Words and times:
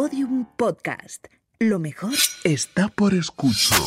Podium 0.00 0.46
Podcast. 0.56 1.26
Lo 1.58 1.80
mejor 1.80 2.12
está 2.44 2.86
por 2.86 3.14
escuchar. 3.14 3.80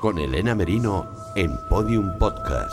Con 0.00 0.18
Elena 0.18 0.54
Merino 0.54 1.06
en 1.36 1.54
Podium 1.68 2.16
Podcast. 2.18 2.72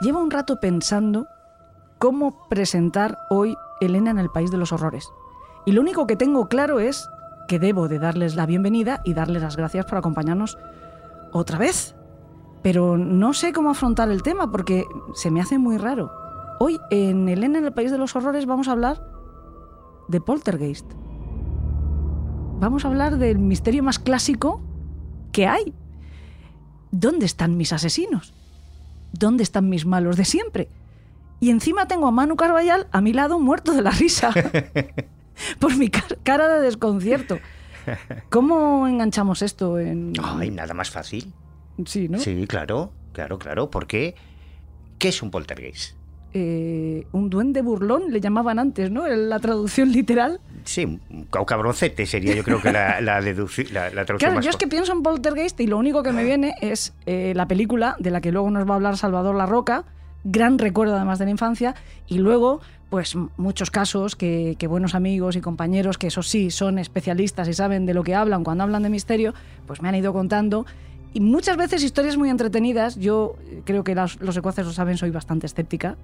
Llevo 0.00 0.20
un 0.20 0.30
rato 0.30 0.58
pensando 0.58 1.26
cómo 1.98 2.48
presentar 2.48 3.18
hoy 3.28 3.54
Elena 3.82 4.10
en 4.10 4.20
el 4.20 4.30
País 4.30 4.50
de 4.50 4.56
los 4.56 4.72
Horrores. 4.72 5.06
Y 5.66 5.72
lo 5.72 5.82
único 5.82 6.06
que 6.06 6.16
tengo 6.16 6.48
claro 6.48 6.80
es 6.80 7.06
que 7.50 7.58
debo 7.58 7.88
de 7.88 7.98
darles 7.98 8.36
la 8.36 8.46
bienvenida 8.46 9.02
y 9.04 9.12
darles 9.12 9.42
las 9.42 9.56
gracias 9.56 9.84
por 9.84 9.98
acompañarnos 9.98 10.56
otra 11.32 11.58
vez. 11.58 11.96
Pero 12.62 12.96
no 12.96 13.32
sé 13.32 13.52
cómo 13.52 13.70
afrontar 13.70 14.08
el 14.08 14.22
tema 14.22 14.52
porque 14.52 14.84
se 15.16 15.32
me 15.32 15.40
hace 15.40 15.58
muy 15.58 15.76
raro. 15.76 16.12
Hoy 16.60 16.78
en 16.90 17.28
Elena 17.28 17.58
en 17.58 17.64
el 17.64 17.72
País 17.72 17.90
de 17.90 17.98
los 17.98 18.14
Horrores 18.14 18.46
vamos 18.46 18.68
a 18.68 18.70
hablar 18.70 19.02
de 20.06 20.20
Poltergeist. 20.20 20.86
Vamos 22.60 22.84
a 22.84 22.88
hablar 22.88 23.18
del 23.18 23.40
misterio 23.40 23.82
más 23.82 23.98
clásico 23.98 24.60
que 25.32 25.48
hay. 25.48 25.74
¿Dónde 26.92 27.26
están 27.26 27.56
mis 27.56 27.72
asesinos? 27.72 28.32
¿Dónde 29.12 29.42
están 29.42 29.68
mis 29.68 29.86
malos 29.86 30.16
de 30.16 30.24
siempre? 30.24 30.68
Y 31.40 31.50
encima 31.50 31.88
tengo 31.88 32.06
a 32.06 32.12
Manu 32.12 32.36
Carballal 32.36 32.86
a 32.92 33.00
mi 33.00 33.12
lado 33.12 33.40
muerto 33.40 33.72
de 33.72 33.82
la 33.82 33.90
risa. 33.90 34.30
por 35.58 35.76
mi 35.76 35.90
cara 35.90 36.48
de 36.48 36.60
desconcierto. 36.60 37.38
¿Cómo 38.30 38.86
enganchamos 38.86 39.42
esto 39.42 39.78
en...? 39.78 40.12
Ay, 40.22 40.50
nada 40.50 40.74
más 40.74 40.90
fácil. 40.90 41.32
Sí, 41.86 42.08
¿no? 42.08 42.18
Sí, 42.18 42.46
claro, 42.46 42.92
claro, 43.12 43.38
claro. 43.38 43.70
¿Por 43.70 43.86
qué? 43.86 44.14
¿Qué 44.98 45.08
es 45.08 45.22
un 45.22 45.30
poltergeist? 45.30 45.96
Eh, 46.32 47.06
un 47.10 47.28
duende 47.28 47.60
burlón 47.60 48.12
le 48.12 48.20
llamaban 48.20 48.60
antes, 48.60 48.90
¿no? 48.90 49.08
La 49.08 49.40
traducción 49.40 49.90
literal. 49.90 50.40
Sí, 50.64 50.84
un 50.84 51.24
cabroncete 51.44 52.06
sería 52.06 52.36
yo 52.36 52.44
creo 52.44 52.62
que 52.62 52.70
la, 52.70 53.00
la, 53.00 53.20
traducción 53.20 53.66
Claro, 54.18 54.40
yo 54.40 54.50
es 54.50 54.56
que 54.56 54.68
pienso 54.68 54.92
en 54.92 55.02
poltergeist 55.02 55.58
y 55.58 55.66
lo 55.66 55.76
único 55.76 56.04
que 56.04 56.12
me 56.12 56.22
viene 56.22 56.54
es 56.60 56.92
eh, 57.06 57.32
la 57.34 57.48
película 57.48 57.96
de 57.98 58.12
la 58.12 58.20
que 58.20 58.30
luego 58.30 58.48
nos 58.50 58.68
va 58.68 58.74
a 58.74 58.76
hablar 58.76 58.96
Salvador 58.96 59.34
La 59.34 59.46
Roca, 59.46 59.84
gran 60.24 60.58
recuerdo 60.58 60.96
además 60.96 61.18
de 61.18 61.26
la 61.26 61.30
infancia, 61.30 61.74
y 62.06 62.18
luego 62.18 62.60
pues 62.90 63.16
muchos 63.36 63.70
casos 63.70 64.16
que, 64.16 64.56
buenos 64.68 64.96
amigos 64.96 65.36
y 65.36 65.40
compañeros, 65.40 65.96
que 65.96 66.08
eso 66.08 66.24
sí, 66.24 66.50
son 66.50 66.78
especialistas 66.78 67.46
y 67.48 67.54
saben 67.54 67.86
de 67.86 67.94
lo 67.94 68.02
que 68.02 68.16
hablan 68.16 68.42
cuando 68.42 68.64
hablan 68.64 68.82
de 68.82 68.90
misterio, 68.90 69.32
pues 69.66 69.80
me 69.80 69.88
han 69.88 69.94
ido 69.94 70.12
contando. 70.12 70.66
Y 71.14 71.20
muchas 71.20 71.56
veces 71.56 71.84
historias 71.84 72.16
muy 72.16 72.30
entretenidas. 72.30 72.96
Yo 72.96 73.36
creo 73.64 73.84
que 73.84 73.94
los, 73.94 74.20
los 74.20 74.34
secuaces 74.34 74.66
lo 74.66 74.72
saben, 74.72 74.96
soy 74.96 75.10
bastante 75.10 75.46
escéptica. 75.46 75.96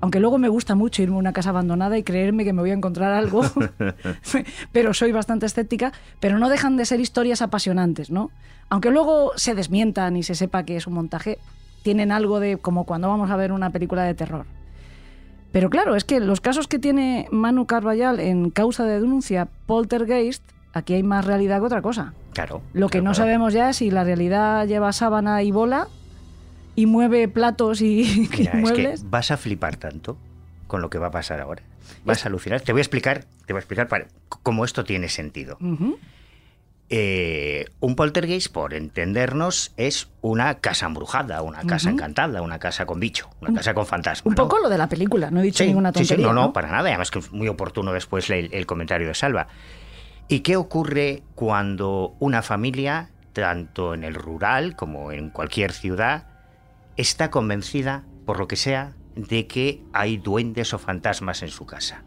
Aunque 0.00 0.18
luego 0.18 0.38
me 0.38 0.48
gusta 0.48 0.74
mucho 0.74 1.02
irme 1.02 1.16
a 1.16 1.18
una 1.18 1.34
casa 1.34 1.50
abandonada 1.50 1.98
y 1.98 2.02
creerme 2.02 2.44
que 2.44 2.54
me 2.54 2.62
voy 2.62 2.70
a 2.70 2.74
encontrar 2.74 3.12
algo, 3.12 3.42
pero 4.72 4.94
soy 4.94 5.12
bastante 5.12 5.44
escéptica. 5.44 5.92
Pero 6.20 6.38
no 6.38 6.48
dejan 6.48 6.78
de 6.78 6.86
ser 6.86 7.00
historias 7.00 7.42
apasionantes, 7.42 8.10
¿no? 8.10 8.30
Aunque 8.70 8.90
luego 8.90 9.32
se 9.36 9.54
desmientan 9.54 10.16
y 10.16 10.22
se 10.22 10.34
sepa 10.34 10.62
que 10.62 10.76
es 10.76 10.86
un 10.86 10.94
montaje, 10.94 11.38
tienen 11.82 12.12
algo 12.12 12.40
de 12.40 12.58
como 12.58 12.84
cuando 12.84 13.08
vamos 13.08 13.30
a 13.30 13.36
ver 13.36 13.52
una 13.52 13.70
película 13.70 14.04
de 14.04 14.14
terror. 14.14 14.46
Pero 15.52 15.68
claro, 15.68 15.96
es 15.96 16.04
que 16.04 16.20
los 16.20 16.40
casos 16.40 16.68
que 16.68 16.78
tiene 16.78 17.26
Manu 17.30 17.66
Carballal 17.66 18.20
en 18.20 18.50
causa 18.50 18.84
de 18.84 19.00
denuncia 19.00 19.48
poltergeist, 19.66 20.44
aquí 20.72 20.94
hay 20.94 21.02
más 21.02 21.24
realidad 21.24 21.58
que 21.58 21.66
otra 21.66 21.82
cosa. 21.82 22.14
Claro. 22.32 22.62
Lo 22.72 22.88
que 22.88 23.02
no 23.02 23.14
sabemos 23.14 23.52
ya 23.52 23.70
es 23.70 23.78
si 23.78 23.90
la 23.90 24.04
realidad 24.04 24.66
lleva 24.66 24.92
sábana 24.92 25.42
y 25.42 25.50
bola 25.50 25.88
y 26.76 26.86
mueve 26.86 27.26
platos 27.26 27.80
y, 27.80 28.28
muebles. 28.54 28.94
Es 28.94 29.00
que 29.02 29.08
vas 29.08 29.30
a 29.32 29.36
flipar 29.36 29.76
tanto 29.76 30.16
con 30.68 30.80
lo 30.82 30.90
que 30.90 30.98
va 30.98 31.08
a 31.08 31.10
pasar 31.10 31.40
ahora. 31.40 31.62
Vas 32.04 32.24
a 32.24 32.28
alucinar. 32.28 32.60
Te 32.60 32.72
voy 32.72 32.80
a 32.80 32.82
explicar, 32.82 33.24
te 33.46 33.52
voy 33.52 33.58
a 33.58 33.60
explicar 33.60 33.88
para, 33.88 34.06
cómo 34.28 34.64
esto 34.64 34.84
tiene 34.84 35.08
sentido. 35.08 35.58
Eh, 36.92 37.66
un 37.78 37.94
poltergeist, 37.94 38.52
por 38.52 38.74
entendernos, 38.74 39.72
es 39.76 40.08
una 40.22 40.56
casa 40.58 40.86
embrujada, 40.86 41.40
una 41.42 41.62
casa 41.62 41.88
encantada, 41.88 42.42
una 42.42 42.58
casa 42.58 42.84
con 42.84 42.98
bicho, 42.98 43.30
una 43.40 43.54
casa 43.54 43.74
con 43.74 43.86
fantasma. 43.86 44.28
Un 44.28 44.34
poco 44.34 44.58
lo 44.58 44.68
de 44.68 44.76
la 44.76 44.88
película, 44.88 45.30
no 45.30 45.38
he 45.38 45.44
dicho 45.44 45.64
ninguna 45.64 45.92
tontería. 45.92 46.26
no, 46.26 46.32
no, 46.32 46.52
para 46.52 46.68
nada. 46.68 46.88
Además 46.88 47.12
que 47.12 47.20
es 47.20 47.30
muy 47.30 47.46
oportuno 47.46 47.92
después 47.92 48.28
el, 48.30 48.52
el 48.52 48.66
comentario 48.66 49.06
de 49.06 49.14
Salva. 49.14 49.46
¿Y 50.26 50.40
qué 50.40 50.56
ocurre 50.56 51.22
cuando 51.36 52.16
una 52.18 52.42
familia, 52.42 53.10
tanto 53.32 53.94
en 53.94 54.02
el 54.02 54.16
rural 54.16 54.74
como 54.74 55.12
en 55.12 55.30
cualquier 55.30 55.70
ciudad, 55.70 56.26
está 56.96 57.30
convencida, 57.30 58.02
por 58.26 58.40
lo 58.40 58.48
que 58.48 58.56
sea, 58.56 58.94
de 59.14 59.46
que 59.46 59.80
hay 59.92 60.16
duendes 60.16 60.74
o 60.74 60.78
fantasmas 60.80 61.42
en 61.42 61.50
su 61.50 61.66
casa? 61.66 62.02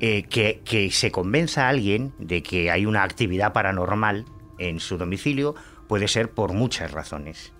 Eh, 0.00 0.22
que, 0.24 0.90
se 0.92 1.10
convenza 1.10 1.66
a 1.66 1.70
alguien 1.70 2.12
de 2.18 2.42
que 2.42 2.70
hay 2.70 2.86
una 2.86 3.02
actividad 3.02 3.52
paranormal 3.52 4.26
en 4.58 4.78
su 4.78 4.96
domicilio 4.96 5.56
puede 5.88 6.06
ser 6.06 6.30
por 6.30 6.52
muchas 6.52 6.92
razones. 6.92 7.52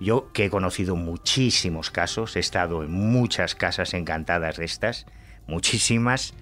Yo 0.00 0.32
que 0.32 0.46
he 0.46 0.50
conocido 0.50 0.96
muchísimos 0.96 1.90
casos, 1.90 2.36
he 2.36 2.40
estado 2.40 2.84
en 2.84 2.90
muchas 2.90 3.54
casas 3.54 3.92
encantadas 3.92 4.56
de 4.56 4.64
estas, 4.64 5.04
muchísimas, 5.46 6.34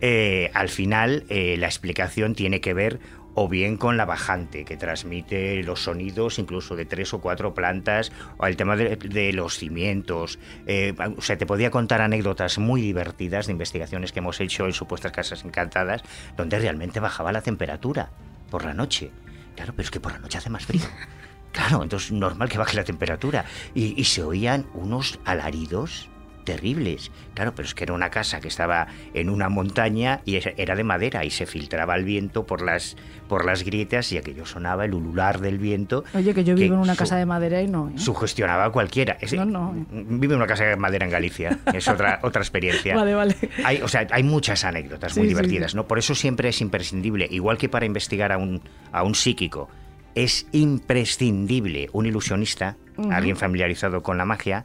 eh, 0.00 0.50
al 0.54 0.70
final 0.70 1.24
eh, 1.28 1.56
la 1.58 1.66
explicación 1.66 2.34
tiene 2.34 2.62
que 2.62 2.72
ver 2.72 3.00
o 3.34 3.48
bien 3.48 3.76
con 3.76 3.96
la 3.96 4.04
bajante, 4.04 4.64
que 4.64 4.76
transmite 4.76 5.62
los 5.62 5.84
sonidos 5.84 6.38
incluso 6.38 6.76
de 6.76 6.84
tres 6.84 7.14
o 7.14 7.20
cuatro 7.20 7.54
plantas, 7.54 8.12
o 8.38 8.46
el 8.46 8.56
tema 8.56 8.76
de, 8.76 9.32
los 9.32 9.56
cimientos. 9.58 10.38
Eh, 10.66 10.94
o 11.16 11.22
sea, 11.22 11.38
te 11.38 11.46
podía 11.46 11.70
contar 11.70 12.00
anécdotas 12.00 12.58
muy 12.58 12.80
divertidas 12.80 13.46
de 13.46 13.52
investigaciones 13.52 14.12
que 14.12 14.18
hemos 14.18 14.40
hecho 14.40 14.66
en 14.66 14.72
supuestas 14.72 15.12
casas 15.12 15.44
encantadas, 15.44 16.02
donde 16.36 16.58
realmente 16.58 17.00
bajaba 17.00 17.32
la 17.32 17.42
temperatura 17.42 18.10
por 18.50 18.64
la 18.64 18.74
noche. 18.74 19.10
Claro, 19.56 19.72
pero 19.76 19.84
es 19.84 19.90
que 19.90 20.00
por 20.00 20.12
la 20.12 20.18
noche 20.18 20.38
hace 20.38 20.50
más 20.50 20.66
frío. 20.66 20.82
Claro, 21.52 21.82
entonces 21.82 22.12
normal 22.12 22.48
que 22.48 22.58
baje 22.58 22.76
la 22.76 22.84
temperatura. 22.84 23.44
y 23.74 24.04
se 24.04 24.22
oían 24.22 24.66
unos 24.72 25.18
alaridos 25.24 26.08
terribles. 26.44 27.10
Claro, 27.34 27.54
pero 27.54 27.66
es 27.66 27.74
que 27.74 27.84
era 27.84 27.92
una 27.92 28.10
casa 28.10 28.40
que 28.40 28.48
estaba 28.48 28.88
en 29.14 29.30
una 29.30 29.48
montaña 29.48 30.20
y 30.24 30.38
era 30.56 30.74
de 30.74 30.84
madera 30.84 31.24
y 31.24 31.30
se 31.30 31.46
filtraba 31.46 31.96
el 31.96 32.04
viento 32.04 32.46
por 32.46 32.62
las, 32.62 32.96
por 33.28 33.44
las 33.44 33.62
grietas 33.64 34.12
y 34.12 34.18
aquello 34.18 34.46
sonaba 34.46 34.84
el 34.84 34.94
ulular 34.94 35.40
del 35.40 35.58
viento. 35.58 36.04
Oye, 36.14 36.34
que 36.34 36.44
yo 36.44 36.54
vivo 36.54 36.74
en 36.74 36.80
una 36.80 36.96
casa 36.96 37.16
de 37.16 37.26
madera 37.26 37.62
y 37.62 37.68
no. 37.68 37.88
¿eh? 37.88 37.92
Sugestionaba 37.98 38.64
a 38.66 38.70
cualquiera. 38.70 39.16
no, 39.32 39.44
no. 39.44 39.86
Vive 39.90 40.34
en 40.34 40.38
una 40.38 40.46
casa 40.46 40.64
de 40.64 40.76
madera 40.76 41.04
en 41.04 41.12
Galicia. 41.12 41.58
Es 41.72 41.88
otra, 41.88 42.20
otra 42.24 42.42
experiencia. 42.42 42.94
vale, 42.94 43.14
vale. 43.14 43.36
Hay, 43.64 43.82
o 43.82 43.88
sea, 43.88 44.06
hay 44.10 44.22
muchas 44.22 44.64
anécdotas 44.64 45.16
muy 45.16 45.28
divertidas, 45.28 45.74
¿no? 45.74 45.86
Por 45.86 45.98
eso 45.98 46.14
siempre 46.14 46.48
es 46.48 46.60
imprescindible, 46.60 47.28
igual 47.30 47.58
que 47.58 47.68
para 47.68 47.86
investigar 47.86 48.32
a 48.32 48.38
un, 48.38 48.62
a 48.92 49.02
un 49.02 49.14
psíquico, 49.14 49.68
es 50.14 50.46
imprescindible 50.52 51.88
un 51.92 52.06
ilusionista, 52.06 52.76
alguien 53.10 53.36
familiarizado 53.36 54.02
con 54.02 54.18
la 54.18 54.24
magia, 54.24 54.64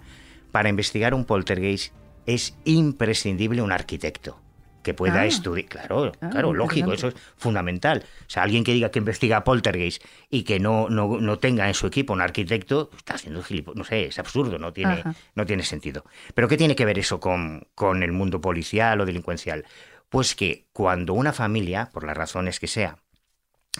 para 0.55 0.69
investigar 0.69 1.13
un 1.13 1.25
poltergeist 1.25 1.93
es 2.25 2.55
imprescindible 2.63 3.61
un 3.61 3.73
arquitecto 3.73 4.39
que 4.83 4.93
pueda 4.93 5.19
ah. 5.19 5.25
estudiar. 5.25 5.67
Claro, 5.67 6.13
ah, 6.21 6.29
claro, 6.29 6.53
lógico, 6.53 6.93
eso 6.93 7.09
es 7.09 7.15
fundamental. 7.35 8.05
O 8.21 8.29
sea, 8.29 8.43
alguien 8.43 8.63
que 8.63 8.71
diga 8.71 8.89
que 8.89 8.99
investiga 8.99 9.43
poltergeist 9.43 10.01
y 10.29 10.43
que 10.43 10.61
no, 10.61 10.87
no, 10.87 11.39
tenga 11.39 11.67
en 11.67 11.73
su 11.73 11.87
equipo 11.87 12.13
un 12.13 12.21
arquitecto, 12.21 12.89
está 12.95 13.15
haciendo 13.15 13.43
gilipollas. 13.43 13.77
No 13.77 13.83
sé, 13.83 14.05
es 14.05 14.17
absurdo, 14.17 14.57
no 14.57 14.71
tiene, 14.71 15.03
no 15.35 15.45
tiene 15.45 15.63
sentido. 15.63 16.05
Pero 16.33 16.47
¿qué 16.47 16.55
tiene 16.55 16.77
que 16.77 16.85
ver 16.85 16.99
eso 16.99 17.19
con, 17.19 17.67
con 17.75 18.01
el 18.01 18.13
mundo 18.13 18.39
policial 18.39 19.01
o 19.01 19.05
delincuencial? 19.05 19.65
Pues 20.07 20.35
que 20.35 20.69
cuando 20.71 21.15
una 21.15 21.33
familia, 21.33 21.89
por 21.91 22.05
las 22.05 22.15
razones 22.15 22.61
que 22.61 22.67
sea, 22.67 22.99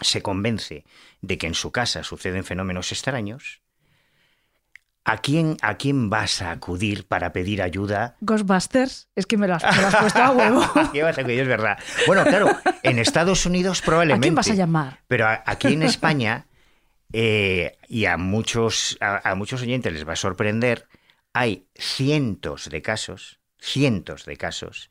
se 0.01 0.21
convence 0.21 0.83
de 1.21 1.37
que 1.37 1.47
en 1.47 1.53
su 1.53 1.71
casa 1.71 2.03
suceden 2.03 2.43
fenómenos 2.43 2.91
extraños, 2.91 3.61
¿A 5.07 5.17
quién, 5.17 5.57
¿A 5.61 5.77
quién 5.77 6.09
vas 6.09 6.41
a 6.41 6.49
acudir 6.49 7.07
para 7.07 7.31
pedir 7.31 7.61
ayuda? 7.61 8.17
Ghostbusters, 8.21 9.07
es 9.15 9.27
que 9.27 9.37
me 9.37 9.47
lo 9.47 9.53
has, 9.53 9.63
puesto 9.99 10.21
a 10.21 10.31
huevo. 10.31 10.61
es 10.93 11.47
verdad. 11.47 11.77
Bueno, 12.07 12.23
claro, 12.23 12.49
en 12.81 12.97
Estados 12.97 13.45
Unidos 13.45 13.83
probablemente. 13.83 14.25
¿A 14.25 14.27
quién 14.27 14.35
vas 14.35 14.49
a 14.49 14.55
llamar? 14.55 14.99
Pero 15.07 15.27
aquí 15.27 15.73
en 15.73 15.83
España, 15.83 16.47
eh, 17.13 17.77
y 17.87 18.05
a 18.05 18.17
muchos, 18.17 18.97
a 18.99 19.35
muchos 19.35 19.61
oyentes 19.61 19.93
les 19.93 20.07
va 20.07 20.13
a 20.13 20.17
sorprender, 20.17 20.87
hay 21.33 21.67
cientos 21.75 22.69
de 22.69 22.81
casos, 22.81 23.39
cientos 23.59 24.25
de 24.25 24.37
casos, 24.37 24.89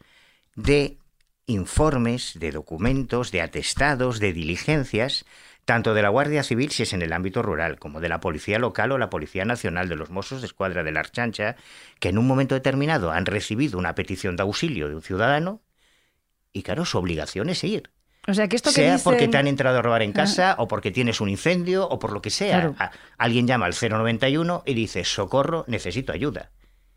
de 0.55 0.99
informes, 1.47 2.39
de 2.39 2.53
documentos, 2.53 3.33
de 3.33 3.43
atestados, 3.43 4.21
de 4.21 4.33
diligencias 4.33 5.25
tanto 5.65 5.95
de 5.95 6.03
la 6.03 6.09
Guardia 6.11 6.43
Civil 6.43 6.71
si 6.71 6.83
es 6.83 6.93
en 6.93 7.03
el 7.03 7.13
ámbito 7.13 7.43
rural, 7.43 7.79
como 7.79 8.01
de 8.01 8.09
la 8.09 8.21
Policía 8.21 8.59
Local 8.59 8.93
o 8.93 8.99
la 8.99 9.11
Policía 9.11 9.45
Nacional 9.45 9.89
de 9.89 9.97
los 9.97 10.11
Mossos 10.11 10.41
de 10.41 10.47
Escuadra 10.47 10.83
de 10.83 10.93
la 10.93 11.01
Archancha, 11.01 11.57
que 12.01 12.09
en 12.11 12.19
un 12.19 12.27
momento 12.27 12.55
determinado 12.55 13.11
han 13.11 13.27
recibido 13.27 13.79
una 13.79 13.95
petición 13.95 14.37
de 14.37 14.43
auxilio 14.43 14.89
de 14.89 14.95
un 14.97 15.03
ciudadano 15.03 15.63
y 16.53 16.63
claro, 16.63 16.85
su 16.85 16.99
obligación 16.99 17.49
es 17.49 17.65
ir. 17.65 17.91
O 18.27 18.33
sea, 18.33 18.49
que 18.49 18.57
esto 18.57 18.71
que 18.71 18.77
sea 18.77 18.93
dicen- 18.95 19.05
porque 19.05 19.29
te 19.29 19.37
han 19.37 19.47
entrado 19.47 19.79
a 19.79 19.83
robar 19.83 20.03
en 20.03 20.13
casa 20.13 20.55
o 20.59 20.67
porque 20.69 20.91
tienes 20.91 21.21
un 21.21 21.29
incendio 21.29 21.87
o 21.89 21.99
por 21.99 22.13
lo 22.13 22.23
que 22.23 22.31
sea. 22.31 22.73
Claro. 22.73 22.77
Alguien 23.19 23.47
llama 23.47 23.67
al 23.67 23.75
091 23.75 24.63
y 24.65 24.73
dice, 24.75 25.05
socorro, 25.05 25.65
necesito 25.69 26.13
ayuda. 26.13 26.51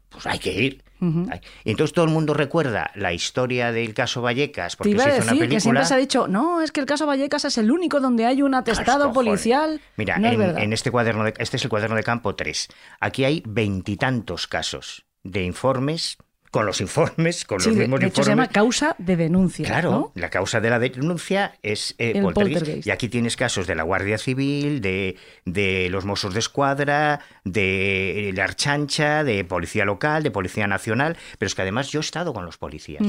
Pues 0.10 0.26
hay 0.26 0.40
que 0.40 0.52
ir. 0.54 0.84
Hay- 1.00 1.42
Y 1.64 1.72
entonces 1.72 1.94
todo 1.94 2.06
el 2.06 2.12
mundo 2.12 2.34
recuerda 2.34 2.90
la 2.96 3.14
historia 3.14 3.72
del 3.72 3.94
caso 3.94 4.22
Vallecas 4.24 4.72
Te 4.74 4.78
porque 4.78 4.92
iba 4.92 5.04
a 5.04 5.06
se 5.06 5.10
hizo 5.12 5.18
decir 5.20 5.32
una 5.34 5.34
que 5.34 5.40
película. 5.48 5.60
siempre 5.62 5.86
se 5.86 5.94
ha 5.94 5.98
dicho, 5.98 6.28
no, 6.28 6.62
es 6.62 6.72
que 6.72 6.80
el 6.80 6.86
caso 6.88 7.06
Vallecas 7.06 7.46
es 7.46 7.58
el 7.60 7.70
único 7.72 8.00
donde 8.00 8.26
hay 8.26 8.42
un 8.42 8.56
atestado 8.56 9.14
policial. 9.14 9.80
Mira, 9.96 10.18
no 10.18 10.28
en, 10.30 10.58
en 10.58 10.74
este 10.74 10.90
cuaderno, 10.90 11.26
de, 11.26 11.34
este 11.38 11.58
es 11.58 11.64
el 11.64 11.70
cuaderno 11.70 11.96
de 11.96 12.04
campo 12.04 12.34
3. 12.36 12.68
Aquí 13.00 13.26
hay 13.26 13.44
veintitantos 13.46 14.48
casos 14.48 15.06
de 15.24 15.44
informes, 15.44 16.18
con 16.58 16.66
los 16.66 16.82
informes, 16.82 17.46
con 17.46 17.60
Sí, 17.60 17.70
los 17.70 17.78
mismos 17.78 18.00
de 18.00 18.08
hecho 18.08 18.24
se 18.24 18.32
llama 18.32 18.48
causa 18.48 18.96
de 18.98 19.16
denuncia. 19.16 19.64
Claro, 19.64 19.92
¿no? 19.92 20.12
la 20.16 20.32
causa 20.32 20.60
de 20.60 20.72
la 20.72 20.80
denuncia 20.80 21.54
es 21.62 21.94
eh, 22.00 22.14
El 22.16 22.24
poltergeist. 22.24 22.60
poltergeist. 22.62 22.88
Y 22.88 22.90
aquí 22.90 23.10
tienes 23.10 23.36
casos 23.38 23.68
de 23.68 23.76
la 23.76 23.84
Guardia 23.84 24.18
Civil, 24.18 24.82
de, 24.82 25.18
de 25.46 25.88
los 25.92 26.04
Mossos 26.06 26.34
de 26.34 26.40
Escuadra, 26.40 27.20
de 27.44 28.32
la 28.34 28.46
Archancha, 28.46 29.24
de 29.24 29.46
Policía 29.46 29.86
Local, 29.86 30.24
de 30.24 30.32
Policía 30.32 30.66
Nacional. 30.66 31.16
Pero 31.38 31.46
es 31.46 31.54
que 31.54 31.62
además 31.62 31.92
yo 31.92 32.00
he 32.00 32.02
estado 32.02 32.34
con 32.34 32.44
los 32.44 32.58
policías. 32.58 33.04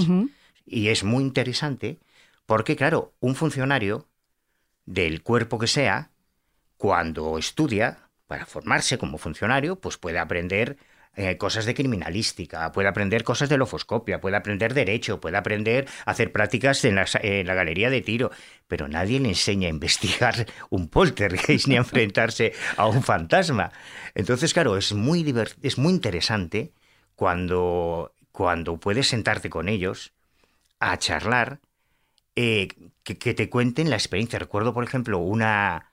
Y 0.66 0.88
es 0.88 1.02
muy 1.04 1.22
interesante 1.24 2.00
porque, 2.44 2.76
claro, 2.76 3.14
un 3.20 3.34
funcionario 3.34 4.08
del 4.84 5.22
cuerpo 5.22 5.58
que 5.58 5.68
sea, 5.68 6.10
cuando 6.76 7.38
estudia 7.38 8.10
para 8.26 8.44
formarse 8.44 8.98
como 8.98 9.16
funcionario, 9.16 9.76
pues 9.76 9.96
puede 9.96 10.18
aprender 10.18 10.76
eh, 11.20 11.36
cosas 11.36 11.66
de 11.66 11.74
criminalística, 11.74 12.70
puede 12.70 12.86
aprender 12.86 13.24
cosas 13.24 13.48
de 13.48 13.56
lofoscopia, 13.56 14.20
puede 14.20 14.36
aprender 14.36 14.72
derecho, 14.72 15.20
puede 15.20 15.36
aprender 15.36 15.88
a 16.06 16.12
hacer 16.12 16.30
prácticas 16.30 16.84
en 16.84 16.94
la, 16.94 17.06
en 17.22 17.44
la 17.44 17.54
galería 17.54 17.90
de 17.90 18.02
tiro, 18.02 18.30
pero 18.68 18.86
nadie 18.86 19.18
le 19.18 19.30
enseña 19.30 19.66
a 19.66 19.70
investigar 19.70 20.46
un 20.70 20.86
poltergeist 20.88 21.66
ni 21.66 21.74
a 21.74 21.78
enfrentarse 21.78 22.52
a 22.76 22.86
un 22.86 23.02
fantasma. 23.02 23.72
Entonces, 24.14 24.54
claro, 24.54 24.76
es 24.76 24.92
muy, 24.92 25.34
es 25.60 25.76
muy 25.76 25.92
interesante 25.92 26.72
cuando, 27.16 28.14
cuando 28.30 28.78
puedes 28.78 29.08
sentarte 29.08 29.50
con 29.50 29.68
ellos 29.68 30.12
a 30.78 30.98
charlar, 30.98 31.58
eh, 32.36 32.68
que, 33.02 33.18
que 33.18 33.34
te 33.34 33.50
cuenten 33.50 33.90
la 33.90 33.96
experiencia. 33.96 34.38
Recuerdo, 34.38 34.72
por 34.72 34.84
ejemplo, 34.84 35.18
una, 35.18 35.90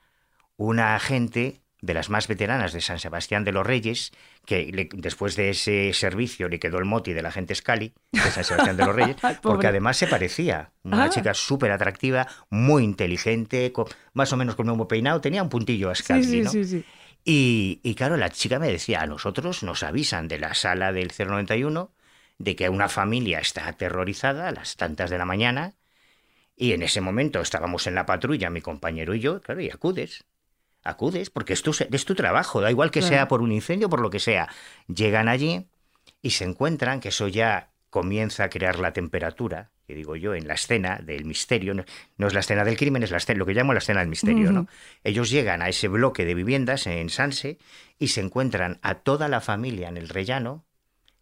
una 0.56 0.96
agente 0.96 1.65
de 1.86 1.94
las 1.94 2.10
más 2.10 2.28
veteranas 2.28 2.74
de 2.74 2.82
San 2.82 3.00
Sebastián 3.00 3.44
de 3.44 3.52
los 3.52 3.66
Reyes, 3.66 4.12
que 4.46 4.72
le- 4.72 4.90
después 4.92 5.36
de 5.36 5.52
ese 5.52 5.94
servicio 5.94 6.50
le 6.50 6.60
quedó 6.60 6.80
el 6.80 6.86
moti 6.86 7.14
de 7.14 7.22
la 7.22 7.32
gente 7.32 7.54
Scali 7.56 7.94
de 8.12 8.20
San 8.32 8.44
Sebastián 8.44 8.76
de 8.78 8.86
los 8.86 8.96
Reyes, 8.96 9.18
porque 9.44 9.68
además 9.68 9.96
se 9.98 10.08
parecía. 10.08 10.72
Una 10.84 11.06
Ah. 11.06 11.10
chica 11.10 11.34
súper 11.34 11.72
atractiva, 11.72 12.28
muy 12.50 12.84
inteligente, 12.84 13.72
más 14.14 14.34
o 14.34 14.38
menos 14.38 14.56
con 14.56 14.66
el 14.68 14.72
mismo 14.72 14.88
peinado, 14.88 15.22
tenía 15.22 15.44
un 15.44 15.50
puntillo 15.50 15.90
a 15.92 15.96
Scali, 15.96 16.24
sí, 16.24 16.42
¿no? 16.42 16.50
sí, 16.52 16.64
sí. 16.66 16.84
Y, 17.24 17.80
y 17.84 17.96
claro, 17.96 18.18
la 18.18 18.30
chica 18.30 18.60
me 18.60 18.68
decía, 18.72 19.02
a 19.02 19.08
nosotros 19.08 19.64
nos 19.64 19.84
avisan 19.84 20.28
de 20.28 20.40
la 20.40 20.54
sala 20.54 20.92
del 20.92 21.12
091 21.18 21.92
de 22.38 22.56
que 22.56 22.68
una 22.70 22.90
familia 22.90 23.40
está 23.40 23.68
aterrorizada 23.68 24.48
a 24.48 24.52
las 24.52 24.76
tantas 24.76 25.10
de 25.10 25.18
la 25.18 25.26
mañana 25.26 25.74
y 26.56 26.74
en 26.74 26.84
ese 26.84 27.02
momento 27.02 27.42
estábamos 27.42 27.88
en 27.88 27.96
la 27.96 28.06
patrulla, 28.06 28.50
mi 28.50 28.62
compañero 28.62 29.14
y 29.16 29.20
yo, 29.20 29.42
claro, 29.42 29.62
y 29.62 29.70
acudes. 29.70 30.24
Acudes, 30.86 31.30
porque 31.30 31.54
es 31.54 31.62
tu, 31.64 31.72
es 31.92 32.06
tu 32.06 32.16
trabajo, 32.16 32.62
da 32.62 32.70
igual 32.72 32.92
que 32.92 33.00
Claro. 33.02 33.14
sea 33.16 33.28
por 33.28 33.42
un 33.42 33.52
incendio, 33.52 33.90
por 33.90 34.00
lo 34.00 34.10
que 34.10 34.20
sea. 34.20 34.48
Llegan 34.88 35.28
allí 35.28 35.66
y 36.22 36.30
se 36.30 36.46
encuentran 36.46 37.00
que 37.02 37.10
eso 37.10 37.28
ya 37.28 37.72
comienza 37.90 38.44
a 38.46 38.50
crear 38.50 38.78
la 38.78 38.94
temperatura, 38.94 39.72
que 39.88 39.96
digo 39.96 40.16
yo, 40.16 40.36
en 40.36 40.48
la 40.48 40.54
escena 40.54 41.00
del 41.04 41.26
misterio. 41.26 41.74
No, 41.74 41.86
no 42.18 42.28
es 42.28 42.34
la 42.34 42.42
escena 42.42 42.64
del 42.64 42.78
crimen, 42.78 43.02
es 43.04 43.12
la 43.12 43.18
escena, 43.18 43.40
lo 43.40 43.46
que 43.46 43.54
llamo 43.54 43.74
la 43.74 43.80
escena 43.80 44.02
del 44.02 44.10
misterio, 44.10 44.52
¿no? 44.52 44.68
Ellos 45.04 45.30
llegan 45.30 45.62
a 45.62 45.70
ese 45.70 45.88
bloque 45.88 46.24
de 46.26 46.36
viviendas 46.36 46.86
en 46.88 47.10
Sanse 47.10 47.58
y 47.98 48.10
se 48.10 48.22
encuentran 48.22 48.80
a 48.84 48.96
toda 48.96 49.28
la 49.28 49.42
familia 49.42 49.90
en 49.90 49.98
el 49.98 50.08
rellano 50.10 50.66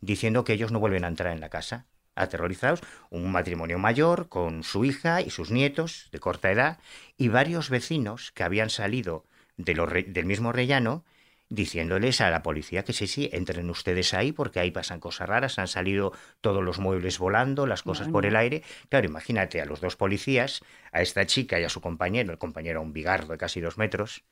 diciendo 0.02 0.44
que 0.44 0.54
ellos 0.54 0.72
no 0.74 0.80
vuelven 0.80 1.06
a 1.06 1.08
entrar 1.08 1.32
en 1.34 1.40
la 1.40 1.50
casa. 1.50 1.86
Aterrorizados, 2.16 2.82
un 3.10 3.32
matrimonio 3.32 3.80
mayor 3.80 4.28
con 4.28 4.64
su 4.64 4.84
hija 4.86 5.22
y 5.22 5.30
sus 5.30 5.52
nietos 5.52 6.10
de 6.12 6.20
corta 6.20 6.52
edad 6.52 6.80
y 7.18 7.30
varios 7.30 7.70
vecinos 7.70 8.32
que 8.34 8.44
habían 8.44 8.70
salido 8.70 9.26
de 9.58 9.76
los 9.76 9.90
re- 9.90 10.04
del 10.04 10.26
mismo 10.26 10.52
rellano 10.52 11.04
diciéndoles 11.50 12.20
a 12.22 12.30
la 12.32 12.42
policía 12.42 12.84
que 12.84 12.94
sí, 12.94 13.06
sí, 13.08 13.30
entren 13.32 13.70
ustedes 13.70 14.14
ahí 14.16 14.32
porque 14.32 14.60
ahí 14.60 14.72
pasan 14.72 15.00
cosas 15.00 15.30
raras, 15.30 15.60
han 15.60 15.68
salido 15.68 16.12
todos 16.42 16.64
los 16.64 16.80
muebles 16.80 17.20
volando, 17.20 17.68
las 17.68 17.84
cosas 17.84 18.08
por 18.08 18.26
el 18.26 18.36
aire. 18.36 18.64
Claro, 18.90 19.06
imagínate 19.08 19.62
a 19.62 19.66
los 19.66 19.80
dos 19.80 19.96
policías, 19.96 20.62
a 20.92 21.02
esta 21.02 21.26
chica 21.28 21.60
y 21.60 21.64
a 21.64 21.70
su 21.70 21.80
compañero, 21.82 22.32
el 22.32 22.40
compañero 22.40 22.82
un 22.82 22.94
bigardo 22.94 23.34
de 23.34 23.38
casi 23.38 23.62
dos 23.62 23.78
metros, 23.78 24.24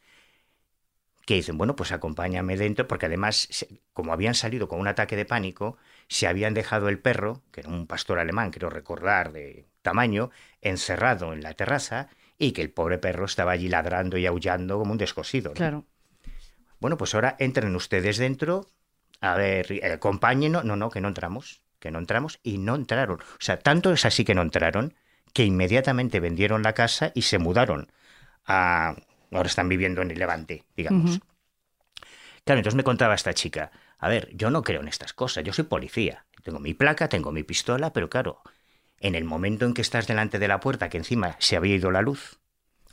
que 1.26 1.36
dicen, 1.36 1.58
bueno, 1.58 1.76
pues 1.76 1.92
acompáñame 1.92 2.58
dentro, 2.58 2.88
porque 2.88 3.06
además, 3.06 3.48
como 3.94 4.12
habían 4.12 4.34
salido 4.36 4.68
con 4.68 4.80
un 4.80 4.88
ataque 4.88 5.16
de 5.16 5.26
pánico, 5.26 5.78
se 6.08 6.28
habían 6.28 6.54
dejado 6.54 6.90
el 6.90 7.00
perro, 7.00 7.44
que 7.52 7.62
era 7.62 7.70
un 7.70 7.86
pastor 7.88 8.20
alemán, 8.20 8.52
quiero 8.52 8.70
recordar, 8.70 9.32
de 9.32 9.68
tamaño, 9.84 10.32
encerrado 10.62 11.34
en 11.34 11.44
la 11.44 11.54
terraza 11.54 12.10
y 12.42 12.54
que 12.54 12.64
el 12.64 12.72
pobre 12.72 12.98
perro 12.98 13.26
estaba 13.26 13.52
allí 13.52 13.70
ladrando 13.70 14.18
y 14.18 14.26
aullando 14.26 14.80
como 14.80 14.94
un 14.94 14.98
descosido. 14.98 15.50
¿no? 15.52 15.56
Claro. 15.56 15.86
Bueno, 16.80 16.98
pues 16.98 17.14
ahora 17.14 17.36
entren 17.38 17.76
ustedes 17.76 18.18
dentro, 18.18 18.68
a 19.22 19.36
ver, 19.36 19.72
eh, 19.72 19.94
acompáñenos. 19.94 20.66
No, 20.66 20.76
no, 20.76 20.90
que 20.90 21.02
no 21.02 21.08
entramos, 21.08 21.62
que 21.80 21.92
no 21.92 22.00
entramos 22.00 22.40
y 22.42 22.58
no 22.58 22.74
entraron. 22.74 23.22
O 23.22 23.38
sea, 23.38 23.60
tanto 23.60 23.94
es 23.94 24.06
así 24.06 24.26
que 24.26 24.34
no 24.34 24.42
entraron 24.42 24.96
que 25.34 25.46
inmediatamente 25.46 26.20
vendieron 26.20 26.64
la 26.64 26.74
casa 26.74 27.12
y 27.14 27.22
se 27.22 27.38
mudaron 27.38 27.92
a... 28.46 28.96
Ahora 29.32 29.48
están 29.48 29.70
viviendo 29.70 30.02
en 30.02 30.10
el 30.10 30.18
Levante, 30.18 30.66
digamos. 30.76 31.20
Claro, 32.44 32.60
entonces 32.60 32.76
me 32.76 32.84
contaba 32.84 33.14
esta 33.14 33.36
chica, 33.36 33.72
a 34.00 34.10
ver, 34.10 34.30
yo 34.36 34.50
no 34.50 34.64
creo 34.64 34.82
en 34.82 34.88
estas 34.88 35.14
cosas, 35.14 35.44
yo 35.44 35.54
soy 35.54 35.66
policía, 35.66 36.26
tengo 36.44 36.60
mi 36.60 36.74
placa, 36.74 37.08
tengo 37.08 37.32
mi 37.32 37.44
pistola, 37.44 37.94
pero 37.94 38.10
claro, 38.10 38.42
en 39.02 39.16
el 39.16 39.26
momento 39.26 39.66
en 39.66 39.74
que 39.74 39.82
estás 39.82 40.08
delante 40.08 40.40
de 40.40 40.48
la 40.48 40.60
puerta, 40.60 40.90
que 40.90 40.98
encima 40.98 41.36
se 41.40 41.58
había 41.58 41.76
ido 41.76 41.92
la 41.92 42.02
luz, 42.02 42.40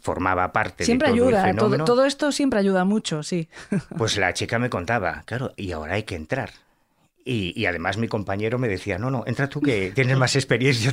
formaba 0.00 0.52
parte 0.52 0.84
Siempre 0.84 1.08
de 1.08 1.18
todo 1.18 1.26
ayuda, 1.26 1.50
el 1.50 1.56
todo, 1.56 1.66
fenómeno, 1.66 1.84
todo 1.84 2.04
esto 2.04 2.32
siempre 2.32 2.58
ayuda 2.58 2.84
mucho, 2.84 3.22
sí. 3.22 3.48
pues 3.96 4.16
la 4.16 4.32
chica 4.32 4.58
me 4.58 4.70
contaba, 4.70 5.22
claro, 5.26 5.52
y 5.56 5.72
ahora 5.72 5.94
hay 5.94 6.04
que 6.04 6.16
entrar. 6.16 6.50
Y, 7.24 7.52
y 7.60 7.66
además 7.66 7.98
mi 7.98 8.08
compañero 8.08 8.58
me 8.58 8.68
decía, 8.68 8.98
no, 8.98 9.10
no, 9.10 9.22
entra 9.26 9.50
tú 9.50 9.60
que 9.60 9.90
tienes 9.94 10.16
más 10.16 10.34
experiencia. 10.34 10.92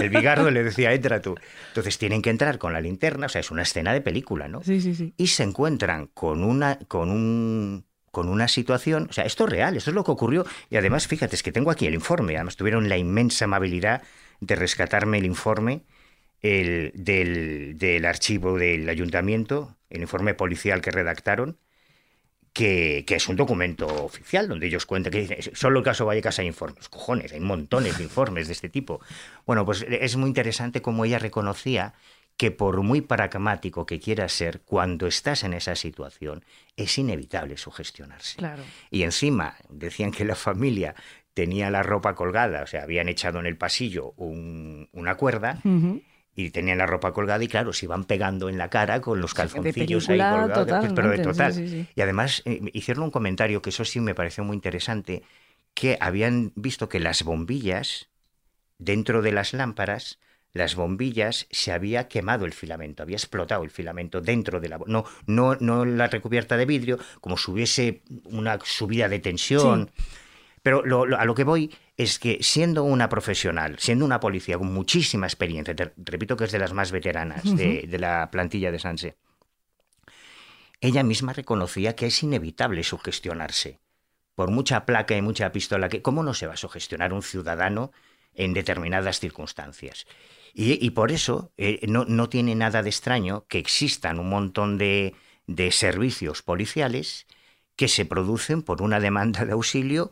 El 0.00 0.08
bigardo 0.08 0.50
le 0.50 0.64
decía, 0.64 0.94
entra 0.94 1.20
tú. 1.20 1.34
Entonces 1.68 1.98
tienen 1.98 2.22
que 2.22 2.30
entrar 2.30 2.56
con 2.56 2.72
la 2.72 2.80
linterna, 2.80 3.26
o 3.26 3.28
sea, 3.28 3.42
es 3.42 3.50
una 3.50 3.62
escena 3.62 3.92
de 3.92 4.00
película, 4.00 4.48
¿no? 4.48 4.62
Sí, 4.62 4.80
sí, 4.80 4.94
sí. 4.94 5.12
y 5.18 5.26
se 5.26 5.42
encuentran 5.42 6.06
con 6.14 6.42
una, 6.42 6.78
con 6.88 7.10
un, 7.10 7.84
con 8.10 8.30
una 8.30 8.48
situación, 8.48 9.08
o 9.10 9.12
sea, 9.12 9.24
esto 9.24 9.44
es 9.44 9.50
real, 9.50 9.76
esto 9.76 9.90
es 9.90 9.94
lo 9.94 10.04
que 10.04 10.12
ocurrió, 10.12 10.46
y 10.70 10.76
además, 10.76 11.06
fíjate, 11.06 11.36
es 11.36 11.42
que 11.42 11.52
tengo 11.52 11.70
aquí 11.70 11.86
el 11.86 11.92
informe, 11.92 12.34
además 12.36 12.56
tuvieron 12.56 12.88
la 12.88 12.96
inmensa 12.96 13.44
amabilidad 13.44 14.00
de 14.46 14.56
rescatarme 14.56 15.18
el 15.18 15.26
informe 15.26 15.82
el, 16.44 16.92
del, 16.94 17.78
del 17.78 18.04
archivo 18.04 18.58
del 18.58 18.88
ayuntamiento, 18.88 19.76
el 19.88 20.02
informe 20.02 20.34
policial 20.34 20.82
que 20.82 20.90
redactaron, 20.90 21.58
que, 22.52 23.04
que 23.06 23.16
es 23.16 23.28
un 23.28 23.36
documento 23.36 23.86
oficial 23.86 24.46
donde 24.46 24.66
ellos 24.66 24.86
cuentan 24.86 25.12
que 25.12 25.20
dicen, 25.20 25.38
solo 25.54 25.80
el 25.80 25.84
caso 25.84 26.06
Vallecas 26.06 26.38
hay 26.38 26.46
informes, 26.46 26.88
cojones, 26.88 27.32
hay 27.32 27.40
montones 27.40 27.96
de 27.96 28.04
informes 28.04 28.46
de 28.46 28.52
este 28.52 28.68
tipo. 28.68 29.00
Bueno, 29.46 29.64
pues 29.64 29.84
es 29.88 30.16
muy 30.16 30.28
interesante 30.28 30.82
cómo 30.82 31.04
ella 31.04 31.18
reconocía 31.18 31.94
que 32.36 32.50
por 32.50 32.82
muy 32.82 33.00
pragmático 33.00 33.86
que 33.86 34.00
quieras 34.00 34.32
ser, 34.32 34.60
cuando 34.62 35.06
estás 35.06 35.44
en 35.44 35.54
esa 35.54 35.76
situación, 35.76 36.44
es 36.76 36.98
inevitable 36.98 37.56
sugestionarse. 37.56 38.36
Claro. 38.36 38.62
Y 38.90 39.02
encima 39.02 39.56
decían 39.68 40.10
que 40.10 40.24
la 40.24 40.34
familia 40.34 40.94
tenía 41.34 41.70
la 41.70 41.82
ropa 41.82 42.14
colgada, 42.14 42.62
o 42.62 42.66
sea, 42.66 42.84
habían 42.84 43.08
echado 43.08 43.40
en 43.40 43.46
el 43.46 43.56
pasillo 43.56 44.12
un- 44.16 44.88
una 44.92 45.16
cuerda 45.16 45.60
y 46.36 46.50
tenían 46.50 46.78
la 46.78 46.86
ropa 46.86 47.12
colgada 47.12 47.42
y 47.44 47.48
claro, 47.48 47.72
se 47.72 47.86
iban 47.86 48.04
pegando 48.04 48.48
en 48.48 48.58
la 48.58 48.70
cara 48.70 49.00
con 49.00 49.20
los 49.20 49.34
calzoncillos 49.34 50.08
ahí 50.08 50.18
colgados, 50.40 50.92
pero 50.94 51.10
de 51.10 51.18
total. 51.18 51.52
sí, 51.52 51.68
sí, 51.68 51.82
sí. 51.82 51.86
Y 51.94 52.00
además 52.02 52.42
eh, 52.44 52.60
hicieron 52.72 53.04
un 53.04 53.10
comentario 53.10 53.62
que 53.62 53.70
eso 53.70 53.84
sí 53.84 54.00
me 54.00 54.14
pareció 54.14 54.44
muy 54.44 54.54
interesante, 54.56 55.22
que 55.74 55.96
habían 56.00 56.52
visto 56.56 56.88
que 56.88 57.00
las 57.00 57.22
bombillas, 57.24 58.08
dentro 58.78 59.22
de 59.22 59.32
las 59.32 59.52
lámparas, 59.52 60.18
las 60.52 60.76
bombillas 60.76 61.46
se 61.50 61.72
había 61.72 62.06
quemado 62.06 62.44
el 62.44 62.52
filamento, 62.52 63.02
había 63.02 63.16
explotado 63.16 63.64
el 63.64 63.70
filamento 63.70 64.20
dentro 64.20 64.60
de 64.60 64.68
la 64.68 64.78
no 64.86 65.04
no 65.26 65.56
no 65.56 65.84
la 65.84 66.06
recubierta 66.06 66.56
de 66.56 66.64
vidrio, 66.66 66.98
como 67.20 67.36
si 67.36 67.50
hubiese 67.50 68.02
una 68.24 68.58
subida 68.64 69.08
de 69.08 69.18
tensión. 69.18 69.90
Pero 70.64 70.82
lo- 70.82 71.04
lo- 71.04 71.18
a 71.20 71.26
lo 71.26 71.34
que 71.34 71.44
voy 71.44 71.70
es 71.98 72.18
que 72.18 72.38
siendo 72.40 72.84
una 72.84 73.10
profesional, 73.10 73.76
siendo 73.78 74.06
una 74.06 74.18
policía 74.18 74.56
con 74.56 74.72
muchísima 74.72 75.26
experiencia, 75.26 75.76
te 75.76 75.92
repito 75.98 76.38
que 76.38 76.44
es 76.44 76.52
de 76.52 76.58
las 76.58 76.72
más 76.72 76.90
veteranas 76.90 77.44
de, 77.44 77.82
de 77.86 77.98
la 77.98 78.30
plantilla 78.30 78.72
de 78.72 78.78
Sanse, 78.78 79.16
ella 80.80 81.02
misma 81.02 81.34
reconocía 81.34 81.94
que 81.94 82.06
es 82.06 82.22
inevitable 82.22 82.82
sugestionarse. 82.82 83.78
Por 84.34 84.50
mucha 84.50 84.86
placa 84.86 85.14
y 85.14 85.20
mucha 85.20 85.52
pistola 85.52 85.90
que... 85.90 86.00
¿Cómo 86.00 86.22
no 86.22 86.32
se 86.32 86.46
va 86.46 86.54
a 86.54 86.56
sugestionar 86.56 87.12
un 87.12 87.22
ciudadano 87.22 87.92
en 88.32 88.54
determinadas 88.54 89.20
circunstancias? 89.20 90.06
Y, 90.54 90.84
y 90.84 90.90
por 90.90 91.12
eso 91.12 91.52
eh, 91.58 91.80
no, 91.88 92.06
no 92.06 92.30
tiene 92.30 92.54
nada 92.54 92.82
de 92.82 92.88
extraño 92.88 93.44
que 93.48 93.58
existan 93.58 94.18
un 94.18 94.30
montón 94.30 94.78
de, 94.78 95.14
de 95.46 95.70
servicios 95.72 96.40
policiales 96.40 97.26
que 97.76 97.88
se 97.88 98.06
producen 98.06 98.62
por 98.62 98.80
una 98.80 98.98
demanda 98.98 99.44
de 99.44 99.52
auxilio 99.52 100.10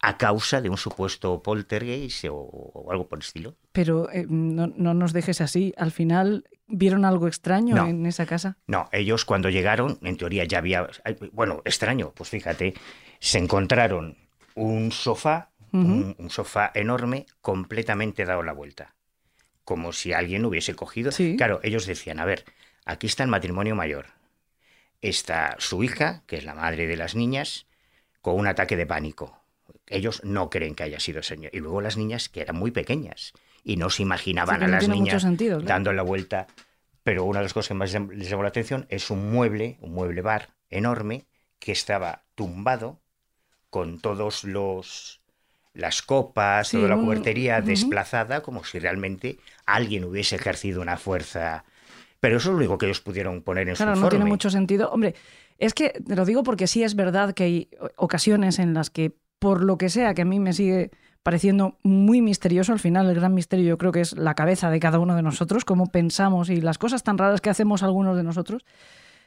a 0.00 0.16
causa 0.16 0.60
de 0.60 0.68
un 0.70 0.76
supuesto 0.76 1.42
poltergeist 1.42 2.24
o, 2.26 2.34
o 2.36 2.92
algo 2.92 3.08
por 3.08 3.18
el 3.18 3.24
estilo. 3.24 3.56
Pero 3.72 4.10
eh, 4.12 4.26
no, 4.28 4.68
no 4.68 4.94
nos 4.94 5.12
dejes 5.12 5.40
así. 5.40 5.74
Al 5.76 5.90
final, 5.90 6.44
¿vieron 6.68 7.04
algo 7.04 7.26
extraño 7.26 7.74
No. 7.74 7.86
en 7.86 8.06
esa 8.06 8.24
casa? 8.26 8.56
No, 8.66 8.88
ellos 8.92 9.24
cuando 9.24 9.50
llegaron, 9.50 9.98
en 10.02 10.16
teoría 10.16 10.44
ya 10.44 10.58
había... 10.58 10.88
Bueno, 11.32 11.62
extraño, 11.64 12.12
pues 12.14 12.30
fíjate, 12.30 12.74
se 13.18 13.38
encontraron 13.38 14.16
un 14.54 14.92
sofá, 14.92 15.50
un, 15.72 16.14
un 16.18 16.30
sofá 16.30 16.70
enorme, 16.74 17.26
completamente 17.40 18.24
dado 18.24 18.42
la 18.42 18.52
vuelta. 18.52 18.94
Como 19.64 19.92
si 19.92 20.12
alguien 20.12 20.44
hubiese 20.44 20.74
cogido... 20.74 21.10
Sí. 21.12 21.34
Claro, 21.36 21.58
ellos 21.64 21.86
decían, 21.86 22.20
a 22.20 22.24
ver, 22.24 22.44
aquí 22.84 23.06
está 23.08 23.24
el 23.24 23.28
matrimonio 23.30 23.74
mayor. 23.74 24.06
Está 25.00 25.56
su 25.58 25.82
hija, 25.84 26.22
que 26.26 26.36
es 26.36 26.44
la 26.44 26.54
madre 26.54 26.86
de 26.86 26.96
las 26.96 27.14
niñas, 27.14 27.66
con 28.20 28.36
un 28.36 28.46
ataque 28.46 28.76
de 28.76 28.86
pánico. 28.86 29.40
Ellos 29.86 30.22
no 30.24 30.50
creen 30.50 30.74
que 30.74 30.82
haya 30.84 31.00
sido 31.00 31.22
señor. 31.22 31.50
Y 31.54 31.60
luego 31.60 31.80
las 31.80 31.96
niñas, 31.96 32.28
que 32.28 32.40
eran 32.40 32.56
muy 32.56 32.70
pequeñas, 32.70 33.32
y 33.64 33.76
no 33.76 33.90
se 33.90 34.02
imaginaban 34.02 34.58
Sí, 34.60 34.64
a 34.64 34.68
no 34.68 34.72
las 34.74 34.88
niñas 34.88 35.22
sentido, 35.22 35.58
claro. 35.58 35.68
dando 35.68 35.92
la 35.92 36.02
vuelta. 36.02 36.46
Pero 37.04 37.24
una 37.24 37.40
de 37.40 37.44
las 37.44 37.54
cosas 37.54 37.68
que 37.68 37.74
más 37.74 37.92
les 37.92 38.28
llamó 38.28 38.42
la 38.42 38.50
atención 38.50 38.86
es 38.90 39.10
un 39.10 39.30
mueble, 39.30 39.78
un 39.80 39.92
mueble 39.92 40.20
bar 40.20 40.54
enorme, 40.70 41.26
que 41.58 41.72
estaba 41.72 42.24
tumbado 42.34 43.00
con 43.70 43.98
todos 44.00 44.44
los 44.44 45.20
las 45.74 46.02
copas, 46.02 46.68
Sí, 46.68 46.76
toda 46.76 46.88
la 46.88 46.96
un- 46.96 47.04
cubertería 47.04 47.60
desplazada, 47.60 48.42
como 48.42 48.64
si 48.64 48.78
realmente 48.80 49.38
alguien 49.64 50.04
hubiese 50.04 50.34
ejercido 50.36 50.80
una 50.82 50.96
fuerza. 50.96 51.64
Pero 52.20 52.38
eso 52.38 52.48
es 52.48 52.52
lo 52.52 52.58
único 52.58 52.78
que 52.78 52.86
ellos 52.86 53.00
pudieron 53.00 53.42
poner 53.42 53.68
en 53.68 53.76
Claro, 53.76 53.92
su 53.92 53.96
no 54.00 54.06
informe. 54.06 54.18
tiene 54.18 54.24
mucho 54.30 54.50
sentido. 54.50 54.90
Hombre, 54.90 55.14
es 55.56 55.74
que 55.74 55.90
te 55.90 56.16
lo 56.16 56.24
digo 56.24 56.42
porque 56.42 56.66
sí 56.66 56.82
es 56.82 56.96
verdad 56.96 57.32
que 57.32 57.44
hay 57.44 57.68
ocasiones 57.96 58.58
en 58.58 58.74
las 58.74 58.90
que, 58.90 59.12
por 59.38 59.62
lo 59.62 59.78
que 59.78 59.88
sea, 59.88 60.14
que 60.14 60.22
a 60.22 60.24
mí 60.24 60.38
me 60.40 60.52
sigue 60.52 60.90
pareciendo 61.22 61.76
muy 61.82 62.22
misterioso, 62.22 62.72
al 62.72 62.78
final 62.78 63.08
el 63.08 63.14
gran 63.14 63.34
misterio 63.34 63.66
yo 63.66 63.78
creo 63.78 63.92
que 63.92 64.00
es 64.00 64.16
la 64.16 64.34
cabeza 64.34 64.70
de 64.70 64.80
cada 64.80 64.98
uno 64.98 65.14
de 65.14 65.22
nosotros, 65.22 65.64
cómo 65.64 65.86
pensamos 65.86 66.48
y 66.48 66.60
las 66.60 66.78
cosas 66.78 67.02
tan 67.02 67.18
raras 67.18 67.40
que 67.40 67.50
hacemos 67.50 67.82
algunos 67.82 68.16
de 68.16 68.22
nosotros. 68.22 68.64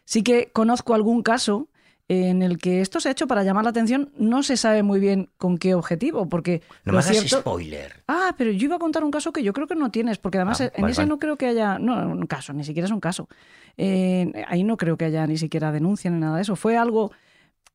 Sí 0.05 0.23
que 0.23 0.49
conozco 0.51 0.93
algún 0.95 1.21
caso 1.21 1.67
en 2.07 2.41
el 2.41 2.57
que 2.57 2.81
esto 2.81 2.99
se 2.99 3.07
ha 3.07 3.11
hecho 3.11 3.27
para 3.27 3.43
llamar 3.43 3.63
la 3.63 3.69
atención, 3.69 4.11
no 4.17 4.43
se 4.43 4.57
sabe 4.57 4.83
muy 4.83 4.99
bien 4.99 5.29
con 5.37 5.57
qué 5.57 5.75
objetivo, 5.75 6.27
porque 6.27 6.61
No 6.83 6.91
lo 6.91 6.97
me 6.97 7.03
hagas 7.03 7.17
cierto- 7.17 7.39
spoiler. 7.41 8.03
Ah, 8.07 8.33
pero 8.37 8.51
yo 8.51 8.65
iba 8.65 8.75
a 8.75 8.79
contar 8.79 9.03
un 9.05 9.11
caso 9.11 9.31
que 9.31 9.43
yo 9.43 9.53
creo 9.53 9.67
que 9.67 9.75
no 9.75 9.91
tienes, 9.91 10.17
porque 10.17 10.37
además 10.39 10.59
Ah, 10.59 10.71
en 10.75 10.81
vale, 10.81 10.91
ese 10.91 11.01
vale. 11.01 11.09
no 11.09 11.19
creo 11.19 11.37
que 11.37 11.45
haya, 11.47 11.77
no, 11.79 11.95
un 12.09 12.25
caso, 12.25 12.51
ni 12.51 12.63
siquiera 12.65 12.85
es 12.87 12.91
un 12.91 12.99
caso. 12.99 13.29
Eh, 13.77 14.43
ahí 14.47 14.63
no 14.63 14.75
creo 14.75 14.97
que 14.97 15.05
haya 15.05 15.25
ni 15.27 15.37
siquiera 15.37 15.71
denuncia 15.71 16.11
ni 16.11 16.19
nada 16.19 16.35
de 16.37 16.41
eso. 16.41 16.55
Fue 16.57 16.75
algo 16.77 17.11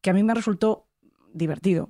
que 0.02 0.10
a 0.10 0.12
mí 0.12 0.22
me 0.22 0.34
resultó 0.34 0.84
divertido. 1.32 1.88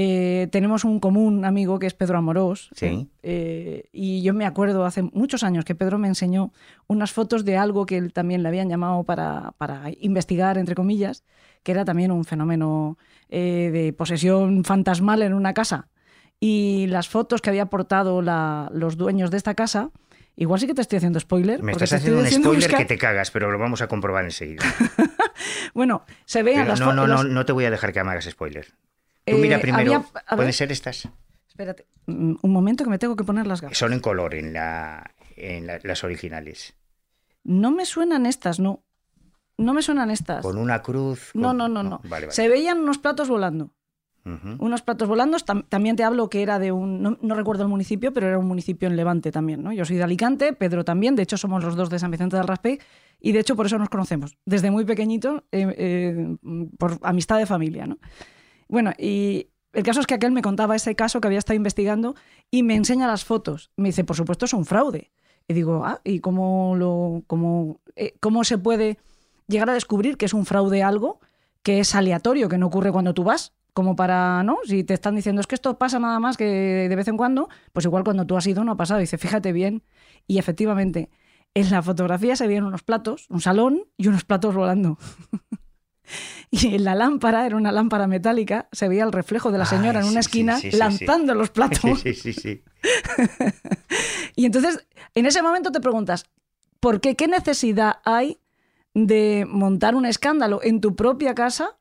Eh, 0.00 0.46
tenemos 0.52 0.84
un 0.84 1.00
común 1.00 1.44
amigo 1.44 1.80
que 1.80 1.86
es 1.88 1.94
Pedro 1.94 2.18
Amorós. 2.18 2.70
Sí. 2.76 3.08
eh, 3.24 3.88
y 3.92 4.22
yo 4.22 4.32
me 4.32 4.46
acuerdo 4.46 4.84
hace 4.84 5.02
muchos 5.02 5.42
años 5.42 5.64
que 5.64 5.74
Pedro 5.74 5.98
me 5.98 6.06
enseñó 6.06 6.52
unas 6.86 7.10
fotos 7.10 7.44
de 7.44 7.56
algo 7.56 7.84
que 7.84 7.96
él 7.96 8.12
también 8.12 8.44
le 8.44 8.48
habían 8.48 8.68
llamado 8.68 9.02
para, 9.02 9.52
para 9.58 9.90
investigar, 10.00 10.56
entre 10.56 10.76
comillas, 10.76 11.24
que 11.64 11.72
era 11.72 11.84
también 11.84 12.12
un 12.12 12.24
fenómeno 12.24 12.96
eh, 13.28 13.70
de 13.72 13.92
posesión 13.92 14.62
fantasmal 14.62 15.22
en 15.22 15.34
una 15.34 15.52
casa. 15.52 15.88
Y 16.38 16.86
las 16.86 17.08
fotos 17.08 17.40
que 17.42 17.50
había 17.50 17.62
aportado 17.64 18.22
la- 18.22 18.70
los 18.72 18.96
dueños 18.96 19.32
de 19.32 19.36
esta 19.38 19.54
casa, 19.54 19.90
igual 20.36 20.60
sí 20.60 20.68
que 20.68 20.74
te 20.74 20.82
estoy 20.82 20.98
haciendo 20.98 21.18
spoiler. 21.18 21.60
Me 21.60 21.72
estás 21.72 21.92
haciendo 21.94 22.20
un 22.20 22.26
spoiler 22.28 22.68
buscar- 22.70 22.78
que 22.78 22.84
te 22.84 22.98
cagas, 22.98 23.32
pero 23.32 23.50
lo 23.50 23.58
vamos 23.58 23.82
a 23.82 23.88
comprobar 23.88 24.24
enseguida. 24.24 24.62
Bueno, 25.74 26.02
se 26.24 26.42
vean 26.42 26.62
Pero 26.62 26.68
las 26.70 26.80
no, 26.80 26.92
no, 26.92 27.06
no, 27.06 27.22
no 27.24 27.44
te 27.46 27.52
voy 27.52 27.64
a 27.64 27.70
dejar 27.70 27.92
que 27.92 28.02
me 28.02 28.10
hagas 28.10 28.24
spoiler. 28.24 28.66
Tú 29.30 29.36
Eh, 29.36 29.40
mira 29.40 29.58
primero, 29.60 29.94
había- 29.94 30.06
a 30.26 30.34
ver. 30.34 30.36
¿pueden 30.36 30.52
ser 30.52 30.70
estas? 30.72 31.08
Espérate, 31.48 31.86
un 32.06 32.38
momento 32.42 32.84
que 32.84 32.90
me 32.90 32.98
tengo 32.98 33.16
que 33.16 33.24
poner 33.24 33.46
las 33.46 33.60
gafas. 33.60 33.76
Son 33.78 33.92
en 33.92 34.00
color 34.00 34.34
en, 34.34 34.52
la, 34.52 35.10
en 35.36 35.66
la- 35.66 35.80
las 35.82 36.04
originales. 36.04 36.74
No 37.44 37.70
me 37.72 37.84
suenan 37.84 38.26
estas, 38.26 38.60
no. 38.60 38.84
No 39.56 39.74
me 39.74 39.82
suenan 39.82 40.10
estas. 40.10 40.42
Con 40.42 40.56
una 40.56 40.82
cruz. 40.82 41.30
No, 41.34 41.48
con- 41.48 41.56
no, 41.58 41.68
no, 41.68 41.82
no. 41.82 42.00
Vale, 42.04 42.26
vale. 42.26 42.30
Se 42.32 42.48
veían 42.48 42.78
unos 42.78 42.98
platos 42.98 43.28
volando. 43.28 43.72
Ujú. 44.24 44.56
Unos 44.64 44.82
platos 44.82 45.08
volando. 45.08 45.36
Tam- 45.38 45.64
también 45.68 45.96
te 45.96 46.04
hablo 46.04 46.28
que 46.30 46.42
era 46.42 46.58
de 46.60 46.70
un. 46.70 47.02
No, 47.02 47.18
no 47.20 47.34
recuerdo 47.34 47.62
el 47.64 47.68
municipio, 47.68 48.12
pero 48.12 48.28
era 48.28 48.38
un 48.38 48.46
municipio 48.46 48.86
en 48.88 48.94
Levante 48.94 49.32
también, 49.32 49.62
¿no? 49.64 49.72
Yo 49.72 49.84
soy 49.84 49.96
de 49.96 50.04
Alicante, 50.04 50.52
Pedro 50.52 50.84
también. 50.84 51.16
De 51.16 51.22
hecho, 51.24 51.36
somos 51.36 51.64
los 51.64 51.74
dos 51.74 51.90
de 51.90 51.98
San 51.98 52.10
Vicente 52.12 52.36
del 52.36 52.46
Raspey. 52.46 52.78
Y 53.20 53.32
de 53.32 53.40
hecho, 53.40 53.56
por 53.56 53.66
eso 53.66 53.78
nos 53.78 53.88
conocemos. 53.88 54.36
Desde 54.44 54.70
muy 54.70 54.84
pequeñito, 54.84 55.44
eh, 55.50 55.74
eh, 55.76 56.36
por 56.78 56.98
amistad 57.02 57.38
de 57.38 57.46
familia, 57.46 57.86
¿no? 57.86 57.98
Bueno, 58.68 58.92
y 58.98 59.48
el 59.72 59.82
caso 59.82 60.00
es 60.00 60.06
que 60.06 60.14
aquel 60.14 60.32
me 60.32 60.42
contaba 60.42 60.76
ese 60.76 60.94
caso 60.94 61.20
que 61.20 61.28
había 61.28 61.38
estado 61.38 61.56
investigando 61.56 62.14
y 62.50 62.62
me 62.62 62.74
enseña 62.74 63.06
las 63.06 63.24
fotos. 63.24 63.70
Me 63.76 63.88
dice, 63.88 64.04
por 64.04 64.16
supuesto, 64.16 64.44
es 64.44 64.52
un 64.52 64.64
fraude. 64.64 65.10
Y 65.46 65.54
digo, 65.54 65.84
ah, 65.84 66.00
¿y 66.04 66.20
cómo, 66.20 66.74
lo, 66.76 67.22
cómo, 67.26 67.80
eh, 67.96 68.14
cómo 68.20 68.44
se 68.44 68.58
puede 68.58 68.98
llegar 69.46 69.70
a 69.70 69.74
descubrir 69.74 70.16
que 70.16 70.26
es 70.26 70.34
un 70.34 70.44
fraude 70.44 70.82
algo 70.82 71.20
que 71.62 71.80
es 71.80 71.94
aleatorio, 71.94 72.48
que 72.48 72.58
no 72.58 72.66
ocurre 72.66 72.92
cuando 72.92 73.14
tú 73.14 73.24
vas? 73.24 73.54
Como 73.72 73.96
para, 73.96 74.42
¿no? 74.42 74.58
Si 74.64 74.84
te 74.84 74.94
están 74.94 75.14
diciendo, 75.14 75.40
es 75.40 75.46
que 75.46 75.54
esto 75.54 75.78
pasa 75.78 75.98
nada 75.98 76.18
más 76.18 76.36
que 76.36 76.44
de 76.88 76.96
vez 76.96 77.08
en 77.08 77.16
cuando, 77.16 77.48
pues 77.72 77.86
igual 77.86 78.04
cuando 78.04 78.26
tú 78.26 78.36
has 78.36 78.46
ido 78.46 78.64
no 78.64 78.72
ha 78.72 78.76
pasado. 78.76 79.00
Dice, 79.00 79.16
fíjate 79.16 79.52
bien. 79.52 79.82
Y 80.26 80.38
efectivamente, 80.38 81.10
en 81.54 81.70
la 81.70 81.82
fotografía 81.82 82.36
se 82.36 82.46
veían 82.46 82.64
unos 82.64 82.82
platos, 82.82 83.26
un 83.30 83.40
salón 83.40 83.84
y 83.96 84.08
unos 84.08 84.24
platos 84.24 84.54
volando. 84.54 84.98
Y 86.50 86.74
en 86.76 86.84
la 86.84 86.94
lámpara, 86.94 87.44
era 87.46 87.56
una 87.56 87.72
lámpara 87.72 88.06
metálica, 88.06 88.68
se 88.72 88.88
veía 88.88 89.04
el 89.04 89.12
reflejo 89.12 89.50
de 89.52 89.58
la 89.58 89.66
señora 89.66 90.00
Ay, 90.00 90.06
en 90.06 90.12
una 90.12 90.22
sí, 90.22 90.26
esquina 90.26 90.56
sí, 90.56 90.62
sí, 90.62 90.70
sí. 90.72 90.76
lanzando 90.78 91.34
los 91.34 91.50
platos. 91.56 92.00
Sí, 92.00 92.14
sí, 92.14 92.32
sí. 92.32 92.62
Y 94.36 94.46
entonces, 94.46 94.86
en 95.14 95.26
ese 95.26 95.42
momento 95.42 95.72
te 95.72 95.80
preguntas, 95.80 96.24
¿por 96.80 97.00
qué? 97.00 97.16
¿Qué 97.16 97.26
necesidad 97.28 97.96
hay 98.04 98.38
de 98.94 99.44
montar 99.48 99.94
un 99.94 100.06
escándalo 100.06 100.60
en 100.62 100.80
tu 100.80 100.94
propia 100.96 101.34
casa? 101.34 101.76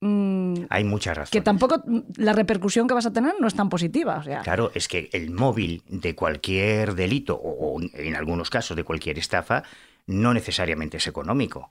Mm, 0.00 0.64
Hay 0.68 0.84
muchas 0.84 1.16
razones. 1.16 1.30
que 1.30 1.40
tampoco 1.40 1.82
la 2.16 2.32
repercusión 2.32 2.86
que 2.86 2.94
vas 2.94 3.06
a 3.06 3.12
tener 3.12 3.34
no 3.40 3.46
es 3.46 3.54
tan 3.54 3.68
positiva. 3.68 4.18
O 4.18 4.22
sea, 4.22 4.40
Claro, 4.42 4.70
es 4.74 4.88
que 4.88 5.08
el 5.12 5.30
móvil 5.30 5.82
de 5.88 6.14
cualquier 6.14 6.94
delito, 6.94 7.34
o, 7.36 7.76
o 7.76 7.80
en 7.94 8.14
algunos 8.14 8.50
casos 8.50 8.76
de 8.76 8.84
cualquier 8.84 9.18
estafa, 9.18 9.62
no 10.06 10.32
necesariamente 10.32 10.98
es 10.98 11.06
económico. 11.06 11.68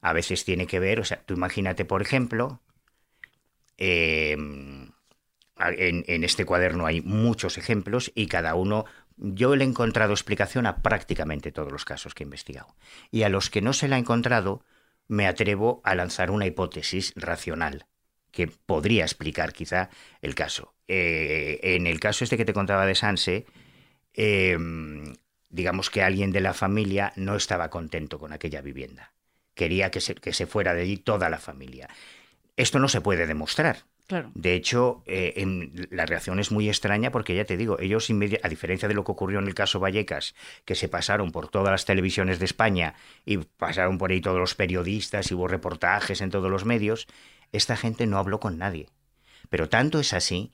A 0.00 0.12
veces 0.12 0.44
tiene 0.44 0.66
que 0.66 0.80
ver, 0.80 1.00
o 1.00 1.04
sea, 1.04 1.22
tú 1.24 1.34
imagínate, 1.34 1.84
por 1.84 2.02
ejemplo, 2.02 2.60
eh, 3.76 4.32
en, 4.32 4.80
en 5.58 6.24
este 6.24 6.44
cuaderno 6.44 6.86
hay 6.86 7.00
muchos 7.02 7.58
ejemplos 7.58 8.10
y 8.14 8.26
cada 8.26 8.54
uno, 8.54 8.86
yo 9.16 9.54
le 9.54 9.64
he 9.64 9.68
encontrado 9.68 10.12
explicación 10.12 10.66
a 10.66 10.82
prácticamente 10.82 11.52
todos 11.52 11.70
los 11.70 11.84
casos 11.84 12.14
que 12.14 12.24
he 12.24 12.26
investigado. 12.26 12.74
Y 13.10 13.22
a 13.22 13.28
los 13.28 13.50
que 13.50 13.60
no 13.60 13.72
se 13.72 13.88
la 13.88 13.96
he 13.96 14.00
encontrado, 14.00 14.64
me 15.06 15.26
atrevo 15.26 15.80
a 15.84 15.94
lanzar 15.94 16.30
una 16.30 16.46
hipótesis 16.46 17.12
racional 17.16 17.86
que 18.30 18.48
podría 18.48 19.04
explicar 19.04 19.52
quizá 19.52 19.90
el 20.20 20.34
caso. 20.34 20.74
Eh, 20.88 21.60
en 21.62 21.86
el 21.86 22.00
caso 22.00 22.24
este 22.24 22.36
que 22.36 22.44
te 22.44 22.52
contaba 22.52 22.86
de 22.86 22.94
Sanse, 22.94 23.46
eh, 24.14 24.56
digamos 25.54 25.88
que 25.90 26.02
alguien 26.02 26.32
de 26.32 26.40
la 26.40 26.52
familia 26.54 27.12
no 27.16 27.36
estaba 27.36 27.70
contento 27.70 28.18
con 28.18 28.32
aquella 28.32 28.60
vivienda. 28.60 29.12
Quería 29.54 29.90
que 29.90 30.00
se, 30.00 30.14
que 30.16 30.32
se 30.32 30.46
fuera 30.46 30.74
de 30.74 30.82
allí 30.82 30.96
toda 30.96 31.30
la 31.30 31.38
familia. 31.38 31.88
Esto 32.56 32.78
no 32.78 32.88
se 32.88 33.00
puede 33.00 33.26
demostrar. 33.26 33.84
claro. 34.06 34.30
De 34.34 34.54
hecho, 34.54 35.02
eh, 35.06 35.34
en- 35.36 35.88
la 35.90 36.06
reacción 36.06 36.38
es 36.40 36.50
muy 36.50 36.68
extraña 36.68 37.10
porque 37.10 37.34
ya 37.36 37.44
te 37.44 37.56
digo, 37.56 37.78
ellos, 37.80 38.10
a 38.42 38.48
diferencia 38.48 38.88
de 38.88 38.94
lo 38.94 39.04
que 39.04 39.12
ocurrió 39.12 39.38
en 39.38 39.46
el 39.46 39.54
caso 39.54 39.80
Vallecas, 39.80 40.34
que 40.64 40.74
se 40.74 40.88
pasaron 40.88 41.30
por 41.32 41.48
todas 41.48 41.70
las 41.70 41.84
televisiones 41.84 42.38
de 42.40 42.44
España 42.44 42.94
y 43.24 43.38
pasaron 43.38 43.96
por 43.96 44.10
ahí 44.10 44.20
todos 44.20 44.38
los 44.40 44.54
periodistas 44.56 45.30
y 45.30 45.34
hubo 45.34 45.48
reportajes 45.48 46.20
en 46.20 46.30
todos 46.30 46.50
los 46.50 46.64
medios, 46.64 47.06
esta 47.52 47.76
gente 47.76 48.06
no 48.06 48.18
habló 48.18 48.40
con 48.40 48.58
nadie. 48.58 48.88
Pero 49.48 49.68
tanto 49.68 50.00
es 50.00 50.12
así 50.12 50.52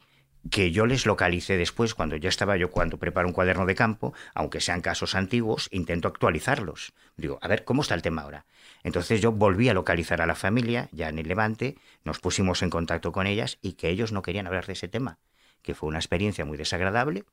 que 0.49 0.70
yo 0.70 0.87
les 0.87 1.04
localicé 1.04 1.56
después, 1.56 1.94
cuando 1.94 2.16
ya 2.16 2.28
estaba 2.28 2.56
yo, 2.56 2.70
cuando 2.70 2.99
preparo 2.99 3.28
un 3.28 3.35
cuaderno 3.35 3.66
de 3.66 3.75
campo, 3.75 4.14
aunque 4.35 4.61
sean 4.61 4.80
casos 4.80 5.14
antiguos, 5.14 5.68
intento 5.70 6.09
actualizarlos. 6.09 6.92
Digo, 7.16 7.38
a 7.42 7.49
ver, 7.49 7.64
¿cómo 7.64 7.82
está 7.82 7.94
el 7.94 8.02
tema 8.02 8.23
ahora? 8.23 8.47
Entonces 8.82 9.20
yo 9.20 9.32
volví 9.32 9.68
a 9.68 9.75
localizar 9.75 10.23
a 10.23 10.26
la 10.26 10.35
familia, 10.35 10.88
ya 10.92 11.09
en 11.09 11.18
el 11.18 11.28
Levante, 11.28 11.76
nos 12.04 12.20
pusimos 12.20 12.62
en 12.62 12.70
contacto 12.70 13.12
con 13.12 13.26
ellas 13.26 13.59
y 13.61 13.75
que 13.75 13.90
ellos 13.90 14.12
no 14.12 14.23
querían 14.23 14.47
hablar 14.47 14.66
de 14.66 14.73
ese 14.73 14.88
tema, 14.88 15.18
que 15.62 15.75
fue 15.75 15.88
una 15.88 15.99
experiencia 15.99 16.44
muy 16.44 16.56
desagradable. 16.56 17.25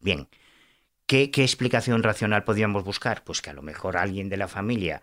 Bien, 0.00 0.28
¿qué, 1.06 1.30
qué 1.30 1.42
explicación 1.42 2.02
racional 2.02 2.42
podíamos 2.42 2.82
buscar? 2.82 3.22
Pues 3.22 3.42
que 3.42 3.50
a 3.50 3.54
lo 3.54 3.62
mejor 3.62 3.96
alguien 3.96 4.28
de 4.28 4.36
la 4.38 4.48
familia 4.48 5.02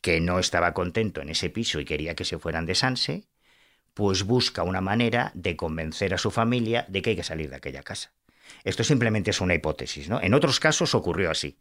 que 0.00 0.20
no 0.20 0.38
estaba 0.38 0.74
contento 0.74 1.20
en 1.22 1.30
ese 1.30 1.50
piso 1.50 1.80
y 1.80 1.84
quería 1.84 2.14
que 2.14 2.24
se 2.24 2.38
fueran 2.38 2.66
de 2.66 2.74
Sanse, 2.74 3.24
pues 3.94 4.24
busca 4.24 4.64
una 4.64 4.80
manera 4.80 5.30
de 5.34 5.56
convencer 5.56 6.12
a 6.14 6.18
su 6.18 6.30
familia 6.30 6.84
de 6.88 7.00
que 7.00 7.10
hay 7.10 7.16
que 7.16 7.22
salir 7.22 7.50
de 7.50 7.56
aquella 7.56 7.82
casa. 7.82 8.10
Esto 8.64 8.84
simplemente 8.84 9.30
es 9.30 9.40
una 9.40 9.54
hipótesis, 9.54 10.08
¿no? 10.08 10.20
En 10.20 10.34
otros 10.34 10.60
casos 10.60 10.94
ocurrió 10.94 11.30
así. 11.30 11.56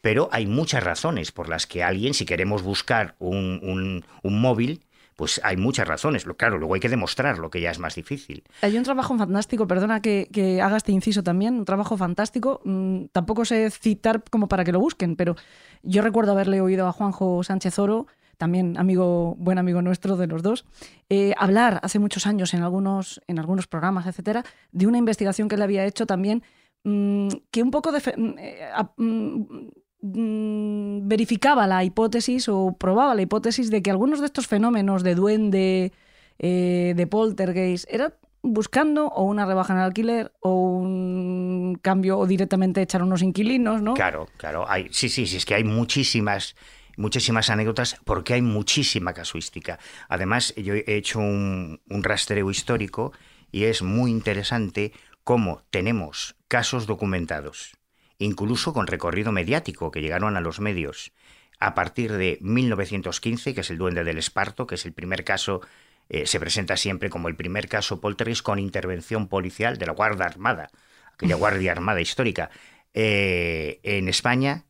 Pero 0.00 0.28
hay 0.32 0.46
muchas 0.46 0.84
razones 0.84 1.32
por 1.32 1.48
las 1.48 1.66
que 1.66 1.82
alguien, 1.82 2.14
si 2.14 2.26
queremos 2.26 2.62
buscar 2.62 3.16
un, 3.18 4.04
un, 4.22 4.40
móvil, 4.40 4.84
pues 5.16 5.40
hay 5.42 5.56
muchas 5.56 5.88
razones. 5.88 6.24
Claro, 6.36 6.58
luego 6.58 6.74
hay 6.74 6.80
que 6.80 6.90
demostrarlo, 6.90 7.48
que 7.48 7.60
ya 7.62 7.70
es 7.70 7.78
más 7.78 7.94
difícil. 7.94 8.44
Hay 8.60 8.76
un 8.76 8.84
trabajo 8.84 9.16
fantástico, 9.16 9.66
perdona 9.66 10.02
que, 10.02 10.28
que 10.30 10.60
haga 10.60 10.76
este 10.76 10.92
inciso 10.92 11.22
también, 11.22 11.54
un 11.54 11.64
trabajo 11.64 11.96
fantástico. 11.96 12.60
Mm, 12.64 13.06
tampoco 13.12 13.46
sé 13.46 13.70
citar 13.70 14.22
como 14.30 14.46
para 14.46 14.64
que 14.64 14.72
lo 14.72 14.80
busquen, 14.80 15.16
pero 15.16 15.36
yo 15.82 16.02
recuerdo 16.02 16.32
haberle 16.32 16.60
oído 16.60 16.86
a 16.86 16.92
Juanjo 16.92 17.42
Sánchez 17.42 17.78
Oro, 17.78 18.06
también 18.36 18.76
amigo, 18.78 19.34
buen 19.38 19.58
amigo 19.58 19.82
nuestro 19.82 20.16
de 20.16 20.26
los 20.26 20.42
dos, 20.42 20.64
eh, 21.08 21.34
hablar 21.38 21.80
hace 21.82 21.98
muchos 21.98 22.26
años 22.26 22.54
en 22.54 22.62
algunos, 22.62 23.20
en 23.26 23.38
algunos 23.38 23.66
programas, 23.66 24.06
etcétera, 24.06 24.44
de 24.72 24.86
una 24.86 24.98
investigación 24.98 25.48
que 25.48 25.54
él 25.54 25.62
había 25.62 25.84
hecho 25.84 26.06
también, 26.06 26.42
mm, 26.84 27.28
que 27.50 27.62
un 27.62 27.70
poco 27.70 27.92
de, 27.92 28.02
eh, 28.38 28.70
mm, 28.96 29.68
Mm, 30.06 31.08
verificaba 31.08 31.66
la 31.66 31.82
hipótesis 31.82 32.50
o 32.50 32.76
probaba 32.78 33.14
la 33.14 33.22
hipótesis 33.22 33.70
de 33.70 33.80
que 33.80 33.90
algunos 33.90 34.20
de 34.20 34.26
estos 34.26 34.46
fenómenos 34.46 35.02
de 35.02 35.14
duende, 35.14 35.92
eh, 36.38 36.92
de 36.94 37.06
poltergeist, 37.06 37.86
eran 37.88 38.12
buscando 38.42 39.06
o 39.06 39.22
una 39.24 39.46
rebaja 39.46 39.72
en 39.72 39.78
el 39.78 39.86
alquiler 39.86 40.32
o 40.40 40.76
un 40.76 41.78
cambio 41.80 42.18
o 42.18 42.26
directamente 42.26 42.82
echar 42.82 43.02
unos 43.02 43.22
inquilinos, 43.22 43.80
¿no? 43.80 43.94
Claro, 43.94 44.28
claro. 44.36 44.68
Hay, 44.68 44.88
sí, 44.90 45.08
sí, 45.08 45.26
sí, 45.26 45.38
es 45.38 45.46
que 45.46 45.54
hay 45.54 45.64
muchísimas 45.64 46.54
muchísimas 46.96 47.50
anécdotas 47.50 47.96
porque 48.04 48.34
hay 48.34 48.42
muchísima 48.42 49.12
casuística. 49.12 49.78
Además, 50.08 50.54
yo 50.56 50.74
he 50.74 50.84
hecho 50.86 51.20
un, 51.20 51.80
rastreo 51.88 52.50
histórico 52.50 53.12
y 53.50 53.64
es 53.64 53.82
muy 53.82 54.10
interesante 54.10 54.92
cómo 55.22 55.62
tenemos 55.70 56.36
casos 56.48 56.86
documentados 56.86 57.72
incluso 58.18 58.72
con 58.72 58.86
recorrido 58.86 59.32
mediático 59.32 59.90
que 59.90 60.00
llegaron 60.00 60.36
a 60.36 60.40
los 60.40 60.60
medios 60.60 61.12
a 61.60 61.74
partir 61.74 62.12
de 62.12 62.38
1915, 62.40 63.54
que 63.54 63.60
es 63.60 63.70
el 63.70 63.78
Duende 63.78 64.04
del 64.04 64.18
Esparto, 64.18 64.66
que 64.66 64.74
es 64.74 64.84
el 64.86 64.92
primer 64.92 65.24
caso, 65.24 65.60
eh, 66.08 66.26
se 66.26 66.40
presenta 66.40 66.76
siempre 66.76 67.10
como 67.10 67.28
el 67.28 67.36
primer 67.36 67.68
caso 67.68 68.00
poltergeist 68.00 68.42
con 68.42 68.58
intervención 68.58 69.28
policial 69.28 69.78
de 69.78 69.86
la 69.86 69.92
Guardia 69.92 70.26
Armada, 70.26 70.70
aquella 71.12 71.36
Guardia 71.36 71.72
Armada 71.72 72.00
histórica. 72.00 72.50
Eh, 72.92 73.80
en 73.82 74.08
España 74.08 74.64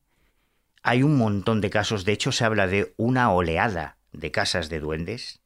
hay 0.85 1.03
un 1.03 1.17
montón 1.17 1.62
de 1.62 1.71
casos, 1.71 2.05
de 2.05 2.12
hecho 2.12 2.31
se 2.31 2.45
habla 2.45 2.67
de 2.67 2.93
una 2.99 3.33
oleada 3.33 3.97
de 4.12 4.31
casas 4.31 4.69
de 4.69 4.81
duendes 4.81 5.41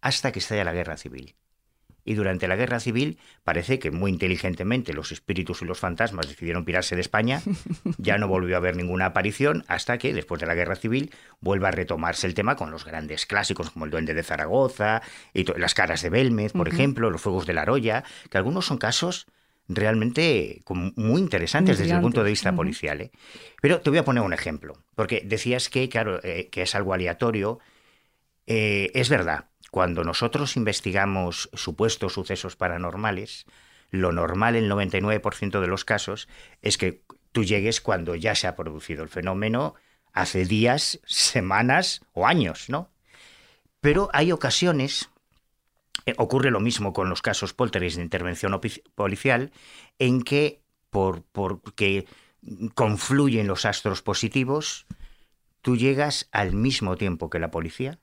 hasta 0.00 0.30
que 0.30 0.38
estalla 0.38 0.62
la 0.62 0.72
guerra 0.72 0.96
civil. 0.96 1.34
Y 2.04 2.14
durante 2.14 2.46
la 2.46 2.54
guerra 2.54 2.78
civil 2.78 3.18
parece 3.42 3.80
que 3.80 3.90
muy 3.90 4.12
inteligentemente 4.12 4.92
los 4.92 5.10
espíritus 5.10 5.62
y 5.62 5.64
los 5.64 5.80
fantasmas 5.80 6.28
decidieron 6.28 6.64
pirarse 6.64 6.94
de 6.94 7.00
España, 7.00 7.42
ya 7.98 8.18
no 8.18 8.28
volvió 8.28 8.54
a 8.54 8.58
haber 8.58 8.76
ninguna 8.76 9.06
aparición 9.06 9.64
hasta 9.66 9.98
que 9.98 10.14
después 10.14 10.40
de 10.40 10.46
la 10.46 10.54
guerra 10.54 10.76
civil 10.76 11.12
vuelva 11.40 11.68
a 11.68 11.72
retomarse 11.72 12.28
el 12.28 12.34
tema 12.34 12.54
con 12.54 12.70
los 12.70 12.84
grandes 12.84 13.26
clásicos 13.26 13.70
como 13.70 13.84
el 13.84 13.90
Duende 13.90 14.14
de 14.14 14.22
Zaragoza 14.22 15.02
y 15.34 15.44
las 15.58 15.74
caras 15.74 16.02
de 16.02 16.10
Belmez, 16.10 16.52
por 16.52 16.68
ejemplo, 16.68 17.10
los 17.10 17.20
Fuegos 17.20 17.46
de 17.46 17.52
la 17.52 17.64
Roya, 17.64 18.04
que 18.30 18.38
algunos 18.38 18.66
son 18.66 18.78
casos 18.78 19.26
realmente 19.68 20.62
muy 20.68 21.20
interesantes 21.20 21.78
desde 21.78 21.94
el 21.94 22.00
punto 22.00 22.22
de 22.22 22.30
vista 22.30 22.54
policial. 22.54 23.00
¿eh? 23.00 23.10
Pero 23.60 23.80
te 23.80 23.90
voy 23.90 23.98
a 23.98 24.04
poner 24.04 24.22
un 24.22 24.32
ejemplo, 24.32 24.74
porque 24.94 25.22
decías 25.24 25.68
que, 25.68 25.88
claro, 25.88 26.20
eh, 26.22 26.48
que 26.50 26.62
es 26.62 26.74
algo 26.74 26.94
aleatorio. 26.94 27.58
Eh, 28.46 28.90
es 28.94 29.08
verdad, 29.08 29.50
cuando 29.70 30.04
nosotros 30.04 30.56
investigamos 30.56 31.48
supuestos 31.54 32.14
sucesos 32.14 32.56
paranormales, 32.56 33.46
lo 33.90 34.10
normal 34.10 34.56
en 34.56 34.64
el 34.64 34.70
99% 34.70 35.60
de 35.60 35.66
los 35.66 35.84
casos 35.84 36.28
es 36.60 36.78
que 36.78 37.02
tú 37.30 37.44
llegues 37.44 37.80
cuando 37.80 38.14
ya 38.14 38.34
se 38.34 38.46
ha 38.46 38.56
producido 38.56 39.02
el 39.02 39.08
fenómeno 39.08 39.74
hace 40.12 40.44
días, 40.44 41.00
semanas 41.06 42.02
o 42.12 42.26
años, 42.26 42.68
¿no? 42.68 42.90
Pero 43.80 44.10
hay 44.12 44.32
ocasiones, 44.32 45.10
eh, 46.06 46.14
ocurre 46.16 46.50
lo 46.50 46.60
mismo 46.60 46.92
con 46.92 47.08
los 47.08 47.22
casos 47.22 47.54
poltergeist 47.54 47.96
de 47.96 48.02
intervención 48.02 48.58
policial, 48.94 49.52
en 49.98 50.22
que 50.22 50.62
por, 50.90 51.22
porque 51.22 52.06
confluyen 52.74 53.46
los 53.46 53.64
astros 53.64 54.02
positivos, 54.02 54.86
tú 55.60 55.76
llegas 55.76 56.28
al 56.32 56.52
mismo 56.52 56.96
tiempo 56.96 57.30
que 57.30 57.38
la 57.38 57.50
policía, 57.50 57.98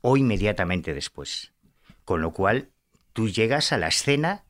o 0.00 0.16
inmediatamente 0.16 0.94
después. 0.94 1.52
Con 2.04 2.22
lo 2.22 2.32
cual, 2.32 2.70
tú 3.12 3.28
llegas 3.28 3.72
a 3.72 3.78
la 3.78 3.88
escena, 3.88 4.44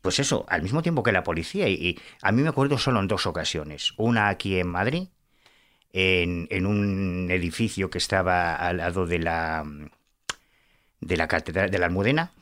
pues 0.00 0.18
eso, 0.18 0.44
al 0.48 0.62
mismo 0.62 0.82
tiempo 0.82 1.02
que 1.02 1.12
la 1.12 1.22
policía. 1.22 1.68
Y, 1.68 1.98
a 2.22 2.32
mí 2.32 2.42
me 2.42 2.48
acuerdo 2.48 2.78
solo 2.78 3.00
en 3.00 3.08
dos 3.08 3.26
ocasiones. 3.26 3.92
Una 3.96 4.28
aquí 4.28 4.58
en 4.58 4.68
Madrid, 4.68 5.08
en, 5.92 6.66
un 6.66 7.30
edificio 7.30 7.90
que 7.90 7.98
estaba 7.98 8.56
al 8.56 8.78
lado 8.78 9.06
de 9.06 9.18
la, 9.18 9.64
de 11.04 11.16
la 11.16 11.28
Catedral 11.28 11.70
de 11.70 11.78
la 11.78 11.86
Almudena, 11.86 12.32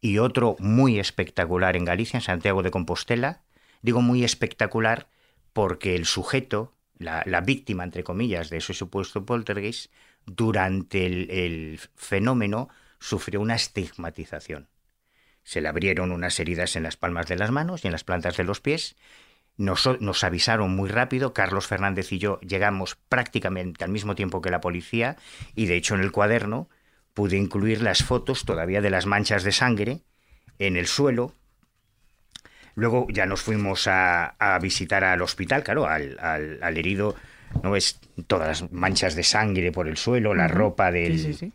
y 0.00 0.18
otro 0.18 0.56
muy 0.58 0.98
espectacular 0.98 1.76
en 1.76 1.84
Galicia, 1.84 2.18
en 2.18 2.22
Santiago 2.22 2.62
de 2.62 2.70
Compostela. 2.70 3.42
Digo 3.82 4.02
muy 4.02 4.24
espectacular 4.24 5.08
porque 5.52 5.94
el 5.94 6.06
sujeto, 6.06 6.72
la, 6.98 7.22
la 7.26 7.40
víctima, 7.40 7.84
entre 7.84 8.04
comillas, 8.04 8.50
de 8.50 8.58
ese 8.58 8.74
supuesto 8.74 9.24
poltergeist, 9.24 9.92
durante 10.26 11.06
el, 11.06 11.80
fenómeno 11.94 12.68
sufrió 12.98 13.40
una 13.40 13.54
estigmatización. 13.54 14.68
Se 15.42 15.60
le 15.60 15.68
abrieron 15.68 16.12
unas 16.12 16.38
heridas 16.38 16.76
en 16.76 16.84
las 16.84 16.96
palmas 16.96 17.26
de 17.26 17.36
las 17.36 17.50
manos 17.50 17.84
y 17.84 17.88
en 17.88 17.92
las 17.92 18.04
plantas 18.04 18.36
de 18.36 18.44
los 18.44 18.60
pies. 18.60 18.96
Nos, 19.56 19.88
nos, 20.00 20.24
avisaron 20.24 20.74
muy 20.74 20.88
rápido, 20.88 21.34
Carlos 21.34 21.66
Fernández 21.66 22.12
y 22.12 22.18
yo 22.18 22.40
llegamos 22.40 22.96
prácticamente 23.08 23.84
al 23.84 23.90
mismo 23.90 24.14
tiempo 24.14 24.40
que 24.40 24.50
la 24.50 24.60
policía 24.60 25.16
y 25.54 25.66
de 25.66 25.76
hecho 25.76 25.94
en 25.94 26.00
el 26.00 26.12
cuaderno 26.12 26.68
pude 27.14 27.36
incluir 27.36 27.82
las 27.82 28.02
fotos 28.02 28.44
todavía 28.44 28.80
de 28.80 28.90
las 28.90 29.06
manchas 29.06 29.44
de 29.44 29.52
sangre 29.52 30.00
en 30.58 30.76
el 30.76 30.86
suelo. 30.86 31.34
Luego 32.74 33.06
ya 33.10 33.26
nos 33.26 33.42
fuimos 33.42 33.86
a, 33.86 34.34
visitar 34.62 35.04
al 35.04 35.20
hospital, 35.20 35.62
claro, 35.62 35.86
al, 35.86 36.18
al 36.20 36.78
herido 36.78 37.16
¿no 37.62 37.72
ves 37.72 38.00
todas 38.26 38.48
las 38.48 38.72
manchas 38.72 39.14
de 39.14 39.22
sangre 39.22 39.72
por 39.72 39.88
el 39.88 39.96
suelo, 39.96 40.34
la 40.34 40.48
ropa 40.48 40.90
del, 40.90 41.52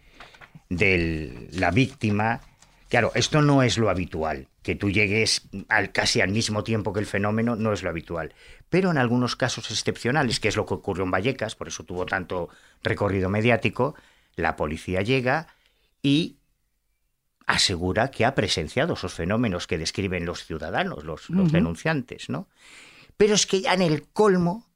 de 0.69 1.49
la 1.53 1.71
víctima? 1.71 2.41
Claro, 2.89 3.11
esto 3.15 3.41
no 3.41 3.63
es 3.63 3.77
lo 3.77 3.89
habitual. 3.89 4.47
Que 4.63 4.75
tú 4.75 4.89
llegues 4.89 5.47
al, 5.69 5.91
casi 5.91 6.21
al 6.21 6.29
mismo 6.29 6.63
tiempo 6.63 6.93
que 6.93 6.99
el 6.99 7.05
fenómeno 7.05 7.55
no 7.55 7.73
es 7.73 7.83
lo 7.83 7.89
habitual. 7.89 8.33
Pero 8.69 8.91
en 8.91 8.97
algunos 8.97 9.35
casos 9.35 9.71
excepcionales, 9.71 10.39
que 10.39 10.49
es 10.49 10.55
lo 10.55 10.65
que 10.65 10.73
ocurrió 10.73 11.05
en 11.05 11.11
Vallecas, 11.11 11.55
por 11.55 11.69
eso 11.69 11.83
tuvo 11.83 12.05
tanto 12.05 12.49
recorrido 12.83 13.29
mediático, 13.29 13.95
la 14.37 14.55
policía 14.55 15.01
llega 15.01 15.47
y 16.01 16.37
asegura 17.45 18.11
que 18.11 18.23
ha 18.23 18.35
presenciado 18.35 18.93
esos 18.93 19.13
fenómenos 19.13 19.67
que 19.67 19.77
describen 19.77 20.25
los 20.25 20.45
ciudadanos, 20.45 21.03
los, 21.03 21.29
los 21.29 21.51
denunciantes, 21.51 22.29
¿no? 22.29 22.47
Pero 23.17 23.33
es 23.33 23.45
que 23.45 23.61
ya 23.61 23.73
en 23.73 23.81
el 23.81 24.07
colmo 24.07 24.67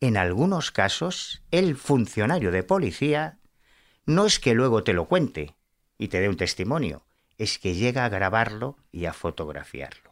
en 0.00 0.16
algunos 0.16 0.70
casos, 0.70 1.42
el 1.50 1.76
funcionario 1.76 2.52
de 2.52 2.62
policía 2.62 3.38
no 4.06 4.26
es 4.26 4.38
que 4.38 4.54
luego 4.54 4.84
te 4.84 4.92
lo 4.92 5.06
cuente 5.06 5.56
y 5.98 6.08
te 6.08 6.20
dé 6.20 6.28
un 6.28 6.36
testimonio, 6.36 7.04
es 7.36 7.58
que 7.58 7.74
llega 7.74 8.04
a 8.04 8.08
grabarlo 8.08 8.76
y 8.92 9.06
a 9.06 9.12
fotografiarlo. 9.12 10.07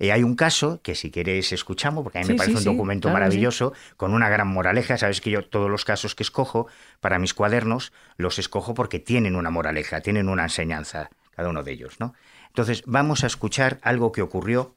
Y 0.00 0.08
hay 0.10 0.22
un 0.22 0.34
caso 0.34 0.80
que 0.82 0.94
si 0.94 1.10
quieres 1.10 1.52
escuchamos, 1.52 2.02
porque 2.02 2.18
a 2.18 2.22
mí 2.22 2.28
me 2.28 2.34
parece 2.34 2.56
un 2.56 2.64
documento 2.64 3.10
maravilloso, 3.10 3.74
con 3.98 4.14
una 4.14 4.30
gran 4.30 4.48
moraleja. 4.48 4.96
Sabes 4.96 5.20
que 5.20 5.30
yo 5.30 5.44
todos 5.44 5.70
los 5.70 5.84
casos 5.84 6.14
que 6.14 6.22
escojo 6.22 6.68
para 7.00 7.18
mis 7.18 7.34
cuadernos 7.34 7.92
los 8.16 8.38
escojo 8.38 8.72
porque 8.72 8.98
tienen 8.98 9.36
una 9.36 9.50
moraleja, 9.50 10.00
tienen 10.00 10.30
una 10.30 10.44
enseñanza, 10.44 11.10
cada 11.32 11.50
uno 11.50 11.62
de 11.62 11.72
ellos. 11.72 12.00
¿no? 12.00 12.14
Entonces 12.46 12.82
vamos 12.86 13.24
a 13.24 13.26
escuchar 13.26 13.78
algo 13.82 14.10
que 14.10 14.22
ocurrió 14.22 14.74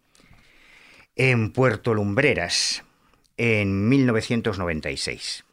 en 1.16 1.54
Puerto 1.54 1.94
Lumbreras 1.94 2.84
en 3.38 3.88
1996. 3.88 5.46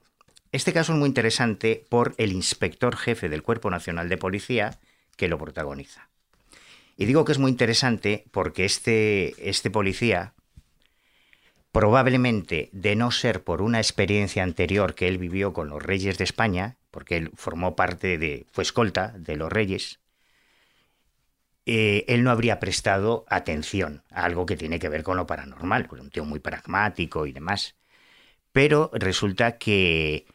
Este 0.50 0.72
caso 0.72 0.94
es 0.94 0.98
muy 0.98 1.06
interesante 1.06 1.85
por 1.88 2.14
el 2.18 2.33
inspector 2.33 2.96
jefe 2.96 3.28
del 3.28 3.44
Cuerpo 3.44 3.70
Nacional 3.70 4.09
de 4.09 4.16
Policía 4.16 4.80
que 5.16 5.28
lo 5.28 5.38
protagoniza. 5.38 6.09
Y 7.00 7.06
digo 7.06 7.24
que 7.24 7.32
es 7.32 7.38
muy 7.38 7.50
interesante 7.50 8.26
porque 8.30 8.66
este, 8.66 9.48
este 9.48 9.70
policía, 9.70 10.34
probablemente 11.72 12.68
de 12.72 12.94
no 12.94 13.10
ser 13.10 13.42
por 13.42 13.62
una 13.62 13.78
experiencia 13.78 14.42
anterior 14.42 14.94
que 14.94 15.08
él 15.08 15.16
vivió 15.16 15.54
con 15.54 15.70
los 15.70 15.82
reyes 15.82 16.18
de 16.18 16.24
España, 16.24 16.76
porque 16.90 17.16
él 17.16 17.30
formó 17.34 17.74
parte 17.74 18.18
de, 18.18 18.44
fue 18.52 18.64
escolta 18.64 19.14
de 19.16 19.36
los 19.36 19.50
reyes, 19.50 19.98
eh, 21.64 22.04
él 22.06 22.22
no 22.22 22.30
habría 22.30 22.60
prestado 22.60 23.24
atención 23.30 24.02
a 24.10 24.26
algo 24.26 24.44
que 24.44 24.58
tiene 24.58 24.78
que 24.78 24.90
ver 24.90 25.02
con 25.02 25.16
lo 25.16 25.26
paranormal, 25.26 25.86
pues 25.86 26.02
un 26.02 26.10
tío 26.10 26.26
muy 26.26 26.38
pragmático 26.38 27.24
y 27.24 27.32
demás. 27.32 27.76
Pero 28.52 28.90
resulta 28.92 29.56
que 29.56 30.26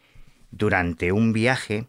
durante 0.49 1.12
un 1.12 1.32
viaje 1.32 1.86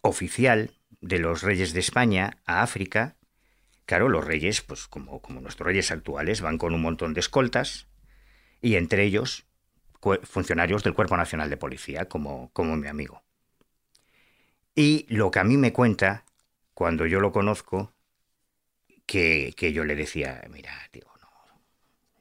oficial 0.00 0.70
de 1.02 1.18
los 1.18 1.42
reyes 1.42 1.74
de 1.74 1.80
España 1.80 2.38
a 2.46 2.62
África, 2.62 3.17
Claro, 3.88 4.10
los 4.10 4.22
reyes, 4.22 4.60
pues 4.60 4.86
como, 4.86 5.22
nuestros 5.40 5.66
reyes 5.66 5.90
actuales, 5.90 6.42
van 6.42 6.58
con 6.58 6.74
un 6.74 6.82
montón 6.82 7.14
de 7.14 7.20
escoltas 7.20 7.88
y 8.60 8.76
entre 8.76 9.02
ellos 9.02 9.46
funcionarios 10.24 10.84
del 10.84 10.92
Cuerpo 10.92 11.16
Nacional 11.16 11.48
de 11.48 11.56
Policía, 11.56 12.04
como, 12.04 12.50
como 12.52 12.76
mi 12.76 12.86
amigo. 12.86 13.22
Y 14.74 15.06
lo 15.08 15.30
que 15.30 15.38
a 15.38 15.44
mí 15.44 15.56
me 15.56 15.72
cuenta, 15.72 16.26
cuando 16.74 17.06
yo 17.06 17.18
lo 17.18 17.32
conozco, 17.32 17.94
que, 19.06 19.54
que 19.56 19.72
yo 19.72 19.84
le 19.84 19.96
decía, 19.96 20.42
mira, 20.50 20.74
digo, 20.92 21.10
no, 21.22 21.30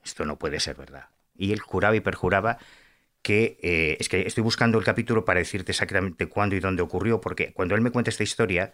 esto 0.05 0.23
no 0.23 0.39
puede 0.39 0.61
ser 0.61 0.77
verdad. 0.77 1.09
Y 1.35 1.51
él 1.51 1.59
juraba 1.59 1.97
y 1.97 1.99
perjuraba 1.99 2.59
que, 3.21 3.59
eh, 3.61 3.97
es 3.99 4.07
que 4.07 4.21
estoy 4.21 4.41
buscando 4.41 4.77
el 4.77 4.85
capítulo 4.85 5.25
para 5.25 5.41
decirte 5.41 5.73
exactamente 5.73 6.27
cuándo 6.27 6.55
y 6.55 6.61
dónde 6.61 6.81
ocurrió, 6.81 7.19
porque 7.19 7.51
cuando 7.51 7.75
él 7.75 7.81
me 7.81 7.91
cuenta 7.91 8.09
esta 8.09 8.23
historia, 8.23 8.71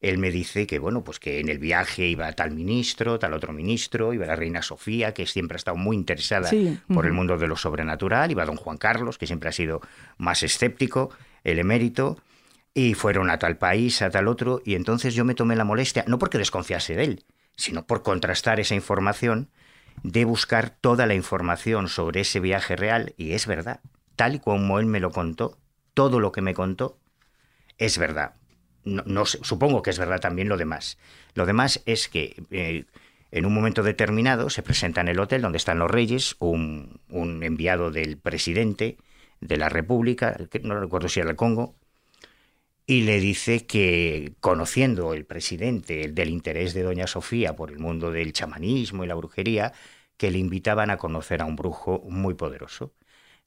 él 0.00 0.18
me 0.18 0.30
dice 0.30 0.66
que, 0.66 0.78
bueno, 0.78 1.02
pues 1.02 1.18
que 1.18 1.40
en 1.40 1.48
el 1.48 1.58
viaje 1.58 2.06
iba 2.06 2.30
tal 2.32 2.52
ministro, 2.52 3.18
tal 3.18 3.34
otro 3.34 3.52
ministro, 3.52 4.12
iba 4.12 4.26
la 4.26 4.36
reina 4.36 4.62
Sofía, 4.62 5.12
que 5.12 5.26
siempre 5.26 5.56
ha 5.56 5.58
estado 5.58 5.76
muy 5.76 5.96
interesada 5.96 6.48
Sí, 6.48 6.78
por 6.92 7.06
el 7.06 7.12
mundo 7.12 7.36
de 7.36 7.48
lo 7.48 7.56
sobrenatural, 7.56 8.30
iba 8.30 8.44
don 8.44 8.56
Juan 8.56 8.78
Carlos, 8.78 9.18
que 9.18 9.26
siempre 9.26 9.48
ha 9.48 9.52
sido 9.52 9.80
más 10.16 10.42
escéptico, 10.42 11.10
el 11.42 11.58
emérito, 11.58 12.16
y 12.74 12.94
fueron 12.94 13.28
a 13.28 13.40
tal 13.40 13.58
país, 13.58 14.00
a 14.02 14.10
tal 14.10 14.28
otro, 14.28 14.62
y 14.64 14.76
entonces 14.76 15.14
yo 15.14 15.24
me 15.24 15.34
tomé 15.34 15.56
la 15.56 15.64
molestia, 15.64 16.04
no 16.06 16.18
porque 16.18 16.38
desconfiase 16.38 16.94
de 16.94 17.04
él, 17.04 17.24
sino 17.56 17.86
por 17.86 18.02
contrastar 18.04 18.60
esa 18.60 18.76
información, 18.76 19.50
de 20.04 20.24
buscar 20.24 20.70
toda 20.70 21.06
la 21.06 21.14
información 21.14 21.88
sobre 21.88 22.20
ese 22.20 22.38
viaje 22.38 22.76
real, 22.76 23.14
y 23.16 23.32
es 23.32 23.48
verdad, 23.48 23.80
tal 24.14 24.36
y 24.36 24.38
como 24.38 24.78
él 24.78 24.86
me 24.86 25.00
lo 25.00 25.10
contó, 25.10 25.58
todo 25.92 26.20
lo 26.20 26.30
que 26.30 26.40
me 26.40 26.54
contó, 26.54 26.98
es 27.78 27.98
verdad. 27.98 28.37
Supongo 29.24 29.82
que 29.82 29.90
es 29.90 29.98
verdad 29.98 30.20
también 30.20 30.48
lo 30.48 30.56
demás. 30.56 30.98
Lo 31.34 31.46
demás 31.46 31.82
es 31.86 32.08
que 32.08 32.42
eh, 32.50 32.84
en 33.30 33.46
un 33.46 33.54
momento 33.54 33.82
determinado 33.82 34.50
se 34.50 34.62
presenta 34.62 35.00
en 35.00 35.08
el 35.08 35.20
hotel 35.20 35.42
donde 35.42 35.58
están 35.58 35.78
los 35.78 35.90
reyes 35.90 36.36
un, 36.38 37.00
enviado 37.10 37.90
del 37.90 38.16
presidente 38.16 38.96
de 39.40 39.56
la 39.56 39.68
República, 39.68 40.36
no 40.62 40.80
recuerdo 40.80 41.08
si 41.08 41.20
era 41.20 41.30
el 41.30 41.36
Congo, 41.36 41.74
y 42.86 43.02
le 43.02 43.20
dice 43.20 43.66
que 43.66 44.32
conociendo 44.40 45.12
el 45.12 45.26
presidente 45.26 46.08
del 46.08 46.30
interés 46.30 46.72
de 46.72 46.82
doña 46.82 47.06
Sofía 47.06 47.54
por 47.54 47.70
el 47.70 47.78
mundo 47.78 48.10
del 48.10 48.32
chamanismo 48.32 49.04
y 49.04 49.06
la 49.06 49.14
brujería, 49.14 49.74
que 50.16 50.30
le 50.30 50.38
invitaban 50.38 50.90
a 50.90 50.96
conocer 50.96 51.42
a 51.42 51.44
un 51.44 51.54
brujo 51.54 52.02
muy 52.08 52.34
poderoso. 52.34 52.94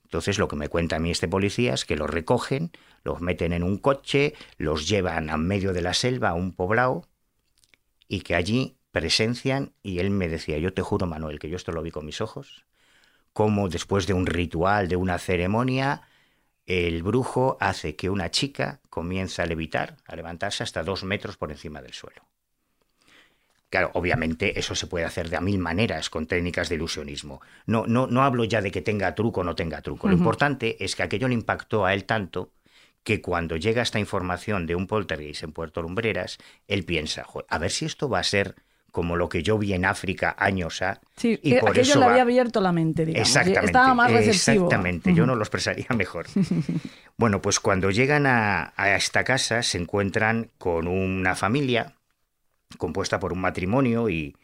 Entonces 0.04 0.38
lo 0.38 0.48
que 0.48 0.56
me 0.56 0.70
cuenta 0.70 0.98
a 0.98 1.00
mí 1.00 1.10
este 1.10 1.28
policía 1.28 1.74
es 1.74 1.86
que 1.86 1.96
los 1.96 2.10
recogen, 2.10 2.72
los 3.04 3.22
meten 3.22 3.54
en 3.54 3.64
un 3.64 3.78
coche, 3.78 4.34
los 4.58 4.88
llevan 4.88 5.30
a 5.30 5.38
medio 5.38 5.74
de 5.74 5.82
la 5.82 5.94
selva 5.94 6.30
a 6.30 6.34
un 6.34 6.54
poblado 6.54 7.08
y 8.08 8.22
que 8.22 8.36
allí 8.36 8.78
presencian 8.92 9.74
y 9.82 10.00
él 10.00 10.10
me 10.10 10.28
decía, 10.28 10.58
yo 10.58 10.74
te 10.74 10.82
juro 10.82 11.08
Manuel 11.08 11.40
que 11.40 11.50
yo 11.50 11.56
esto 11.56 11.72
lo 11.72 11.82
vi 11.82 11.92
con 11.92 12.06
mis 12.06 12.22
ojos, 12.22 12.66
como 13.34 13.70
después 13.70 14.08
de 14.08 14.14
un 14.14 14.26
ritual, 14.26 14.88
de 14.88 14.98
una 14.98 15.18
ceremonia, 15.18 16.02
el 16.66 17.02
brujo 17.04 17.58
hace 17.60 17.96
que 17.96 18.10
una 18.10 18.30
chica 18.30 18.82
comienza 18.90 19.44
a 19.44 19.46
levitar, 19.46 19.98
a 20.06 20.16
levantarse 20.16 20.64
hasta 20.64 20.84
dos 20.84 21.04
metros 21.04 21.38
por 21.38 21.52
encima 21.52 21.82
del 21.82 21.94
suelo. 21.94 22.22
Claro, 23.70 23.90
obviamente 23.94 24.60
eso 24.60 24.76
se 24.76 24.88
puede 24.88 25.06
hacer 25.06 25.30
de 25.30 25.38
a 25.38 25.42
mil 25.42 25.58
maneras 25.58 26.10
con 26.10 26.28
técnicas 26.28 26.68
de 26.68 26.76
ilusionismo. 26.76 27.42
No, 27.66 27.86
no, 27.88 28.06
no 28.06 28.22
hablo 28.22 28.44
ya 28.44 28.62
de 28.62 28.70
que 28.70 28.82
tenga 28.82 29.16
truco 29.16 29.42
o 29.42 29.44
no 29.46 29.56
tenga 29.56 29.82
truco. 29.82 30.10
Lo 30.10 30.14
importante 30.14 30.84
es 30.84 30.98
que 30.98 31.04
aquello 31.04 31.30
le 31.30 31.36
impactó 31.36 31.86
a 31.86 31.94
él 31.94 32.04
tanto 32.04 32.52
que 33.04 33.22
cuando 33.22 33.56
llega 33.58 33.82
esta 33.82 34.00
información 34.00 34.68
de 34.68 34.76
un 34.76 34.88
poltergeist 34.88 35.44
en 35.44 35.52
Puerto 35.54 35.82
Lumbreras, 35.82 36.38
él 36.68 36.84
piensa, 36.86 37.24
"Joder, 37.24 37.48
a 37.50 37.58
ver 37.58 37.72
si 37.72 37.86
esto 37.86 38.10
va 38.10 38.20
a 38.20 38.24
ser 38.24 38.56
como 38.92 39.16
lo 39.16 39.30
que 39.30 39.42
yo 39.42 39.58
vi 39.58 39.72
en 39.74 39.86
África 39.86 40.36
años 40.38 40.82
ha. 40.82 41.00
Sí, 41.16 41.40
y 41.42 41.54
por 41.56 41.70
aquello 41.70 41.92
eso 41.92 42.00
le 42.00 42.06
va- 42.06 42.12
había 42.12 42.24
abierto 42.24 42.60
la 42.60 42.74
mente, 42.74 43.06
digamos. 43.06 43.30
Exactamente. 43.30 43.66
Estaba 43.68 43.96
más 43.96 44.12
receptivo. 44.12 44.66
Exactamente, 44.66 45.14
yo 45.14 45.26
no 45.26 45.36
lo 45.36 45.42
expresaría 45.44 45.88
mejor. 45.98 46.26
Bueno, 47.18 47.40
pues 47.42 47.60
cuando 47.60 47.92
llegan 47.92 48.26
a, 48.26 48.74
a 48.76 48.96
esta 48.96 49.24
casa 49.24 49.62
se 49.64 49.78
encuentran 49.78 50.50
con 50.58 50.88
una 50.88 51.36
familia 51.36 51.94
compuesta 52.78 53.20
por 53.20 53.32
un 53.32 53.40
matrimonio 53.42 54.10
y, 54.10 54.36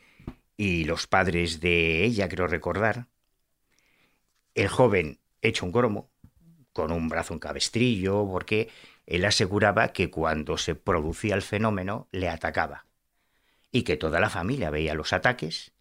y 0.58 0.84
los 0.86 1.08
padres 1.08 1.60
de 1.60 2.04
ella, 2.04 2.30
creo 2.30 2.46
recordar. 2.48 3.08
El 4.56 4.68
joven 4.68 5.20
hecho 5.42 5.66
un 5.66 5.72
cromo, 5.72 6.10
con 6.78 6.92
un 6.92 7.10
brazo 7.10 7.34
en 7.34 7.40
cabestrillo, 7.40 8.24
porque 8.32 8.70
él 9.08 9.26
aseguraba 9.26 9.88
que 9.88 10.12
cuando 10.12 10.60
se 10.60 10.76
producía 10.76 11.34
el 11.34 11.42
fenómeno 11.42 12.08
le 12.12 12.30
atacaba 12.30 12.86
y 13.72 13.82
que 13.82 13.98
toda 13.98 14.20
la 14.20 14.30
familia 14.30 14.70
veía 14.70 14.94
los 14.94 15.12
ataques 15.12 15.72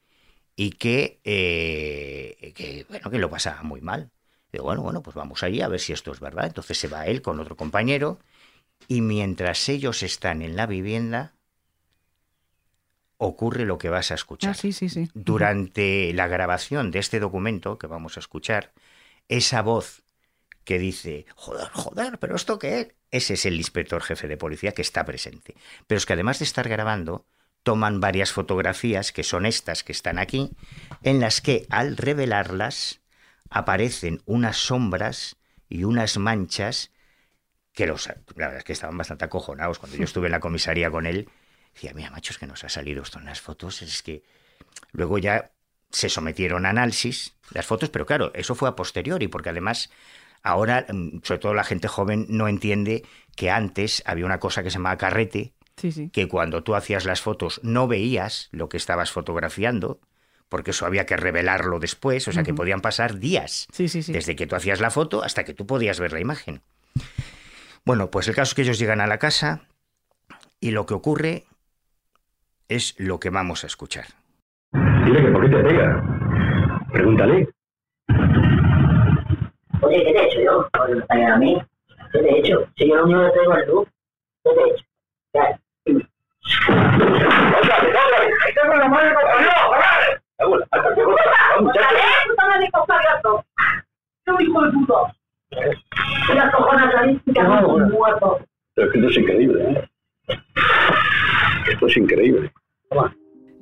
y 0.57 0.71
que, 0.71 1.21
eh, 1.25 2.55
que, 2.55 2.87
bueno, 2.89 3.11
que 3.11 3.19
lo 3.19 3.29
pasaba 3.29 3.63
muy 3.63 3.83
mal. 3.83 4.11
Digo, 4.51 4.65
bueno, 4.65 4.81
bueno, 4.81 5.03
pues 5.03 5.15
vamos 5.15 5.43
allí 5.43 5.61
a 5.61 5.69
ver 5.69 5.81
si 5.81 5.93
esto 5.93 6.13
es 6.13 6.21
verdad. 6.21 6.47
Entonces 6.47 6.79
se 6.79 6.89
va 6.89 7.07
él 7.07 7.21
con 7.21 7.41
otro 7.41 7.59
compañero 7.59 8.19
y 8.89 9.03
mientras 9.03 9.69
ellos 9.69 10.03
están 10.03 10.41
en 10.41 10.57
la 10.57 10.65
vivienda 10.65 11.35
ocurre 13.19 13.67
lo 13.67 13.77
que 13.77 13.91
vas 13.91 14.13
a 14.13 14.15
escuchar. 14.15 14.53
Ah, 14.53 14.55
sí, 14.55 14.73
sí, 14.73 14.89
sí. 14.89 15.11
Durante 15.13 16.11
la 16.15 16.27
grabación 16.27 16.91
de 16.91 17.01
este 17.01 17.21
documento 17.21 17.77
que 17.77 17.87
vamos 17.87 18.17
a 18.17 18.21
escuchar, 18.21 18.73
esa 19.29 19.61
voz 19.61 20.06
que 20.67 20.81
dice, 20.81 21.27
joder, 21.37 21.69
joder, 21.69 22.19
pero 22.19 22.35
¿esto 22.35 22.59
qué 22.59 22.81
es? 22.81 22.89
Ese 23.13 23.35
es 23.35 23.47
el 23.47 23.55
inspector 23.55 24.03
jefe 24.03 24.27
de 24.27 24.37
policía 24.37 24.73
que 24.73 24.83
está 24.83 25.05
presente. 25.05 25.55
Pero 25.87 25.97
es 25.97 26.05
que 26.05 26.15
además 26.15 26.41
de 26.41 26.45
estar 26.45 26.69
grabando, 26.69 27.25
toman 27.63 28.01
varias 28.01 28.33
fotografías, 28.33 29.13
que 29.13 29.23
son 29.23 29.47
estas 29.47 29.85
que 29.85 29.93
están 29.93 30.19
aquí, 30.19 30.51
en 31.03 31.21
las 31.21 31.41
que 31.41 31.67
al 31.71 31.97
revelarlas 31.97 33.01
aparecen 33.49 34.23
unas 34.27 34.57
sombras 34.57 35.37
y 35.69 35.85
unas 35.85 36.19
manchas 36.19 36.91
que 37.73 37.87
los, 37.87 38.09
la 38.09 38.17
verdad 38.35 38.59
es 38.59 38.65
que 38.65 38.73
estaban 38.73 38.99
bastante 38.99 39.25
acojonados. 39.25 39.79
Cuando 39.79 39.97
yo 39.97 40.05
estuve 40.11 40.27
en 40.27 40.33
la 40.33 40.41
comisaría 40.41 40.91
con 40.91 41.07
él, 41.07 41.31
decía, 41.75 41.93
mira, 41.95 42.11
machos, 42.11 42.39
que 42.39 42.49
nos 42.49 42.65
ha 42.65 42.69
salido 42.69 43.05
esto 43.05 43.21
en 43.21 43.27
las 43.27 43.41
fotos, 43.41 43.83
es 43.83 44.03
que 44.03 44.25
luego 44.91 45.19
ya 45.19 45.53
se 45.91 46.09
sometieron 46.09 46.67
a 46.67 46.71
análisis 46.71 47.37
las 47.53 47.67
fotos, 47.67 47.89
pero 47.89 48.05
claro, 48.05 48.33
eso 48.35 48.57
fue 48.57 48.69
a 48.69 48.75
posteriori, 48.75 49.29
porque 49.29 49.51
además 49.51 49.91
ahora, 50.43 50.87
mm, 50.89 51.21
sobre 51.23 51.39
todo 51.41 51.55
la 51.55 51.65
gente 51.65 51.89
joven, 51.89 52.27
no 52.29 52.49
entiende 52.49 53.05
que 53.35 53.51
antes 53.51 54.03
había 54.07 54.27
una 54.27 54.39
cosa 54.41 54.63
que 54.63 54.71
se 54.71 54.79
llamaba 54.79 54.97
carrete, 54.97 55.53
Sí, 55.77 55.93
sí. 55.93 56.09
que 56.11 56.27
cuando 56.29 56.63
tú 56.63 56.75
hacías 56.75 57.05
las 57.05 57.21
fotos 57.21 57.61
no 57.63 57.87
veías 57.87 58.49
lo 58.51 58.69
que 58.69 58.77
estabas 58.79 59.11
fotografiando, 59.11 60.01
porque 60.49 60.71
eso 60.71 60.87
había 60.87 61.05
que 61.07 61.17
revelarlo 61.17 61.79
después, 61.81 62.27
o 62.29 62.33
sea 62.33 62.45
que 62.45 62.55
podían 62.55 62.81
pasar 62.81 63.19
días 63.19 63.67
Sí, 63.73 63.89
sí, 63.89 64.03
sí. 64.03 64.13
desde 64.13 64.37
que 64.37 64.47
tú 64.47 64.55
hacías 64.57 64.81
la 64.81 64.91
foto 64.91 65.23
hasta 65.23 65.45
que 65.45 65.53
tú 65.55 65.67
podías 65.67 65.99
ver 66.01 66.13
la 66.13 66.21
imagen. 66.21 66.63
Bueno, 67.85 68.11
pues 68.11 68.27
el 68.29 68.35
caso 68.35 68.51
es 68.51 68.55
que 68.55 68.63
ellos 68.63 68.79
llegan 68.79 69.01
a 69.01 69.07
la 69.07 69.19
casa 69.19 69.63
y 70.61 70.71
lo 70.71 70.87
que 70.87 70.95
ocurre 70.95 71.45
es 72.69 72.95
lo 72.99 73.21
que 73.21 73.31
vamos 73.31 73.65
a 73.65 73.67
escuchar. 73.67 74.07
Dile 74.73 75.23
que 75.23 75.31
por 75.31 75.43
qué 75.51 75.57
te 75.57 75.63
pega. 75.63 76.03
Pregúntale. 76.93 77.49
Oye, 79.87 80.05
¿qué 80.05 80.13
te 80.13 80.19
he 80.19 80.27
hecho 80.27 80.41
yo? 80.41 80.69
A 80.73 81.37
mí. 81.39 81.63
¿Qué 82.13 82.19
te 82.19 82.29
he 82.29 82.39
hecho? 82.41 82.67
Si 82.77 82.89
yo 82.89 82.97
lo 82.97 83.05
único 83.05 83.25
que 83.27 83.31
traigo 83.31 83.57
es 83.57 83.69
luz. 83.69 83.89
¿Qué 84.43 84.51
te 84.51 84.61
he 84.61 84.71
hecho? 84.71 84.85
Ya. 85.35 85.61
¡Ahí 88.45 88.55
tengo 88.55 88.75
la 88.75 88.89
hasta 90.71 90.95
que 90.95 91.01
esto 98.77 99.09
es 99.09 99.17
increíble, 99.17 99.71
¿eh? 99.71 99.89
Esto 101.71 101.87
es 101.87 101.97
increíble. 101.97 102.53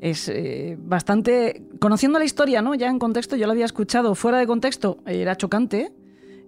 Es 0.01 0.29
eh, 0.29 0.77
bastante. 0.79 1.63
Conociendo 1.81 2.19
la 2.19 2.25
historia, 2.25 2.63
¿no? 2.63 2.75
Ya 2.75 2.89
en 2.89 2.99
contexto, 2.99 3.37
yo 3.37 3.47
lo 3.47 3.53
había 3.53 3.65
escuchado. 3.67 4.15
Fuera 4.15 4.39
de 4.39 4.47
contexto, 4.47 4.99
era 5.07 5.37
chocante. 5.37 5.93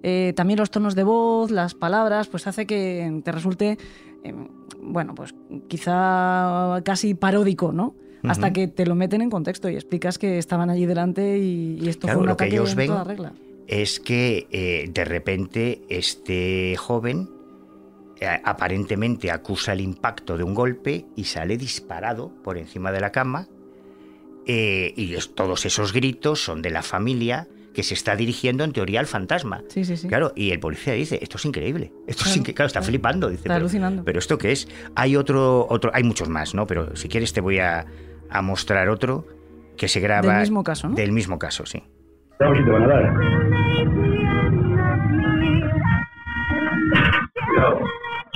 Eh, 0.09 0.33
también 0.37 0.61
los 0.61 0.71
tonos 0.71 0.95
de 0.95 1.03
voz, 1.03 1.51
las 1.51 1.75
palabras, 1.75 2.29
pues 2.29 2.47
hace 2.47 2.65
que 2.65 3.21
te 3.25 3.33
resulte, 3.33 3.77
eh, 4.23 4.35
bueno, 4.81 5.17
pues 5.17 5.35
quizá 5.67 6.81
casi 6.85 7.15
paródico, 7.15 7.73
¿no? 7.73 7.97
Hasta 8.23 8.53
que 8.53 8.69
te 8.69 8.87
lo 8.87 8.95
meten 8.95 9.21
en 9.23 9.31
contexto 9.31 9.69
y 9.69 9.75
explicas 9.75 10.17
que 10.19 10.39
estaban 10.39 10.71
allí 10.71 10.87
delante 10.87 11.39
y, 11.39 11.79
y 11.83 11.89
esto 11.89 12.07
Claro, 12.07 12.19
fue 12.21 12.23
un 12.23 12.29
lo 12.29 12.37
que 12.37 12.47
ellos 12.47 12.71
en 12.71 12.77
ven 12.77 12.87
toda 12.87 13.03
regla. 13.05 13.33
Es 13.67 13.99
que 13.99 14.47
eh, 14.53 14.89
de 14.93 15.05
repente 15.05 15.83
este 15.89 16.77
joven 16.77 17.29
aparentemente 18.45 19.31
acusa 19.31 19.73
el 19.73 19.81
impacto 19.81 20.37
de 20.37 20.45
un 20.45 20.55
golpe 20.55 21.05
y 21.17 21.25
sale 21.25 21.57
disparado 21.57 22.31
por 22.45 22.59
encima 22.59 22.93
de 22.93 23.01
la 23.01 23.11
cama 23.13 23.49
eh, 24.47 24.93
y 24.97 25.15
es- 25.15 25.35
todos 25.35 25.67
esos 25.67 25.93
gritos 25.93 26.43
son 26.45 26.63
de 26.63 26.71
la 26.71 26.83
familia 26.83 27.49
que 27.77 27.83
se 27.83 27.93
está 27.93 28.17
dirigiendo 28.17 28.65
en 28.65 28.73
teoría 28.73 29.01
al 29.01 29.07
fantasma. 29.07 29.63
Sí, 29.69 29.85
sí, 29.85 29.99
sí. 29.99 30.09
Claro, 30.09 30.33
y 30.35 30.51
el 30.51 30.59
policía 30.61 30.95
dice, 30.95 31.19
esto 31.21 31.37
es 31.37 31.45
increíble, 31.45 31.93
esto 32.07 32.23
es 32.23 32.29
Claro, 32.29 32.39
increíble, 32.39 32.55
claro, 32.55 32.67
está 32.69 32.81
claro. 32.81 32.91
flipando, 32.91 33.29
dice, 33.29 33.41
Está 33.41 33.49
pero, 33.51 33.57
alucinando. 33.61 34.03
pero 34.03 34.19
¿esto 34.19 34.39
qué 34.39 34.53
es? 34.53 34.67
Hay 34.95 35.15
otro, 35.15 35.67
otro, 35.69 35.91
hay 35.93 36.03
muchos 36.03 36.31
más, 36.31 36.55
¿no? 36.55 36.67
Pero 36.67 36.97
si 36.97 37.07
quieres 37.09 37.35
te 37.35 37.43
voy 37.43 37.59
a, 37.59 37.85
a 38.31 38.41
mostrar 38.41 38.89
otro 38.89 39.27
que 39.77 39.89
se 39.89 40.01
graba 40.01 40.33
Del 40.33 40.41
mismo 40.41 40.65
caso, 40.65 40.89
¿no? 40.89 40.95
Del 40.95 41.13
mismo 41.13 41.39
caso, 41.39 41.67
sí. 41.67 41.83
Vamos 42.41 42.57
si 42.57 42.65
te 42.65 42.71
van 42.71 42.83
a 42.85 42.87
dar. 42.87 44.17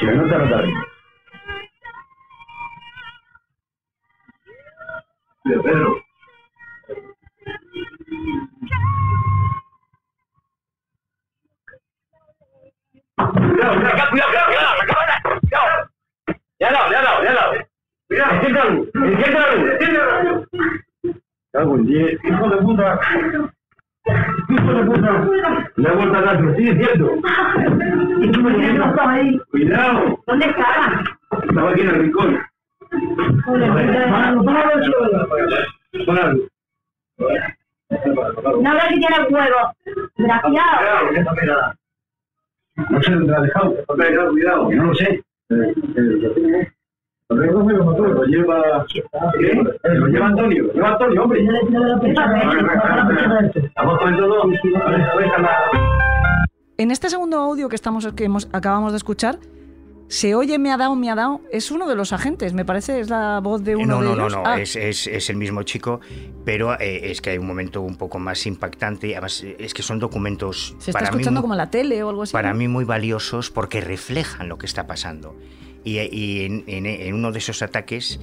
No 0.00 0.28
te 0.28 0.34
arriba. 0.34 0.86
De 5.44 5.58
Pedro. 5.60 6.09
Cuidado, 13.28 13.74
cuidado, 13.80 14.10
cuidado, 14.10 14.30
cuidado. 14.46 14.80
Ya 16.58 16.70
ya 16.70 16.78
ya. 16.90 17.66
Cuidado. 18.08 18.50
Cago 21.52 21.76
en 21.76 21.86
diez, 21.86 22.18
hijo 22.24 22.48
de 22.48 22.56
puta. 22.58 23.00
Hijo 24.48 24.72
de 24.72 24.84
puta. 24.84 25.26
La 25.76 25.92
vuelta 25.92 26.18
atrás, 26.18 26.36
te 26.36 26.42
lo 26.42 26.50
estoy 26.50 26.64
diciendo. 26.74 27.06
Cuidado. 29.50 30.22
¿Dónde 30.26 30.46
estaba? 30.46 31.02
Estaba 31.48 31.70
aquí 31.70 31.80
en 31.80 31.88
el 31.88 31.94
rincón. 31.96 32.40
Páralo, 33.46 34.44
páralo, 34.44 34.84
Páralo. 36.06 36.48
No 38.60 38.70
que 38.72 38.96
tiene 38.96 39.18
huevo. 39.28 39.74
Desgraciado. 40.16 40.78
Cuidado, 40.78 41.08
que 41.10 41.18
esta 41.18 41.34
pegada. 41.34 41.76
No 42.88 43.02
sé 43.02 43.12
dónde 43.12 43.32
la 43.32 43.38
ha 43.38 43.42
dejado. 43.42 43.74
¿Dónde 43.88 44.06
ha 44.06 44.10
dejado? 44.10 44.30
Cuidado, 44.30 44.68
que 44.68 44.76
no 44.76 44.84
lo 44.86 44.94
sé. 44.94 45.22
Como 47.28 47.94
tú, 47.94 48.04
lo 48.04 48.24
lleva... 48.24 48.84
¿Qué? 48.92 49.00
Eh, 49.46 49.64
Lo 49.94 50.06
lleva 50.08 50.26
Antonio, 50.26 50.64
lo 50.64 50.72
lleva 50.72 50.88
Antonio, 50.90 51.22
hombre. 51.22 51.46
Estamos 53.54 54.00
todo. 54.00 54.42
A 54.42 54.46
ver, 54.90 55.02
a 55.02 55.16
ver, 55.16 55.28
a. 55.28 55.70
En 56.76 56.90
este 56.90 57.08
segundo 57.08 57.38
audio 57.38 57.68
que, 57.68 57.76
estamos, 57.76 58.06
que 58.14 58.24
hemos, 58.24 58.48
acabamos 58.52 58.92
de 58.92 58.96
escuchar, 58.96 59.36
se 60.10 60.34
oye 60.34 60.58
me 60.58 60.72
ha 60.72 60.76
dado, 60.76 60.96
me 60.96 61.08
ha 61.08 61.14
dado. 61.14 61.40
Es 61.52 61.70
uno 61.70 61.86
de 61.88 61.94
los 61.94 62.12
agentes, 62.12 62.52
me 62.52 62.64
parece, 62.64 62.98
es 62.98 63.08
la 63.10 63.38
voz 63.40 63.62
de 63.62 63.76
uno 63.76 63.86
no, 63.86 64.00
de 64.00 64.04
no, 64.08 64.16
no, 64.16 64.22
ellos. 64.26 64.32
no, 64.38 64.42
Ah, 64.44 64.60
es, 64.60 64.74
es- 64.74 65.06
es 65.06 65.30
el 65.30 65.36
mismo 65.36 65.62
chico, 65.62 66.00
pero 66.44 66.74
eh, 66.80 67.10
es 67.12 67.20
que 67.20 67.30
hay 67.30 67.38
un 67.38 67.46
momento 67.46 67.80
un 67.80 67.96
poco 67.96 68.18
más 68.18 68.44
impactante. 68.44 69.12
Además, 69.14 69.44
es 69.58 69.72
que 69.72 69.82
son 69.82 70.00
documentos 70.00 70.74
se 70.80 70.90
está 70.90 70.98
para, 70.98 71.10
mí, 71.12 71.18
escuchando 71.18 71.40
muy- 71.40 71.42
como 71.44 71.54
la 71.54 71.70
tele 71.70 72.02
o 72.02 72.08
algo 72.08 72.22
así. 72.24 72.32
para 72.32 72.50
¿no? 72.52 72.58
mí 72.58 72.66
muy 72.66 72.84
valiosos 72.84 73.50
porque 73.50 73.80
reflejan 73.80 74.48
lo 74.48 74.58
que 74.58 74.66
está 74.66 74.88
pasando. 74.88 75.36
Y, 75.84 75.98
y 76.00 76.44
en, 76.44 76.64
en- 76.66 76.86
en 76.86 77.14
uno 77.14 77.30
de 77.30 77.38
esos 77.38 77.62
ataques, 77.62 78.18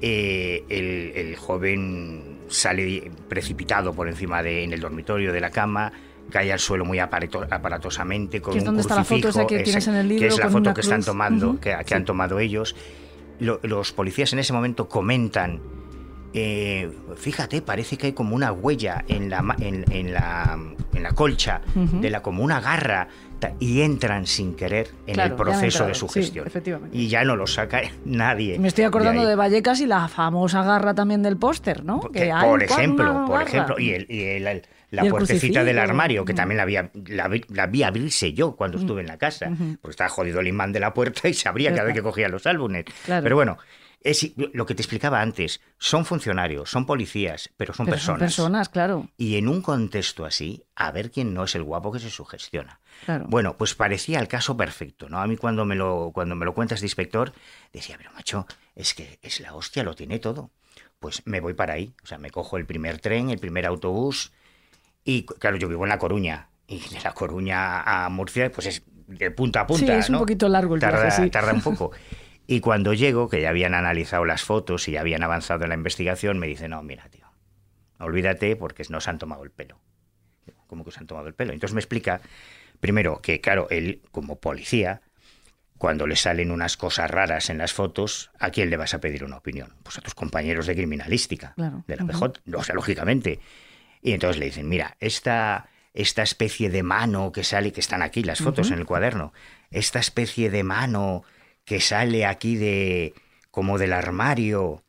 eh, 0.00 0.64
el, 0.68 1.12
el 1.16 1.36
joven 1.36 2.38
sale 2.48 3.10
precipitado 3.28 3.94
por 3.94 4.08
encima 4.08 4.42
de 4.44 4.62
en 4.64 4.72
el 4.72 4.80
dormitorio 4.80 5.32
de 5.32 5.40
la 5.40 5.50
cama, 5.50 5.92
cae 6.30 6.52
al 6.52 6.58
suelo 6.58 6.84
muy 6.84 6.98
aparato- 6.98 7.46
aparatosamente 7.50 8.40
con 8.40 8.54
es 8.56 8.60
un 8.62 8.66
donde 8.66 8.80
está 8.82 8.94
la 8.96 9.04
foto 9.04 9.20
crucifijo, 9.20 9.46
que 9.46 9.58
tienes 9.60 9.86
en 9.88 9.94
el 9.94 10.08
que 10.08 10.14
libro 10.14 10.28
es 10.28 10.38
la 10.38 10.48
foto 10.50 10.72
que 10.74 10.80
están 10.80 11.02
tomando, 11.02 11.60
que, 11.60 11.70
que 11.76 11.84
sí. 11.88 11.94
han 11.94 12.04
tomado 12.04 12.38
ellos. 12.38 12.74
Lo- 13.40 13.60
los 13.62 13.92
policías 13.92 14.32
en 14.32 14.38
ese 14.38 14.52
momento 14.52 14.88
comentan. 14.88 15.60
eh, 16.34 16.90
fíjate, 17.16 17.60
parece 17.60 17.98
que 17.98 18.06
hay 18.08 18.12
como 18.14 18.34
una 18.34 18.52
huella 18.52 19.04
en 19.08 19.28
la, 19.28 19.44
en, 19.60 19.84
en 19.92 20.14
la, 20.14 20.58
en 20.94 21.02
la 21.02 21.12
colcha, 21.12 21.60
de 21.74 22.08
la 22.08 22.22
como 22.22 22.42
una 22.42 22.58
garra, 22.60 23.08
y 23.58 23.82
entran 23.82 24.24
sin 24.26 24.54
querer 24.54 24.88
en 25.06 25.14
Claro, 25.14 25.30
el 25.32 25.36
proceso 25.36 25.84
de 25.86 25.94
su 25.94 26.06
sí, 26.08 26.20
gestión. 26.20 26.46
efectivamente. 26.46 26.96
Y 26.96 27.08
ya 27.08 27.24
no 27.24 27.36
lo 27.36 27.46
saca 27.46 27.82
nadie. 28.06 28.58
Me 28.58 28.68
estoy 28.68 28.84
acordando 28.84 29.26
de, 29.26 29.34
Vallecas 29.34 29.80
y 29.80 29.86
la 29.86 30.08
famosa 30.08 30.62
garra 30.62 30.94
también 30.94 31.22
del 31.22 31.36
póster, 31.36 31.84
¿no? 31.84 32.00
Que, 32.00 32.20
Que 32.20 32.32
hay 32.32 32.48
por 32.48 32.62
ejemplo, 32.62 33.12
por 33.26 33.38
garra. 33.38 33.42
ejemplo, 33.48 33.78
y, 33.78 33.90
el, 33.90 34.06
y 34.08 34.22
el- 34.22 34.46
el- 34.46 34.62
la 34.92 35.04
puertecita 35.04 35.64
del 35.64 35.78
armario, 35.78 36.24
que 36.24 36.32
Mm. 36.32 36.36
también 36.36 36.56
la, 36.58 36.62
había, 36.62 36.90
la, 37.08 37.28
vi- 37.28 37.44
la 37.48 37.66
vi 37.66 37.82
abrirse 37.82 38.32
yo 38.32 38.54
cuando 38.56 38.78
estuve 38.78 39.00
en 39.00 39.08
la 39.08 39.18
casa, 39.18 39.50
porque 39.80 39.90
estaba 39.90 40.08
jodido 40.10 40.40
el 40.40 40.46
imán 40.48 40.72
de 40.72 40.80
la 40.80 40.94
puerta 40.94 41.28
y 41.28 41.34
se 41.34 41.48
abría 41.48 41.70
cada 41.72 41.84
vez 41.84 41.94
que 41.94 42.02
cogía 42.02 42.28
los 42.28 42.46
álbumes. 42.46 42.84
Claro. 43.04 43.22
Pero 43.24 43.36
bueno, 43.36 43.58
es 44.04 44.32
lo 44.52 44.66
que 44.66 44.74
te 44.74 44.82
explicaba 44.82 45.20
antes, 45.20 45.60
son 45.78 46.04
funcionarios, 46.04 46.68
son 46.70 46.86
policías, 46.86 47.50
pero 47.56 47.72
son 47.72 47.86
Pero 47.86 47.94
personas. 47.96 48.18
son 48.18 48.44
personas, 48.46 48.68
claro. 48.68 49.08
Y 49.16 49.36
en 49.36 49.46
un 49.48 49.62
contexto 49.62 50.24
así, 50.24 50.64
a 50.74 50.90
ver 50.90 51.10
quién 51.12 51.32
no 51.34 51.44
es 51.44 51.54
el 51.54 51.62
guapo 51.62 51.92
que 51.92 52.00
se 52.00 52.10
sugestiona. 52.10 52.80
claro. 53.06 53.26
Bueno, 53.28 53.56
pues 53.56 53.74
parecía 53.74 54.18
el 54.18 54.26
caso 54.28 54.56
perfecto, 54.56 55.08
¿no? 55.08 55.20
A 55.20 55.26
mí 55.26 55.36
cuando 55.36 55.64
me 55.64 55.76
lo, 55.76 56.10
cuando 56.12 56.34
me 56.34 56.44
lo 56.44 56.52
cuentas 56.52 56.80
de 56.80 56.86
inspector, 56.86 57.32
decía, 57.72 57.94
pero 57.96 58.10
macho, 58.12 58.46
es 58.74 58.92
que 58.94 59.18
es 59.22 59.40
la 59.40 59.54
hostia, 59.54 59.84
lo 59.84 59.94
tiene 59.94 60.18
todo. 60.18 60.50
Pues 60.98 61.22
me 61.26 61.40
voy 61.40 61.54
para 61.54 61.74
ahí, 61.74 61.94
o 62.02 62.06
sea, 62.06 62.18
me 62.18 62.30
cojo 62.30 62.56
el 62.56 62.66
primer 62.66 62.98
tren, 62.98 63.30
el 63.30 63.38
primer 63.38 63.66
autobús, 63.66 64.32
y 65.04 65.24
claro, 65.24 65.56
yo 65.56 65.68
vivo 65.68 65.84
en 65.84 65.88
La 65.90 65.98
Coruña, 65.98 66.48
y 66.66 66.78
de 66.78 67.00
La 67.02 67.12
Coruña 67.12 67.82
a 67.82 68.08
Murcia, 68.08 68.50
pues 68.50 68.66
es 68.66 68.82
de 69.06 69.30
punta 69.30 69.60
a 69.62 69.66
punta, 69.66 69.86
Sí, 69.86 69.90
es 69.92 70.08
un 70.08 70.14
¿no? 70.14 70.18
poquito 70.20 70.48
largo 70.48 70.74
el 70.74 70.80
tarda, 70.80 71.02
viaje, 71.02 71.24
sí. 71.24 71.30
tarda 71.30 71.52
un 71.52 71.60
poco. 71.62 71.90
Y 72.46 72.60
cuando 72.60 72.92
llego, 72.94 73.28
que 73.28 73.40
ya 73.40 73.50
habían 73.50 73.74
analizado 73.74 74.24
las 74.24 74.42
fotos 74.42 74.88
y 74.88 74.92
ya 74.92 75.00
habían 75.00 75.22
avanzado 75.22 75.62
en 75.64 75.68
la 75.70 75.74
investigación, 75.74 76.38
me 76.38 76.46
dice, 76.46 76.68
no, 76.68 76.82
mira, 76.82 77.08
tío, 77.08 77.26
olvídate 77.98 78.56
porque 78.56 78.82
nos 78.88 79.06
han 79.08 79.18
tomado 79.18 79.44
el 79.44 79.50
pelo. 79.50 79.78
¿Cómo 80.66 80.84
que 80.84 80.90
os 80.90 80.98
han 80.98 81.06
tomado 81.06 81.28
el 81.28 81.34
pelo? 81.34 81.52
Entonces 81.52 81.74
me 81.74 81.80
explica, 81.80 82.20
primero, 82.80 83.20
que 83.20 83.40
claro, 83.40 83.68
él 83.70 84.00
como 84.10 84.40
policía, 84.40 85.02
cuando 85.78 86.06
le 86.06 86.16
salen 86.16 86.50
unas 86.50 86.76
cosas 86.76 87.10
raras 87.10 87.50
en 87.50 87.58
las 87.58 87.72
fotos, 87.72 88.30
¿a 88.38 88.50
quién 88.50 88.70
le 88.70 88.76
vas 88.76 88.94
a 88.94 89.00
pedir 89.00 89.24
una 89.24 89.36
opinión? 89.36 89.74
Pues 89.82 89.98
a 89.98 90.00
tus 90.00 90.14
compañeros 90.14 90.66
de 90.66 90.74
criminalística, 90.74 91.52
Claro. 91.54 91.84
de 91.86 91.96
la. 91.96 92.06
PJ, 92.06 92.40
o 92.56 92.62
sea, 92.64 92.74
lógicamente. 92.74 93.40
Y 94.02 94.12
entonces 94.12 94.38
le 94.38 94.46
dicen, 94.46 94.68
mira, 94.68 94.96
esta, 95.00 95.68
esta 95.94 96.22
especie 96.22 96.68
de 96.70 96.82
mano 96.82 97.30
que 97.32 97.44
sale, 97.44 97.72
que 97.72 97.80
están 97.80 98.02
aquí 98.02 98.22
las 98.24 98.40
fotos 98.40 98.70
en 98.72 98.78
el 98.80 98.84
cuaderno, 98.86 99.32
esta 99.70 100.00
especie 100.00 100.50
de 100.50 100.64
mano 100.64 101.22
que 101.64 101.80
sale 101.80 102.26
aquí 102.26 102.56
de 102.56 103.14
como 103.52 103.78
del 103.78 103.92
armario 103.92 104.82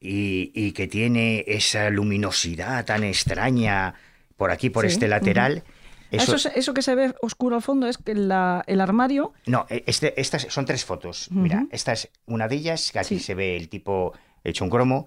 y, 0.00 0.52
y 0.54 0.72
que 0.72 0.86
tiene 0.86 1.44
esa 1.46 1.90
luminosidad 1.90 2.84
tan 2.84 3.04
extraña 3.04 3.94
por 4.36 4.50
aquí, 4.50 4.70
por 4.70 4.84
Sí, 4.84 4.92
este 4.92 5.08
lateral. 5.08 5.64
Eso, 6.10 6.36
Eso, 6.36 6.50
eso 6.54 6.72
que 6.74 6.82
se 6.82 6.94
ve 6.94 7.14
oscuro 7.20 7.56
al 7.56 7.62
fondo 7.62 7.86
es 7.86 7.98
que 7.98 8.14
la- 8.14 8.64
el 8.66 8.80
armario. 8.80 9.32
No, 9.46 9.66
eh, 9.68 9.84
este, 9.86 10.18
estas 10.20 10.46
son 10.48 10.64
tres 10.64 10.84
fotos. 10.84 11.28
Mira, 11.30 11.66
esta 11.70 11.92
es 11.92 12.08
una 12.26 12.48
de 12.48 12.56
ellas, 12.56 12.92
que 12.92 12.98
aquí 12.98 13.18
Sí. 13.18 13.24
se 13.24 13.34
ve 13.34 13.56
el 13.56 13.68
tipo 13.68 14.12
hecho 14.44 14.64
un 14.64 14.70
cromo, 14.70 15.06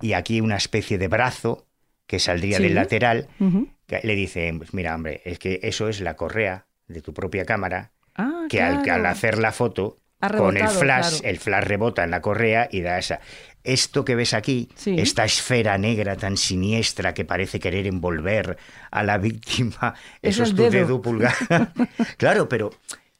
y 0.00 0.14
aquí 0.14 0.40
una 0.40 0.56
especie 0.56 0.98
de 0.98 1.06
brazo 1.08 1.66
que 2.10 2.18
saldría 2.18 2.56
Sí. 2.56 2.64
del 2.64 2.74
lateral. 2.74 3.28
que 3.86 4.00
le 4.02 4.14
dicen, 4.16 4.58
pues 4.58 4.74
mira, 4.74 4.94
hombre, 4.96 5.20
es 5.24 5.38
que 5.38 5.60
eso 5.62 5.88
es 5.88 6.00
la 6.00 6.14
correa 6.16 6.66
de 6.88 7.00
tu 7.02 7.14
propia 7.14 7.44
cámara, 7.44 7.92
Ah, 8.16 8.46
que 8.48 8.60
al, 8.60 8.88
al 8.90 9.06
hacer 9.06 9.38
la 9.38 9.52
foto, 9.52 9.98
con 10.36 10.56
el 10.56 10.66
flash, 10.68 11.20
claro. 11.20 11.30
el 11.30 11.38
flash 11.38 11.64
rebota 11.64 12.02
en 12.04 12.10
la 12.10 12.20
correa 12.20 12.68
y 12.70 12.80
da 12.82 12.98
esa. 12.98 13.20
Esto 13.62 14.04
que 14.04 14.14
ves 14.16 14.34
aquí, 14.34 14.68
Sí. 14.74 14.96
esta 14.98 15.24
esfera 15.24 15.78
negra 15.78 16.16
tan 16.16 16.36
siniestra 16.36 17.14
que 17.14 17.24
parece 17.24 17.60
querer 17.60 17.86
envolver 17.86 18.58
a 18.90 19.02
la 19.04 19.18
víctima, 19.18 19.94
Eso 20.20 20.42
es 20.42 20.50
tu 20.50 20.62
dedo. 20.62 20.70
dedo 20.72 21.00
pulgar. 21.02 21.32
claro, 22.18 22.48
pero 22.48 22.70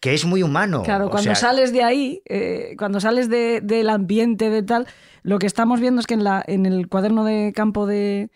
que 0.00 0.14
es 0.14 0.24
muy 0.24 0.42
humano. 0.42 0.83
Claro, 0.83 1.07
o 1.07 1.11
cuando 1.11 1.35
sea, 1.35 1.48
sales 1.50 1.72
de 1.72 1.83
ahí, 1.85 2.22
eh, 2.26 2.74
cuando 2.76 3.00
sales 3.00 3.29
de- 3.29 3.61
del 3.62 3.88
ambiente 3.90 4.50
de 4.50 4.62
tal, 4.62 4.87
lo 5.22 5.38
que 5.38 5.46
estamos 5.46 5.81
viendo 5.81 6.00
es 6.00 6.07
que 6.07 6.14
en, 6.14 6.24
la, 6.24 6.42
en 6.46 6.66
el 6.66 6.88
cuaderno 6.88 7.24
de 7.24 7.53
campo 7.55 7.87
de, 7.87 8.31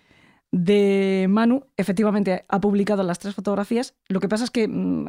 de 0.57 1.27
Manu, 1.29 1.65
efectivamente 1.77 2.45
ha 2.49 2.61
publicado 2.61 3.03
las 3.03 3.19
tres 3.19 3.35
fotografías. 3.35 3.95
Lo 4.09 4.21
que 4.21 4.29
pasa 4.29 4.45
es 4.45 4.53
que 4.53 4.69
mm, 4.69 5.09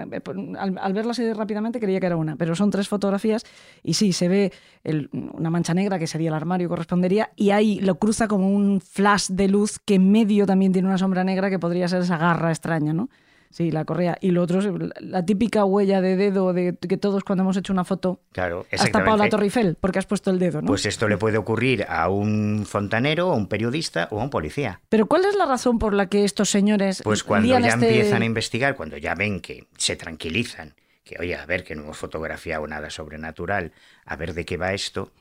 al, 0.57 0.77
al 0.79 0.93
verlas 0.93 1.21
rápidamente 1.35 1.79
creía 1.79 1.99
que 1.99 2.07
era 2.07 2.15
una, 2.15 2.35
pero 2.35 2.55
son 2.55 2.71
tres 2.71 2.87
fotografías 2.87 3.43
y 3.83 3.93
sí, 3.93 4.11
se 4.11 4.27
ve 4.27 4.51
el- 4.83 5.09
una 5.11 5.51
mancha 5.51 5.75
negra 5.75 5.99
que 5.99 6.07
sería 6.07 6.29
el 6.29 6.33
armario 6.33 6.67
correspondería 6.67 7.29
y 7.35 7.51
ahí 7.51 7.79
lo 7.79 7.99
cruza 7.99 8.27
como 8.27 8.49
un 8.49 8.81
flash 8.81 9.27
de 9.29 9.47
luz 9.47 9.77
que 9.77 9.95
en 9.95 10.11
medio 10.11 10.47
también 10.47 10.71
tiene 10.73 10.87
una 10.87 10.97
sombra 10.97 11.23
negra 11.23 11.51
que 11.51 11.59
podría 11.59 11.87
ser 11.87 12.01
esa 12.01 12.17
garra 12.17 12.49
extraña, 12.49 12.93
¿no? 12.93 13.09
Sí, 13.49 13.71
la 13.71 13.85
correa. 13.85 14.17
Y 14.19 14.31
lo 14.31 14.41
otro 14.41 14.59
es 14.59 14.67
la- 14.99 15.25
típica 15.25 15.63
huella 15.65 16.01
de 16.01 16.15
dedo 16.17 16.51
de 16.53 16.75
que 16.77 16.97
todos 16.97 17.23
cuando 17.23 17.43
hemos 17.43 17.55
hecho 17.57 17.71
una 17.71 17.85
foto 17.85 18.19
Claro, 18.33 18.65
has 18.71 18.91
tapado 18.91 19.17
la. 19.17 19.29
Torre 19.29 19.45
Eiffel 19.45 19.77
porque 19.79 19.99
has 19.99 20.05
puesto 20.05 20.29
el 20.31 20.39
dedo, 20.39 20.61
¿no? 20.61 20.67
Pues 20.67 20.85
esto 20.85 21.07
le 21.07 21.17
puede 21.17 21.37
ocurrir 21.37 21.85
a 21.87 22.09
un 22.09 22.65
fontanero, 22.67 23.31
a 23.31 23.35
un 23.35 23.47
periodista 23.47 24.07
o 24.11 24.19
a 24.19 24.23
un 24.23 24.29
policía. 24.29 24.81
Pero 24.89 25.05
¿cuál 25.05 25.25
es 25.25 25.35
la 25.35 25.45
razón 25.45 25.79
por 25.79 25.93
la 25.93 26.07
que 26.09 26.25
estos 26.25 26.49
señores 26.49 27.01
Pues 27.03 27.23
cuando 27.23 27.47
ya 27.59 27.67
este- 27.69 27.87
empiezan 27.87 28.21
a 28.21 28.25
investigar, 28.25 28.75
cuando 28.75 28.97
ya 28.97 29.15
ven 29.15 29.39
que 29.39 29.67
se 29.77 29.95
tranquilizan, 29.95 30.73
que 31.03 31.15
oye, 31.19 31.35
a 31.35 31.45
ver, 31.45 31.63
que 31.63 31.75
no 31.75 31.83
hemos 31.83 31.97
fotografiado 31.97 32.65
nada 32.67 32.89
sobrenatural, 32.89 33.71
a 34.05 34.15
ver 34.15 34.33
de 34.33 34.43
qué 34.43 34.57
va 34.57 34.73
esto, 34.73 35.11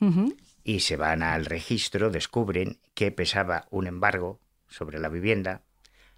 y 0.63 0.79
se 0.79 0.97
van 0.97 1.21
al 1.23 1.45
registro, 1.45 2.09
descubren 2.09 2.79
que 2.95 3.11
pesaba 3.11 3.67
un 3.69 3.85
embargo 3.87 4.39
sobre 4.67 4.97
la 4.99 5.09
vivienda, 5.09 5.61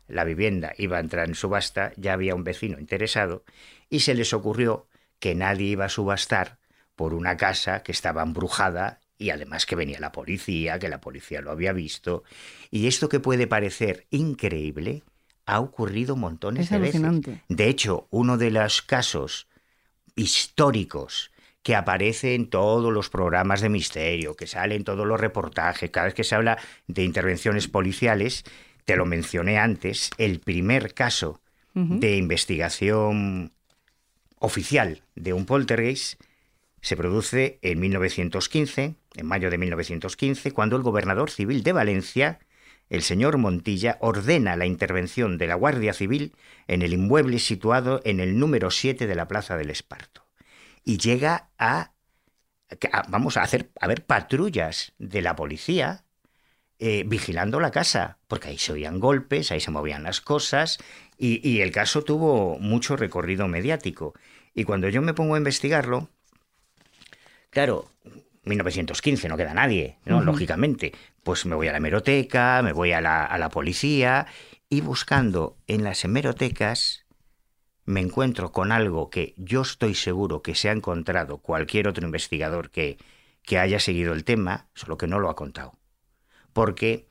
la 0.08 0.24
vivienda 0.24 0.74
iba 0.78 0.98
a 0.98 1.02
entrar 1.02 1.28
en 1.28 1.36
subasta, 1.36 1.92
ya 1.98 2.14
había 2.14 2.36
un 2.36 2.44
vecino 2.44 2.80
interesado, 2.80 3.44
y 3.90 4.02
se 4.02 4.14
les 4.14 4.34
ocurrió 4.34 4.88
que 5.20 5.36
nadie 5.36 5.68
iba 5.68 5.86
a 5.86 5.90
subastar 5.90 6.58
por 6.96 7.14
una 7.14 7.38
casa 7.38 7.84
que 7.84 7.92
estaba 7.92 8.24
embrujada 8.24 9.00
y 9.20 9.32
además 9.32 9.66
que 9.66 9.76
venía 9.76 10.00
la 10.00 10.12
policía, 10.12 10.78
que 10.80 10.90
la 10.90 11.02
policía 11.02 11.42
lo 11.42 11.52
había 11.52 11.74
visto. 11.74 12.24
Y 12.70 12.88
esto 12.88 13.10
que 13.10 13.20
puede 13.20 13.48
parecer 13.48 14.06
increíble 14.12 15.04
ha 15.46 15.60
ocurrido 15.60 16.16
montones 16.16 16.66
Es 16.66 16.70
de 16.72 16.80
veces. 16.80 16.96
alucinante. 17.04 17.42
De 17.50 17.68
hecho, 17.68 18.08
uno 18.12 18.38
de 18.38 18.52
los 18.52 18.82
casos 18.82 19.48
históricos 20.16 21.32
que 21.64 21.76
aparece 21.76 22.34
en 22.36 22.50
todos 22.50 22.94
los 22.94 23.10
programas 23.10 23.62
de 23.62 23.70
misterio, 23.70 24.36
que 24.36 24.48
sale 24.48 24.76
en 24.76 24.84
todos 24.84 25.06
los 25.06 25.20
reportajes, 25.20 25.90
cada 25.92 26.06
vez 26.06 26.14
que 26.14 26.24
se 26.24 26.36
habla 26.36 26.58
de 26.88 27.04
intervenciones 27.04 27.68
policiales, 27.68 28.46
te 28.88 28.96
lo 28.96 29.06
mencioné 29.06 29.58
antes, 29.60 30.12
el 30.18 30.40
primer 30.40 30.94
caso 30.94 31.42
de 32.00 32.16
investigación 32.16 33.52
oficial 34.40 35.04
de 35.16 35.34
un 35.34 35.46
poltergeist 35.46 36.20
se 36.82 36.96
produce 36.96 37.60
en 37.62 37.80
1915, 37.82 38.96
en 39.16 39.26
mayo 39.26 39.50
de 39.52 39.58
1915, 39.58 40.52
cuando 40.54 40.78
el 40.78 40.84
gobernador 40.84 41.30
civil 41.30 41.64
de 41.64 41.74
Valencia, 41.74 42.40
el 42.90 43.02
señor 43.04 43.38
Montilla, 43.38 43.98
ordena 44.00 44.56
la 44.56 44.66
intervención 44.66 45.38
de 45.38 45.48
la 45.48 45.56
Guardia 45.56 45.94
Civil 45.94 46.34
en 46.68 46.82
el 46.82 46.94
inmueble 46.94 47.40
situado 47.40 48.00
en 48.06 48.22
el 48.22 48.40
número 48.40 48.72
7 48.72 49.06
de 49.06 49.16
la 49.16 49.28
Plaza 49.28 49.58
del 49.58 49.70
Esparto. 49.70 50.26
Y 50.86 50.98
llega 50.98 51.50
a, 51.60 51.92
a- 52.94 53.04
vamos 53.10 53.36
a 53.36 53.42
hacer 53.44 53.70
a 53.82 53.88
ver 53.88 54.06
patrullas 54.06 54.94
de 54.98 55.22
la 55.22 55.36
policía 55.36 56.06
eh, 56.80 57.04
vigilando 57.08 57.60
la 57.60 57.72
casa, 57.72 58.20
porque 58.28 58.50
ahí 58.50 58.60
se 58.60 58.74
oían 58.74 59.00
golpes, 59.00 59.52
ahí 59.52 59.60
se 59.60 59.72
movían 59.72 60.04
las 60.04 60.22
cosas, 60.22 60.78
y, 61.18 61.48
y 61.48 61.62
el 61.62 61.72
caso 61.72 62.04
tuvo 62.04 62.60
mucho 62.60 62.96
recorrido 62.96 63.48
mediático. 63.48 64.14
Y 64.54 64.64
cuando 64.64 64.88
yo 64.88 65.02
me 65.02 65.16
pongo 65.16 65.34
a 65.34 65.40
investigarlo, 65.40 66.10
claro, 67.50 67.90
1915 68.44 69.28
no 69.28 69.38
queda 69.38 69.56
nadie, 69.56 69.98
¿no? 70.06 70.22
Lógicamente, 70.22 70.94
pues 71.24 71.48
me 71.48 71.56
voy 71.56 71.68
a 71.68 71.72
la 71.72 71.80
hemeroteca, 71.80 72.62
me 72.62 72.74
voy 72.74 72.92
a 72.92 73.02
la, 73.02 73.26
a 73.26 73.40
la 73.40 73.50
policía, 73.50 74.28
y 74.70 74.82
buscando 74.82 75.58
en 75.66 75.84
las 75.84 76.06
hemerotecas 76.06 77.06
me 77.86 78.02
encuentro 78.02 78.52
con 78.52 78.72
algo 78.72 79.10
que 79.10 79.34
yo 79.38 79.62
estoy 79.62 79.96
seguro 79.96 80.44
que 80.44 80.54
se 80.54 80.70
ha 80.70 80.74
encontrado 80.74 81.40
cualquier 81.40 81.88
otro 81.88 82.06
investigador 82.06 82.70
que, 82.70 82.98
que 83.42 83.58
haya 83.58 83.80
seguido 83.80 84.14
el 84.14 84.26
tema, 84.26 84.68
solo 84.76 84.98
que 84.98 85.08
no 85.08 85.20
lo 85.20 85.30
ha 85.30 85.36
contado 85.36 85.74
porque 86.58 87.06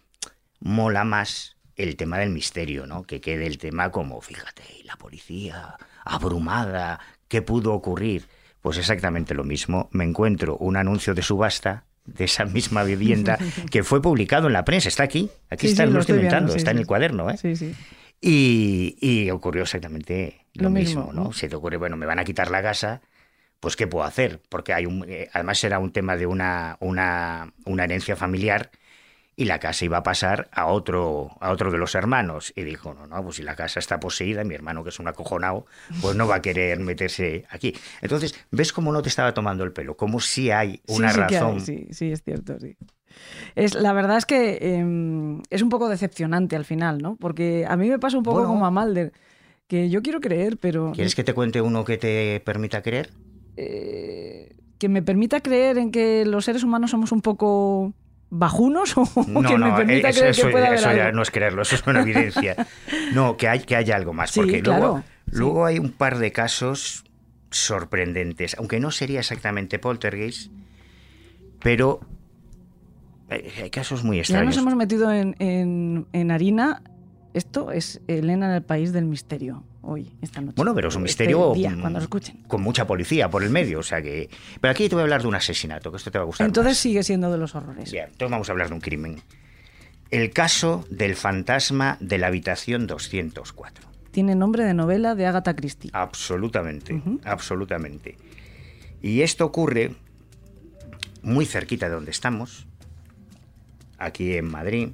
mola 0.59 1.04
más 1.04 1.56
el 1.76 1.94
tema 1.94 2.18
del 2.18 2.30
misterio, 2.30 2.85
¿no? 2.85 3.04
Que 3.04 3.20
quede 3.20 3.46
el 3.46 3.59
tema 3.59 3.92
como, 3.92 4.20
fíjate, 4.20 4.64
la 4.82 4.96
policía 4.96 5.76
abrumada, 6.04 6.98
¿qué 7.28 7.42
pudo 7.42 7.72
ocurrir? 7.72 8.24
Pues 8.61 8.76
exactamente 8.76 9.35
lo 9.35 9.44
mismo. 9.44 9.88
Me 9.92 10.02
encuentro 10.02 10.56
un 10.56 10.76
anuncio 10.76 11.14
de 11.14 11.22
subasta 11.22 11.85
de 12.06 12.24
esa 12.24 12.44
misma 12.44 12.82
vivienda 12.82 13.38
que 13.70 13.85
fue 13.85 14.02
publicado 14.02 14.48
en 14.48 14.52
la 14.52 14.64
prensa. 14.64 14.88
Está 14.88 15.04
aquí, 15.04 15.30
aquí 15.48 15.68
Sí, 15.68 15.74
está, 15.74 15.87
sí, 15.87 15.92
lo, 15.92 16.00
estoy 16.00 16.16
inventando, 16.16 16.50
sí, 16.50 16.59
está 16.59 16.72
en 16.72 16.78
el 16.78 16.87
cuaderno, 16.88 17.30
¿eh? 17.30 17.37
Sí, 17.37 17.54
sí. 17.54 17.72
Y, 18.20 18.98
y 19.00 19.30
ocurrió 19.30 19.62
exactamente 19.62 20.44
lo, 20.54 20.64
Lo 20.64 20.70
mismo, 20.70 21.02
mismo, 21.02 21.12
¿no? 21.12 21.24
¿no? 21.28 21.32
Se 21.32 21.48
te 21.48 21.54
ocurre, 21.54 21.76
bueno, 21.76 21.96
me 21.96 22.06
van 22.06 22.18
a 22.18 22.24
quitar 22.24 22.50
la 22.50 22.62
casa, 22.62 23.00
pues 23.61 23.76
¿qué 23.76 23.87
puedo 23.87 24.04
hacer? 24.04 24.40
Porque 24.48 24.72
hay 24.72 24.87
un, 24.87 25.04
eh, 25.09 25.28
además 25.32 25.62
era 25.62 25.78
un 25.78 25.92
tema 25.92 26.16
de 26.16 26.26
una, 26.26 26.78
una, 26.80 27.52
una 27.64 27.85
herencia 27.85 28.16
familiar 28.16 28.72
y 29.37 29.44
la 29.44 29.59
casa 29.61 29.85
iba 29.85 29.99
a 29.99 30.03
pasar 30.03 30.49
a 30.51 30.66
otro, 30.66 31.31
a 31.40 31.51
otro 31.51 31.70
de 31.70 31.77
los 31.79 31.94
hermanos. 31.94 32.53
Y 32.57 32.62
dijo, 32.64 32.94
no, 32.94 33.07
no, 33.07 33.22
pues 33.22 33.37
si 33.37 33.42
la 33.42 33.55
casa 33.55 33.79
está 33.81 34.01
poseída, 34.01 34.44
mi 34.44 34.55
hermano 34.55 34.83
que 34.83 34.88
es 34.88 34.99
un 34.99 35.09
acojonado, 35.09 35.66
pues 36.01 36.16
no 36.16 36.27
va 36.27 36.37
a 36.37 36.42
querer 36.42 36.81
meterse 36.81 37.44
aquí. 37.51 37.75
Entonces, 38.01 38.35
¿ves 38.51 38.72
cómo 38.72 38.92
no 38.92 39.03
te 39.03 39.11
estaba 39.11 39.35
tomando 39.35 39.62
el 39.64 39.72
pelo? 39.72 39.96
Como 39.96 40.20
si 40.20 40.51
hay 40.51 40.81
una 40.88 41.09
sí, 41.12 41.14
sí 41.14 41.20
hay, 41.20 41.31
razón. 41.31 41.61
sí, 41.61 41.87
sí, 41.90 42.11
es 42.12 42.22
cierto, 42.22 42.59
sí. 42.59 42.77
Es, 43.55 43.75
la 43.75 43.92
verdad 43.92 44.16
es 44.18 44.27
que 44.27 44.59
eh, 44.61 45.40
es 45.51 45.62
un 45.62 45.68
poco 45.68 45.88
decepcionante 45.88 46.57
al 46.57 46.64
final, 46.64 46.99
¿no? 46.99 47.16
Porque 47.16 47.64
a 47.68 47.77
mí 47.77 47.88
me 47.88 47.99
pasa 47.99 48.16
un 48.18 48.22
poco 48.25 48.38
Bueno. 48.38 48.51
como 48.53 48.66
a 48.66 48.70
Malder, 48.70 49.12
que 49.68 49.90
yo 49.90 50.03
quiero 50.03 50.20
creer, 50.20 50.59
pero 50.59 50.92
¿Quieres 50.94 51.14
que 51.14 51.25
te 51.25 51.35
cuente 51.35 51.61
uno 51.61 51.85
que 51.85 51.99
te 51.99 52.40
permita 52.44 52.83
creer? 52.83 53.11
eh, 53.57 54.55
que 54.79 54.88
me 54.88 55.03
permita 55.03 55.40
creer 55.40 55.79
en 55.79 55.90
que 55.90 56.25
los 56.27 56.44
seres 56.44 56.62
humanos 56.62 56.90
somos 56.90 57.12
un 57.12 57.22
poco 57.22 57.94
bajunos 58.38 58.96
o 58.96 59.05
que 59.25 59.59
me 59.59 59.72
permita 59.72 60.09
eso, 60.11 60.20
creer 60.20 60.31
eso- 60.31 60.46
que 60.46 60.53
pueda 60.53 60.66
haber 60.66 60.79
eso 60.79 60.92
ya 60.92 61.05
algo. 61.07 61.16
no 61.16 61.22
es 61.22 61.31
creerlo, 61.31 61.62
eso 61.62 61.75
es 61.77 61.87
una 61.87 62.01
evidencia. 62.01 62.57
No, 63.14 63.37
que, 63.37 63.49
hay, 63.49 63.61
que 63.61 63.77
haya 63.77 63.96
algo 63.96 64.12
más. 64.12 64.31
Sí, 64.33 64.40
Porque 64.40 64.61
luego, 64.62 64.99
sí. 64.99 65.37
luego 65.38 65.64
hay 65.66 65.79
un 65.79 65.90
par 65.92 66.18
de 66.18 66.33
casos 66.33 67.05
sorprendentes, 67.51 68.57
aunque 68.59 68.81
no 68.81 68.90
sería 68.90 69.20
exactamente 69.20 69.79
poltergeist, 69.79 70.51
pero 71.62 72.01
hay, 73.31 73.49
hay 73.62 73.70
casos 73.70 74.05
muy 74.05 74.16
Ya 74.16 74.20
extraños. 74.22 74.46
nos 74.57 74.59
hemos 74.59 74.75
metido 74.77 75.12
en, 75.12 75.35
en- 75.38 76.07
en 76.12 76.31
harina. 76.31 76.83
Esto 77.35 77.70
es 77.70 78.01
Elena 78.07 78.46
en 78.49 78.53
el 78.55 78.62
país 78.62 78.92
del 78.92 79.05
misterio 79.05 79.62
hoy, 79.87 80.12
esta 80.22 80.40
noche. 80.40 80.55
Bueno, 80.57 80.75
pero 80.75 80.88
es 80.88 80.96
un 80.96 81.07
Este 81.07 81.25
misterio 81.25 81.53
día, 81.55 81.70
mm, 81.70 81.81
cuando 81.81 81.99
lo 81.99 82.03
escuchen. 82.05 82.42
con 82.46 82.62
mucha 82.62 82.87
policía 82.87 83.31
por 83.31 83.42
el 83.42 83.51
medio, 83.51 83.79
o 83.81 83.83
sea 83.83 84.03
que... 84.03 84.29
Pero 84.61 84.72
aquí 84.72 84.88
te 84.88 84.94
voy 84.94 85.01
a 85.01 85.05
hablar 85.05 85.22
de 85.22 85.29
un 85.29 85.35
asesinato, 85.35 85.90
que 85.90 85.96
esto 85.99 86.11
te 86.11 86.18
va 86.18 86.22
a 86.22 86.27
gustar 86.27 86.46
Entonces 86.46 86.72
más. 86.72 86.79
sigue 86.79 87.03
siendo 87.03 87.31
de 87.31 87.38
los 87.38 87.55
horrores. 87.55 87.90
Bien, 87.92 88.07
entonces 88.07 88.31
vamos 88.31 88.49
a 88.49 88.53
hablar 88.53 88.68
de 88.68 88.75
un 88.75 88.81
crimen. 88.81 89.22
El 90.11 90.31
caso 90.31 90.85
del 90.90 91.16
fantasma 91.16 91.96
de 92.01 92.18
la 92.18 92.27
habitación 92.29 92.87
204. 92.87 93.87
Tiene 94.11 94.35
nombre 94.35 94.64
de 94.64 94.72
novela 94.75 95.14
de 95.14 95.27
Agatha 95.27 95.55
Christie. 95.57 95.90
Absolutamente, 95.92 97.03
absolutamente. 97.25 98.16
Y 99.03 99.20
esto 99.22 99.44
ocurre 99.44 99.94
muy 101.22 101.44
cerquita 101.44 101.88
de 101.88 101.94
donde 101.96 102.12
estamos, 102.12 102.66
aquí 103.99 104.37
en 104.37 104.49
Madrid, 104.51 104.88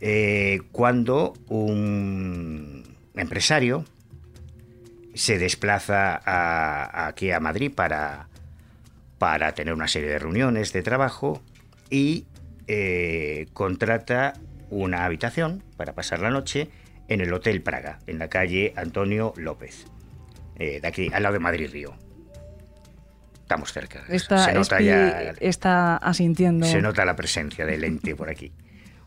eh, 0.00 0.62
cuando 0.72 1.34
un 1.48 2.79
empresario 3.14 3.84
se 5.14 5.38
desplaza 5.38 6.20
a- 6.24 7.06
aquí 7.08 7.30
a 7.32 7.40
Madrid 7.40 7.72
para, 7.74 8.28
para 9.18 9.52
tener 9.54 9.74
una 9.74 9.88
serie 9.88 10.08
de 10.08 10.18
reuniones 10.18 10.72
de 10.72 10.82
trabajo 10.82 11.42
y 11.90 12.26
eh, 12.68 13.48
contrata 13.52 14.34
una 14.70 15.04
habitación 15.04 15.62
para 15.76 15.94
pasar 15.94 16.20
la 16.20 16.30
noche 16.30 16.68
en 17.08 17.20
el 17.20 17.32
Hotel 17.32 17.60
Praga, 17.60 17.98
en 18.06 18.20
la 18.20 18.28
calle 18.28 18.72
Antonio 18.76 19.34
López, 19.36 19.84
eh, 20.60 20.78
de 20.80 20.86
aquí, 20.86 21.10
al 21.12 21.24
lado 21.24 21.32
de 21.32 21.38
Madrid 21.40 21.68
Río. 21.72 21.94
Estamos 23.42 23.72
cerca. 23.72 24.04
Está, 24.08 24.44
se 24.44 24.52
nota 24.52 24.80
ya 24.80 25.32
está 25.40 25.96
asintiendo. 25.96 26.64
se 26.66 26.80
nota 26.80 27.04
la 27.04 27.16
presencia 27.16 27.66
del 27.66 27.82
ente 27.82 28.14
por 28.14 28.30
aquí. 28.30 28.52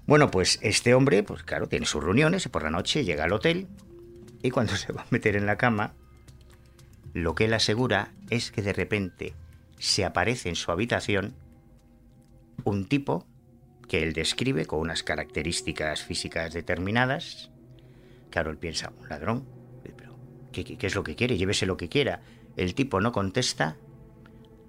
Bueno, 0.05 0.29
pues 0.29 0.59
este 0.61 0.93
hombre, 0.93 1.23
pues 1.23 1.43
claro, 1.43 1.67
tiene 1.69 1.85
sus 1.85 2.03
reuniones 2.03 2.45
y 2.45 2.49
por 2.49 2.63
la 2.63 2.69
noche 2.69 3.05
llega 3.05 3.23
al 3.23 3.31
hotel 3.31 3.67
y 4.43 4.51
cuando 4.51 4.75
se 4.77 4.93
va 4.93 5.01
a 5.01 5.07
meter 5.09 5.35
en 5.35 5.47
la 5.47 5.57
cama, 5.57 5.95
lo 7.13 7.33
que 7.33 7.45
él 7.45 7.53
asegura 7.53 8.11
es 8.29 8.51
que 8.51 8.61
de 8.61 8.73
repente 8.73 9.33
se 9.79 10.05
aparece 10.05 10.49
en 10.49 10.55
su 10.55 10.71
habitación 10.71 11.35
un 12.63 12.87
tipo 12.87 13.25
que 13.87 14.03
él 14.03 14.13
describe 14.13 14.65
con 14.65 14.79
unas 14.79 15.03
características 15.03 16.03
físicas 16.03 16.53
determinadas. 16.53 17.51
Claro, 18.29 18.51
él 18.51 18.57
piensa, 18.57 18.91
un 18.99 19.09
ladrón, 19.09 19.45
pero 19.83 20.17
¿qué, 20.51 20.77
es 20.79 20.95
lo 20.95 21.03
que 21.03 21.15
quiere? 21.15 21.37
Llévese 21.37 21.65
lo 21.65 21.77
que 21.77 21.89
quiera. 21.89 22.21
El 22.55 22.75
tipo 22.75 23.01
no 23.01 23.11
contesta, 23.11 23.77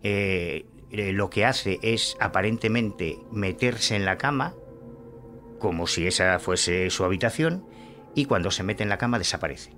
eh, 0.02 0.66
eh, 0.90 1.12
lo 1.12 1.30
que 1.30 1.44
hace 1.44 1.78
es 1.82 2.16
aparentemente 2.20 3.18
meterse 3.30 3.96
en 3.96 4.04
la 4.04 4.18
cama, 4.18 4.54
como 5.58 5.86
si 5.86 6.06
esa 6.06 6.38
fuese 6.38 6.90
su 6.90 7.04
habitación, 7.04 7.64
y 8.14 8.24
cuando 8.26 8.50
se 8.50 8.62
mete 8.62 8.82
en 8.82 8.88
la 8.88 8.98
cama 8.98 9.18
desaparece. 9.18 9.72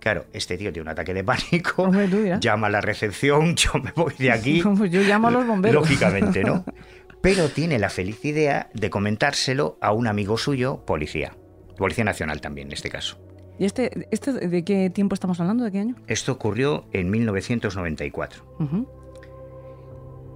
Claro, 0.00 0.26
este 0.32 0.56
tío 0.56 0.72
tiene 0.72 0.82
un 0.82 0.88
ataque 0.88 1.12
de 1.14 1.24
pánico, 1.24 1.82
Hombre, 1.82 2.06
tú 2.06 2.18
dirás. 2.18 2.40
llama 2.40 2.68
a 2.68 2.70
la 2.70 2.80
recepción, 2.80 3.54
yo 3.56 3.72
me 3.82 3.92
voy 3.92 4.14
de 4.18 4.30
aquí. 4.30 4.62
Pues 4.76 4.90
yo 4.90 5.00
llamo 5.02 5.28
a 5.28 5.30
los 5.32 5.46
bomberos. 5.46 5.82
Lógicamente, 5.82 6.44
¿no? 6.44 6.64
Pero 7.22 7.48
tiene 7.48 7.78
la 7.78 7.90
feliz 7.90 8.24
idea 8.24 8.70
de 8.72 8.88
comentárselo 8.90 9.78
a 9.80 9.92
un 9.92 10.06
amigo 10.06 10.38
suyo, 10.38 10.84
policía. 10.86 11.34
Policía 11.76 12.04
Nacional 12.04 12.40
también, 12.40 12.68
en 12.68 12.74
este 12.74 12.88
caso. 12.88 13.18
¿Y 13.58 13.64
este, 13.64 14.06
este 14.10 14.32
de 14.32 14.64
qué 14.64 14.90
tiempo 14.90 15.14
estamos 15.14 15.40
hablando? 15.40 15.64
¿De 15.64 15.72
qué 15.72 15.80
año? 15.80 15.96
Esto 16.06 16.30
ocurrió 16.32 16.86
en 16.92 17.10
1994. 17.10 18.44
Ujú. 18.60 18.86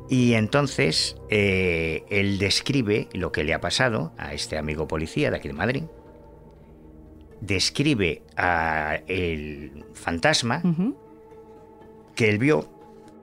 Y 0.09 0.33
entonces 0.35 1.17
eh, 1.29 2.03
él 2.11 2.39
describe 2.39 3.09
lo 3.13 3.31
que 3.31 3.45
le 3.45 3.55
ha 3.55 3.61
pasado 3.61 4.13
a 4.19 4.35
este 4.35 4.59
amigo 4.59 4.89
policía 4.89 5.31
de 5.31 5.37
aquí 5.37 5.47
de 5.49 5.55
Madrid. 5.55 5.85
Describe 7.41 8.23
a 8.37 8.99
el 9.07 9.85
fantasma 9.95 10.63
que 12.15 12.29
él 12.29 12.39
vio 12.39 12.69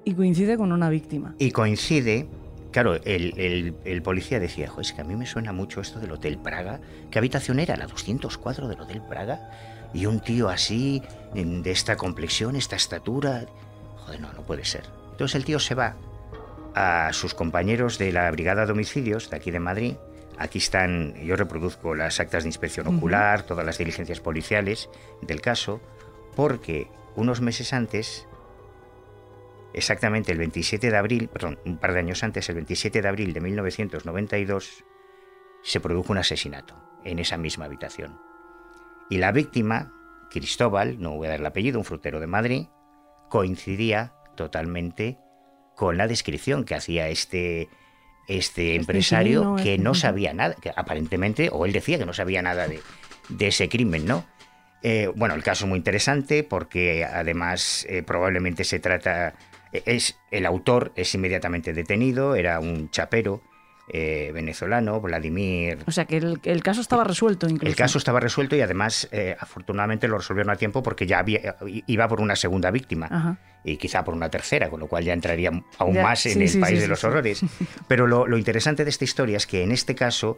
Y 0.05 0.13
coincide 0.13 0.57
con 0.57 0.72
una 0.72 0.89
víctima. 0.89 1.36
y 1.38 1.51
coincide. 1.51 2.28
Claro, 2.72 2.95
el, 2.95 3.34
el- 3.39 3.76
el 3.86 4.01
policía 4.01 4.39
decía, 4.39 4.68
"Jo, 4.70 4.82
es 4.82 4.93
que 4.93 5.01
a 5.01 5.03
mí 5.03 5.15
me 5.15 5.26
suena 5.26 5.51
mucho 5.53 5.82
esto 5.82 5.99
del 5.99 6.11
Hotel 6.11 6.38
Praga. 6.38 6.80
¿Qué 7.11 7.18
habitación 7.20 7.59
era? 7.59 7.76
La 7.78 7.88
204 7.88 8.68
del 8.68 8.80
Hotel 8.82 9.01
Praga. 9.07 9.49
Y 9.93 10.05
un 10.05 10.20
tío 10.20 10.49
así, 10.49 11.01
de 11.34 11.72
esta 11.72 11.95
complexión, 11.95 12.55
esta 12.55 12.76
estatura. 12.76 13.45
Joder, 13.97 14.20
no, 14.20 14.34
no 14.34 14.41
puede 14.43 14.65
ser. 14.65 14.84
Entonces 15.11 15.36
el 15.36 15.45
tío 15.45 15.59
se 15.59 15.76
va 15.76 15.95
a 16.76 17.11
sus 17.13 17.34
compañeros 17.34 17.97
de 17.97 18.11
la 18.11 18.30
Brigada 18.32 18.65
de 18.65 18.72
Homicidios 18.74 19.30
de 19.30 19.38
aquí 19.38 19.49
de 19.49 19.59
Madrid. 19.59 19.93
Aquí 20.38 20.59
están, 20.59 21.15
yo 21.15 21.35
reproduzco 21.35 21.95
las 21.95 22.19
actas 22.19 22.43
de 22.43 22.49
inspección 22.49 22.88
ocular, 22.88 23.43
todas 23.43 23.65
las 23.65 23.77
diligencias 23.77 24.19
policiales 24.19 24.89
del 25.21 25.41
caso, 25.41 25.81
porque 26.35 26.88
unos 27.15 27.41
meses 27.41 27.73
antes, 27.73 28.27
exactamente 29.73 30.31
el 30.31 30.38
27 30.38 30.91
de 30.91 30.97
abril, 30.97 31.27
perdón, 31.27 31.59
un 31.65 31.77
par 31.77 31.93
de 31.93 31.99
años 31.99 32.23
antes, 32.23 32.47
el 32.49 32.55
27 32.55 33.01
de 33.01 33.07
abril 33.07 33.33
de 33.33 33.41
1992, 33.41 34.85
se 35.63 35.79
produjo 35.79 36.11
un 36.11 36.19
asesinato 36.19 36.75
en 37.03 37.17
esa 37.17 37.38
misma 37.38 37.65
habitación. 37.65 38.19
Y 39.09 39.17
la 39.17 39.31
víctima, 39.31 39.93
Cristóbal, 40.29 40.99
no 40.99 41.15
voy 41.15 41.27
a 41.27 41.31
dar 41.31 41.39
el 41.39 41.45
apellido, 41.45 41.79
un 41.79 41.85
frutero 41.85 42.19
de 42.19 42.27
Madrid, 42.27 42.67
coincidía 43.29 44.13
totalmente 44.35 45.17
con 45.75 45.97
la 45.97 46.07
descripción 46.07 46.63
que 46.63 46.75
hacía 46.75 47.09
este, 47.09 47.69
este 48.28 48.75
empresario 48.75 49.39
inquilino, 49.41 49.55
que 49.63 49.73
este- 49.73 49.84
no 49.84 49.93
sabía 49.93 50.34
nada, 50.34 50.55
que 50.55 50.71
aparentemente, 50.75 51.49
o 51.51 51.65
él 51.65 51.71
decía 51.73 51.97
que 51.97 52.05
no 52.05 52.13
sabía 52.13 52.41
nada 52.41 52.67
de, 52.67 52.82
de 53.30 53.47
ese 53.47 53.69
crimen, 53.69 54.05
¿no? 54.05 54.25
Eh, 54.84 55.11
bueno, 55.15 55.34
el 55.36 55.43
caso 55.43 55.65
es 55.65 55.69
muy 55.69 55.78
interesante 55.78 56.43
porque 56.43 57.03
además 57.03 57.86
eh, 57.89 58.03
probablemente 58.03 58.63
se 58.63 58.80
trata, 58.80 59.34
es 59.71 60.19
el 60.30 60.45
autor 60.45 60.91
es 60.95 61.13
inmediatamente 61.15 61.73
detenido, 61.73 62.36
era 62.36 62.59
un 62.59 62.91
chapero 62.91 63.41
eh, 63.89 64.31
venezolano, 64.33 64.99
Vladimir 64.99 65.79
O 65.88 65.91
sea 65.91 66.05
que 66.05 66.17
el, 66.17 66.39
el 66.43 66.61
caso 66.63 66.81
estaba 66.81 67.03
resuelto 67.05 67.47
incluso. 67.47 67.67
el 67.69 67.75
caso 67.75 67.97
estaba 67.97 68.19
resuelto 68.19 68.55
y 68.55 68.61
además, 68.61 69.07
eh, 69.11 69.35
afortunadamente, 69.39 70.07
lo 70.07 70.17
resolvieron 70.17 70.51
a 70.51 70.57
tiempo 70.57 70.83
porque 70.83 71.07
ya 71.07 71.19
había, 71.19 71.55
iba 71.65 72.07
por 72.07 72.19
una 72.19 72.35
segunda 72.35 72.69
víctima 72.71 73.07
Ajá. 73.09 73.38
y 73.63 73.77
quizá 73.77 74.03
por 74.03 74.13
una 74.13 74.29
tercera, 74.29 74.69
con 74.69 74.79
lo 74.81 74.88
cual 74.88 75.03
ya 75.05 75.13
entraría 75.13 75.51
aún 75.77 75.93
Ya, 75.93 76.03
más 76.03 76.25
en 76.25 76.33
sí, 76.33 76.41
el 76.41 76.49
sí, 76.49 76.59
país 76.59 76.75
sí, 76.79 76.81
de 76.81 76.88
los 76.89 77.03
horrores. 77.03 77.41
Pero 77.88 78.07
lo, 78.07 78.27
lo 78.27 78.38
interesante 78.38 78.83
de 78.83 78.89
esta 78.89 79.05
historia 79.05 79.38
es 79.38 79.47
que 79.47 79.63
en 79.63 79.71
este 79.71 79.95
caso 79.95 80.38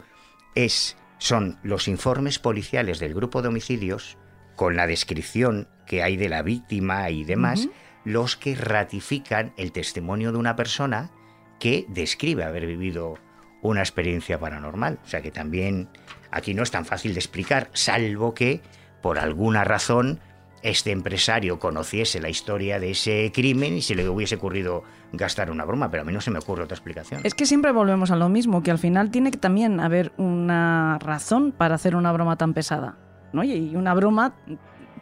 es, 0.54 0.96
son 1.18 1.58
los 1.62 1.88
informes 1.88 2.38
policiales 2.38 2.98
del 3.00 3.14
grupo 3.14 3.42
de 3.42 3.48
homicidios 3.48 4.16
con 4.54 4.76
la 4.76 4.86
descripción 4.86 5.68
que 5.86 6.02
hay 6.02 6.16
de 6.16 6.28
la 6.28 6.42
víctima 6.42 7.10
y 7.10 7.24
demás, 7.24 7.68
los 8.04 8.36
que 8.36 8.54
ratifican 8.54 9.52
el 9.56 9.72
testimonio 9.72 10.32
de 10.32 10.38
una 10.38 10.54
persona 10.54 11.10
que 11.58 11.84
describe 11.88 12.44
haber 12.44 12.66
vivido 12.66 13.18
una 13.62 13.80
experiencia 13.80 14.38
paranormal. 14.38 14.98
O 15.04 15.08
sea 15.08 15.20
que 15.20 15.30
también 15.30 15.88
aquí 16.30 16.54
no 16.54 16.62
es 16.62 16.70
tan 16.70 16.84
fácil 16.84 17.14
de 17.14 17.20
explicar, 17.20 17.68
salvo 17.72 18.34
que 18.34 18.60
por 19.02 19.18
alguna 19.18 19.64
razón 19.64 20.20
este 20.62 20.90
empresario 20.90 21.58
conociese 21.58 22.20
la 22.20 22.28
historia 22.28 22.78
de 22.78 22.90
ese 22.90 23.32
crimen 23.34 23.74
y 23.74 23.82
se 23.82 23.94
le 23.94 24.06
hubiese 24.08 24.34
ocurrido 24.34 24.84
gastar 25.12 25.50
una 25.50 25.64
broma, 25.64 25.90
pero 25.90 26.02
a 26.02 26.06
mí 26.06 26.12
no 26.12 26.20
se 26.20 26.30
me 26.30 26.38
ocurre 26.38 26.64
otra 26.64 26.74
explicación. 26.74 27.22
Es 27.24 27.34
que 27.34 27.46
siempre 27.46 27.72
volvemos 27.72 28.10
a 28.10 28.16
lo 28.16 28.28
mismo, 28.28 28.62
que 28.62 28.70
al 28.70 28.78
final 28.78 29.10
tiene 29.10 29.30
que 29.30 29.38
también 29.38 29.80
haber 29.80 30.12
una 30.18 30.98
razón 31.00 31.52
para 31.52 31.76
hacer 31.76 31.96
una 31.96 32.12
broma 32.12 32.36
tan 32.36 32.52
pesada. 32.52 32.98
¿no? 33.32 33.44
Y 33.44 33.74
una 33.76 33.94
broma 33.94 34.34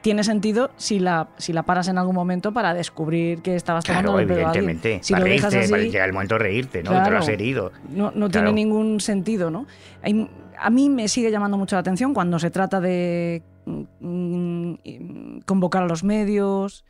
tiene 0.08 0.24
sentido 0.24 0.70
si 0.78 0.98
la, 0.98 1.28
si 1.36 1.52
la 1.52 1.64
paras 1.64 1.86
en 1.88 1.98
algún 1.98 2.14
momento 2.14 2.52
para 2.52 2.72
descubrir 2.72 3.42
que 3.42 3.56
estabas 3.56 3.84
tomando 3.84 4.12
Claro, 4.12 4.20
el 4.20 4.26
pelo 4.26 4.46
a 4.46 4.50
alguien. 4.50 4.64
evidentemente. 4.70 5.04
Si 5.04 5.12
para 5.12 5.24
lo 5.26 5.30
dejas 5.30 5.52
reírte, 5.52 5.64
así, 5.64 5.70
para 5.72 5.82
llega 5.84 6.04
el 6.06 6.12
momento 6.14 6.34
de 6.36 6.38
reírte, 6.38 6.82
¿no? 6.82 7.02
Te 7.02 7.10
lo 7.10 7.18
has 7.18 7.28
herido. 7.28 7.72
no, 7.90 8.04
no 8.06 8.10
Claro. 8.12 8.30
tiene 8.30 8.52
ningún 8.52 9.00
sentido, 9.00 9.50
¿no? 9.50 9.66
Hay- 10.02 10.30
a 10.58 10.70
mí 10.70 10.88
me 10.88 11.08
sigue 11.08 11.30
llamando 11.30 11.58
mucho 11.58 11.76
la 11.76 11.80
atención 11.80 12.14
cuando 12.14 12.38
se 12.38 12.50
trata 12.50 12.80
de 12.80 13.42
mm, 13.66 13.82
mm, 14.00 15.40
convocar 15.44 15.82
a 15.82 15.86
los 15.86 16.02
medios, 16.04 16.84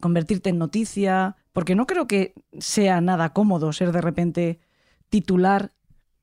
convertirte 0.00 0.48
en 0.50 0.58
noticia, 0.58 1.36
porque 1.52 1.74
no 1.74 1.86
creo 1.86 2.06
que 2.06 2.32
sea 2.58 3.00
nada 3.02 3.28
cómodo 3.34 3.72
ser 3.72 3.92
de 3.92 4.00
repente 4.00 4.58
titular 5.10 5.70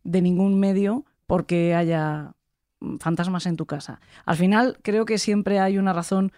de 0.03 0.21
ningún 0.21 0.59
medio 0.59 1.05
porque 1.27 1.75
haya 1.75 2.33
fantasmas 2.99 3.45
en 3.45 3.55
tu 3.57 3.65
casa. 3.65 3.99
Al 4.25 4.37
final 4.37 4.77
creo 4.81 5.05
que 5.05 5.17
siempre 5.17 5.59
hay 5.59 5.77
una 5.77 5.93
razón 5.93 6.31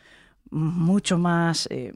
mucho 0.52 1.18
más 1.18 1.68
eh, 1.72 1.92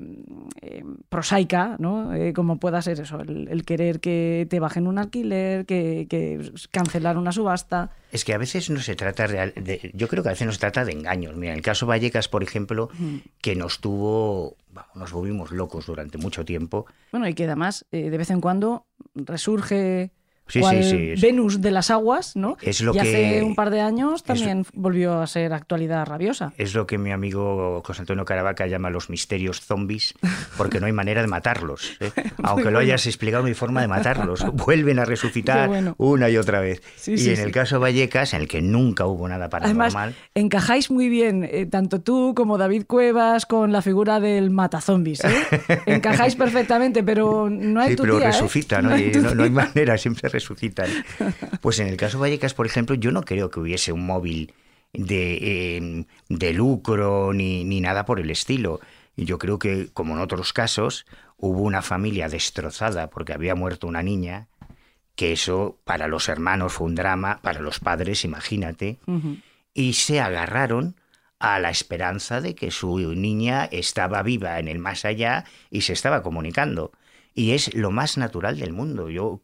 eh, 0.62 0.84
prosaica, 1.10 1.76
¿no? 1.80 2.14
Eh, 2.16 2.34
como 2.34 2.58
pueda 2.58 2.82
ser 2.82 3.00
eso, 3.00 3.20
el, 3.20 3.48
el 3.50 3.64
querer 3.66 4.00
que 4.00 4.48
te 4.50 4.60
bajen 4.60 4.88
un 4.88 4.98
alquiler, 4.98 5.66
que, 5.68 6.08
que 6.10 6.52
cancelar 6.72 7.18
una 7.18 7.32
subasta. 7.32 7.92
Es 8.12 8.26
que 8.26 8.34
a 8.34 8.38
veces 8.40 8.70
no 8.72 8.80
se 8.80 8.96
trata 8.96 9.28
real- 9.28 9.54
de, 9.56 9.92
yo 9.94 10.08
creo 10.08 10.24
que 10.24 10.30
a 10.30 10.32
veces 10.32 10.48
no 10.48 10.54
se 10.54 10.60
trata 10.60 10.86
de 10.86 10.94
engaños. 10.94 11.36
Mira, 11.36 11.52
en 11.52 11.58
el 11.58 11.64
caso 11.64 11.86
Vallecas, 11.86 12.30
por 12.30 12.42
ejemplo, 12.42 12.90
que 13.42 13.56
nos 13.56 13.80
tuvo, 13.80 14.56
nos 14.96 15.12
volvimos 15.12 15.52
locos 15.52 15.86
durante 15.86 16.18
mucho 16.18 16.44
tiempo. 16.44 16.88
Bueno, 17.12 17.28
y 17.28 17.36
que 17.36 17.44
además 17.44 17.86
de 17.92 18.18
vez 18.18 18.32
en 18.32 18.42
cuando 18.42 18.88
resurge 19.14 20.10
Sí, 20.48 20.60
cual 20.60 20.84
sí, 20.84 20.90
sí, 20.90 21.10
es- 21.12 21.22
Venus 21.22 21.62
de 21.62 21.72
las 21.72 21.92
aguas, 21.92 22.36
¿no? 22.36 22.58
Es 22.62 22.82
lo 22.82 22.94
y 22.96 23.00
hace 23.00 23.12
que- 23.12 23.44
un 23.44 23.56
par 23.56 23.70
de 23.70 23.82
años 23.82 24.24
también 24.24 24.66
volvió 24.74 25.22
a 25.22 25.28
ser 25.28 25.54
actualidad 25.54 26.06
rabiosa. 26.06 26.54
Es 26.58 26.74
lo 26.74 26.88
que 26.88 26.98
mi 26.98 27.12
amigo 27.12 27.82
José 27.86 28.02
Antonio 28.02 28.26
Caravaca 28.26 28.66
llama 28.68 28.90
los 28.90 29.10
misterios 29.10 29.62
zombies, 29.62 30.14
porque 30.58 30.80
no 30.80 30.86
hay 30.86 30.94
manera 30.94 31.22
de 31.22 31.28
matarlos. 31.28 31.98
¿eh? 32.00 32.12
Aunque 32.44 32.72
lo 32.72 32.80
hayas 32.80 33.06
explicado, 33.08 33.46
hay 33.46 33.54
forma 33.54 33.82
de 33.82 33.88
matarlos. 33.88 34.46
Vuelven 34.54 35.00
a 35.00 35.06
resucitar 35.06 35.68
bueno. 35.68 35.96
una 35.98 36.30
y 36.30 36.38
otra 36.38 36.60
vez. 36.62 36.82
Y 37.08 37.30
en 37.30 37.40
el 37.40 37.52
caso 37.52 37.80
Vallecas, 37.80 38.34
en 38.34 38.42
el 38.42 38.48
que 38.48 38.62
nunca 38.62 39.06
hubo 39.06 39.28
nada 39.28 39.50
Además, 39.52 39.94
paranormal, 39.94 40.16
encajáis 40.36 40.90
muy 40.92 41.10
bien, 41.10 41.44
eh, 41.50 41.66
tanto 41.66 42.02
tú 42.02 42.34
como 42.36 42.58
David 42.58 42.84
Cuevas, 42.88 43.46
con 43.46 43.72
la 43.72 43.82
figura 43.82 44.20
del 44.20 44.50
matazombies. 44.50 45.24
¿eh? 45.24 45.30
encajáis 45.86 46.36
perfectamente, 46.36 47.04
pero 47.04 47.50
no 47.50 47.82
hay 47.82 47.90
Sí, 47.92 47.96
tu 47.96 48.04
pero 48.04 48.18
tía, 48.20 48.30
¿eh? 48.30 48.32
resucitan, 48.32 48.86
¿no? 48.86 48.92
hay 48.94 49.12
no, 49.12 49.34
no 49.36 49.50
manera, 49.50 49.98
siempre 49.98 50.30
resucitan. 50.38 50.90
Pues 51.62 51.80
en 51.80 51.88
el 51.88 51.98
caso 51.98 52.20
Vallecas, 52.20 52.54
por 52.54 52.66
ejemplo, 52.66 52.96
yo 52.96 53.12
no 53.12 53.24
creo 53.24 53.50
que 53.50 53.60
hubiese 53.60 53.92
un 53.92 54.06
móvil 54.06 54.54
de, 54.94 55.38
eh, 55.42 56.06
de 56.30 56.54
lucro 56.54 57.34
ni, 57.34 57.64
ni 57.64 57.82
nada 57.82 58.06
por 58.06 58.20
el 58.20 58.30
estilo. 58.30 58.80
Y 59.16 59.26
Yo 59.26 59.38
creo 59.40 59.58
que, 59.58 59.90
como 59.94 60.14
en 60.14 60.22
otros 60.22 60.54
casos, 60.54 61.06
hubo 61.38 61.62
una 61.62 61.82
familia 61.82 62.30
destrozada 62.30 63.10
porque 63.10 63.34
había 63.34 63.56
muerto 63.56 63.88
una 63.88 64.04
niña, 64.04 64.48
que 65.16 65.34
eso 65.34 65.80
para 65.84 66.08
los 66.08 66.30
hermanos 66.30 66.74
fue 66.74 66.88
un 66.88 66.96
drama, 66.96 67.40
para 67.42 67.60
los 67.60 67.80
padres, 67.80 68.24
imagínate, 68.24 69.00
y 69.74 69.94
se 69.94 70.22
agarraron 70.22 70.96
a 71.40 71.60
la 71.60 71.70
esperanza 71.72 72.42
de 72.42 72.54
que 72.54 72.70
su 72.70 72.98
niña 73.16 73.66
estaba 73.66 74.22
viva 74.24 74.60
en 74.60 74.68
el 74.68 74.80
más 74.80 75.06
allá 75.06 75.46
y 75.72 75.82
se 75.82 75.94
estaba 75.94 76.22
comunicando. 76.22 76.92
Y 77.34 77.52
es 77.52 77.74
lo 77.76 77.92
más 77.92 78.18
natural 78.18 78.60
del 78.60 78.74
mundo. 78.74 79.10
Yo 79.10 79.42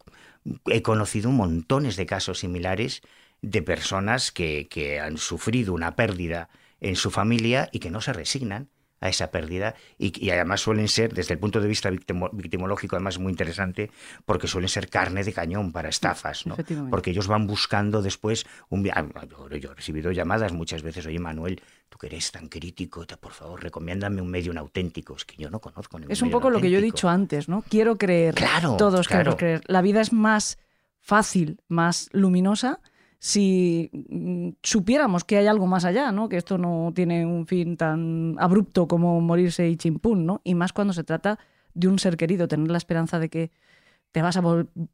he 0.65 0.81
conocido 0.81 1.31
montones 1.31 1.95
de 1.95 2.05
casos 2.05 2.39
similares 2.39 3.01
de 3.41 3.61
personas 3.61 4.31
que, 4.31 4.67
que 4.69 4.99
han 4.99 5.17
sufrido 5.17 5.73
una 5.73 5.95
pérdida 5.95 6.49
en 6.79 6.95
su 6.95 7.11
familia 7.11 7.69
y 7.71 7.79
que 7.79 7.91
no 7.91 8.01
se 8.01 8.13
resignan 8.13 8.69
a 9.01 9.09
esa 9.09 9.31
pérdida 9.31 9.75
y, 9.97 10.13
y 10.25 10.29
además 10.29 10.61
suelen 10.61 10.87
ser, 10.87 11.13
desde 11.13 11.33
el 11.33 11.39
punto 11.39 11.59
de 11.59 11.67
vista 11.67 11.89
victimo- 11.91 12.29
victimológico, 12.31 12.95
además 12.95 13.19
muy 13.19 13.31
interesante, 13.31 13.91
porque 14.25 14.47
suelen 14.47 14.69
ser 14.69 14.89
carne 14.89 15.23
de 15.25 15.33
cañón 15.33 15.73
para 15.73 15.89
estafas, 15.89 16.45
¿no? 16.45 16.55
Porque 16.89 17.11
ellos 17.11 17.27
van 17.27 17.45
buscando 17.45 18.01
después 18.01 18.45
un... 18.69 18.89
ah, 18.93 19.05
Yo, 19.29 19.49
yo 19.57 19.71
he 19.71 19.75
recibido 19.75 20.11
llamadas 20.13 20.53
muchas 20.53 20.83
veces, 20.83 21.05
oye 21.05 21.19
Manuel, 21.19 21.61
tú 21.93 21.99
que 21.99 22.07
eres 22.07 22.31
tan 22.31 22.47
crítico, 22.47 23.05
por 23.21 23.33
favor, 23.33 23.61
recomiéndame 23.61 24.19
un 24.19 24.27
medio 24.27 24.51
auténtico. 24.57 25.15
Es 25.15 25.25
que 25.25 25.35
yo 25.37 25.51
no 25.51 25.59
conozco 25.59 25.99
ningún 25.99 26.11
Es 26.11 26.23
un 26.23 26.31
poco 26.31 26.49
lo 26.49 26.59
que 26.59 26.71
yo 26.71 26.79
he 26.79 26.81
dicho 26.81 27.07
antes, 27.07 27.47
¿no? 27.47 27.63
Quiero 27.69 27.97
creer. 27.97 28.33
Claro, 28.33 28.77
Todos 28.77 29.07
claro. 29.07 29.21
queremos 29.21 29.35
creer. 29.37 29.61
La 29.67 29.83
vida 29.83 30.01
es 30.01 30.11
más 30.11 30.57
fácil, 30.99 31.59
más 31.67 32.09
luminosa 32.11 32.79
si 33.19 33.91
mm, 34.09 34.49
supiéramos 34.63 35.23
que 35.23 35.37
hay 35.37 35.45
algo 35.45 35.67
más 35.67 35.85
allá, 35.85 36.11
¿no? 36.11 36.29
Que 36.29 36.37
esto 36.37 36.57
no 36.57 36.91
tiene 36.95 37.27
un 37.27 37.45
fin 37.45 37.77
tan 37.77 38.35
abrupto 38.39 38.87
como 38.87 39.21
morirse 39.21 39.69
y 39.69 39.77
chimpún, 39.77 40.25
¿no? 40.25 40.41
Y 40.43 40.55
más 40.55 40.73
cuando 40.73 40.93
se 40.93 41.03
trata 41.03 41.37
de 41.75 41.87
un 41.87 41.99
ser 41.99 42.17
querido, 42.17 42.47
tener 42.47 42.71
la 42.71 42.77
esperanza 42.77 43.19
de 43.19 43.29
que 43.29 43.51
te 44.11 44.21
vas 44.21 44.35
a 44.35 44.41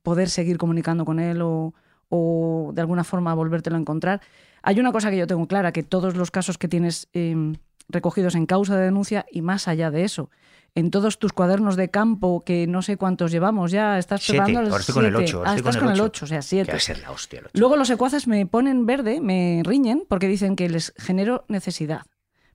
poder 0.04 0.30
seguir 0.30 0.58
comunicando 0.58 1.06
con 1.06 1.20
él 1.20 1.42
o, 1.42 1.74
o 2.10 2.72
de 2.74 2.82
alguna 2.82 3.04
forma 3.04 3.34
volvértelo 3.34 3.78
a 3.78 3.80
encontrar. 3.80 4.22
Hay 4.64 4.80
una 4.80 4.92
cosa 4.92 5.10
que 5.10 5.18
yo 5.18 5.28
tengo 5.28 5.48
clara, 5.48 5.72
que 5.72 5.84
todos 5.84 6.16
los 6.16 6.32
casos 6.32 6.58
que 6.58 6.68
tienes 6.68 7.08
em, 7.14 7.56
recogidos 7.88 8.36
en 8.36 8.46
causa 8.46 8.76
de 8.78 8.86
denuncia 8.86 9.26
y 9.32 9.42
más 9.42 9.68
allá 9.68 9.90
de 9.92 10.04
eso, 10.04 10.30
en 10.76 10.92
todos 10.92 11.18
tus 11.18 11.34
cuadernos 11.34 11.76
de 11.76 11.90
campo, 11.90 12.44
que 12.46 12.68
no 12.68 12.82
sé 12.84 12.96
cuántos 12.98 13.32
llevamos 13.32 13.72
ya, 13.72 13.98
estás 13.98 14.22
Siete, 14.22 14.52
el 14.52 14.58
ahora 14.58 14.78
estoy 14.78 14.94
con 14.94 15.06
el 15.06 15.12
siete. 15.12 15.24
ocho, 15.26 15.38
ahora 15.40 15.52
Ah, 15.52 15.56
estoy 15.56 15.64
con 15.64 15.70
estás 15.72 15.84
con 15.84 15.92
el. 15.94 16.02
8, 16.02 16.26
o 16.26 16.28
sea, 16.28 16.38
Que 16.40 16.44
7. 16.44 16.72
va 16.72 16.78
a 16.78 16.80
ser 16.82 17.00
la 17.00 17.12
hostia 17.12 17.40
el 17.40 17.46
ocho. 17.46 17.52
Luego 17.56 17.76
los 17.78 17.88
secuaces 17.88 18.28
me 18.28 18.46
ponen 18.46 18.86
verde, 18.86 19.20
me 19.22 19.62
riñen, 19.66 20.04
porque 20.08 20.28
dicen 20.28 20.56
que 20.56 20.70
les 20.70 20.94
genero 20.98 21.46
necesidad. 21.48 22.02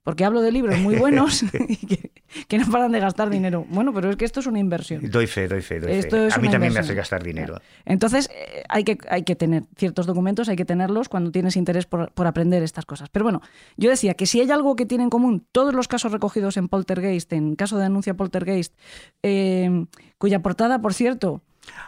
Porque 0.04 0.24
hablo 0.26 0.42
de 0.42 0.52
libros 0.52 0.78
muy 0.78 0.96
buenos 0.96 1.42
y 1.68 1.76
que, 1.86 2.10
que 2.46 2.58
no 2.58 2.70
paran 2.70 2.92
de 2.92 3.00
gastar 3.00 3.30
dinero. 3.30 3.66
Bueno, 3.70 3.92
pero 3.92 4.10
es 4.10 4.16
que 4.16 4.26
esto 4.26 4.40
es 4.40 4.46
una 4.46 4.58
inversión. 4.58 5.00
Doy 5.10 5.26
fe, 5.26 5.48
doy 5.48 5.62
fe, 5.62 5.80
doy 5.80 5.92
Esto 5.92 6.16
fe. 6.16 6.26
es 6.26 6.36
A 6.36 6.40
mí 6.40 6.50
también 6.50 6.74
me 6.74 6.80
hace 6.80 6.94
gastar 6.94 7.22
dinero. 7.24 7.58
Entonces, 7.86 8.28
eh, 8.30 8.62
hay, 8.68 8.84
que, 8.84 8.98
hay 9.08 9.22
que 9.22 9.34
tener 9.34 9.64
ciertos 9.76 10.06
documentos, 10.06 10.48
hay 10.50 10.56
que 10.56 10.66
tenerlos 10.66 11.08
cuando 11.08 11.32
tienes 11.32 11.56
interés 11.56 11.86
por, 11.86 12.12
por 12.12 12.26
aprender 12.26 12.62
estas 12.62 12.84
cosas. 12.84 13.08
Pero 13.08 13.24
bueno, 13.24 13.40
yo 13.78 13.88
decía 13.88 14.12
que 14.12 14.26
si 14.26 14.40
hay 14.40 14.50
algo 14.50 14.76
que 14.76 14.84
tienen 14.84 15.04
en 15.04 15.10
común 15.10 15.46
todos 15.52 15.74
los 15.74 15.88
casos 15.88 16.12
recogidos 16.12 16.58
en 16.58 16.68
Poltergeist, 16.68 17.32
en 17.32 17.56
caso 17.56 17.78
de 17.78 17.84
denuncia 17.84 18.14
Poltergeist, 18.14 18.74
eh, 19.22 19.86
cuya 20.18 20.42
portada, 20.42 20.80
por 20.80 20.92
cierto, 20.92 21.42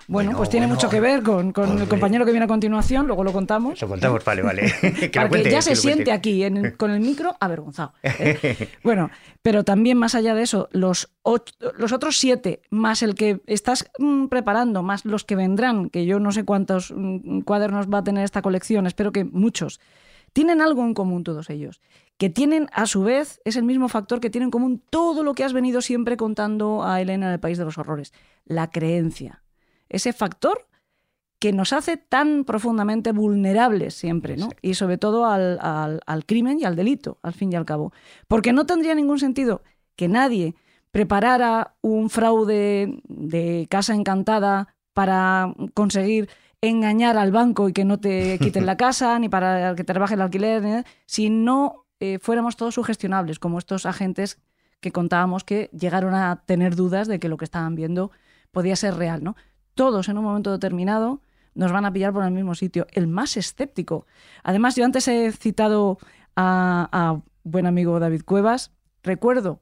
Bueno, 0.08 0.28
Bueno, 0.30 0.36
pues 0.38 0.50
tiene 0.50 0.66
bueno. 0.66 0.76
mucho 0.76 0.88
que 0.88 1.00
ver 1.00 1.22
con, 1.22 1.52
con 1.52 1.78
el 1.80 1.88
compañero 1.88 2.24
que 2.24 2.30
viene 2.30 2.44
a 2.44 2.48
continuación, 2.48 3.06
luego 3.06 3.24
lo 3.24 3.32
contamos. 3.32 3.80
Lo 3.82 3.88
contamos, 3.88 4.24
vale, 4.24 4.42
vale. 4.42 4.72
Que 5.00 5.08
para 5.10 5.28
cuente, 5.28 5.48
que 5.48 5.52
ya 5.52 5.58
que 5.58 5.62
se 5.62 5.76
siente 5.76 6.12
aquí 6.12 6.44
en 6.44 6.72
con 6.72 6.90
el 6.90 7.00
micro 7.00 7.34
avergonzado. 7.40 7.92
¿eh? 8.02 8.68
Bueno, 8.84 9.10
pero 9.42 9.64
también 9.64 9.98
más 9.98 10.14
allá 10.14 10.34
de 10.34 10.42
eso, 10.42 10.68
los, 10.72 11.08
och- 11.22 11.52
los 11.76 11.92
otros 11.92 12.18
siete, 12.18 12.62
más 12.70 13.02
el 13.02 13.14
que 13.14 13.40
estás 13.46 13.90
mm, 13.98 14.26
preparando, 14.26 14.82
más 14.82 15.04
los 15.04 15.24
que 15.24 15.34
vendrán, 15.36 15.90
que 15.90 16.06
yo 16.06 16.20
no 16.20 16.30
sé 16.32 16.44
cuántos 16.44 16.92
mm, 16.96 17.40
cuadernos 17.40 17.88
va 17.92 17.98
a 17.98 18.04
tener 18.04 18.24
esta 18.24 18.42
colección, 18.42 18.86
espero 18.86 19.10
que 19.12 19.24
muchos, 19.24 19.80
tienen 20.32 20.60
algo 20.60 20.82
en 20.84 20.94
común 20.94 21.24
todos 21.24 21.50
ellos, 21.50 21.80
que 22.18 22.30
tienen 22.30 22.68
a 22.72 22.86
su 22.86 23.02
vez, 23.02 23.40
es 23.44 23.56
el 23.56 23.64
mismo 23.64 23.88
factor 23.88 24.20
que 24.20 24.30
tiene 24.30 24.44
en 24.44 24.50
común 24.50 24.82
todo 24.90 25.22
lo 25.24 25.34
que 25.34 25.44
has 25.44 25.52
venido 25.52 25.80
siempre 25.82 26.16
contando 26.16 26.84
a 26.84 27.00
Elena 27.00 27.26
en 27.26 27.32
el 27.32 27.40
País 27.40 27.58
de 27.58 27.64
los 27.64 27.76
Horrores, 27.78 28.12
la 28.44 28.70
creencia. 28.70 29.42
Ese 29.88 30.12
factor 30.12 30.66
que 31.38 31.52
nos 31.52 31.72
hace 31.72 31.96
tan 31.98 32.44
profundamente 32.44 33.12
vulnerables 33.12 33.94
siempre, 33.94 34.36
¿no? 34.36 34.48
Y 34.62 34.74
sobre 34.74 34.96
todo 34.98 35.26
al, 35.26 35.58
al- 35.60 36.00
al 36.06 36.24
crimen 36.24 36.58
y 36.60 36.64
al 36.64 36.76
delito, 36.76 37.18
al 37.22 37.34
fin 37.34 37.52
y 37.52 37.56
al 37.56 37.66
cabo. 37.66 37.92
Porque 38.26 38.52
no 38.52 38.64
tendría 38.66 38.94
ningún 38.94 39.18
sentido 39.18 39.62
que 39.96 40.08
nadie 40.08 40.54
preparara 40.92 41.74
un 41.82 42.08
fraude 42.08 43.00
de 43.06 43.66
casa 43.70 43.94
encantada 43.94 44.74
para 44.94 45.52
conseguir 45.74 46.30
engañar 46.62 47.18
al 47.18 47.32
banco 47.32 47.68
y 47.68 47.74
que 47.74 47.84
no 47.84 48.00
te 48.00 48.38
quiten 48.42 48.64
la 48.64 48.78
casa, 48.78 49.18
ni 49.18 49.28
para 49.28 49.74
que 49.74 49.84
te 49.84 49.92
rebaje 49.92 50.14
el 50.14 50.22
alquiler, 50.22 50.62
ni 50.62 50.70
nada, 50.70 50.84
si 51.04 51.28
no 51.28 51.84
eh, 52.00 52.18
fuéramos 52.18 52.56
todos 52.56 52.74
sugestionables, 52.74 53.38
como 53.38 53.58
estos 53.58 53.84
agentes 53.84 54.38
que 54.80 54.90
contábamos 54.90 55.44
que 55.44 55.68
llegaron 55.78 56.14
a 56.14 56.42
tener 56.46 56.76
dudas 56.76 57.08
de 57.08 57.18
que 57.18 57.28
lo 57.28 57.36
que 57.36 57.44
estaban 57.44 57.74
viendo 57.74 58.10
podía 58.52 58.74
ser 58.76 58.94
real, 58.94 59.22
¿no? 59.22 59.36
Todos 59.76 60.08
en 60.08 60.18
un 60.18 60.24
momento 60.24 60.50
determinado 60.50 61.20
nos 61.54 61.70
van 61.70 61.84
a 61.84 61.92
pillar 61.92 62.12
por 62.12 62.24
el 62.24 62.32
mismo 62.32 62.54
sitio. 62.54 62.86
El 62.92 63.06
más 63.06 63.36
escéptico. 63.36 64.06
Además, 64.42 64.74
yo 64.74 64.84
antes 64.84 65.06
he 65.06 65.30
citado 65.32 65.98
a, 66.34 66.88
a 66.90 67.20
buen 67.44 67.66
amigo 67.66 68.00
David 68.00 68.22
Cuevas. 68.24 68.72
Recuerdo, 69.02 69.60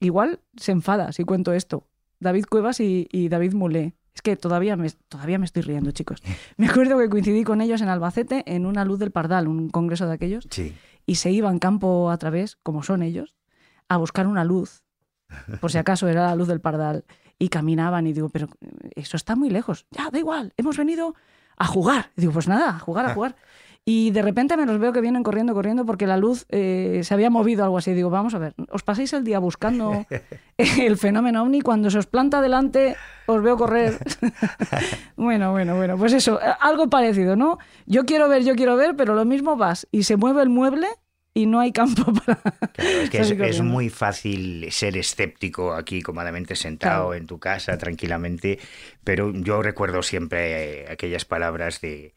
igual 0.00 0.40
se 0.56 0.72
enfada 0.72 1.10
si 1.12 1.24
cuento 1.24 1.52
esto. 1.52 1.86
David 2.20 2.44
Cuevas 2.48 2.78
y, 2.80 3.08
y 3.10 3.28
David 3.28 3.54
Mulé. 3.54 3.94
Es 4.14 4.22
que 4.22 4.36
todavía 4.36 4.76
me, 4.76 4.88
todavía 5.08 5.38
me 5.38 5.44
estoy 5.44 5.62
riendo, 5.62 5.90
chicos. 5.90 6.22
Me 6.56 6.68
acuerdo 6.68 6.96
que 6.98 7.08
coincidí 7.08 7.42
con 7.42 7.60
ellos 7.60 7.80
en 7.80 7.88
Albacete 7.88 8.44
en 8.46 8.64
una 8.64 8.84
luz 8.84 8.98
del 9.00 9.10
Pardal, 9.10 9.48
un 9.48 9.70
congreso 9.70 10.06
de 10.06 10.12
aquellos, 10.12 10.46
Sí. 10.50 10.72
y 11.04 11.16
se 11.16 11.32
iban 11.32 11.58
campo 11.58 12.10
a 12.10 12.16
través, 12.18 12.54
como 12.62 12.84
son 12.84 13.02
ellos, 13.02 13.34
a 13.88 13.96
buscar 13.96 14.28
una 14.28 14.44
luz, 14.44 14.84
por 15.60 15.72
si 15.72 15.78
acaso 15.78 16.06
era 16.06 16.26
la 16.26 16.36
luz 16.36 16.46
del 16.46 16.60
Pardal, 16.60 17.04
y 17.38 17.48
caminaban 17.48 18.06
y 18.06 18.12
digo, 18.12 18.28
pero 18.28 18.48
eso 18.94 19.16
está 19.16 19.36
muy 19.36 19.50
lejos. 19.50 19.86
Ya, 19.90 20.10
da 20.10 20.18
igual, 20.18 20.52
hemos 20.56 20.76
venido 20.76 21.14
a 21.56 21.66
jugar. 21.66 22.10
Y 22.16 22.22
digo, 22.22 22.32
pues 22.32 22.48
nada, 22.48 22.70
a 22.70 22.78
jugar, 22.78 23.06
a 23.06 23.14
jugar. 23.14 23.36
Y 23.86 24.12
de 24.12 24.22
repente 24.22 24.56
me 24.56 24.64
los 24.64 24.78
veo 24.78 24.94
que 24.94 25.02
vienen 25.02 25.22
corriendo, 25.22 25.52
corriendo, 25.52 25.84
porque 25.84 26.06
la 26.06 26.16
luz 26.16 26.46
eh, 26.48 27.02
se 27.04 27.12
había 27.12 27.28
movido 27.28 27.64
algo 27.64 27.76
así. 27.76 27.92
Digo, 27.92 28.08
vamos 28.08 28.34
a 28.34 28.38
ver, 28.38 28.54
os 28.70 28.82
pasáis 28.82 29.12
el 29.12 29.24
día 29.24 29.38
buscando 29.38 30.06
el 30.56 30.96
fenómeno 30.96 31.42
ovni, 31.42 31.60
cuando 31.60 31.90
se 31.90 31.98
os 31.98 32.06
planta 32.06 32.40
delante, 32.40 32.96
os 33.26 33.42
veo 33.42 33.58
correr. 33.58 33.98
bueno, 35.16 35.52
bueno, 35.52 35.76
bueno, 35.76 35.98
pues 35.98 36.14
eso, 36.14 36.40
algo 36.60 36.88
parecido, 36.88 37.36
¿no? 37.36 37.58
Yo 37.84 38.06
quiero 38.06 38.26
ver, 38.26 38.42
yo 38.42 38.54
quiero 38.54 38.76
ver, 38.76 38.96
pero 38.96 39.14
lo 39.14 39.26
mismo 39.26 39.56
vas 39.56 39.86
y 39.90 40.04
se 40.04 40.16
mueve 40.16 40.42
el 40.42 40.48
mueble 40.48 40.88
y 41.34 41.46
no 41.46 41.58
hay 41.60 41.72
campo 41.72 42.12
para... 42.24 42.40
Claro, 42.72 43.00
es 43.00 43.10
que 43.10 43.18
es, 43.18 43.28
salir 43.28 43.42
es 43.42 43.48
corriendo. 43.56 43.64
muy 43.64 43.90
fácil 43.90 44.68
ser 44.70 44.96
escéptico 44.96 45.74
aquí 45.74 46.00
cómodamente 46.00 46.54
sentado 46.56 47.08
Claro. 47.08 47.14
en 47.14 47.26
tu 47.26 47.38
casa 47.40 47.76
tranquilamente, 47.76 48.58
pero 49.02 49.32
yo 49.34 49.60
recuerdo 49.62 50.02
siempre 50.02 50.82
eh, 50.82 50.86
aquellas 50.90 51.24
palabras 51.24 51.80
de, 51.80 52.14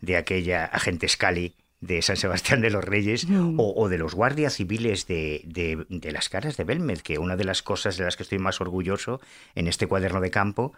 de 0.00 0.16
aquella 0.16 0.64
agente 0.66 1.08
Scali 1.08 1.54
de 1.80 2.02
San 2.02 2.16
Sebastián 2.16 2.60
de 2.60 2.70
los 2.70 2.84
Reyes 2.84 3.26
Mm. 3.26 3.58
o, 3.58 3.72
o 3.74 3.88
de 3.88 3.96
los 3.98 4.14
guardias 4.14 4.54
civiles 4.54 5.06
de, 5.06 5.40
de- 5.46 5.86
de 5.88 6.12
las 6.12 6.28
caras 6.28 6.56
de 6.58 6.64
Belmez, 6.64 7.02
que 7.02 7.18
una 7.18 7.36
de 7.36 7.44
las 7.44 7.62
cosas 7.62 7.96
de 7.96 8.04
las 8.04 8.16
que 8.16 8.22
estoy 8.22 8.38
más 8.38 8.60
orgulloso 8.60 9.20
en 9.54 9.66
este 9.66 9.86
cuaderno 9.86 10.20
de 10.20 10.30
campo 10.30 10.74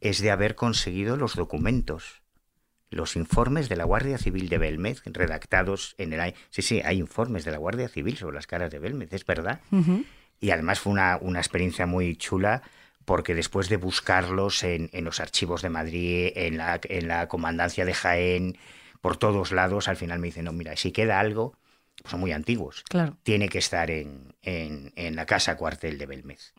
es 0.00 0.20
de 0.20 0.30
haber 0.30 0.54
conseguido 0.56 1.16
los 1.16 1.36
documentos 1.36 2.22
los 2.90 3.16
informes 3.16 3.68
de 3.68 3.76
la 3.76 3.84
Guardia 3.84 4.18
Civil 4.18 4.48
de 4.48 4.58
Belmez, 4.58 5.02
redactados 5.04 5.94
en 5.98 6.12
el 6.12 6.20
año... 6.20 6.34
Sí, 6.50 6.62
sí, 6.62 6.80
hay 6.84 6.98
informes 6.98 7.44
de 7.44 7.50
la 7.50 7.58
Guardia 7.58 7.88
Civil 7.88 8.16
sobre 8.16 8.36
las 8.36 8.46
caras 8.46 8.70
de 8.70 8.78
Belmez, 8.78 9.12
es 9.12 9.24
verdad. 9.24 9.60
Y 10.40 10.50
además 10.50 10.80
fue 10.80 10.92
una, 10.92 11.18
una 11.20 11.40
experiencia 11.40 11.86
muy 11.86 12.16
chula 12.16 12.62
porque 13.04 13.34
después 13.34 13.68
de 13.68 13.76
buscarlos 13.76 14.62
en, 14.64 14.90
en 14.92 15.04
los 15.04 15.20
archivos 15.20 15.62
de 15.62 15.70
Madrid, 15.70 16.32
en 16.34 16.58
la, 16.58 16.80
en 16.84 17.08
la 17.08 17.28
comandancia 17.28 17.84
de 17.84 17.94
Jaén, 17.94 18.58
por 19.00 19.16
todos 19.16 19.52
lados, 19.52 19.88
al 19.88 19.96
final 19.96 20.18
me 20.18 20.26
dicen, 20.26 20.44
no, 20.46 20.52
mira, 20.52 20.76
si 20.76 20.90
queda 20.90 21.20
algo, 21.20 21.56
son 22.04 22.20
muy 22.20 22.32
antiguos, 22.32 22.84
Claro. 22.88 23.16
tiene 23.22 23.48
que 23.48 23.58
estar 23.58 23.90
en, 23.90 24.34
en, 24.42 24.92
en 24.96 25.16
la 25.16 25.26
casa 25.26 25.56
cuartel 25.56 25.98
de 25.98 26.06
Belmez. 26.06 26.52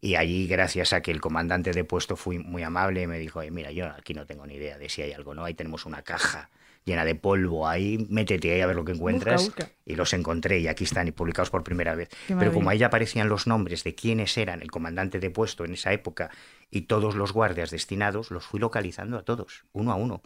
Y 0.00 0.14
allí, 0.16 0.46
gracias 0.48 0.92
a 0.92 1.02
que 1.02 1.10
el 1.10 1.20
comandante 1.20 1.70
de 1.72 1.84
puesto 1.84 2.16
fue 2.16 2.38
muy 2.38 2.62
amable, 2.62 3.06
me 3.06 3.18
dijo, 3.18 3.38
"Oye, 3.40 3.50
mira, 3.50 3.70
yo 3.70 3.86
aquí 3.86 4.14
no 4.14 4.26
tengo 4.26 4.46
ni 4.46 4.54
idea 4.54 4.78
de 4.78 4.88
si 4.88 5.02
hay 5.02 5.12
algo, 5.12 5.34
¿no? 5.34 5.44
Ahí 5.44 5.54
tenemos 5.54 5.86
una 5.86 6.02
caja 6.02 6.50
llena 6.84 7.04
de 7.04 7.14
polvo, 7.14 7.68
ahí 7.68 8.06
métete 8.08 8.50
ahí 8.54 8.60
a 8.62 8.66
ver 8.66 8.74
lo 8.76 8.84
que 8.84 8.92
encuentras. 8.92 9.44
busca. 9.44 9.68
Y 9.84 9.94
los 9.94 10.12
encontré 10.14 10.58
y 10.60 10.68
aquí 10.68 10.84
están 10.84 11.06
y 11.06 11.12
publicados 11.12 11.50
por 11.50 11.62
primera 11.62 11.94
vez. 11.94 12.08
Pero 12.26 12.50
como 12.52 12.70
ahí 12.70 12.78
ya 12.78 12.86
aparecían 12.86 13.28
los 13.28 13.46
nombres 13.46 13.84
de 13.84 13.94
quiénes 13.94 14.36
eran 14.38 14.62
el 14.62 14.70
comandante 14.70 15.20
de 15.20 15.30
puesto 15.30 15.64
en 15.66 15.74
esa 15.74 15.92
época 15.92 16.30
y 16.70 16.82
todos 16.82 17.14
los 17.14 17.32
guardias 17.32 17.70
destinados, 17.70 18.30
los 18.30 18.44
fui 18.46 18.58
localizando 18.58 19.18
a 19.18 19.22
todos, 19.22 19.64
uno 19.72 19.92
a 19.92 19.96
uno. 19.96 20.22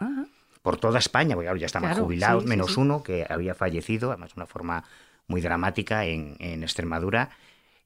Por 0.62 0.78
toda 0.78 0.98
España, 0.98 1.34
porque 1.34 1.46
claro, 1.46 1.58
ya 1.58 1.66
estaban 1.66 1.90
Claro, 1.90 2.02
jubilados, 2.02 2.44
sí, 2.44 2.46
menos 2.46 2.76
sí. 2.76 2.78
uno 2.78 3.02
que 3.02 3.26
había 3.28 3.54
fallecido, 3.54 4.10
además 4.10 4.30
de 4.34 4.40
una 4.40 4.46
forma 4.46 4.84
muy 5.26 5.40
dramática 5.40 6.04
en, 6.06 6.36
en 6.40 6.62
Extremadura, 6.62 7.30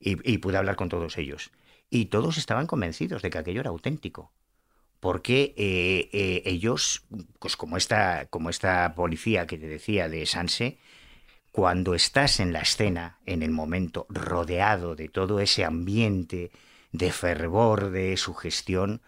y, 0.00 0.18
y 0.30 0.38
pude 0.38 0.58
hablar 0.58 0.76
con 0.76 0.88
todos 0.88 1.18
ellos. 1.18 1.52
Y 1.90 2.06
todos 2.06 2.38
estaban 2.38 2.66
convencidos 2.66 3.22
de 3.22 3.30
que 3.30 3.38
aquello 3.38 3.60
era 3.60 3.70
auténtico. 3.70 4.32
Porque 5.00 5.54
eh, 5.56 6.08
eh, 6.12 6.42
ellos, 6.46 7.04
pues 7.38 7.56
como 7.56 7.76
esta, 7.76 8.26
como 8.26 8.50
esta 8.50 8.94
policía 8.94 9.46
que 9.46 9.58
te 9.58 9.66
decía 9.68 10.08
de 10.08 10.26
Sanse, 10.26 10.78
cuando 11.52 11.94
estás 11.94 12.40
en 12.40 12.52
la 12.52 12.60
escena, 12.60 13.18
en 13.26 13.42
el 13.42 13.50
momento, 13.50 14.06
rodeado 14.10 14.94
de 14.94 15.08
todo 15.08 15.40
ese 15.40 15.64
ambiente 15.64 16.50
de 16.92 17.12
fervor, 17.12 17.90
de 17.90 18.16
sugestión, 18.16 19.00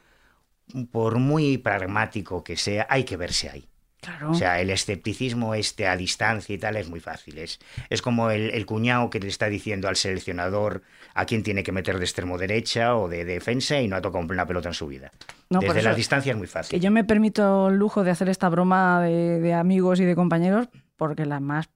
por 0.91 1.19
muy 1.19 1.59
pragmático 1.59 2.45
que 2.45 2.57
sea, 2.57 2.87
hay 2.89 3.05
que 3.05 3.17
verse 3.17 3.49
ahí. 3.51 3.69
Claro. 4.01 4.31
O 4.31 4.35
sea, 4.35 4.61
el 4.61 4.71
escepticismo 4.71 5.55
este 5.55 5.89
a 5.89 5.97
distancia 5.97 6.55
y 6.55 6.59
tal 6.59 6.77
es 6.77 6.89
muy 6.89 7.01
fácil. 7.01 7.39
Es, 7.39 7.59
es 7.91 8.01
como 8.01 8.31
el, 8.31 8.51
el 8.51 8.65
cuñado 8.65 9.11
que 9.11 9.19
le 9.19 9.27
está 9.27 9.49
diciendo 9.49 9.89
al 9.89 9.97
seleccionador 9.97 10.83
a 11.15 11.25
quién 11.25 11.43
tiene 11.43 11.65
que 11.65 11.73
meter 11.73 11.99
de 11.99 12.05
extremo 12.05 12.39
derecha 12.39 12.95
o 12.97 13.09
de 13.09 13.25
defensa 13.25 13.81
y 13.81 13.89
no 13.89 13.97
ha 13.97 14.01
tocado 14.01 14.25
una 14.25 14.47
pelota 14.47 14.69
en 14.69 14.75
su 14.75 14.87
vida. 14.87 15.11
No, 15.51 15.59
Desde 15.59 15.83
la 15.83 15.95
distancia 15.95 16.31
es 16.31 16.39
muy 16.39 16.47
fácil. 16.47 16.79
Que 16.79 16.85
yo 16.85 16.93
me 16.93 17.03
permito 17.03 17.69
el 17.69 17.77
lujo 17.77 18.05
de 18.05 18.13
hacer 18.13 18.29
esta 18.29 18.49
broma 18.49 19.03
de, 19.03 19.41
de 19.41 19.55
amigos 19.55 19.99
y 19.99 20.05
de 20.05 20.15
compañeros, 20.15 20.69
porque 20.97 21.27
la 21.27 21.41
más, 21.41 21.69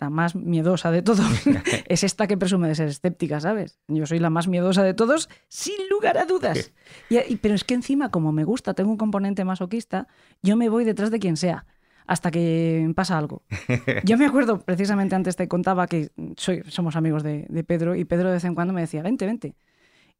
la 0.00 0.10
más 0.10 0.34
miedosa 0.34 0.90
de 0.90 1.02
todos 1.02 1.20
es 1.88 2.04
esta 2.04 2.26
que 2.26 2.36
presume 2.36 2.68
de 2.68 2.74
ser 2.74 2.88
escéptica, 2.88 3.40
¿sabes? 3.40 3.78
Yo 3.88 4.06
soy 4.06 4.18
la 4.18 4.30
más 4.30 4.48
miedosa 4.48 4.82
de 4.82 4.94
todos, 4.94 5.28
sin 5.48 5.74
lugar 5.90 6.16
a 6.18 6.24
dudas. 6.26 6.72
Y- 7.08 7.18
y- 7.18 7.36
pero 7.36 7.54
es 7.54 7.64
que 7.64 7.74
encima, 7.74 8.10
como 8.10 8.32
me 8.32 8.44
gusta, 8.44 8.74
tengo 8.74 8.90
un 8.90 8.96
componente 8.96 9.44
masoquista, 9.44 10.08
yo 10.42 10.56
me 10.56 10.68
voy 10.68 10.84
detrás 10.84 11.10
de 11.10 11.18
quien 11.18 11.36
sea. 11.36 11.66
Hasta 12.06 12.32
que 12.32 12.90
pasa 12.96 13.16
algo. 13.18 13.44
Yo 14.04 14.18
me 14.18 14.26
acuerdo, 14.26 14.58
precisamente 14.64 15.14
antes 15.14 15.36
te 15.36 15.46
contaba 15.46 15.86
que 15.86 16.10
soy, 16.36 16.62
somos 16.66 16.96
amigos 16.96 17.22
de, 17.22 17.46
de 17.48 17.62
Pedro 17.62 17.94
y 17.94 18.04
Pedro 18.04 18.28
de 18.28 18.34
vez 18.34 18.44
en 18.44 18.56
cuando 18.56 18.74
me 18.74 18.80
decía, 18.80 19.00
vente, 19.02 19.26
vente. 19.26 19.54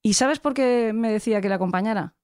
¿Y 0.01 0.13
sabes 0.15 0.39
por 0.39 0.55
qué 0.55 0.93
me 0.95 1.11
decía 1.11 1.41
que 1.41 1.49
le 1.49 1.55
acompañara? 1.55 2.15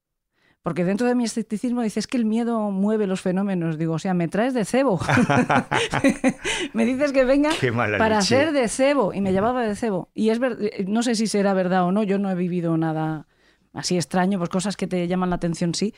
Porque 0.67 0.83
dentro 0.83 1.07
de 1.07 1.15
mi 1.15 1.23
escepticismo 1.23 1.81
dices 1.81 2.07
que 2.07 2.17
el 2.17 2.25
miedo 2.25 2.71
mueve 2.71 3.07
los 3.07 3.21
fenómenos. 3.21 3.77
Digo, 3.77 3.93
o 3.93 3.99
sea, 3.99 4.13
me 4.13 4.27
traes 4.27 4.53
de 4.53 4.65
cebo. 4.65 4.99
me 6.73 6.83
dices 6.83 7.13
que 7.13 7.23
venga 7.23 7.51
para 7.97 8.17
leche. 8.17 8.27
ser 8.27 8.51
de 8.51 8.67
cebo. 8.67 9.13
Y 9.13 9.21
me 9.21 9.31
llevaba 9.31 9.65
de 9.65 9.75
cebo. 9.77 10.09
Y 10.13 10.27
es 10.29 10.39
ver- 10.39 10.57
no 10.85 11.03
sé 11.03 11.15
si 11.15 11.25
será 11.27 11.53
verdad 11.53 11.85
o 11.85 11.93
no. 11.93 12.03
Yo 12.03 12.19
no 12.19 12.29
he 12.29 12.35
vivido 12.35 12.75
nada 12.75 13.27
así 13.71 13.95
extraño, 13.95 14.39
pues 14.39 14.49
cosas 14.49 14.75
que 14.75 14.87
te 14.87 15.07
llaman 15.07 15.29
la 15.29 15.37
atención, 15.37 15.73
sí. 15.73 15.93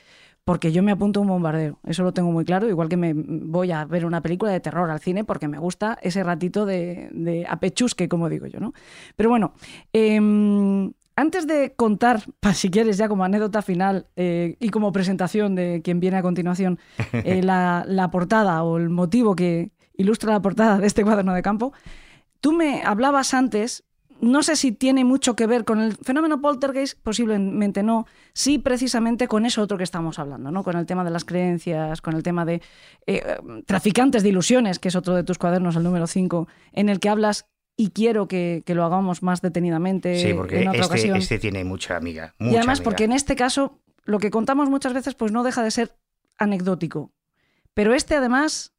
Porque 0.45 0.71
yo 0.71 0.83
me 0.83 0.91
apunto 0.91 1.19
a 1.19 1.23
un 1.23 1.29
bombardeo. 1.29 1.79
Eso 1.87 2.03
lo 2.03 2.13
tengo 2.13 2.31
muy 2.31 2.45
claro. 2.45 2.69
Igual 2.69 2.89
que 2.89 2.97
me 2.97 3.13
voy 3.15 3.71
a 3.71 3.85
ver 3.85 4.05
una 4.05 4.21
película 4.21 4.51
de 4.51 4.59
terror 4.59 4.91
al 4.91 4.99
cine 4.99 5.23
porque 5.23 5.47
me 5.47 5.57
gusta 5.57 5.97
ese 6.03 6.23
ratito 6.23 6.67
de, 6.67 7.09
de 7.11 7.47
apechusque, 7.49 8.07
como 8.07 8.29
digo 8.29 8.45
yo, 8.45 8.59
¿no? 8.59 8.73
Pero 9.15 9.29
bueno, 9.29 9.53
em, 9.93 10.91
antes 11.19 11.47
de 11.47 11.73
contar, 11.75 12.23
si 12.53 12.69
quieres, 12.69 12.97
ya 12.97 13.09
como 13.09 13.23
anécdota 13.23 13.61
final 13.61 14.07
eh, 14.15 14.55
y 14.59 14.69
como 14.69 14.91
presentación 14.91 15.55
de 15.55 15.81
quien 15.83 15.99
viene 15.99 16.17
a 16.17 16.21
continuación, 16.21 16.79
eh, 17.11 17.41
la, 17.43 17.83
la 17.87 18.09
portada 18.09 18.63
o 18.63 18.77
el 18.77 18.89
motivo 18.89 19.35
que 19.35 19.71
ilustra 19.97 20.31
la 20.31 20.41
portada 20.41 20.77
de 20.77 20.87
este 20.87 21.03
cuaderno 21.03 21.33
de 21.33 21.41
campo, 21.41 21.73
tú 22.39 22.53
me 22.53 22.83
hablabas 22.83 23.33
antes 23.33 23.83
no 24.21 24.43
sé 24.43 24.57
si 24.57 24.73
tiene 24.73 25.05
mucho 25.05 25.35
que 25.35 25.47
ver 25.47 25.63
con 25.63 25.79
el 25.79 25.95
fenómeno 25.95 26.41
poltergeist, 26.41 26.99
posiblemente 27.01 27.83
no. 27.83 28.05
Sí, 28.33 28.59
precisamente 28.59 29.29
con 29.29 29.45
eso 29.45 29.61
otro 29.61 29.77
que 29.77 29.85
estamos 29.85 30.19
hablando, 30.19 30.51
¿no? 30.51 30.63
Con 30.63 30.75
el 30.75 30.85
tema 30.85 31.05
de 31.05 31.09
las 31.09 31.23
creencias, 31.23 32.01
con 32.01 32.15
el 32.15 32.23
tema 32.23 32.43
de 32.43 32.61
eh, 33.07 33.37
traficantes 33.65 34.23
de 34.23 34.29
ilusiones, 34.29 34.77
que 34.79 34.89
es 34.89 34.95
otro 34.97 35.15
de 35.15 35.23
tus 35.23 35.37
cuadernos, 35.37 35.77
el 35.77 35.83
número 35.83 36.05
5, 36.05 36.49
en 36.73 36.89
el 36.89 36.99
que 36.99 37.07
hablas 37.07 37.45
y 37.81 37.91
quiero 37.91 38.27
que, 38.27 38.61
que 38.65 38.75
lo 38.75 38.83
hagamos 38.83 39.23
más 39.23 39.41
detenidamente 39.41 40.19
Sí, 40.19 40.33
porque 40.33 40.61
en 40.61 40.67
otra 40.67 40.81
este, 40.81 40.93
ocasión. 40.93 41.15
este 41.15 41.39
tiene 41.39 41.63
mucha 41.63 41.95
amiga. 41.95 42.35
y 42.37 42.49
además, 42.57 42.79
amiga. 42.79 42.83
porque 42.83 43.05
en 43.05 43.13
este 43.13 43.37
caso, 43.37 43.79
lo 44.03 44.19
que 44.19 44.31
contamos 44.31 44.69
muchas 44.69 44.91
veces, 44.93 45.15
pues 45.15 45.31
no 45.31 45.43
deja 45.43 45.63
de 45.63 45.71
ser 45.71 45.95
anecdótico. 46.37 47.13
Pero 47.73 47.93
este, 47.93 48.15
además, 48.15 48.73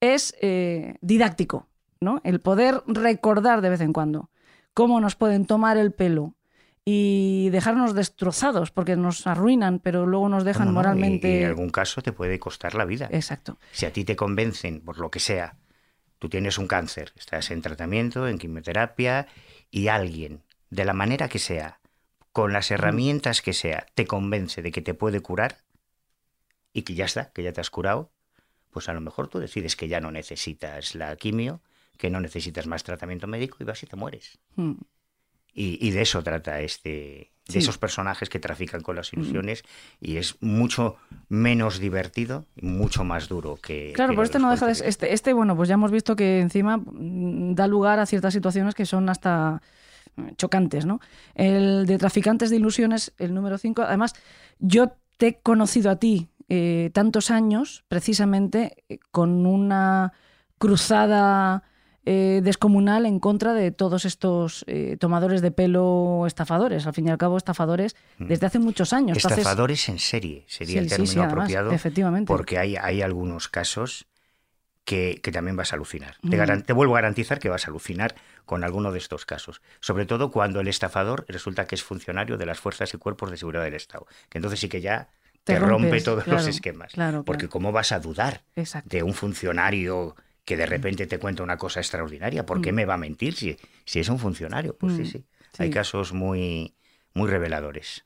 es 0.00 0.34
eh, 0.40 0.96
didáctico, 1.02 1.68
¿no? 2.00 2.20
El 2.24 2.40
poder 2.40 2.82
recordar 2.88 3.60
de 3.60 3.68
vez 3.70 3.80
en 3.80 3.92
cuando 3.92 4.30
cómo 4.74 5.00
nos 5.00 5.14
pueden 5.14 5.46
tomar 5.46 5.76
el 5.76 5.92
pelo 5.92 6.34
y 6.84 7.48
dejarnos 7.50 7.94
destrozados, 7.94 8.72
porque 8.72 8.96
nos 8.96 9.24
arruinan, 9.28 9.78
pero 9.78 10.04
luego 10.04 10.28
nos 10.28 10.42
dejan 10.42 10.66
No, 10.66 10.72
no, 10.72 10.72
y- 10.72 10.82
moralmente. 10.82 11.28
Y, 11.30 11.42
en 11.42 11.46
algún 11.50 11.70
caso 11.70 12.02
te 12.02 12.10
puede 12.10 12.40
costar 12.40 12.74
la 12.74 12.84
vida. 12.86 13.08
Exacto. 13.12 13.56
Si 13.70 13.86
a 13.86 13.92
ti 13.92 14.04
te 14.04 14.16
convencen, 14.16 14.80
por 14.80 14.98
lo 14.98 15.12
que 15.12 15.20
sea, 15.20 15.54
tú 16.22 16.28
tienes 16.28 16.56
un 16.56 16.68
cáncer, 16.68 17.12
estás 17.16 17.50
en 17.50 17.62
tratamiento, 17.62 18.28
en 18.28 18.38
quimioterapia, 18.38 19.26
y 19.72 19.88
alguien, 19.88 20.44
de 20.70 20.84
la 20.84 20.92
manera 20.92 21.28
que 21.28 21.40
sea, 21.40 21.80
con 22.30 22.52
las 22.52 22.70
herramientas 22.70 23.42
que 23.42 23.52
sea, 23.52 23.86
te 23.96 24.06
convence 24.06 24.62
de 24.62 24.70
que 24.70 24.82
te 24.82 24.94
puede 24.94 25.18
curar 25.18 25.64
y 26.72 26.82
que 26.82 26.94
ya 26.94 27.06
está, 27.06 27.32
que 27.32 27.42
ya 27.42 27.52
te 27.52 27.60
has 27.60 27.70
curado, 27.70 28.12
pues 28.70 28.88
a 28.88 28.92
lo 28.92 29.00
mejor 29.00 29.26
tú 29.26 29.40
decides 29.40 29.74
que 29.74 29.88
ya 29.88 30.00
no 30.00 30.12
necesitas 30.12 30.94
la 30.94 31.16
quimio, 31.16 31.60
que 31.98 32.08
no 32.08 32.20
necesitas 32.20 32.68
más 32.68 32.84
tratamiento 32.84 33.26
médico 33.26 33.56
y 33.58 33.64
vas 33.64 33.82
y 33.82 33.86
te 33.86 33.96
mueres. 33.96 34.38
Mm. 34.54 34.74
Y, 35.52 35.84
y 35.84 35.90
de 35.90 36.02
eso 36.02 36.22
trata 36.22 36.60
este. 36.60 37.31
De 37.46 37.54
Sí. 37.54 37.58
esos 37.58 37.76
personajes 37.76 38.28
que 38.28 38.38
trafican 38.38 38.82
con 38.82 38.94
las 38.94 39.12
ilusiones 39.12 39.64
y 40.00 40.16
es 40.16 40.36
mucho 40.40 40.96
menos 41.28 41.80
divertido 41.80 42.46
y 42.54 42.66
mucho 42.66 43.02
más 43.02 43.28
duro 43.28 43.56
que. 43.60 43.92
Claro, 43.96 44.10
que 44.10 44.16
pero 44.16 44.24
este 44.24 44.38
no 44.38 44.50
deja 44.50 44.66
de 44.66 44.72
este, 44.72 45.12
este, 45.12 45.32
bueno, 45.32 45.56
pues 45.56 45.68
ya 45.68 45.74
hemos 45.74 45.90
visto 45.90 46.14
que 46.14 46.38
encima 46.40 46.76
mm, 46.76 47.54
da 47.56 47.66
lugar 47.66 47.98
a 47.98 48.06
ciertas 48.06 48.32
situaciones 48.32 48.76
que 48.76 48.86
son 48.86 49.08
hasta 49.08 49.60
mm, 50.14 50.28
chocantes, 50.36 50.86
¿no? 50.86 51.00
El 51.34 51.84
de 51.86 51.98
traficantes 51.98 52.48
de 52.50 52.56
ilusiones, 52.56 53.12
el 53.18 53.34
número 53.34 53.58
5, 53.58 53.82
además, 53.82 54.14
yo 54.60 54.92
te 55.16 55.26
he 55.26 55.40
conocido 55.40 55.90
a 55.90 55.96
ti 55.96 56.28
eh, 56.48 56.90
tantos 56.94 57.32
años, 57.32 57.84
precisamente, 57.88 58.84
eh, 58.88 58.98
con 59.10 59.46
una 59.46 60.12
cruzada 60.58 61.64
eh, 62.04 62.40
descomunal 62.42 63.06
en 63.06 63.20
contra 63.20 63.52
de 63.54 63.70
todos 63.70 64.04
estos 64.04 64.64
eh, 64.66 64.96
tomadores 64.98 65.40
de 65.40 65.50
pelo 65.52 66.24
estafadores, 66.26 66.86
al 66.86 66.94
fin 66.94 67.06
y 67.06 67.10
al 67.10 67.18
cabo 67.18 67.36
estafadores, 67.36 67.94
desde 68.18 68.46
hace 68.46 68.58
muchos 68.58 68.92
años. 68.92 69.18
Entonces- 69.18 69.38
Estafadores 69.38 69.88
en 69.88 69.98
serie 69.98 70.44
sería 70.48 70.72
Sí, 70.74 70.78
el 70.78 70.88
término 70.88 71.12
sí, 71.12 71.18
además, 71.18 71.32
apropiado. 71.34 71.70
efectivamente. 71.70 72.26
Porque 72.26 72.58
hay, 72.58 72.76
hay 72.76 73.02
algunos 73.02 73.48
casos 73.48 74.06
que, 74.84 75.20
que 75.22 75.30
también 75.30 75.54
vas 75.56 75.72
a 75.72 75.76
alucinar. 75.76 76.16
Te, 76.28 76.36
Mm. 76.72 76.76
vuelvo 76.76 76.96
a 76.96 76.98
garantizar 77.00 77.38
que 77.38 77.48
vas 77.48 77.66
a 77.66 77.70
alucinar 77.70 78.16
con 78.46 78.64
alguno 78.64 78.90
de 78.90 78.98
estos 78.98 79.24
casos. 79.24 79.62
Sobre 79.78 80.06
todo 80.06 80.32
cuando 80.32 80.58
el 80.58 80.66
estafador 80.66 81.24
resulta 81.28 81.66
que 81.68 81.76
es 81.76 81.84
funcionario 81.84 82.36
de 82.36 82.46
las 82.46 82.58
fuerzas 82.58 82.92
y 82.92 82.98
cuerpos 82.98 83.30
de 83.30 83.36
seguridad 83.36 83.62
del 83.62 83.74
Estado. 83.74 84.06
Que 84.28 84.38
entonces 84.38 84.58
sí 84.58 84.68
que 84.68 84.80
ya 84.80 85.08
Te 85.44 85.54
te, 85.54 85.60
rompe 85.60 86.00
todos 86.00 86.26
los 86.26 86.48
esquemas. 86.48 86.92
claro, 86.94 87.24
Porque 87.24 87.42
claro. 87.46 87.52
¿cómo 87.52 87.70
vas 87.70 87.92
a 87.92 88.00
dudar 88.00 88.42
Exacto. 88.56 88.88
de 88.90 89.04
un 89.04 89.14
funcionario 89.14 90.16
que 90.44 90.56
de 90.56 90.66
repente 90.66 91.06
te 91.06 91.18
cuenta 91.18 91.42
una 91.42 91.56
cosa 91.56 91.80
extraordinaria? 91.80 92.44
¿Por 92.46 92.60
qué 92.60 92.72
me 92.72 92.84
va 92.84 92.94
a 92.94 92.98
mentir 92.98 93.34
si, 93.34 93.56
si 93.84 94.00
es 94.00 94.08
un 94.08 94.18
funcionario? 94.18 94.76
Pues 94.76 94.94
sí, 94.94 95.02
Mm, 95.02 95.06
sí. 95.06 95.18
sí. 95.52 95.62
Hay 95.62 95.70
casos 95.70 96.12
muy, 96.12 96.74
muy 97.14 97.28
reveladores. 97.28 98.04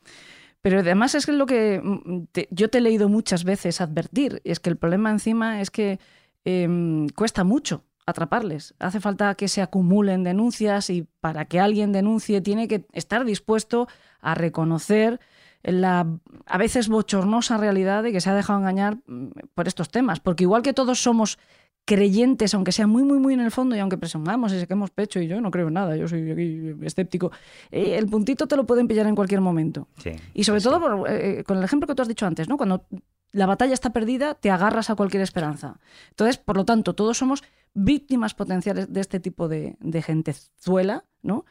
Pero 0.60 0.80
además 0.80 1.14
es 1.14 1.26
que 1.26 1.32
lo 1.32 1.46
que 1.46 1.80
mm, 1.82 2.24
te- 2.32 2.48
yo 2.50 2.68
te 2.68 2.78
he 2.78 2.80
leído 2.80 3.08
muchas 3.08 3.44
veces 3.44 3.80
advertir, 3.80 4.40
es 4.44 4.60
que 4.60 4.68
el 4.70 4.76
problema 4.76 5.10
encima 5.10 5.60
es 5.60 5.70
que 5.70 5.98
em, 6.44 7.08
cuesta 7.10 7.44
mucho 7.44 7.84
atraparles. 8.06 8.74
Hace 8.78 9.00
falta 9.00 9.34
que 9.34 9.48
se 9.48 9.62
acumulen 9.62 10.22
denuncias 10.22 10.90
y 10.90 11.06
para 11.20 11.44
que 11.46 11.58
alguien 11.58 11.90
denuncie 11.92 12.40
tiene 12.40 12.68
que 12.68 12.86
estar 12.92 13.24
dispuesto 13.24 13.88
a 14.20 14.34
reconocer 14.34 15.20
la 15.62 16.06
a 16.46 16.58
veces 16.58 16.88
bochornosa 16.88 17.56
realidad 17.56 18.04
de 18.04 18.12
que 18.12 18.20
se 18.20 18.30
ha 18.30 18.34
dejado 18.34 18.60
engañar 18.60 18.98
mm, 19.06 19.30
por 19.54 19.66
estos 19.66 19.88
temas. 19.88 20.20
Porque 20.20 20.44
igual 20.44 20.62
que 20.62 20.72
todos 20.72 21.00
somos 21.02 21.38
creyentes, 21.86 22.52
aunque 22.52 22.72
sea 22.72 22.86
muy, 22.86 23.04
muy, 23.04 23.18
muy 23.18 23.32
en 23.32 23.40
el 23.40 23.50
fondo 23.50 23.76
y 23.76 23.78
aunque 23.78 23.96
presumamos 23.96 24.52
y 24.52 24.58
saquemos 24.60 24.90
pecho 24.90 25.20
y 25.20 25.28
yo 25.28 25.40
no 25.40 25.50
creo 25.52 25.68
en 25.68 25.74
nada, 25.74 25.96
yo 25.96 26.08
soy 26.08 26.30
aquí 26.32 26.74
escéptico, 26.82 27.30
eh, 27.70 27.96
el 27.96 28.06
puntito 28.08 28.48
te 28.48 28.56
lo 28.56 28.66
pueden 28.66 28.88
pillar 28.88 29.06
en 29.06 29.14
cualquier 29.14 29.40
momento. 29.40 29.88
Sí, 29.98 30.10
Y 30.34 30.44
sobre 30.44 30.60
todo 30.60 30.80
por, 30.80 31.08
eh, 31.08 31.44
con 31.44 31.58
el 31.58 31.64
ejemplo 31.64 31.86
que 31.86 31.94
tú 31.94 32.02
has 32.02 32.08
dicho 32.08 32.26
antes, 32.26 32.48
¿no? 32.48 32.56
Cuando 32.56 32.84
la 33.30 33.46
batalla 33.46 33.72
está 33.72 33.90
perdida, 33.90 34.34
te 34.34 34.50
agarras 34.50 34.90
a 34.90 34.96
cualquier 34.96 35.22
esperanza. 35.22 35.78
Entonces, 36.10 36.38
por 36.38 36.56
lo 36.56 36.64
tanto, 36.64 36.94
todos 36.94 37.18
somos 37.18 37.44
víctimas 37.72 38.34
potenciales 38.34 38.92
de 38.92 39.00
este 39.00 39.20
tipo 39.20 39.46
de, 39.46 39.76
de 39.78 40.02
gentezuela, 40.02 41.04
¿no? 41.22 41.44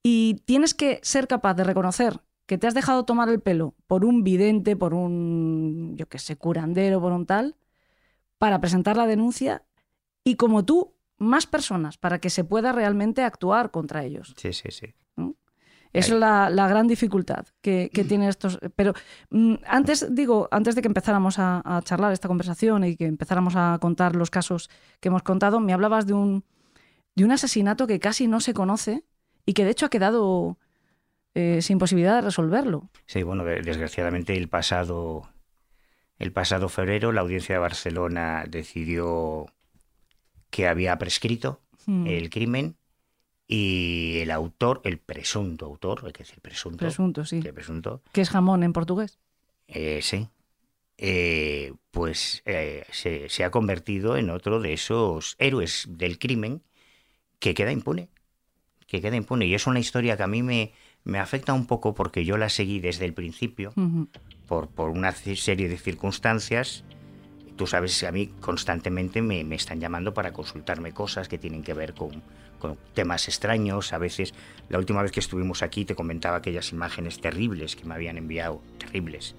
Y 0.00 0.42
tienes 0.44 0.74
que 0.74 1.00
ser 1.02 1.26
capaz 1.26 1.54
de 1.54 1.64
reconocer 1.64 2.20
que 2.46 2.56
te 2.56 2.68
has 2.68 2.74
dejado 2.74 3.04
tomar 3.04 3.28
el 3.28 3.40
pelo 3.40 3.74
por 3.88 4.04
un 4.04 4.22
vidente, 4.22 4.76
por 4.76 4.94
un, 4.94 5.94
yo 5.96 6.06
qué 6.08 6.18
sé, 6.18 6.36
curandero, 6.36 7.00
por 7.00 7.12
un 7.12 7.26
tal, 7.26 7.56
para 8.38 8.60
presentar 8.60 8.96
la 8.96 9.06
denuncia 9.06 9.62
y 10.24 10.36
como 10.36 10.64
tú, 10.64 10.94
más 11.18 11.46
personas, 11.46 11.98
para 11.98 12.18
que 12.18 12.30
se 12.30 12.44
pueda 12.44 12.72
realmente 12.72 13.22
actuar 13.22 13.70
contra 13.70 14.04
ellos. 14.04 14.34
Sí, 14.36 14.52
sí, 14.52 14.70
sí. 14.70 14.94
Esa 15.94 16.14
es 16.14 16.20
la, 16.20 16.48
la 16.48 16.68
gran 16.68 16.88
dificultad 16.88 17.44
que, 17.60 17.90
que 17.92 18.04
tienen 18.04 18.28
estos. 18.30 18.58
Pero 18.76 18.94
mm, 19.30 19.56
antes, 19.66 20.14
digo, 20.14 20.48
antes 20.50 20.74
de 20.74 20.80
que 20.80 20.88
empezáramos 20.88 21.38
a, 21.38 21.60
a 21.64 21.82
charlar 21.82 22.12
esta 22.12 22.28
conversación 22.28 22.84
y 22.84 22.96
que 22.96 23.04
empezáramos 23.06 23.54
a 23.56 23.76
contar 23.80 24.16
los 24.16 24.30
casos 24.30 24.70
que 25.00 25.08
hemos 25.08 25.22
contado, 25.22 25.60
me 25.60 25.74
hablabas 25.74 26.06
de 26.06 26.14
un, 26.14 26.44
de 27.14 27.24
un 27.24 27.32
asesinato 27.32 27.86
que 27.86 28.00
casi 28.00 28.26
no 28.26 28.40
se 28.40 28.54
conoce 28.54 29.04
y 29.44 29.52
que 29.52 29.64
de 29.66 29.70
hecho 29.72 29.84
ha 29.86 29.90
quedado 29.90 30.56
eh, 31.34 31.60
sin 31.60 31.78
posibilidad 31.78 32.14
de 32.14 32.22
resolverlo. 32.22 32.88
Sí, 33.06 33.22
bueno, 33.22 33.44
de- 33.44 33.60
desgraciadamente 33.60 34.34
el 34.34 34.48
pasado, 34.48 35.28
el 36.18 36.32
pasado 36.32 36.70
febrero 36.70 37.12
la 37.12 37.20
audiencia 37.20 37.54
de 37.56 37.60
Barcelona 37.60 38.44
decidió 38.48 39.46
que 40.52 40.68
había 40.68 40.96
prescrito 40.98 41.58
Mm. 41.86 42.06
el 42.06 42.30
crimen 42.30 42.76
y 43.48 44.18
el 44.20 44.30
autor, 44.30 44.80
el 44.84 44.98
presunto 44.98 45.66
autor, 45.66 46.02
hay 46.06 46.12
que 46.12 46.22
decir 46.22 46.38
presunto, 46.40 46.78
Presunto, 46.78 47.24
sí. 47.24 47.40
que 47.40 47.52
presunto, 47.52 48.00
es 48.14 48.30
jamón 48.30 48.62
en 48.62 48.72
portugués. 48.72 49.18
eh, 49.66 49.98
sí, 50.00 50.28
eh, 50.98 51.72
pues 51.90 52.42
eh, 52.44 52.84
se, 52.92 53.28
se 53.28 53.42
ha 53.44 53.50
convertido 53.50 54.16
en 54.16 54.30
otro 54.30 54.60
de 54.60 54.74
esos 54.74 55.34
héroes 55.40 55.86
del 55.88 56.20
crimen 56.20 56.62
que 57.40 57.54
queda 57.54 57.72
impune, 57.72 58.08
que 58.86 59.00
queda 59.00 59.16
impune. 59.16 59.46
Y 59.46 59.54
es 59.54 59.66
una 59.66 59.80
historia 59.80 60.16
que 60.16 60.22
a 60.22 60.28
mí 60.28 60.42
me, 60.44 60.72
me 61.02 61.18
afecta 61.18 61.52
un 61.52 61.66
poco 61.66 61.94
porque 61.94 62.24
yo 62.24 62.36
la 62.36 62.48
seguí 62.48 62.78
desde 62.78 63.06
el 63.06 63.14
principio 63.14 63.72
por, 64.46 64.68
por 64.68 64.90
una 64.90 65.10
serie 65.12 65.68
de 65.68 65.78
circunstancias. 65.78 66.84
Tú 67.56 67.66
sabes 67.66 67.98
que 67.98 68.06
a 68.06 68.12
mí 68.12 68.28
constantemente 68.40 69.22
me, 69.22 69.44
me 69.44 69.56
están 69.56 69.80
llamando 69.80 70.14
para 70.14 70.32
consultarme 70.32 70.92
cosas 70.92 71.28
que 71.28 71.38
tienen 71.38 71.62
que 71.62 71.74
ver 71.74 71.94
con, 71.94 72.22
con 72.58 72.78
temas 72.94 73.28
extraños. 73.28 73.92
A 73.92 73.98
veces, 73.98 74.34
la 74.68 74.78
última 74.78 75.02
vez 75.02 75.12
que 75.12 75.20
estuvimos 75.20 75.62
aquí 75.62 75.84
te 75.84 75.94
comentaba 75.94 76.36
aquellas 76.36 76.72
imágenes 76.72 77.20
terribles 77.20 77.76
que 77.76 77.84
me 77.84 77.94
habían 77.94 78.16
enviado, 78.16 78.62
terribles, 78.78 79.34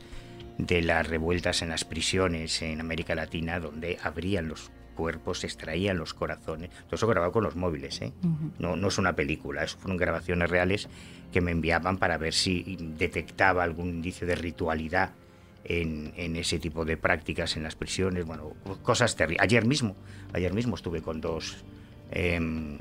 de 0.57 0.81
las 0.81 1.07
revueltas 1.07 1.61
en 1.61 1.69
las 1.69 1.85
prisiones 1.85 2.61
en 2.61 2.81
América 2.81 3.15
Latina, 3.15 3.59
donde 3.59 3.97
abrían 4.03 4.47
los 4.47 4.71
cuerpos, 4.95 5.43
extraían 5.43 5.97
los 5.97 6.13
corazones. 6.13 6.69
Todo 6.85 6.95
eso 6.95 7.07
grabado 7.07 7.31
con 7.31 7.43
los 7.43 7.55
móviles, 7.55 8.01
¿eh? 8.01 8.13
No, 8.59 8.75
no 8.75 8.87
es 8.89 8.97
una 8.97 9.15
película, 9.15 9.63
eso 9.63 9.77
fueron 9.79 9.97
grabaciones 9.97 10.49
reales 10.49 10.87
que 11.31 11.41
me 11.41 11.51
enviaban 11.51 11.97
para 11.97 12.17
ver 12.17 12.33
si 12.33 12.77
detectaba 12.79 13.63
algún 13.63 13.89
indicio 13.89 14.27
de 14.27 14.35
ritualidad 14.35 15.13
en, 15.65 16.35
ese 16.35 16.59
tipo 16.59 16.85
de 16.85 16.97
prácticas 16.97 17.55
en 17.57 17.63
las 17.63 17.75
prisiones. 17.75 18.25
Bueno, 18.25 18.53
cosas 18.81 19.15
terribles. 19.15 19.43
Ayer 19.43 19.65
mismo, 19.65 19.95
ayer 20.33 20.53
mismo 20.53 20.75
estuve 20.75 21.01
con 21.01 21.21
dos 21.21 21.63
em, 22.11 22.79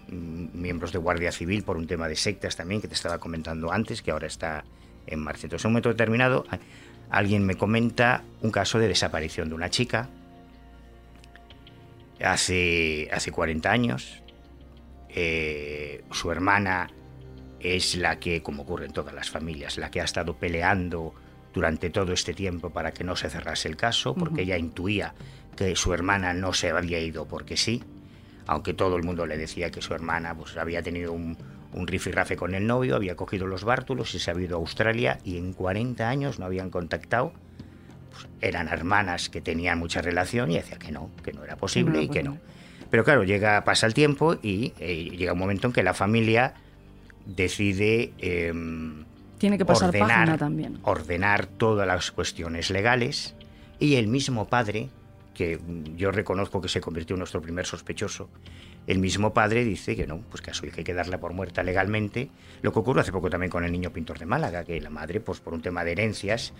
miembros 0.53 0.93
de 0.93 0.99
Guardia 0.99 1.33
Civil 1.33 1.63
por 1.63 1.77
un 1.77 1.87
tema 1.87 2.09
de 2.09 2.17
sectas 2.17 2.57
también 2.57 2.81
que 2.81 2.89
te 2.89 2.95
estaba 2.95 3.19
comentando 3.19 3.73
antes, 3.73 4.03
que 4.03 4.11
ahora 4.11 4.27
está 4.27 4.65
en 5.07 5.21
marcha. 5.21 5.47
Entonces, 5.47 5.65
en 5.65 5.69
un 5.69 5.73
momento 5.75 5.89
determinado, 5.91 6.45
alguien 7.11 7.45
me 7.45 7.55
comenta 7.55 8.25
un 8.41 8.51
caso 8.51 8.79
de 8.79 8.89
desaparición 8.89 9.49
de 9.49 9.55
una 9.55 9.71
chica 9.71 10.09
hace, 12.21 13.09
hace 13.13 13.31
40 13.31 13.71
años. 13.71 14.23
Eh, 15.09 16.05
su 16.11 16.31
hermana 16.33 16.91
es 17.61 17.95
la 17.97 18.19
que, 18.19 18.43
como 18.43 18.63
ocurre 18.63 18.87
en 18.87 18.93
todas 18.93 19.15
las 19.15 19.31
familias, 19.31 19.79
la 19.79 19.91
que 19.91 20.01
ha 20.01 20.05
estado 20.05 20.35
peleando 20.35 21.15
durante 21.53 21.91
todo 21.91 22.13
este 22.13 22.35
tiempo 22.35 22.71
para 22.71 22.93
que 22.93 23.05
no 23.05 23.17
se 23.17 23.29
cerrase 23.31 23.69
el 23.69 23.77
caso, 23.77 24.15
porque 24.15 24.43
ella 24.43 24.57
intuía 24.59 25.15
que 25.57 25.77
su 25.77 25.93
hermana 25.93 26.33
no 26.35 26.53
se 26.53 26.71
había 26.71 26.99
ido 26.99 27.27
porque 27.27 27.57
sí, 27.57 27.83
aunque 28.47 28.75
todo 28.75 28.97
el 28.97 29.03
mundo 29.03 29.27
le 29.27 29.37
decía 29.37 29.71
que 29.71 29.83
su 29.83 29.95
hermana 29.95 30.35
pues, 30.35 30.57
había 30.57 30.83
tenido 30.83 31.13
un, 31.13 31.37
un 31.73 31.87
rifirrafe 31.87 32.37
con 32.37 32.55
el 32.55 32.67
novio, 32.67 32.97
había 32.97 33.17
cogido 33.17 33.47
los 33.47 33.65
bártulos 33.65 34.15
y 34.15 34.19
se 34.19 34.31
había 34.31 34.47
ido 34.47 34.57
a 34.57 34.61
Australia 34.61 35.19
y 35.25 35.37
en 35.37 35.53
40 35.53 36.09
años 36.09 36.39
no 36.39 36.47
habían 36.47 36.71
contactado. 36.71 37.33
Pues 38.11 38.27
eran 38.41 38.69
hermanas 38.69 39.29
que 39.29 39.41
tenían 39.41 39.79
mucha 39.79 40.03
relación 40.03 40.51
y 40.51 40.55
decía 40.57 40.79
que 40.79 40.91
no, 40.93 41.11
que 41.23 41.33
no 41.33 41.45
era 41.45 41.57
posible 41.57 41.93
No 41.93 42.01
y 42.03 42.09
que 42.09 42.23
no. 42.23 42.33
posible. 42.33 42.53
Pero 42.91 43.05
claro, 43.05 43.25
llega, 43.25 43.65
pasa 43.65 43.87
el 43.87 43.95
tiempo 43.95 44.37
y 44.43 44.75
eh, 44.79 45.11
llega 45.17 45.33
un 45.33 45.39
momento 45.39 45.67
en 45.67 45.73
que 45.73 45.83
la 45.83 45.95
familia 45.95 46.53
decide 47.25 48.13
em, 48.19 49.05
Tiene 49.43 49.59
que 49.59 49.65
pasar 49.65 49.89
ordenar, 49.89 50.09
página 50.09 50.39
también. 50.39 50.79
ordenar 50.85 51.47
todas 51.47 51.85
las 51.85 52.13
cuestiones 52.13 52.71
legales 52.71 53.35
y 53.81 53.97
el 53.97 54.07
mismo 54.07 54.47
padre, 54.47 54.89
que 55.35 55.59
yo 55.97 56.13
reconozco 56.13 56.61
que 56.61 56.69
se 56.69 56.81
convirtió 56.81 57.15
en 57.15 57.19
nuestro 57.19 57.43
primer 57.43 57.67
sospechoso, 57.67 58.29
el 58.87 59.01
mismo 59.01 59.35
padre 59.35 59.65
dice 59.65 59.97
que 59.97 60.07
no, 60.07 60.19
pues 60.31 60.43
que 60.43 60.53
a 60.53 60.55
su 60.55 60.65
hija 60.67 60.77
hay 60.79 60.85
que 60.85 60.95
darla 60.95 61.19
por 61.19 61.33
muerta 61.33 61.65
legalmente. 61.65 62.31
Lo 62.63 62.73
que 62.73 62.79
ocurrió 62.79 63.01
hace 63.01 63.11
poco 63.11 63.31
también 63.31 63.51
con 63.51 63.65
el 63.65 63.73
niño 63.73 63.91
pintor 63.91 64.21
de 64.21 64.27
Málaga, 64.27 64.63
que 64.63 64.81
la 64.81 64.91
madre, 64.91 65.19
pues 65.19 65.41
por 65.41 65.55
un 65.55 65.61
tema 65.61 65.83
de 65.83 65.91
herencias, 65.91 66.53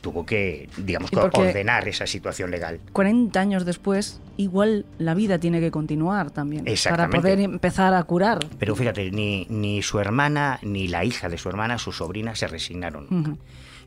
tuvo 0.00 0.24
que, 0.24 0.68
digamos, 0.76 1.10
ordenar 1.12 1.88
esa 1.88 2.06
situación 2.06 2.50
legal. 2.50 2.78
40 2.92 3.40
años 3.40 3.64
después, 3.64 4.20
igual 4.36 4.86
la 4.98 5.14
vida 5.14 5.38
tiene 5.38 5.60
que 5.60 5.70
continuar 5.70 6.30
también. 6.30 6.64
Para 6.88 7.08
poder 7.08 7.40
empezar 7.40 7.94
a 7.94 8.02
curar. 8.04 8.38
Pero 8.58 8.76
fíjate, 8.76 9.10
ni, 9.10 9.46
ni 9.48 9.82
su 9.82 9.98
hermana, 9.98 10.60
ni 10.62 10.86
la 10.88 11.04
hija 11.04 11.28
de 11.28 11.38
su 11.38 11.48
hermana, 11.48 11.78
su 11.78 11.92
sobrina, 11.92 12.34
se 12.36 12.46
resignaron. 12.46 13.38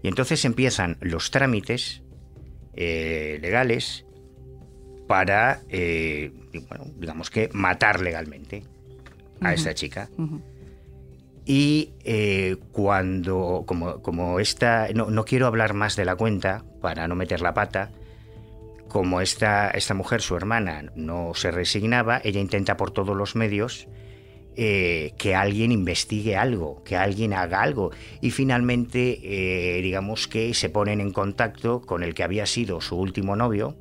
Y 0.01 0.07
entonces 0.07 0.43
empiezan 0.45 0.97
los 1.01 1.31
trámites 1.31 2.01
eh, 2.73 3.39
legales 3.41 4.05
para, 5.07 5.61
eh, 5.69 6.31
bueno, 6.69 6.85
digamos 6.97 7.29
que, 7.29 7.49
matar 7.53 8.01
legalmente 8.01 8.63
a 9.41 9.45
Ujú. 9.45 9.53
esta 9.55 9.73
chica. 9.73 10.09
Y 11.51 11.93
eh, 12.03 12.57
cuando, 12.71 13.63
como, 13.65 14.03
como 14.03 14.39
esta, 14.39 14.87
no, 14.93 15.09
no 15.09 15.25
quiero 15.25 15.47
hablar 15.47 15.73
más 15.73 15.95
de 15.95 16.05
la 16.05 16.15
cuenta 16.15 16.63
para 16.79 17.07
no 17.07 17.15
meter 17.15 17.41
la 17.41 17.55
pata, 17.55 17.89
como 18.87 19.19
esta, 19.19 19.71
esta 19.71 19.95
mujer, 19.95 20.21
su 20.21 20.35
hermana, 20.35 20.91
no 20.93 21.31
se 21.33 21.49
resignaba, 21.49 22.21
ella 22.23 22.39
intenta 22.39 22.77
por 22.77 22.91
todos 22.91 23.17
los 23.17 23.35
medios 23.35 23.87
eh, 24.57 25.13
que 25.17 25.33
alguien 25.33 25.71
investigue 25.71 26.37
algo, 26.37 26.83
que 26.83 26.95
alguien 26.95 27.33
haga 27.33 27.63
algo. 27.63 27.89
Y 28.21 28.29
finalmente, 28.29 29.19
eh, 29.23 29.81
digamos 29.81 30.27
que 30.27 30.53
se 30.53 30.69
ponen 30.69 31.01
en 31.01 31.11
contacto 31.11 31.81
con 31.81 32.03
el 32.03 32.13
que 32.13 32.21
había 32.21 32.45
sido 32.45 32.79
su 32.79 32.95
último 32.95 33.35
novio, 33.35 33.75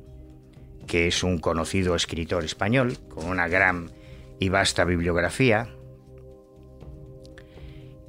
que 0.87 1.05
es 1.05 1.21
un 1.21 1.37
conocido 1.37 1.93
escritor 1.93 2.43
español, 2.43 2.97
con 3.09 3.27
una 3.27 3.47
gran 3.47 3.91
y 4.39 4.49
vasta 4.49 4.85
bibliografía. 4.85 5.69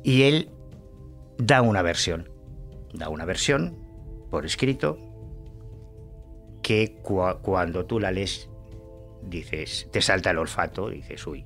Y 0.02 0.22
él 0.22 0.50
da 1.38 1.62
una 1.62 1.82
versión, 1.82 2.28
da 2.94 3.08
una 3.08 3.24
versión 3.24 3.76
por 4.30 4.46
escrito 4.46 4.98
que 6.62 7.00
cua- 7.02 7.38
cuando 7.40 7.84
tú 7.86 7.98
la 8.00 8.10
lees 8.10 8.48
dices, 9.22 9.88
te 9.90 10.00
salta 10.00 10.30
el 10.30 10.38
olfato, 10.38 10.88
dices, 10.88 11.26
uy, 11.26 11.44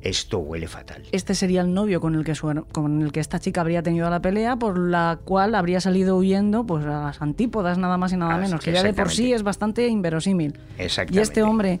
esto 0.00 0.38
huele 0.38 0.68
fatal. 0.68 1.02
Este 1.10 1.34
sería 1.34 1.60
el 1.60 1.74
novio 1.74 2.00
con 2.00 2.14
el 2.14 2.24
que 2.24 2.36
su 2.36 2.64
con 2.72 3.02
el 3.02 3.10
que 3.10 3.18
esta 3.18 3.40
chica 3.40 3.60
habría 3.62 3.82
tenido 3.82 4.08
la 4.10 4.20
pelea, 4.20 4.54
por 4.56 4.78
la 4.78 5.18
cual 5.24 5.56
habría 5.56 5.80
salido 5.80 6.16
huyendo 6.16 6.64
pues 6.64 6.84
a 6.84 7.02
las 7.06 7.20
antípodas 7.22 7.78
nada 7.78 7.96
más 7.98 8.12
y 8.12 8.16
nada 8.16 8.38
menos, 8.38 8.60
que 8.60 8.72
ya 8.72 8.82
de 8.84 8.92
por 8.94 9.10
sí 9.10 9.32
es 9.32 9.42
bastante 9.42 9.88
inverosímil. 9.88 10.56
Exactamente. 10.78 11.18
Y 11.18 11.22
este 11.22 11.42
hombre, 11.42 11.80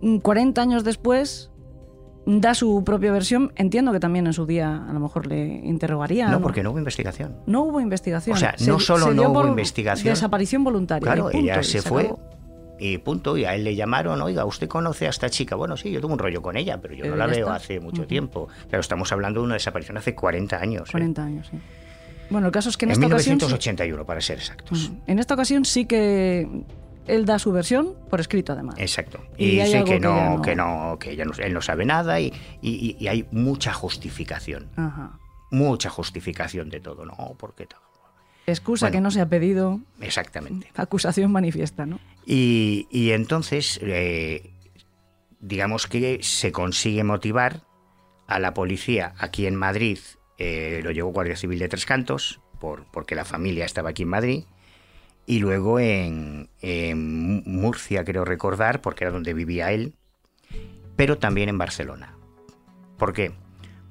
mm, 0.00 0.18
40 0.18 0.62
años 0.62 0.84
después, 0.84 1.50
da 2.38 2.54
su 2.54 2.82
propia 2.84 3.10
versión. 3.12 3.52
Entiendo 3.56 3.92
que 3.92 4.00
también 4.00 4.26
en 4.26 4.32
su 4.32 4.46
día 4.46 4.84
a 4.88 4.92
lo 4.92 5.00
mejor 5.00 5.26
le 5.26 5.46
interrogarían. 5.64 6.30
No, 6.30 6.40
porque 6.40 6.62
no 6.62 6.70
hubo 6.70 6.78
investigación. 6.78 7.34
No 7.46 7.62
hubo 7.62 7.80
investigación. 7.80 8.36
O 8.36 8.38
sea, 8.38 8.54
no 8.66 8.78
solo 8.78 9.06
se 9.08 9.14
no 9.14 9.30
hubo 9.30 9.46
investigación. 9.46 10.12
Desaparición 10.14 10.62
voluntaria. 10.62 11.04
Claro, 11.04 11.24
punto, 11.24 11.38
ella 11.38 11.62
se, 11.62 11.82
fue 11.82 12.02
acabó. 12.02 12.20
y 12.78 12.98
punto. 12.98 13.36
Y 13.36 13.44
a 13.44 13.54
él 13.54 13.64
le 13.64 13.74
llamaron, 13.74 14.20
oiga, 14.22 14.44
¿usted 14.44 14.68
conoce 14.68 15.06
a 15.06 15.10
esta 15.10 15.28
chica? 15.30 15.56
Bueno, 15.56 15.76
sí, 15.76 15.90
yo 15.90 16.00
tuve 16.00 16.12
un 16.12 16.18
rollo 16.18 16.40
con 16.42 16.56
ella, 16.56 16.78
pero 16.80 16.94
yo 16.94 17.02
Pero 17.02 17.14
no 17.16 17.18
la 17.18 17.26
ya 17.26 17.32
veo 17.32 17.46
está. 17.46 17.56
hace 17.56 17.80
mucho 17.80 18.06
tiempo. 18.06 18.48
Pero 18.70 18.80
estamos 18.80 19.10
hablando 19.12 19.40
de 19.40 19.46
una 19.46 19.54
desaparición 19.54 19.96
hace 19.96 20.14
40 20.14 20.56
años. 20.56 20.88
¿eh? 20.88 20.92
40 20.92 21.24
años, 21.24 21.48
sí. 21.50 21.58
Bueno, 22.30 22.46
el 22.46 22.52
caso 22.52 22.68
es 22.68 22.76
que 22.76 22.84
en, 22.84 22.90
En 22.90 22.92
esta 23.02 23.06
ocasión. 23.06 23.40
sí- 23.40 23.44
1981, 23.46 24.04
para 24.06 24.20
ser 24.20 24.38
exactos. 24.38 24.92
En 25.08 25.18
esta 25.18 25.34
ocasión 25.34 25.64
sí 25.64 25.84
que 25.86 26.46
él 27.14 27.24
da 27.26 27.38
su 27.38 27.52
versión 27.52 27.94
por 28.08 28.20
escrito, 28.20 28.52
además. 28.52 28.74
Exacto. 28.78 29.20
Y 29.36 29.46
Y, 29.46 29.60
dice 29.62 29.84
que 29.84 30.00
no, 30.00 30.36
ya 30.36 30.42
que 30.42 30.56
no, 30.56 30.96
que 30.98 31.10
ella 31.12 31.24
no- 31.24 31.32
él 31.38 31.52
no 31.52 31.60
sabe 31.62 31.84
nada 31.84 32.20
y, 32.20 32.32
y- 32.62 32.96
y 32.98 33.08
hay 33.08 33.26
mucha 33.30 33.72
justificación. 33.72 34.68
Ajá. 34.76 35.18
Mucha 35.50 35.90
justificación 35.90 36.68
de 36.70 36.80
todo, 36.80 37.04
¿no? 37.04 37.16
Porque 37.38 37.66
todo. 37.66 37.80
Excusa 38.46 38.86
Bueno. 38.86 38.92
que 38.96 39.00
no 39.02 39.10
se 39.10 39.20
ha 39.20 39.28
pedido, 39.28 39.80
Exactamente. 40.00 40.70
acusación 40.74 41.30
manifiesta, 41.30 41.86
¿no? 41.86 41.98
Y, 42.26 42.86
y 42.90 43.10
entonces, 43.12 43.78
eh, 43.82 44.50
digamos 45.40 45.86
que 45.86 46.20
se 46.22 46.52
consigue 46.52 47.04
motivar 47.04 47.62
a 48.26 48.38
la 48.38 48.54
policía 48.54 49.14
aquí 49.18 49.46
en 49.46 49.56
Madrid, 49.56 49.98
eh, 50.38 50.80
lo 50.82 50.90
llevó 50.90 51.10
Guardia 51.12 51.36
Civil 51.36 51.58
de 51.58 51.68
Tres 51.68 51.84
Cantos, 51.86 52.40
por, 52.60 52.84
porque 52.90 53.14
la 53.14 53.24
familia 53.24 53.64
estaba 53.64 53.90
aquí 53.90 54.02
en 54.02 54.08
Madrid, 54.08 54.44
y 55.26 55.38
luego 55.38 55.78
en, 55.78 56.50
en 56.60 57.42
Murcia, 57.46 58.04
creo 58.04 58.24
recordar, 58.24 58.80
porque 58.80 59.04
era 59.04 59.12
donde 59.12 59.34
vivía 59.34 59.72
él, 59.72 59.94
pero 60.96 61.18
también 61.18 61.48
en 61.48 61.58
Barcelona. 61.58 62.14
¿Por 62.98 63.12
qué? 63.12 63.32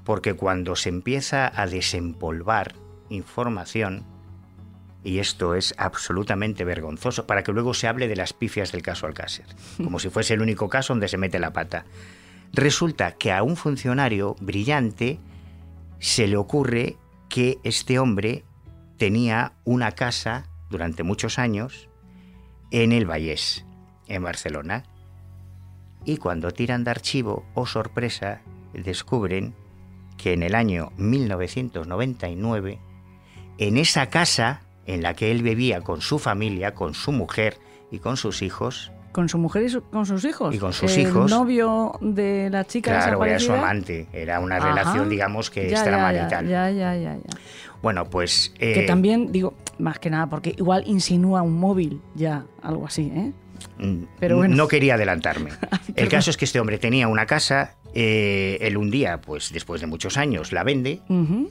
Porque 0.04 0.34
cuando 0.34 0.76
se 0.76 0.90
empieza 0.90 1.52
a 1.56 1.66
desempolvar 1.66 2.76
información, 3.10 4.06
y 5.04 5.20
esto 5.20 5.56
es 5.56 5.74
absolutamente 5.78 6.66
vergonzoso, 6.66 7.26
para 7.26 7.44
que 7.44 7.52
luego 7.52 7.74
se 7.74 7.88
hable 7.88 8.08
de 8.08 8.16
las 8.16 8.34
pifias 8.34 8.72
del 8.72 8.82
caso 8.82 9.08
Alcácer, 9.08 9.46
como 9.78 10.00
si 10.00 10.10
fuese 10.10 10.34
el 10.34 10.42
único 10.42 10.70
caso 10.70 10.94
donde 10.94 11.08
se 11.08 11.18
mete 11.18 11.40
la 11.40 11.54
pata. 11.54 11.86
Resulta 12.52 13.14
que 13.14 13.32
a 13.32 13.44
un 13.44 13.56
funcionario 13.56 14.36
brillante 14.40 15.20
se 16.00 16.28
le 16.28 16.38
ocurre 16.38 16.98
que 17.30 17.60
este 17.64 18.00
hombre 18.00 18.44
tenía 18.98 19.54
una 19.64 19.92
casa 19.92 20.49
durante 20.70 21.04
muchos 21.04 21.40
años 21.40 21.90
en 22.72 22.92
el 22.92 23.06
Vallés, 23.10 23.66
en 24.08 24.24
Barcelona. 24.24 24.84
Y 26.06 26.18
cuando 26.18 26.52
tiran 26.52 26.84
de 26.84 26.92
archivo, 26.92 27.46
oh 27.56 27.66
sorpresa, 27.66 28.42
descubren 28.74 29.54
que 30.18 30.34
en 30.34 30.44
el 30.44 30.56
año 30.56 30.92
1999, 30.98 32.80
en 33.58 33.78
esa 33.78 34.10
casa 34.10 34.62
en 34.86 35.02
la 35.04 35.14
que 35.14 35.32
él 35.32 35.44
vivía 35.44 35.82
con 35.82 36.02
su 36.02 36.20
familia, 36.20 36.74
con 36.74 36.94
su 36.94 37.12
mujer 37.12 37.58
y 37.92 38.00
con 38.00 38.18
sus 38.18 38.42
hijos, 38.42 38.92
Con 39.12 39.28
su 39.28 39.38
mujer 39.40 39.64
y 39.64 39.70
su- 39.70 39.82
con 39.82 40.06
sus 40.06 40.24
hijos. 40.24 40.54
Y 40.54 40.60
con 40.60 40.72
sus 40.72 40.96
el 40.96 41.08
hijos. 41.08 41.32
novio 41.32 41.94
de 42.00 42.50
la 42.52 42.64
chica 42.66 42.92
claro, 42.92 43.26
era 43.26 43.40
su 43.40 43.52
amante, 43.52 44.08
era 44.14 44.40
una 44.40 44.58
Ajá. 44.58 44.68
relación, 44.70 45.10
digamos, 45.10 45.50
que 45.50 45.64
Ya, 45.64 45.70
ya, 45.70 45.76
extramarital. 45.78 46.48
Ya, 46.48 46.70
ya, 46.70 46.96
ya, 46.96 47.16
ya. 47.16 47.22
Bueno, 47.82 48.06
pues... 48.10 48.54
Que 48.60 48.82
eh, 48.84 48.86
también, 48.86 49.32
digo, 49.32 49.56
más 49.80 50.00
que 50.00 50.10
nada, 50.10 50.28
porque 50.30 50.54
igual 50.58 50.84
insinúa 50.86 51.42
un 51.42 51.60
móvil, 51.60 52.02
ya, 52.16 52.46
algo 52.62 52.86
así, 52.86 53.12
¿eh? 53.14 53.32
Mm, 53.78 54.04
Pero 54.20 54.38
bueno. 54.38 54.56
No 54.56 54.68
quería 54.68 54.96
adelantarme. 54.96 55.50
El 55.96 56.08
caso 56.10 56.30
es 56.30 56.38
que 56.38 56.46
este 56.46 56.60
hombre 56.60 56.78
tenía 56.78 57.08
una 57.08 57.26
casa, 57.26 57.76
eh, 57.94 58.58
él 58.62 58.78
un 58.78 58.90
día, 58.92 59.20
pues 59.22 59.52
después 59.52 59.82
de 59.82 59.88
muchos 59.88 60.18
años, 60.18 60.52
la 60.54 60.64
vende 60.64 61.02
Ujú. 61.10 61.50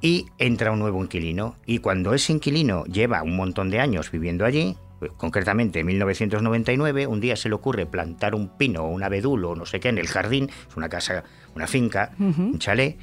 y 0.00 0.26
entra 0.38 0.72
un 0.72 0.78
nuevo 0.78 1.02
inquilino. 1.02 1.54
Y 1.66 1.78
cuando 1.78 2.14
ese 2.14 2.32
inquilino 2.32 2.84
lleva 2.86 3.22
un 3.22 3.36
montón 3.36 3.70
de 3.70 3.78
años 3.80 4.10
viviendo 4.10 4.44
allí, 4.44 4.76
pues, 4.98 5.12
concretamente 5.12 5.80
en 5.80 5.86
1999, 5.86 7.06
un 7.06 7.20
día 7.20 7.36
se 7.36 7.48
le 7.48 7.54
ocurre 7.54 7.86
plantar 7.86 8.34
un 8.34 8.48
pino 8.56 8.82
o 8.84 8.88
un 8.90 9.02
abedul 9.02 9.44
o 9.44 9.54
no 9.54 9.66
sé 9.66 9.78
qué 9.80 9.88
en 9.88 9.98
el 9.98 10.08
jardín, 10.08 10.50
es 10.68 10.76
una 10.76 10.88
casa, 10.88 11.24
una 11.54 11.66
finca, 11.66 12.12
Ujú. 12.18 12.42
un 12.42 12.58
chalet, 12.58 12.98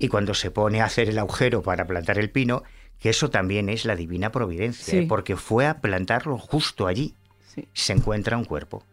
y 0.00 0.08
cuando 0.08 0.34
se 0.34 0.50
pone 0.50 0.80
a 0.80 0.84
hacer 0.84 1.08
el 1.08 1.18
agujero 1.18 1.62
para 1.62 1.86
plantar 1.86 2.18
el 2.18 2.30
pino, 2.30 2.62
que 2.98 3.10
eso 3.10 3.30
también 3.30 3.68
es 3.68 3.84
la 3.84 3.96
divina 3.96 4.30
providencia, 4.32 4.84
Sí. 4.84 4.98
¿eh? 4.98 5.06
porque 5.08 5.36
fue 5.36 5.66
a 5.66 5.78
plantarlo 5.80 6.38
justo 6.38 6.86
allí 6.86 7.14
Sí. 7.54 7.68
se 7.72 7.92
encuentra 7.92 8.36
un 8.36 8.44
cuerpo, 8.44 8.84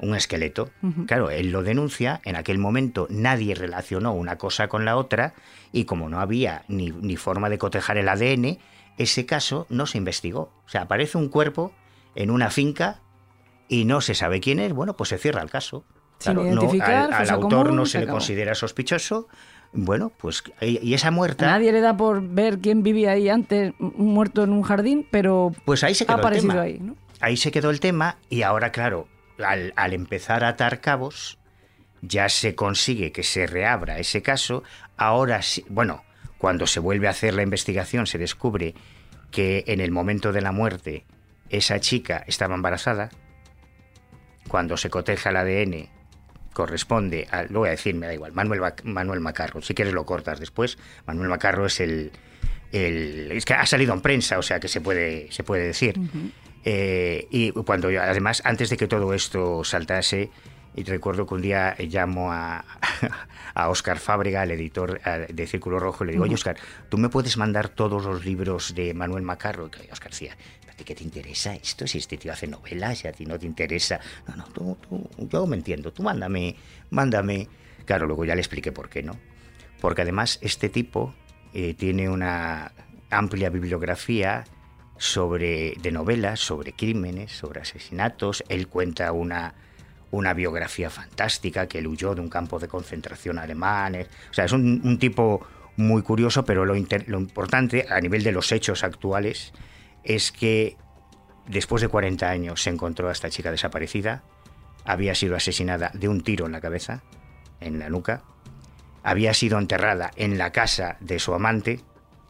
un 0.00 0.14
esqueleto. 0.14 0.70
Claro, 1.06 1.30
él 1.30 1.50
lo 1.50 1.62
denuncia, 1.62 2.20
en 2.24 2.36
aquel 2.36 2.58
momento 2.58 3.06
nadie 3.10 3.54
relacionó 3.54 4.12
una 4.12 4.36
cosa 4.38 4.68
con 4.68 4.84
la 4.84 4.96
otra 4.96 5.34
y 5.72 5.84
como 5.84 6.08
no 6.08 6.20
había 6.20 6.62
ni, 6.68 6.90
ni 6.90 7.16
forma 7.16 7.48
de 7.48 7.58
cotejar 7.58 7.98
el 7.98 8.08
ADN, 8.08 8.58
ese 8.96 9.26
caso 9.26 9.66
no 9.70 9.86
se 9.86 9.98
investigó. 9.98 10.52
O 10.66 10.68
sea, 10.68 10.82
aparece 10.82 11.18
un 11.18 11.28
cuerpo 11.28 11.72
en 12.14 12.30
una 12.30 12.50
finca 12.50 13.00
y 13.68 13.84
no 13.86 14.00
se 14.00 14.14
sabe 14.14 14.40
quién 14.40 14.60
es, 14.60 14.72
bueno, 14.72 14.96
pues 14.96 15.08
se 15.10 15.18
cierra 15.18 15.42
el 15.42 15.50
caso. 15.50 15.84
No, 16.26 16.42
al, 16.42 17.30
autor 17.30 17.66
común, 17.66 17.76
no 17.76 17.86
se 17.86 17.92
se 17.92 18.00
le 18.00 18.10
considera 18.10 18.54
sospechoso. 18.56 19.28
Bueno, 19.72 20.10
pues 20.16 20.42
y 20.60 20.94
esa 20.94 21.10
muerta, 21.10 21.46
Nadie 21.46 21.72
le 21.72 21.80
da 21.80 21.96
por 21.96 22.26
ver 22.26 22.58
quién 22.58 22.82
vivía 22.82 23.12
ahí 23.12 23.28
antes, 23.28 23.74
muerto 23.78 24.42
en 24.42 24.50
un 24.50 24.62
jardín, 24.62 25.06
pero 25.10 25.52
pues 25.64 25.84
ahí 25.84 25.94
se 25.94 26.04
ha 26.04 26.06
quedó 26.06 26.16
el 26.16 26.20
aparecido 26.20 26.52
tema. 26.52 26.62
ahí, 26.62 26.78
¿no? 26.80 26.96
ahí 27.20 27.36
se 27.36 27.50
quedó 27.50 27.70
el 27.70 27.80
tema 27.80 28.16
y 28.30 28.42
ahora, 28.42 28.72
claro, 28.72 29.08
al, 29.38 29.72
al 29.76 29.92
empezar 29.92 30.42
a 30.42 30.48
atar 30.48 30.80
cabos, 30.80 31.38
ya 32.00 32.28
se 32.28 32.54
consigue 32.54 33.12
que 33.12 33.22
se 33.22 33.46
reabra 33.46 33.98
ese 33.98 34.22
caso. 34.22 34.62
Ahora 34.96 35.42
sí, 35.42 35.64
bueno, 35.68 36.02
cuando 36.38 36.66
se 36.66 36.80
vuelve 36.80 37.06
a 37.08 37.10
hacer 37.10 37.34
la 37.34 37.42
investigación 37.42 38.06
se 38.06 38.18
descubre 38.18 38.74
que 39.30 39.64
en 39.66 39.80
el 39.80 39.90
momento 39.90 40.32
de 40.32 40.40
la 40.40 40.52
muerte 40.52 41.04
esa 41.50 41.80
chica 41.80 42.24
estaba 42.26 42.54
embarazada. 42.54 43.10
Cuando 44.48 44.76
se 44.76 44.88
coteja 44.88 45.30
el 45.30 45.36
ADN 45.36 45.97
corresponde 46.58 47.28
a, 47.30 47.44
lo 47.44 47.60
voy 47.60 47.68
a 47.68 47.70
decir, 47.70 47.94
me 47.94 48.06
da 48.08 48.14
igual, 48.14 48.32
Manuel, 48.32 48.60
Manuel 48.82 49.20
Macarro. 49.20 49.62
Si 49.62 49.74
quieres 49.74 49.94
lo 49.94 50.04
cortas 50.04 50.40
después. 50.40 50.76
Manuel 51.06 51.28
Macarro 51.28 51.66
es 51.66 51.78
el, 51.78 52.10
el- 52.72 53.30
es 53.30 53.44
que 53.44 53.54
ha 53.54 53.64
salido 53.64 53.94
en 53.94 54.00
prensa, 54.00 54.38
o 54.38 54.42
sea 54.42 54.58
que 54.58 54.66
se 54.66 54.80
puede, 54.80 55.30
se 55.30 55.44
puede 55.44 55.68
decir. 55.68 56.00
Eh, 56.64 57.28
y 57.30 57.52
cuando 57.52 57.90
yo- 57.92 58.02
además, 58.02 58.42
antes 58.44 58.70
de 58.70 58.76
que 58.76 58.88
todo 58.88 59.14
esto 59.14 59.62
saltase, 59.62 60.30
y 60.74 60.82
recuerdo 60.82 61.26
que 61.26 61.34
un 61.34 61.42
día 61.42 61.76
llamo 61.78 62.32
a, 62.32 62.64
a 63.54 63.68
Óscar 63.68 63.98
Fábrega, 64.00 64.42
el 64.42 64.50
editor 64.50 65.00
de 65.28 65.46
Círculo 65.46 65.78
Rojo, 65.78 66.02
y 66.02 66.08
le 66.08 66.12
digo, 66.14 66.24
oye 66.24 66.34
Óscar, 66.34 66.56
¿tú 66.88 66.98
me 66.98 67.08
puedes 67.08 67.36
mandar 67.36 67.68
todos 67.68 68.04
los 68.04 68.24
libros 68.24 68.74
de 68.74 68.94
Manuel 68.94 69.22
Macarro? 69.22 69.70
Y 69.88 69.90
Óscar 69.92 70.10
decía, 70.10 70.36
¿a 70.78 70.84
ti 70.84 70.84
qué 70.84 70.94
te 70.94 71.02
interesa 71.02 71.54
esto? 71.56 71.88
Si 71.88 71.98
este 71.98 72.16
tío 72.16 72.32
hace 72.32 72.46
novelas 72.46 73.04
y 73.04 73.08
a 73.08 73.12
ti 73.12 73.26
no 73.26 73.36
te 73.36 73.46
interesa. 73.46 73.98
No, 74.28 74.36
no, 74.36 74.44
tú, 74.44 74.78
tú- 74.88 75.28
yo 75.28 75.44
me 75.46 75.56
entiendo, 75.56 75.92
tú 75.92 76.04
mándame, 76.04 76.54
mándame. 76.90 77.48
Claro, 77.84 78.06
luego 78.06 78.24
ya 78.24 78.36
le 78.36 78.40
expliqué 78.40 78.70
por 78.70 78.88
qué, 78.88 79.02
¿no? 79.02 79.18
Porque 79.80 80.02
además 80.02 80.38
este 80.40 80.68
tipo 80.68 81.14
eh, 81.52 81.74
tiene 81.74 82.08
una 82.08 82.70
amplia 83.10 83.50
bibliografía 83.50 84.44
sobre, 84.98 85.74
de 85.82 85.90
novelas 85.90 86.38
sobre 86.38 86.72
crímenes, 86.74 87.32
sobre 87.32 87.60
asesinatos. 87.60 88.44
Él 88.48 88.68
cuenta 88.68 89.10
una, 89.10 89.54
una 90.12 90.32
biografía 90.32 90.90
fantástica, 90.90 91.66
que 91.66 91.78
él 91.80 91.88
huyó 91.88 92.14
de 92.14 92.20
un 92.20 92.28
campo 92.28 92.60
de 92.60 92.68
concentración 92.68 93.38
alemán. 93.40 93.96
O 94.30 94.34
sea, 94.34 94.44
es 94.44 94.52
un, 94.52 94.80
un 94.84 94.98
tipo 95.00 95.44
muy 95.76 96.02
curioso, 96.02 96.44
pero 96.44 96.64
lo, 96.64 96.76
inter- 96.76 97.08
lo 97.08 97.18
importante 97.18 97.86
a 97.90 98.00
nivel 98.00 98.22
de 98.22 98.30
los 98.30 98.52
hechos 98.52 98.84
actuales 98.84 99.52
es 100.04 100.32
que 100.32 100.76
después 101.46 101.82
de 101.82 101.88
40 101.88 102.28
años 102.28 102.62
se 102.62 102.70
encontró 102.70 103.08
a 103.08 103.12
esta 103.12 103.30
chica 103.30 103.50
desaparecida, 103.50 104.22
había 104.84 105.14
sido 105.14 105.36
asesinada 105.36 105.90
de 105.94 106.08
un 106.08 106.22
tiro 106.22 106.46
en 106.46 106.52
la 106.52 106.60
cabeza, 106.60 107.02
en 107.60 107.78
la 107.78 107.90
nuca, 107.90 108.22
había 109.02 109.34
sido 109.34 109.58
enterrada 109.58 110.10
en 110.16 110.38
la 110.38 110.52
casa 110.52 110.96
de 111.00 111.18
su 111.18 111.34
amante, 111.34 111.80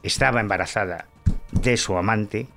estaba 0.02 0.40
embarazada 0.40 1.06
de 1.52 1.76
su 1.76 1.96
amante, 1.96 2.48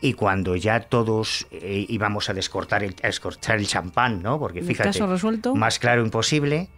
y 0.00 0.12
cuando 0.12 0.56
ya 0.56 0.80
todos 0.80 1.46
eh, 1.50 1.86
íbamos 1.88 2.28
a 2.28 2.34
descortar 2.34 2.84
el, 2.84 2.94
a 3.02 3.06
descorchar 3.06 3.58
el 3.58 3.66
champán, 3.66 4.22
¿no? 4.22 4.38
Porque 4.38 4.62
fíjate, 4.62 4.90
caso 4.90 5.06
resuelto. 5.06 5.54
más 5.54 5.78
claro 5.78 6.02
imposible. 6.02 6.68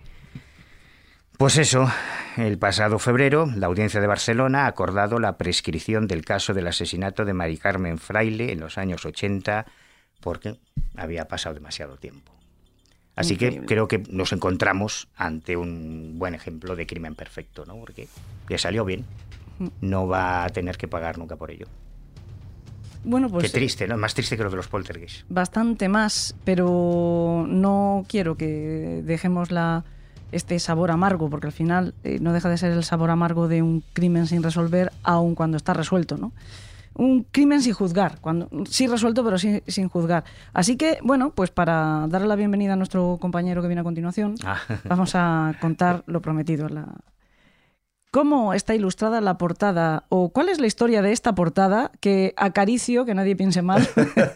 Pues 1.39 1.57
eso, 1.57 1.89
el 2.37 2.59
pasado 2.59 2.99
febrero, 2.99 3.47
la 3.55 3.69
audiencia 3.69 4.01
de 4.01 4.09
Barcelona 4.09 4.65
ha 4.65 4.67
acordado 4.67 5.21
la 5.21 5.39
prescripción 5.39 6.09
del 6.09 6.25
caso 6.25 6.53
del 6.53 6.67
asesinato 6.67 7.25
de 7.25 7.33
Mari 7.33 7.59
Carmen 7.59 7.99
Fraile 7.99 8.51
en 8.51 8.59
los 8.59 8.77
años 8.77 9.07
80 9.07 9.65
porque 10.21 10.59
había 10.97 11.29
pasado 11.29 11.55
demasiado 11.55 11.97
tiempo. 11.97 12.33
Así 13.15 13.37
que 13.37 13.61
creo 13.61 13.87
que 13.87 14.03
nos 14.11 14.33
encontramos 14.33 15.07
ante 15.15 15.57
un 15.57 16.19
buen 16.19 16.35
ejemplo 16.35 16.75
de 16.75 16.89
crimen 16.89 17.15
perfecto, 17.15 17.65
¿no? 17.65 17.77
Porque 17.77 18.09
le 18.49 18.59
salió 18.59 18.85
bien. 18.85 19.05
No 19.81 20.09
va 20.09 20.45
a 20.45 20.49
tener 20.49 20.77
que 20.77 20.89
pagar 20.89 21.19
nunca 21.19 21.37
por 21.37 21.53
ello. 21.53 21.67
Bueno, 23.05 23.29
pues 23.29 23.45
Qué 23.45 23.51
triste, 23.51 23.87
¿no? 23.87 23.97
Más 23.97 24.13
triste 24.13 24.37
que 24.37 24.43
lo 24.43 24.51
de 24.51 24.57
los 24.57 24.67
poltergeists. 24.67 25.25
bastante 25.29 25.89
más, 25.89 26.35
pero 26.45 27.47
no 27.49 28.05
quiero 28.09 28.37
que 28.37 29.03
dejemos 29.05 29.53
la, 29.53 29.85
este 30.33 30.59
sabor 30.59 30.91
amargo, 30.91 31.31
porque 31.31 31.47
al 31.47 31.53
final 31.53 31.95
eh, 32.05 32.19
no 32.21 32.33
deja 32.33 32.49
de 32.49 32.59
ser 32.59 32.73
el 32.73 32.85
sabor 32.85 33.11
amargo 33.11 33.49
de 33.49 33.63
un 33.63 33.83
crimen 33.93 34.27
sin 34.27 34.43
resolver, 34.43 34.93
aun 35.03 35.35
cuando 35.35 35.57
está 35.57 35.75
resuelto, 35.75 36.17
¿no? 36.17 36.33
Un 36.95 37.23
crimen 37.31 37.63
sin 37.63 37.75
juzgar, 37.75 38.19
cuando 38.21 38.49
sí 38.69 38.89
resuelto, 38.89 39.23
pero 39.25 39.39
sin, 39.39 39.63
sin 39.69 39.89
juzgar. 39.89 40.25
Así 40.53 40.77
que, 40.77 40.99
bueno, 41.03 41.31
pues 41.31 41.51
para 41.51 42.07
darle 42.09 42.27
la 42.27 42.35
bienvenida 42.35 42.73
a 42.73 42.77
nuestro 42.77 43.19
compañero 43.21 43.63
que 43.63 43.69
viene 43.69 43.81
a 43.83 43.85
continuación, 43.85 44.35
Ah. 44.45 44.59
vamos 44.89 45.13
a 45.15 45.55
contar 45.61 46.03
lo 46.07 46.21
prometido. 46.21 46.69
La... 46.69 46.87
¿Cómo 48.11 48.53
está 48.55 48.75
ilustrada 48.75 49.21
la 49.21 49.39
portada? 49.39 50.05
¿O 50.09 50.31
cuál 50.31 50.49
es 50.49 50.61
la 50.61 50.67
historia 50.67 51.01
de 51.03 51.13
esta 51.13 51.35
portada 51.35 51.93
que 52.01 52.33
acaricio, 52.37 53.05
que 53.05 53.15
nadie 53.15 53.37
piense 53.37 53.63
mal, 53.63 53.87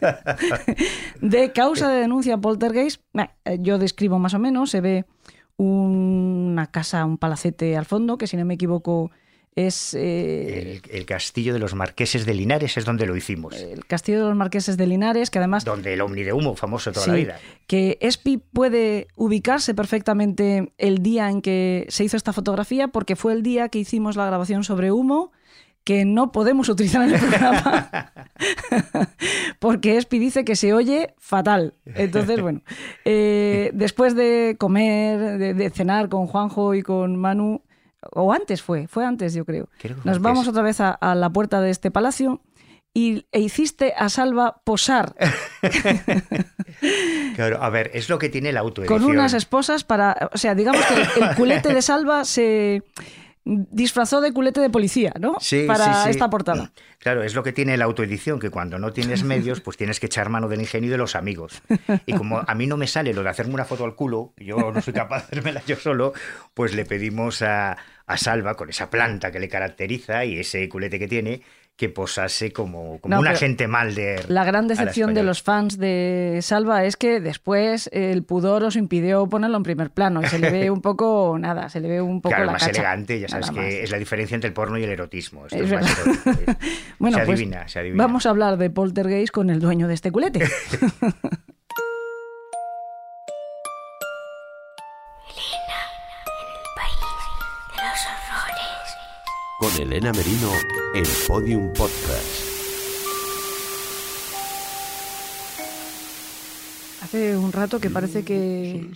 de 1.21 1.53
causa 1.53 1.89
de 1.89 2.01
denuncia 2.01 2.37
poltergeist? 2.39 3.01
Eh, 3.45 3.59
Yo 3.61 3.79
describo 3.79 4.19
más 4.19 4.35
o 4.35 4.39
menos, 4.39 4.71
se 4.71 4.81
ve 4.81 5.05
una 5.65 6.67
casa, 6.69 7.05
un 7.05 7.19
palacete 7.19 7.77
al 7.77 7.87
fondo, 7.87 8.19
que 8.19 8.27
si 8.27 8.37
no 8.37 8.45
me 8.45 8.55
equivoco 8.55 9.11
es 9.55 9.93
eh, 9.93 10.81
El, 10.83 10.91
el 10.97 11.05
castillo 11.05 11.53
de 11.53 11.59
los 11.59 11.75
marqueses 11.75 12.25
de 12.25 12.33
Linares 12.33 12.79
es 12.79 12.87
donde 12.87 13.05
lo 13.05 13.15
hicimos. 13.15 13.55
el 13.55 13.85
castillo 13.85 14.21
de 14.21 14.25
los 14.29 14.35
marqueses 14.37 14.79
de 14.79 14.87
Linares, 14.87 15.29
que 15.29 15.39
además 15.41 15.65
donde 15.67 15.93
el 15.93 16.01
Omni 16.01 16.23
de 16.23 16.33
Humo, 16.33 16.57
famoso 16.57 16.91
toda 16.91 17.05
Sí, 17.05 17.11
la 17.11 17.17
vida. 17.17 17.39
Que 17.67 17.99
Espi 18.01 18.39
puede 18.39 19.09
ubicarse 19.15 19.75
perfectamente 19.75 20.73
el 20.79 21.03
día 21.03 21.29
en 21.29 21.43
que 21.43 21.85
se 21.91 22.03
hizo 22.03 22.17
esta 22.17 22.33
fotografía, 22.33 22.89
porque 22.89 23.15
fue 23.15 23.35
el 23.35 23.43
día 23.43 23.69
que 23.69 23.79
hicimos 23.79 24.17
la 24.17 24.25
grabación 24.25 24.65
sobre 24.65 24.91
humo, 24.91 25.33
que 25.85 26.05
no 26.05 26.33
podemos 26.33 26.69
utilizar 26.69 27.03
en 27.09 27.15
el 27.15 27.21
programa, 27.21 27.91
porque 29.59 29.97
Espi 29.97 30.19
dice 30.19 30.45
que 30.45 30.57
se 30.57 30.75
oye 30.75 31.15
fatal. 31.19 31.75
Entonces, 31.87 32.41
bueno, 32.41 32.63
eh, 33.05 33.71
después 33.75 34.15
de 34.15 34.57
comer, 34.59 35.39
de, 35.39 35.55
de 35.55 35.71
cenar 35.71 36.09
con 36.09 36.27
Juanjo 36.27 36.75
y 36.75 36.83
con 36.83 37.17
Manu, 37.17 37.63
o 38.13 38.33
antes 38.33 38.63
fue, 38.63 38.87
fue 38.89 39.05
antes 39.05 39.35
yo 39.35 39.45
creo, 39.45 39.69
nos 39.83 39.93
antes. 40.07 40.21
vamos 40.21 40.49
otra 40.49 40.63
vez 40.63 40.81
a, 40.81 40.91
a 40.93 41.15
la 41.15 41.31
puerta 41.31 41.61
de 41.61 41.71
este 41.71 41.91
palacio. 41.91 42.41
Y, 42.95 43.25
e 43.33 43.41
hiciste 43.41 43.95
a 43.97 44.11
Salva 44.11 44.61
posar 44.65 45.15
Claro, 47.37 47.63
a 47.63 47.71
ver, 47.71 47.91
es 47.95 48.11
lo 48.11 48.19
que 48.19 48.29
tiene 48.29 48.53
la 48.53 48.61
autoedición. 48.61 49.01
con 49.01 49.11
unas 49.11 49.33
esposas 49.33 49.83
para. 49.85 50.29
O 50.35 50.39
sea, 50.39 50.55
digamos 50.55 50.85
que 50.85 50.95
el, 50.95 51.29
el 51.31 51.35
culete 51.37 51.73
de 51.73 51.81
Salva 51.81 52.25
se 52.27 52.83
disfrazó 53.45 54.21
de 54.21 54.33
culete 54.33 54.61
de 54.61 54.71
policía, 54.71 55.13
¿no? 55.19 55.37
Sí, 55.41 55.65
para 55.67 55.85
sí, 55.85 56.01
sí. 56.05 56.11
esta 56.11 56.31
portada. 56.31 56.71
Claro, 57.03 57.25
es 57.25 57.35
lo 57.35 57.43
que 57.43 57.53
tiene 57.53 57.77
la 57.77 57.85
autoedición, 57.87 58.39
que 58.39 58.51
cuando 58.51 58.79
no 58.79 58.93
tienes 58.93 59.25
medios, 59.25 59.61
pues 59.61 59.77
tienes 59.77 59.99
que 59.99 60.07
echar 60.07 60.29
mano 60.29 60.47
del 60.47 60.61
ingenio 60.61 60.87
y 60.87 60.93
de 60.93 60.99
los 60.99 61.17
amigos. 61.17 61.61
Y 62.07 62.13
como 62.13 62.45
a 62.47 62.55
mí 62.55 62.69
no 62.69 62.77
me 62.77 62.87
sale 62.87 63.13
lo 63.13 63.25
de 63.25 63.29
hacerme 63.29 63.55
una 63.55 63.65
foto 63.65 63.85
al 63.85 63.97
culo, 63.97 64.35
yo 64.37 64.71
no 64.71 64.81
soy 64.81 64.93
capaz 64.93 65.23
de 65.23 65.39
hacérmela 65.39 65.63
yo 65.67 65.75
solo, 65.75 66.13
pues 66.55 66.75
le 66.77 66.85
pedimos 66.85 67.43
a, 67.43 67.77
a 68.07 68.17
Salva, 68.17 68.55
con 68.55 68.71
esa 68.71 68.89
planta 68.89 69.33
que 69.33 69.41
le 69.41 69.49
caracteriza 69.49 70.25
y 70.25 70.39
ese 70.39 70.69
culete 70.69 71.01
que 71.01 71.09
tiene, 71.09 71.43
que 71.77 71.89
posase 71.89 72.53
como, 72.53 73.01
como 73.01 73.15
No, 73.15 73.21
un 73.21 73.27
agente 73.27 73.67
Malder. 73.67 74.31
La 74.31 74.45
gran 74.45 74.69
la 74.69 74.75
decepción 74.75 75.15
de 75.15 75.23
los 75.23 75.43
fans 75.43 75.79
de 75.79 76.39
Salva 76.43 76.85
es 76.85 76.97
que 76.97 77.19
después 77.21 77.89
el 77.93 78.23
pudor 78.23 78.63
os 78.63 78.77
impidió 78.77 79.27
ponerlo 79.27 79.57
en 79.57 79.63
primer 79.65 79.91
plano 79.91 80.23
y 80.23 80.27
se 80.27 80.39
le 80.39 80.51
ve 80.51 80.71
un 80.71 80.81
poco, 80.83 81.37
nada, 81.41 81.69
se 81.71 81.81
le 81.81 81.89
ve 81.89 82.01
un 82.01 82.21
poco 82.21 82.31
Claro, 82.35 82.45
la 82.45 82.53
más 82.53 82.63
cacha. 82.63 82.73
elegante, 82.83 83.19
ya 83.19 83.29
sabes 83.29 83.49
Nada 83.51 83.61
que 83.61 83.67
más. 83.67 83.75
es 83.85 83.91
la 83.91 83.99
diferencia 83.99 84.35
entre 84.35 84.49
el 84.49 84.55
porno 84.55 84.79
y 84.79 84.85
el 84.85 84.91
erotismo. 84.91 85.47
Esto 85.47 85.57
Es 85.57 85.73
es 85.73 85.73
más. 85.73 85.97
Bueno, 86.99 87.19
se 87.19 87.25
pues 87.25 87.37
adivina, 87.41 87.67
se 87.69 87.79
adivina. 87.81 88.05
vamos 88.05 88.27
a 88.27 88.31
hablar 88.31 88.59
de 88.59 88.71
poltergeist 88.71 89.33
con 89.33 89.51
el 89.51 89.59
dueño 89.59 89.89
de 89.89 89.95
este 89.95 90.13
culete. 90.13 90.45
Con 99.63 99.71
Elena 99.81 100.11
Merino 100.11 100.51
en 100.93 101.05
Podium 101.29 101.69
Podcast. 101.69 102.43
Hace 107.01 107.37
un 107.37 107.53
rato 107.53 107.79
que 107.79 107.89
parece 107.89 108.25
que 108.25 108.91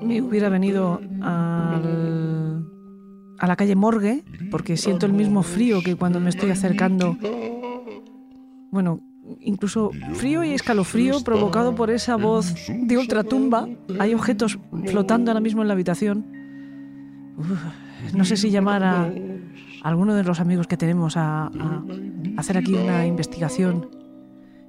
me 0.00 0.20
hubiera 0.20 0.48
venido 0.48 1.00
a 1.22 1.80
la 3.40 3.54
calle 3.54 3.76
Morgue, 3.76 4.24
porque 4.50 4.76
siento 4.76 5.06
el 5.06 5.12
mismo 5.12 5.44
frío 5.44 5.82
que 5.84 5.94
cuando 5.94 6.18
me 6.18 6.30
estoy 6.30 6.50
acercando. 6.50 7.16
Bueno, 8.72 8.98
incluso 9.38 9.92
frío 10.14 10.42
y 10.42 10.52
escalofrío 10.52 11.20
provocado 11.20 11.76
por 11.76 11.90
esa 11.90 12.16
voz 12.16 12.56
de 12.66 12.98
ultratumba. 12.98 13.68
Hay 14.00 14.14
objetos 14.14 14.58
flotando 14.86 15.30
ahora 15.30 15.40
mismo 15.40 15.62
en 15.62 15.68
la 15.68 15.74
habitación. 15.74 16.26
No 18.14 18.24
sé 18.24 18.36
si 18.36 18.50
llamar 18.50 18.82
a 18.84 19.10
alguno 19.82 20.14
de 20.14 20.24
los 20.24 20.40
amigos 20.40 20.66
que 20.66 20.76
tenemos 20.76 21.16
a, 21.16 21.46
a 21.46 21.82
hacer 22.36 22.56
aquí 22.58 22.74
una 22.74 23.06
investigación. 23.06 23.88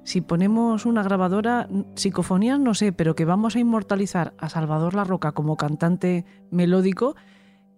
Si 0.04 0.20
ponemos 0.20 0.84
una 0.84 1.02
grabadora, 1.04 1.68
psicofonías 1.94 2.58
no 2.58 2.74
sé, 2.74 2.92
pero 2.92 3.14
que 3.14 3.24
vamos 3.24 3.54
a 3.54 3.60
inmortalizar 3.60 4.34
a 4.38 4.48
Salvador 4.48 4.94
La 4.94 5.04
Roca 5.04 5.30
como 5.32 5.56
cantante 5.56 6.24
melódico, 6.50 7.14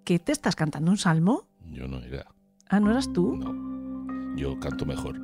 ¿qué 0.04 0.18
te 0.18 0.32
estás 0.32 0.56
cantando 0.56 0.90
un 0.90 0.96
salmo? 0.96 1.48
Yo 1.70 1.86
no 1.86 1.98
era. 1.98 2.24
Ah, 2.70 2.80
¿no 2.80 2.90
eras 2.90 3.12
tú? 3.12 3.36
No. 3.36 4.36
Yo 4.36 4.58
canto 4.58 4.86
mejor. 4.86 5.20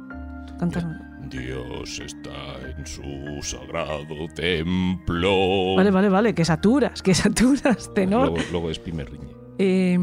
Cantas- 0.58 0.86
Dios 1.30 2.00
está 2.00 2.30
en 2.76 2.84
su 2.86 3.02
sagrado 3.42 4.26
templo. 4.34 5.76
Vale, 5.76 5.90
vale, 5.90 6.08
vale, 6.08 6.34
que 6.34 6.44
saturas, 6.44 7.02
que 7.02 7.14
saturas, 7.14 7.92
tenor. 7.94 8.28
Luego, 8.30 8.44
luego 8.50 8.70
Espi 8.70 8.92
me 8.92 9.04
riñe. 9.04 9.30
Eh, 9.62 9.98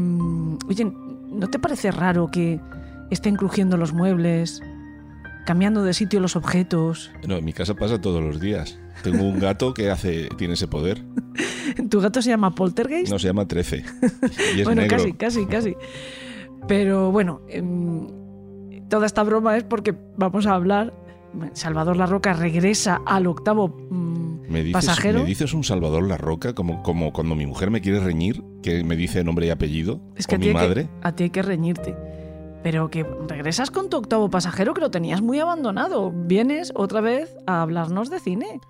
oye, 0.68 0.84
¿no 0.84 1.48
te 1.48 1.58
parece 1.58 1.90
raro 1.90 2.28
que 2.30 2.60
estén 3.10 3.34
crujiendo 3.34 3.76
los 3.76 3.92
muebles, 3.92 4.62
cambiando 5.46 5.82
de 5.82 5.94
sitio 5.94 6.20
los 6.20 6.36
objetos? 6.36 7.10
No, 7.26 7.38
en 7.38 7.44
mi 7.44 7.52
casa 7.52 7.74
pasa 7.74 8.00
todos 8.00 8.22
los 8.22 8.38
días. 8.38 8.78
Tengo 9.02 9.24
un 9.24 9.40
gato 9.40 9.74
que 9.74 9.90
hace, 9.90 10.28
tiene 10.36 10.54
ese 10.54 10.68
poder. 10.68 11.02
¿Tu 11.90 12.00
gato 12.00 12.22
se 12.22 12.30
llama 12.30 12.54
Poltergeist? 12.54 13.10
No, 13.10 13.18
se 13.18 13.26
llama 13.26 13.48
13. 13.48 13.84
Y 14.56 14.60
es 14.60 14.64
bueno, 14.64 14.82
negro. 14.82 14.96
casi, 14.96 15.12
casi, 15.14 15.46
casi. 15.46 15.76
Pero 16.68 17.10
bueno, 17.10 17.40
em, 17.48 18.06
toda 18.88 19.06
esta 19.06 19.24
broma 19.24 19.56
es 19.56 19.64
porque 19.64 19.92
vamos 20.16 20.46
a 20.46 20.54
hablar. 20.54 20.94
Salvador 21.52 21.96
La 21.96 22.06
Roca 22.06 22.32
regresa 22.32 23.00
al 23.06 23.26
octavo 23.26 23.68
mm, 23.68 24.40
¿Me 24.48 24.62
dices, 24.62 24.72
pasajero. 24.72 25.20
¿Me 25.20 25.26
dices 25.26 25.52
un 25.54 25.64
Salvador 25.64 26.02
La 26.04 26.16
Roca 26.16 26.54
como, 26.54 26.82
como 26.82 27.12
cuando 27.12 27.34
mi 27.34 27.46
mujer 27.46 27.70
me 27.70 27.80
quiere 27.80 28.00
reñir, 28.00 28.42
que 28.62 28.82
me 28.84 28.96
dice 28.96 29.22
nombre 29.24 29.46
y 29.46 29.50
apellido? 29.50 30.00
Es 30.16 30.26
que 30.26 30.34
o 30.34 30.36
a 30.36 30.38
mi 30.38 30.44
ti, 30.44 30.48
hay 30.48 30.54
madre. 30.54 30.84
que, 30.84 30.90
a 31.08 31.12
ti 31.14 31.24
hay 31.24 31.30
que 31.30 31.42
reñirte. 31.42 31.96
Pero 32.62 32.90
que 32.90 33.06
regresas 33.28 33.70
con 33.70 33.88
tu 33.88 33.98
octavo 33.98 34.30
pasajero 34.30 34.74
que 34.74 34.80
lo 34.80 34.90
tenías 34.90 35.22
muy 35.22 35.38
abandonado. 35.38 36.12
Vienes 36.12 36.72
otra 36.74 37.00
vez 37.00 37.36
a 37.46 37.62
hablarnos 37.62 38.10
de 38.10 38.20
cine. 38.20 38.60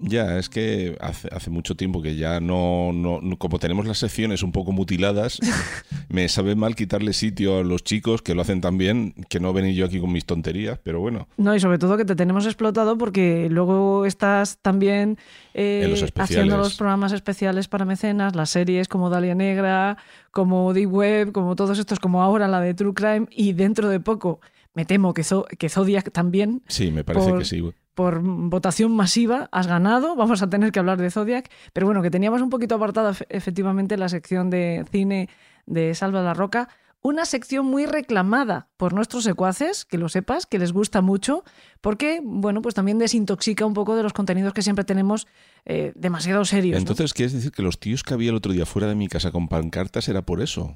Ya, 0.00 0.38
es 0.38 0.48
que 0.50 0.96
hace, 1.00 1.28
hace 1.32 1.48
mucho 1.50 1.74
tiempo 1.74 2.02
que 2.02 2.16
ya 2.16 2.38
no, 2.40 2.92
no, 2.92 3.20
no- 3.22 3.36
Como 3.38 3.58
tenemos 3.58 3.86
las 3.86 3.98
secciones 3.98 4.42
un 4.42 4.52
poco 4.52 4.72
mutiladas, 4.72 5.38
me 6.08 6.28
sabe 6.28 6.54
mal 6.54 6.74
quitarle 6.74 7.12
sitio 7.12 7.58
a 7.58 7.64
los 7.64 7.82
chicos 7.82 8.20
que 8.22 8.34
lo 8.34 8.42
hacen 8.42 8.60
tan 8.60 8.76
bien, 8.78 9.14
que 9.28 9.40
no 9.40 9.52
venir 9.52 9.74
yo 9.74 9.86
aquí 9.86 9.98
con 10.00 10.12
mis 10.12 10.26
tonterías, 10.26 10.78
pero 10.82 11.00
bueno. 11.00 11.28
No, 11.38 11.54
y 11.54 11.60
sobre 11.60 11.78
todo 11.78 11.96
que 11.96 12.04
te 12.04 12.14
tenemos 12.14 12.44
explotado 12.46 12.98
porque 12.98 13.48
luego 13.50 14.04
estás 14.06 14.58
también 14.60 15.18
eh, 15.54 15.86
los 15.88 16.12
haciendo 16.16 16.56
los 16.58 16.76
programas 16.76 17.12
especiales 17.12 17.66
para 17.68 17.84
mecenas, 17.84 18.36
las 18.36 18.50
series 18.50 18.88
como 18.88 19.08
Dalia 19.10 19.34
Negra, 19.34 19.96
como 20.30 20.72
Deep 20.74 20.92
Web, 20.92 21.32
como 21.32 21.56
todos 21.56 21.78
estos, 21.78 22.00
como 22.00 22.22
ahora 22.22 22.48
la 22.48 22.60
de 22.60 22.74
True 22.74 22.92
Crime, 22.94 23.26
y 23.30 23.54
dentro 23.54 23.88
de 23.88 24.00
poco 24.00 24.40
me 24.74 24.84
temo 24.84 25.14
que, 25.14 25.22
Zo- 25.22 25.46
que 25.58 25.68
Zodiac 25.70 26.12
también, 26.12 26.62
Sí, 26.68 26.90
me 26.90 27.02
parece 27.02 27.30
Por- 27.30 27.38
que 27.38 27.44
sí. 27.46 27.62
Por 27.96 28.20
votación 28.22 28.94
masiva, 28.94 29.48
has 29.50 29.66
ganado. 29.66 30.14
Vamos 30.14 30.42
a 30.42 30.48
tener 30.50 30.70
que 30.70 30.78
hablar 30.78 30.98
de 31.00 31.10
Zodiac. 31.10 31.50
Pero 31.72 31.86
bueno, 31.86 32.02
que 32.02 32.10
teníamos 32.10 32.42
un 32.42 32.50
poquito 32.50 32.74
apartada 32.76 33.10
efe- 33.12 33.26
efectivamente 33.30 33.96
la 33.96 34.08
sección 34.08 34.50
de 34.50 34.84
cine 34.92 35.28
de 35.64 35.94
Salva 35.94 36.22
la 36.22 36.34
Roca. 36.34 36.68
Una 37.00 37.24
sección 37.24 37.64
muy 37.66 37.86
reclamada 37.86 38.68
por 38.76 38.92
nuestros 38.92 39.24
secuaces, 39.24 39.84
que 39.84 39.96
lo 39.96 40.08
sepas, 40.08 40.44
que 40.44 40.58
les 40.58 40.72
gusta 40.72 41.00
mucho, 41.02 41.42
porque, 41.80 42.20
bueno, 42.22 42.60
pues 42.62 42.74
también 42.74 42.98
desintoxica 42.98 43.64
un 43.64 43.74
poco 43.74 43.94
de 43.96 44.02
los 44.02 44.12
contenidos 44.12 44.52
que 44.52 44.62
siempre 44.62 44.84
tenemos 44.84 45.26
eh, 45.64 45.92
demasiado 45.94 46.44
serios. 46.44 46.74
¿no? 46.74 46.78
Entonces, 46.80 47.14
¿quieres 47.14 47.32
decir 47.32 47.52
que 47.52 47.62
los 47.62 47.78
tíos 47.80 48.02
que 48.02 48.12
había 48.12 48.30
el 48.30 48.36
otro 48.36 48.52
día 48.52 48.66
fuera 48.66 48.88
de 48.88 48.94
mi 48.96 49.08
casa 49.08 49.30
con 49.30 49.48
pancartas 49.48 50.08
era 50.08 50.22
por 50.22 50.42
eso? 50.42 50.74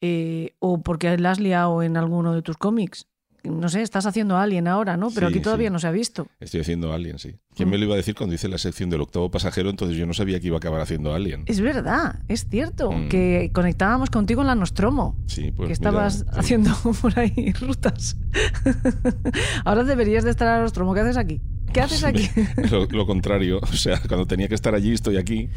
Eh, 0.00 0.54
o 0.58 0.80
porque 0.82 1.16
la 1.18 1.30
has 1.32 1.40
liado 1.40 1.82
en 1.82 1.96
alguno 1.96 2.34
de 2.34 2.42
tus 2.42 2.56
cómics. 2.56 3.06
No 3.44 3.68
sé, 3.68 3.82
estás 3.82 4.04
haciendo 4.04 4.36
Alien 4.36 4.66
ahora, 4.68 4.96
¿no? 4.96 5.10
Pero 5.10 5.28
Sí, 5.28 5.34
aquí 5.34 5.42
todavía 5.42 5.68
sí. 5.68 5.72
no 5.72 5.78
se 5.78 5.86
ha 5.86 5.90
visto. 5.92 6.26
Estoy 6.40 6.60
haciendo 6.60 6.92
Alien, 6.92 7.18
sí. 7.18 7.36
¿Quién 7.54 7.68
Mm. 7.68 7.70
me 7.72 7.78
lo 7.78 7.84
iba 7.84 7.94
a 7.94 7.96
decir 7.96 8.14
cuando 8.14 8.34
hice 8.34 8.48
la 8.48 8.58
sección 8.58 8.90
del 8.90 9.00
octavo 9.00 9.30
pasajero? 9.30 9.70
Entonces 9.70 9.96
yo 9.96 10.06
no 10.06 10.12
sabía 10.14 10.40
que 10.40 10.48
iba 10.48 10.56
a 10.56 10.58
acabar 10.58 10.80
haciendo 10.80 11.14
Alien. 11.14 11.44
Es 11.46 11.60
verdad, 11.60 12.20
es 12.28 12.46
cierto, 12.50 12.90
Mm. 12.92 13.08
que 13.08 13.50
conectábamos 13.54 14.10
contigo 14.10 14.40
en 14.42 14.48
la 14.48 14.54
Nostromo. 14.54 15.16
Sí, 15.26 15.52
pues 15.52 15.54
que 15.54 15.62
mira, 15.62 15.72
estabas 15.72 16.14
sí. 16.18 16.24
haciendo 16.32 16.70
por 17.00 17.18
ahí 17.18 17.52
rutas. 17.60 18.16
Ahora 19.64 19.84
deberías 19.84 20.24
de 20.24 20.30
estar 20.30 20.48
a 20.48 20.60
Nostromo. 20.60 20.94
¿Qué 20.94 21.00
haces 21.00 21.16
aquí? 21.16 21.40
¿Qué 21.72 21.80
haces 21.80 22.02
aquí? 22.04 22.28
Lo, 22.70 22.86
lo 22.86 23.06
contrario, 23.06 23.60
o 23.62 23.66
sea, 23.66 24.00
cuando 24.08 24.26
tenía 24.26 24.48
que 24.48 24.54
estar 24.54 24.74
allí, 24.74 24.92
estoy 24.92 25.16
aquí. 25.16 25.48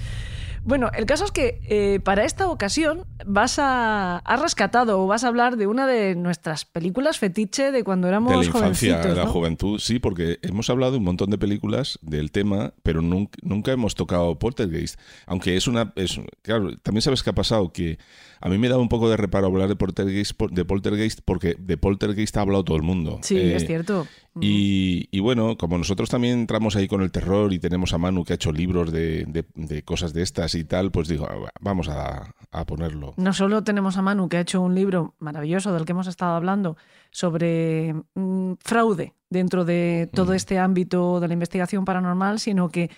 Bueno, 0.64 0.92
el 0.96 1.06
caso 1.06 1.26
es 1.26 1.32
que 1.32 1.60
eh, 1.64 2.00
para 2.02 2.24
esta 2.24 2.48
ocasión 2.48 3.06
vas 3.26 3.58
a 3.58 4.18
has 4.18 4.42
rescatado 4.42 5.02
o 5.02 5.08
vas 5.08 5.24
a 5.24 5.28
hablar 5.28 5.58
de 5.58 5.68
una 5.68 5.88
de 5.88 6.16
nuestras 6.16 6.66
películas 6.66 7.18
fetiche 7.18 7.72
de 7.72 7.84
cuando 7.84 8.08
éramos 8.08 8.32
de 8.32 8.38
la 8.38 8.46
infancia, 8.46 9.00
de 9.00 9.16
la 9.16 9.26
¿no? 9.26 9.32
juventud, 9.32 9.80
sí, 9.80 10.00
porque 10.00 10.40
hemos 10.44 10.70
hablado 10.70 10.94
de 10.94 10.98
un 11.00 11.06
montón 11.06 11.30
de 11.32 11.38
películas 11.38 11.98
del 12.02 12.32
tema, 12.32 12.74
pero 12.84 13.02
nunca, 13.02 13.38
nunca 13.42 13.72
hemos 13.72 13.96
tocado 13.96 14.38
Poltergeist. 14.38 15.00
Aunque 15.26 15.58
es 15.58 15.68
una. 15.68 15.94
Es, 15.96 16.20
claro, 16.44 16.78
también 16.78 17.02
sabes 17.02 17.24
qué 17.24 17.32
ha 17.32 17.34
pasado, 17.34 17.74
que 17.74 17.98
a 18.42 18.50
mí 18.50 18.58
me 18.58 18.68
da 18.68 18.78
un 18.78 18.90
poco 18.90 19.10
de 19.10 19.18
reparo 19.18 19.48
hablar 19.48 19.70
de 19.70 19.76
Poltergeist, 19.76 20.34
por- 20.34 20.52
de 20.52 20.66
Poltergeist 20.66 21.20
porque 21.24 21.56
de 21.60 21.78
Poltergeist 21.78 22.36
ha 22.38 22.42
hablado 22.42 22.64
todo 22.64 22.76
el 22.78 22.84
mundo. 22.84 23.20
Sí, 23.22 23.38
Eh, 23.38 23.56
es 23.56 23.66
cierto. 23.66 24.08
Y, 24.40 25.08
y 25.12 25.20
bueno, 25.20 25.58
como 25.58 25.78
nosotros 25.78 26.10
también 26.10 26.40
entramos 26.40 26.76
ahí 26.78 26.88
con 26.88 27.02
el 27.02 27.12
terror 27.12 27.52
y 27.54 27.60
tenemos 27.60 27.94
a 27.94 27.98
Manu 27.98 28.24
que 28.24 28.34
ha 28.34 28.36
hecho 28.36 28.52
libros 28.54 28.92
de, 28.92 29.26
de- 29.26 29.46
de 29.56 29.84
cosas 29.84 30.14
de 30.14 30.22
estas 30.24 30.56
y 30.56 30.64
tal, 30.64 30.90
pues 30.92 31.08
digo, 31.10 31.28
"Ah, 31.30 31.50
vamos 31.60 31.90
a, 31.90 32.34
a 32.52 32.66
ponerlo. 32.66 33.14
No 33.18 33.34
solo 33.34 33.64
tenemos 33.64 33.98
a 33.98 34.02
Manu, 34.02 34.30
que 34.30 34.38
ha 34.38 34.42
hecho 34.42 34.62
un 34.62 34.74
libro 34.74 35.16
maravilloso 35.20 35.74
del 35.74 35.84
que 35.86 35.92
hemos 35.92 36.08
estado 36.08 36.36
hablando 36.36 36.78
sobre 37.12 37.94
mm, 38.16 38.54
fraude 38.64 39.14
dentro 39.30 39.66
de 39.66 40.10
todo 40.14 40.32
Mm. 40.32 40.36
este 40.36 40.60
ámbito 40.60 41.20
de 41.20 41.28
la 41.28 41.34
investigación 41.34 41.86
paranormal, 41.86 42.40
sino 42.40 42.70
que 42.70 42.90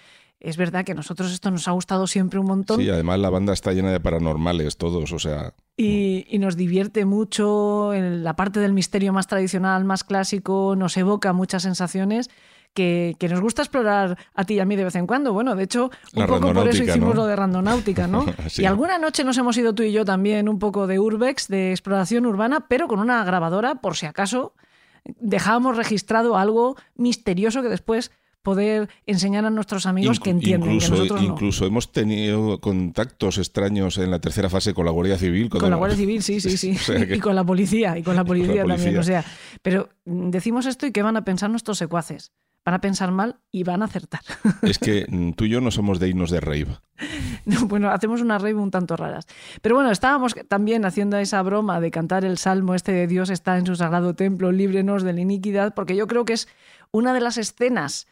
es 0.44 0.58
verdad 0.58 0.86
que 0.86 0.92
a 0.92 0.96
nosotros 0.96 1.32
esto 1.32 1.50
nos 1.50 1.68
ha 1.68 1.72
gustado 1.72 2.06
siempre 2.06 2.40
un 2.40 2.46
montón 2.46 2.80
Sí, 2.80 2.90
además 2.90 3.20
la 3.20 3.30
banda 3.30 3.54
está 3.54 3.72
llena 3.72 3.92
de 3.92 4.00
paranormales 4.00 4.78
todos, 4.78 5.12
o 5.14 5.20
sea, 5.20 5.54
y, 5.78 6.28
y 6.30 6.38
nos 6.38 6.56
divierte 6.56 7.06
mucho. 7.06 7.94
en 7.94 8.24
la 8.24 8.36
parte 8.36 8.60
del 8.60 8.74
misterio 8.74 9.14
más 9.14 9.28
tradicional, 9.28 9.86
más 9.86 10.04
clásico, 10.04 10.76
nos 10.78 10.96
evoca 10.98 11.34
muchas 11.34 11.64
sensaciones. 11.64 12.30
Que, 12.76 13.16
que 13.20 13.30
nos 13.30 13.40
gusta 13.40 13.62
explorar 13.62 14.18
a 14.34 14.46
ti 14.46 14.56
y 14.56 14.60
a 14.60 14.66
mí 14.66 14.76
de 14.76 14.84
vez 14.84 14.96
en 14.96 15.06
cuando. 15.06 15.32
Bueno, 15.32 15.56
de 15.56 15.64
hecho, 15.64 15.92
un 16.16 16.22
La 16.22 16.26
poco 16.26 16.52
por 16.52 16.68
eso 16.68 16.84
hicimos 16.84 17.10
¿no? 17.10 17.22
lo 17.22 17.28
de 17.28 17.36
randonáutica, 17.36 18.08
¿no? 18.08 18.26
Sí. 18.50 18.64
Y 18.64 18.66
alguna 18.66 18.98
noche 18.98 19.24
nos 19.24 19.38
hemos 19.38 19.56
ido 19.58 19.76
tú 19.76 19.84
y 19.84 19.92
yo 19.92 20.06
también 20.06 20.50
un 20.50 20.58
poco 20.58 20.88
de 20.88 20.98
urbex, 20.98 21.50
de 21.50 21.70
exploración 21.70 22.26
urbana, 22.26 22.66
pero 22.68 22.88
con 22.88 23.00
una 23.00 23.24
grabadora, 23.26 23.76
por 23.76 23.96
si 23.96 24.08
acaso 24.08 24.56
dejábamos 25.20 25.78
registrado 25.78 26.36
algo 26.36 26.76
misterioso 26.96 27.62
que 27.62 27.70
después 27.70 28.12
poder 28.44 28.90
enseñar 29.08 29.46
a 29.46 29.50
nuestros 29.50 29.86
amigos 29.86 30.20
que 30.20 30.30
entienden 30.30 30.74
incluso, 30.74 30.92
que 30.94 31.00
nosotros 31.00 31.22
no. 31.22 31.28
incluso 31.34 31.66
hemos 31.66 31.92
tenido 31.92 32.60
contactos 32.60 33.38
extraños 33.38 33.98
en 33.98 34.12
la 34.12 34.20
tercera 34.20 34.50
fase 34.50 34.74
con 34.74 34.86
la 34.86 34.92
Guardia 34.92 35.18
Civil. 35.18 35.50
Con 35.50 35.70
la 35.70 35.78
Guardia 35.78 35.98
Civil, 36.04 36.22
sí, 36.22 36.40
sí, 36.42 36.58
sí. 36.58 36.72
O 36.76 36.78
sea 36.80 37.08
que- 37.08 37.16
Y 37.16 37.20
con 37.20 37.36
la 37.36 37.44
policía, 37.44 37.98
y 37.98 38.04
con 38.04 38.16
la 38.16 38.24
policía, 38.26 38.64
también. 38.66 38.78
policía. 38.80 39.00
O 39.00 39.04
sea, 39.04 39.26
pero 39.62 39.90
mm, 40.06 40.30
decimos 40.30 40.66
esto 40.66 40.86
y 40.86 40.92
¿qué 40.92 41.02
van 41.02 41.18
a 41.18 41.24
pensar 41.26 41.50
nuestros 41.50 41.78
secuaces? 41.78 42.32
Van 42.66 42.76
a 42.76 42.80
pensar 42.80 43.12
mal 43.12 43.38
y 43.52 43.64
van 43.64 43.82
a 43.82 43.86
acertar. 43.86 44.22
Es 44.62 44.78
que 44.80 45.06
mm, 45.10 45.32
tú 45.32 45.46
y 45.46 45.50
yo 45.50 45.60
no 45.60 45.70
somos 45.72 46.00
de 46.00 46.10
irnos 46.10 46.30
de 46.30 46.40
rave. 46.40 46.68
No, 47.46 47.66
bueno, 47.68 47.90
hacemos 47.90 48.22
unas 48.22 48.42
rave 48.42 48.54
un 48.56 48.72
tanto 48.72 48.96
raras. 48.96 49.26
Pero 49.62 49.76
bueno, 49.76 49.92
estábamos 49.92 50.34
también 50.48 50.86
haciendo 50.86 51.18
esa 51.18 51.42
broma 51.42 51.82
de 51.82 51.92
cantar 51.92 52.24
el 52.24 52.38
salmo 52.38 52.74
este 52.76 52.94
de 52.94 53.08
Dios 53.08 53.30
está 53.30 53.58
en 53.58 53.66
su 53.66 53.76
sagrado 53.76 54.16
templo, 54.16 54.52
líbrenos 54.54 55.04
de 55.04 55.12
la 55.14 55.20
iniquidad, 55.22 55.74
porque 55.74 55.96
yo 55.98 56.08
creo 56.08 56.24
que 56.24 56.34
es 56.34 56.48
una 56.92 57.14
de 57.14 57.20
las 57.20 57.38
escenas, 57.38 58.08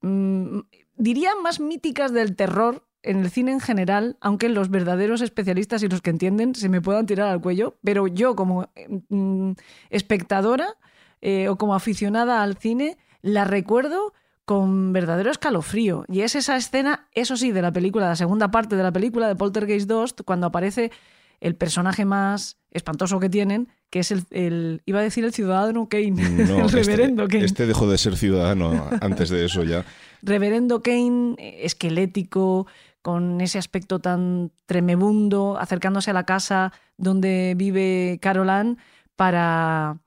mm, 0.00 0.60
diría, 0.96 1.30
más 1.42 1.60
míticas 1.60 2.12
del 2.12 2.36
terror 2.36 2.86
en 3.02 3.20
el 3.20 3.30
cine 3.30 3.52
en 3.52 3.60
general, 3.60 4.16
aunque 4.20 4.48
los 4.48 4.68
verdaderos 4.68 5.20
especialistas 5.20 5.82
y 5.82 5.88
los 5.88 6.02
que 6.02 6.10
entienden 6.10 6.54
se 6.54 6.68
me 6.68 6.80
puedan 6.80 7.06
tirar 7.06 7.28
al 7.28 7.40
cuello, 7.40 7.78
pero 7.84 8.08
yo 8.08 8.34
como 8.34 8.68
mm, 9.08 9.52
espectadora 9.90 10.76
eh, 11.20 11.48
o 11.48 11.56
como 11.56 11.74
aficionada 11.74 12.42
al 12.42 12.56
cine, 12.56 12.98
la 13.22 13.44
recuerdo 13.44 14.12
con 14.44 14.92
verdadero 14.92 15.30
escalofrío. 15.30 16.04
Y 16.08 16.20
es 16.20 16.34
esa 16.36 16.56
escena, 16.56 17.08
eso 17.12 17.36
sí, 17.36 17.52
de 17.52 17.62
la 17.62 17.72
película, 17.72 18.08
la 18.08 18.16
segunda 18.16 18.50
parte 18.50 18.76
de 18.76 18.82
la 18.82 18.92
película 18.92 19.28
de 19.28 19.36
Poltergeist 19.36 19.88
2, 19.88 20.14
cuando 20.24 20.46
aparece 20.46 20.92
el 21.40 21.56
personaje 21.56 22.04
más 22.04 22.58
espantoso 22.70 23.18
que 23.18 23.28
tienen, 23.28 23.68
que 23.90 24.00
es 24.00 24.10
el, 24.10 24.24
el- 24.30 24.82
iba 24.86 25.00
a 25.00 25.02
decir 25.02 25.24
el 25.24 25.32
ciudadano 25.32 25.88
Kane, 25.88 26.10
No, 26.48 26.64
el 26.64 26.68
reverendo 26.70 27.22
este, 27.24 27.32
Kane. 27.36 27.44
este 27.46 27.66
dejó 27.66 27.88
de 27.90 27.98
ser 27.98 28.16
ciudadano 28.16 28.88
antes 29.00 29.28
de 29.30 29.44
eso 29.44 29.62
ya. 29.64 29.84
Reverendo 30.22 30.82
Kane, 30.82 31.34
eh, 31.38 31.60
esquelético, 31.64 32.66
con 33.02 33.40
ese 33.40 33.58
aspecto 33.58 34.00
tan 34.00 34.50
tremebundo, 34.66 35.56
acercándose 35.58 36.10
a 36.10 36.14
la 36.14 36.24
casa 36.24 36.72
donde 36.96 37.54
vive 37.56 38.18
Carolan 38.20 38.78
para, 39.14 39.98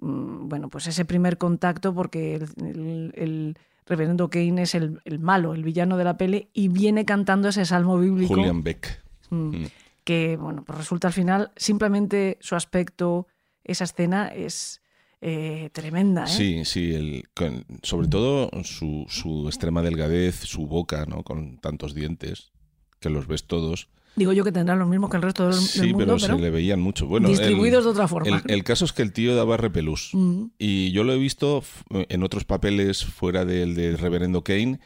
mm, 0.00 0.48
bueno, 0.48 0.68
pues 0.70 0.86
ese 0.86 1.04
primer 1.04 1.36
contacto, 1.38 1.94
porque 1.94 2.36
el, 2.36 2.44
el- 2.66 3.12
el 3.16 3.58
reverendo 3.86 4.30
Kane 4.30 4.62
es 4.62 4.74
el, 4.74 5.00
el 5.04 5.18
malo, 5.20 5.54
el 5.54 5.62
villano 5.62 5.96
de 5.96 6.04
la 6.04 6.16
peli, 6.16 6.48
y 6.52 6.68
viene 6.68 7.04
cantando 7.04 7.48
ese 7.48 7.64
salmo 7.66 7.98
bíblico. 7.98 8.34
Julian 8.34 8.62
Beck. 8.62 9.02
Mm, 9.30 9.36
Mm. 9.56 9.66
Que 10.06 10.36
bueno, 10.36 10.62
pues 10.64 10.78
resulta 10.78 11.08
al 11.08 11.12
final 11.14 11.50
simplemente 11.56 12.38
su 12.40 12.54
aspecto, 12.54 13.26
esa 13.64 13.82
escena 13.82 14.28
es 14.28 14.80
eh, 15.20 15.68
tremenda. 15.72 16.24
¿eh? 16.24 16.28
Sí, 16.28 16.64
sí, 16.64 16.94
el, 16.94 17.24
con- 17.34 17.66
sobre 17.82 18.06
todo 18.06 18.48
su, 18.62 19.06
su 19.08 19.48
extrema 19.48 19.82
delgadez, 19.82 20.36
su 20.36 20.68
boca, 20.68 21.06
¿no? 21.06 21.24
Con 21.24 21.58
tantos 21.58 21.92
dientes, 21.92 22.52
que 23.00 23.10
los 23.10 23.26
ves 23.26 23.48
todos. 23.48 23.88
Digo 24.14 24.32
yo 24.32 24.44
que 24.44 24.52
tendrán 24.52 24.78
lo 24.78 24.86
mismo 24.86 25.10
que 25.10 25.16
el 25.16 25.22
resto 25.24 25.48
del, 25.48 25.54
del 25.58 25.60
Sí, 25.68 25.80
mundo, 25.92 25.98
pero, 25.98 26.16
pero, 26.18 26.36
se 26.36 26.40
le 26.40 26.50
veían 26.50 26.80
mucho. 26.80 27.08
Bueno, 27.08 27.28
distribuidos 27.28 27.80
el- 27.80 27.84
de 27.86 27.90
otra 27.90 28.06
forma. 28.06 28.42
El, 28.46 28.50
el 28.54 28.62
caso 28.64 28.84
es 28.84 28.92
que 28.92 29.02
el 29.02 29.12
tío 29.12 29.34
daba 29.34 29.56
repelús. 29.56 30.10
Mm. 30.12 30.44
Y 30.56 30.92
yo 30.92 31.02
lo 31.02 31.12
he 31.14 31.18
visto 31.18 31.64
en 31.90 32.22
otros 32.22 32.44
papeles 32.44 33.04
fuera 33.04 33.44
del 33.44 33.74
de 33.74 33.96
Reverendo 33.96 34.44
Kane, 34.44 34.78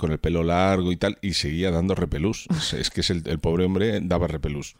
con 0.00 0.10
el 0.10 0.18
pelo 0.18 0.42
largo 0.42 0.90
y 0.90 0.96
tal, 0.96 1.18
y 1.22 1.34
seguía 1.34 1.70
dando 1.70 1.94
repelús. 1.94 2.46
Es, 2.76 2.90
que 2.90 3.02
es 3.02 3.10
el, 3.10 3.22
el 3.26 3.38
pobre 3.38 3.64
hombre 3.64 4.00
daba 4.02 4.26
repelús. 4.26 4.74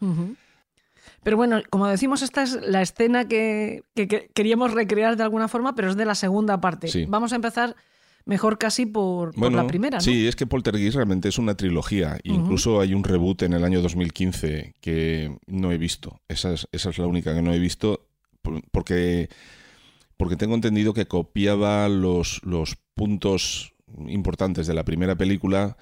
Pero 1.23 1.37
bueno, 1.37 1.61
como 1.69 1.87
decimos, 1.87 2.21
esta 2.23 2.41
es 2.43 2.53
la 2.61 2.81
escena 2.81 3.27
que, 3.27 3.83
que- 3.95 4.07
que 4.07 4.29
queríamos 4.33 4.73
recrear 4.73 5.15
de 5.17 5.23
alguna 5.23 5.47
forma, 5.47 5.75
pero 5.75 5.89
es 5.89 5.95
de 5.95 6.05
la 6.05 6.15
segunda 6.15 6.59
parte. 6.59 6.87
Sí. 6.87 7.05
Vamos 7.07 7.31
a 7.31 7.35
empezar 7.35 7.75
mejor 8.25 8.57
casi 8.57 8.85
por, 8.85 9.35
la 9.37 9.67
primera, 9.67 9.97
¿no? 9.97 10.01
Sí, 10.01 10.27
es 10.27 10.35
que 10.35 10.45
Poltergeist 10.47 10.95
realmente 10.95 11.29
es 11.29 11.37
una 11.37 11.55
trilogía. 11.55 12.19
Incluso 12.23 12.79
hay 12.81 12.93
un 12.93 13.03
reboot 13.03 13.43
en 13.43 13.53
el 13.53 13.63
año 13.63 13.81
2015 13.81 14.75
que 14.81 15.37
no 15.47 15.71
he 15.71 15.77
visto. 15.77 16.21
Esa 16.27 16.53
es, 16.53 16.67
esa 16.71 16.89
es 16.89 16.97
la 16.97 17.05
única 17.07 17.33
que 17.35 17.41
no 17.41 17.53
he 17.53 17.59
visto 17.59 18.07
por- 18.41 18.61
porque, 18.71 19.29
porque 20.17 20.35
tengo 20.37 20.55
entendido 20.55 20.93
que 20.93 21.07
copiaba 21.07 21.87
los, 21.89 22.41
los 22.43 22.77
puntos 22.95 23.73
importantes 24.07 24.67
de 24.67 24.73
la 24.73 24.83
primera 24.83 25.15
película 25.15 25.77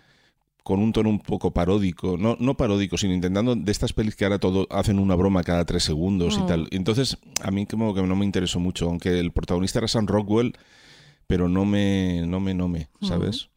con 0.63 0.79
un 0.81 0.91
tono 0.93 1.09
un 1.09 1.19
poco 1.19 1.51
paródico, 1.51 2.17
no, 2.17 2.35
no 2.39 2.55
paródico, 2.55 2.97
sino 2.97 3.13
intentando 3.13 3.55
de 3.55 3.71
estas 3.71 3.93
pelis 3.93 4.15
que 4.15 4.25
ahora 4.25 4.37
todo 4.39 4.67
hacen 4.69 4.99
una 4.99 5.15
broma 5.15 5.43
cada 5.43 5.65
tres 5.65 5.83
segundos 5.83 6.37
Mm. 6.37 6.43
y 6.43 6.45
tal. 6.47 6.67
Entonces, 6.71 7.17
a 7.41 7.49
mí 7.49 7.65
como 7.65 7.93
que 7.95 8.03
no 8.03 8.15
me 8.15 8.25
interesó 8.25 8.59
mucho, 8.59 8.85
aunque 8.87 9.19
el 9.19 9.31
protagonista 9.31 9.79
era 9.79 9.87
Sam 9.87 10.05
Rockwell, 10.05 10.53
pero 11.27 11.47
no 11.49 11.65
me, 11.65 12.23
no 12.27 12.39
me, 12.39 12.53
no 12.53 12.67
me, 12.67 12.89
¿sabes? 13.01 13.49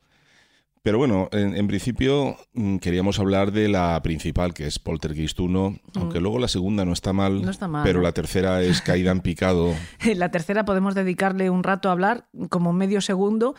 Pero 0.85 0.99
bueno, 0.99 1.29
en, 1.33 1.55
en 1.57 1.69
principio 1.69 2.37
mm, 2.55 2.79
queríamos 2.79 3.19
hablar 3.21 3.53
de 3.53 3.69
la 3.69 4.01
principal, 4.03 4.53
que 4.53 4.67
es 4.67 4.79
Poltergeist 4.81 5.39
1, 5.39 5.77
aunque 5.95 6.19
luego 6.21 6.39
la 6.41 6.49
segunda 6.49 6.85
no 6.85 6.93
está 6.93 7.13
mal, 7.13 7.35
Mm. 7.41 7.43
No 7.45 7.51
está 7.51 7.69
mal, 7.69 7.85
pero 7.85 7.99
¿no? 7.99 8.03
la 8.05 8.13
tercera 8.13 8.63
es 8.63 8.81
Caída 8.81 9.11
en 9.13 9.21
Picado. 9.21 9.75
La 10.17 10.31
tercera 10.31 10.65
podemos 10.65 10.95
dedicarle 10.95 11.51
un 11.51 11.63
rato 11.63 11.89
a 11.89 11.93
hablar, 11.93 12.27
como 12.49 12.73
medio 12.73 13.01
segundo, 13.01 13.55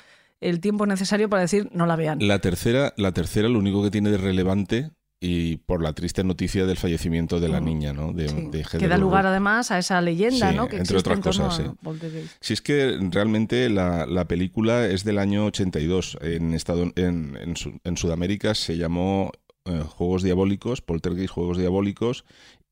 el 0.49 0.59
tiempo 0.59 0.85
necesario 0.85 1.29
para 1.29 1.41
decir 1.41 1.69
no 1.73 1.85
la 1.85 1.95
vean. 1.95 2.19
La 2.27 2.39
tercera, 2.39 2.93
la 2.97 3.11
tercera 3.11 3.47
lo 3.49 3.59
único 3.59 3.83
que 3.83 3.91
tiene 3.91 4.11
de 4.11 4.17
relevante 4.17 4.91
y 5.25 5.55
por 5.57 5.81
la 5.81 5.93
triste 5.93 6.21
noticia 6.25 6.65
del 6.65 6.75
fallecimiento 6.75 7.39
de 7.39 7.47
la 7.47 7.61
niña, 7.61 7.93
¿no? 7.93 8.11
De, 8.11 8.27
Sí, 8.27 8.49
de 8.51 8.65
que 8.77 8.87
da 8.89 8.97
lugar 8.97 9.25
además 9.25 9.71
a 9.71 9.79
esa 9.79 10.01
leyenda, 10.01 10.51
Sí, 10.51 10.55
¿no? 10.57 10.67
Que 10.67 10.75
entre 10.77 10.97
otras 10.97 11.15
en 11.15 11.23
cosas, 11.23 11.55
sí. 11.55 11.63
Si 12.41 12.51
es 12.53 12.61
que 12.61 12.97
realmente 13.09 13.69
la, 13.69 14.05
la 14.05 14.25
película 14.27 14.85
es 14.85 15.05
del 15.05 15.19
año 15.19 15.45
82. 15.45 16.17
En, 16.21 16.53
Estado, 16.53 16.91
en, 16.97 17.37
en 17.41 17.55
Su- 17.55 17.79
en 17.85 17.95
Sudamérica 17.95 18.53
se 18.53 18.75
llamó 18.75 19.31
eh, 19.63 19.81
Juegos 19.87 20.23
Diabólicos, 20.23 20.81
Poltergeist 20.81 21.33
Juegos 21.33 21.57
Diabólicos, 21.57 22.25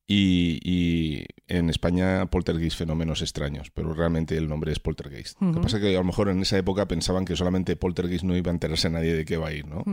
y, 0.06 0.58
y 0.62 1.24
en 1.58 1.68
España 1.70 2.26
Poltergeist 2.26 2.78
Fenómenos 2.78 3.20
Extraños, 3.22 3.70
pero 3.70 3.92
realmente 3.92 4.36
el 4.36 4.48
nombre 4.48 4.72
es 4.72 4.78
Poltergeist. 4.78 5.40
Lo 5.40 5.52
que 5.52 5.60
pasa 5.60 5.76
es 5.76 5.82
que 5.82 5.90
a 5.94 5.98
lo 5.98 6.04
mejor 6.04 6.28
en 6.28 6.40
esa 6.40 6.56
época 6.56 6.86
pensaban 6.88 7.24
que 7.24 7.36
solamente 7.36 7.76
Poltergeist 7.76 8.24
no 8.24 8.36
iba 8.36 8.50
a 8.50 8.54
enterarse 8.54 8.88
nadie 8.88 9.12
de 9.14 9.24
qué 9.24 9.36
va 9.36 9.48
a 9.48 9.52
ir, 9.52 9.66
¿no? 9.66 9.84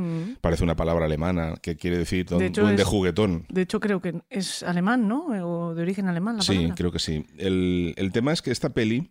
Parece 0.42 0.64
una 0.64 0.76
palabra 0.76 1.06
alemana 1.06 1.56
que 1.62 1.76
quiere 1.76 1.98
decir 1.98 2.26
don- 2.26 2.40
De 2.40 2.46
hecho, 2.48 2.62
duende 2.62 2.84
es- 2.84 2.88
juguetón. 2.88 3.46
De 3.50 3.62
hecho, 3.64 3.80
creo 3.80 4.02
que 4.02 4.22
es 4.30 4.64
alemán, 4.64 5.08
¿no? 5.08 5.26
O 5.46 5.76
de 5.76 5.82
origen 5.82 6.08
alemán 6.08 6.38
la 6.38 6.44
Sí, 6.44 6.54
palabra. 6.56 6.76
creo 6.76 6.92
que 6.92 7.00
sí. 7.00 7.26
El, 7.38 7.94
el 7.98 8.12
tema 8.12 8.32
es 8.32 8.42
que 8.42 8.52
esta 8.52 8.70
peli 8.70 9.10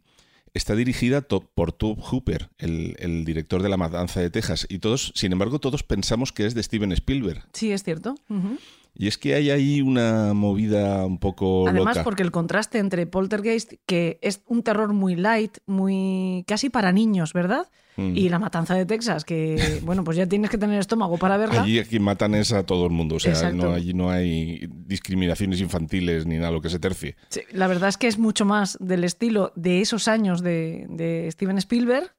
está 0.54 0.74
dirigida 0.74 1.20
por 1.20 1.72
Tobe 1.72 2.00
Hooper, 2.00 2.48
el, 2.58 2.96
el 2.98 3.24
director 3.26 3.62
de 3.62 3.68
La 3.68 3.76
Matanza 3.76 4.20
de 4.20 4.30
Texas, 4.30 4.66
y 4.70 4.78
todos, 4.78 5.12
sin 5.14 5.32
embargo, 5.32 5.58
todos 5.58 5.82
pensamos 5.82 6.32
que 6.32 6.46
es 6.46 6.54
de 6.54 6.62
Steven 6.62 6.90
Spielberg. 6.92 7.44
Sí, 7.52 7.70
es 7.70 7.84
cierto. 7.84 8.14
Ujú. 8.30 8.56
Y 8.98 9.06
es 9.06 9.16
que 9.16 9.34
hay 9.36 9.50
ahí 9.50 9.80
una 9.80 10.34
movida 10.34 11.06
un 11.06 11.18
poco 11.18 11.68
Además, 11.68 11.96
loca. 11.98 12.04
porque 12.04 12.24
el 12.24 12.32
contraste 12.32 12.78
entre 12.78 13.06
Poltergeist, 13.06 13.74
que 13.86 14.18
es 14.22 14.42
un 14.46 14.64
terror 14.64 14.92
muy 14.92 15.14
light, 15.14 15.58
muy 15.66 16.44
casi 16.48 16.68
para 16.68 16.90
niños, 16.90 17.32
¿verdad? 17.32 17.68
Mm. 17.96 18.16
Y 18.16 18.28
La 18.28 18.40
Matanza 18.40 18.74
de 18.74 18.86
Texas, 18.86 19.24
que, 19.24 19.80
bueno, 19.84 20.02
pues 20.02 20.16
ya 20.16 20.26
tienes 20.26 20.50
que 20.50 20.58
tener 20.58 20.80
estómago 20.80 21.16
para 21.16 21.36
verla. 21.36 21.62
Allí 21.62 21.78
aquí 21.78 22.00
matan 22.00 22.34
es 22.34 22.52
a 22.52 22.64
todo 22.66 22.86
el 22.86 22.90
mundo, 22.90 23.16
o 23.16 23.20
sea, 23.20 23.32
Exacto. 23.32 23.68
no, 23.68 23.72
allí 23.72 23.94
no 23.94 24.10
hay 24.10 24.66
discriminaciones 24.68 25.60
infantiles 25.60 26.26
ni 26.26 26.38
nada 26.38 26.50
lo 26.50 26.60
que 26.60 26.68
se 26.68 26.80
tercie. 26.80 27.14
Sí, 27.28 27.42
la 27.52 27.68
verdad 27.68 27.90
es 27.90 27.98
que 27.98 28.08
es 28.08 28.18
mucho 28.18 28.44
más 28.44 28.78
del 28.80 29.04
estilo 29.04 29.52
de 29.54 29.80
esos 29.80 30.08
años 30.08 30.42
de, 30.42 30.86
de 30.90 31.30
Steven 31.30 31.58
Spielberg, 31.58 32.12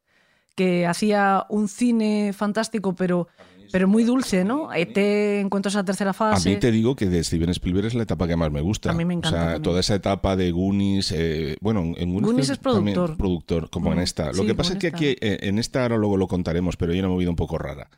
que 0.55 0.85
hacía 0.87 1.45
un 1.49 1.67
cine 1.67 2.33
fantástico, 2.33 2.95
pero, 2.95 3.27
pero 3.71 3.87
muy 3.87 4.03
dulce, 4.03 4.43
¿no? 4.45 4.73
ET, 4.73 4.97
Encuentros 5.41 5.75
a 5.75 5.83
tercera 5.85 6.11
A 6.11 6.13
fase. 6.13 6.49
mí 6.49 6.55
te 6.57 6.71
digo 6.71 6.95
que 6.95 7.07
de 7.07 7.23
Steven 7.23 7.49
Spielberg 7.49 7.87
es 7.87 7.93
la 7.95 8.03
etapa 8.03 8.27
que 8.27 8.35
más 8.35 8.51
me 8.51 8.61
gusta. 8.61 8.91
A 8.91 8.93
mí 8.93 9.05
me 9.05 9.13
encanta 9.13 9.29
O 9.29 9.31
sea, 9.31 9.43
también. 9.45 9.61
toda 9.63 9.79
esa 9.79 9.95
etapa 9.95 10.35
de 10.35 10.51
Goonies, 10.51 11.11
eh, 11.15 11.57
bueno, 11.61 11.81
en 11.97 12.13
Goonies, 12.13 12.49
es 12.49 12.57
que 12.57 12.63
también 12.63 12.95
productor. 12.95 13.17
productor, 13.17 13.69
como 13.69 13.91
en 13.93 13.99
Mm, 13.99 14.01
esta. 14.01 14.27
Lo 14.27 14.33
sí, 14.33 14.45
que 14.47 14.55
pasa 14.55 14.73
es 14.73 14.79
que 14.79 14.87
aquí, 14.87 15.05
eh, 15.19 15.37
en 15.41 15.59
esta 15.59 15.83
ahora 15.83 15.97
luego 15.97 16.17
lo 16.17 16.27
contaremos, 16.27 16.77
pero 16.77 16.93
hay 16.93 16.99
una 16.99 17.09
movida 17.09 17.29
un 17.29 17.35
poco 17.35 17.57
rara. 17.57 17.89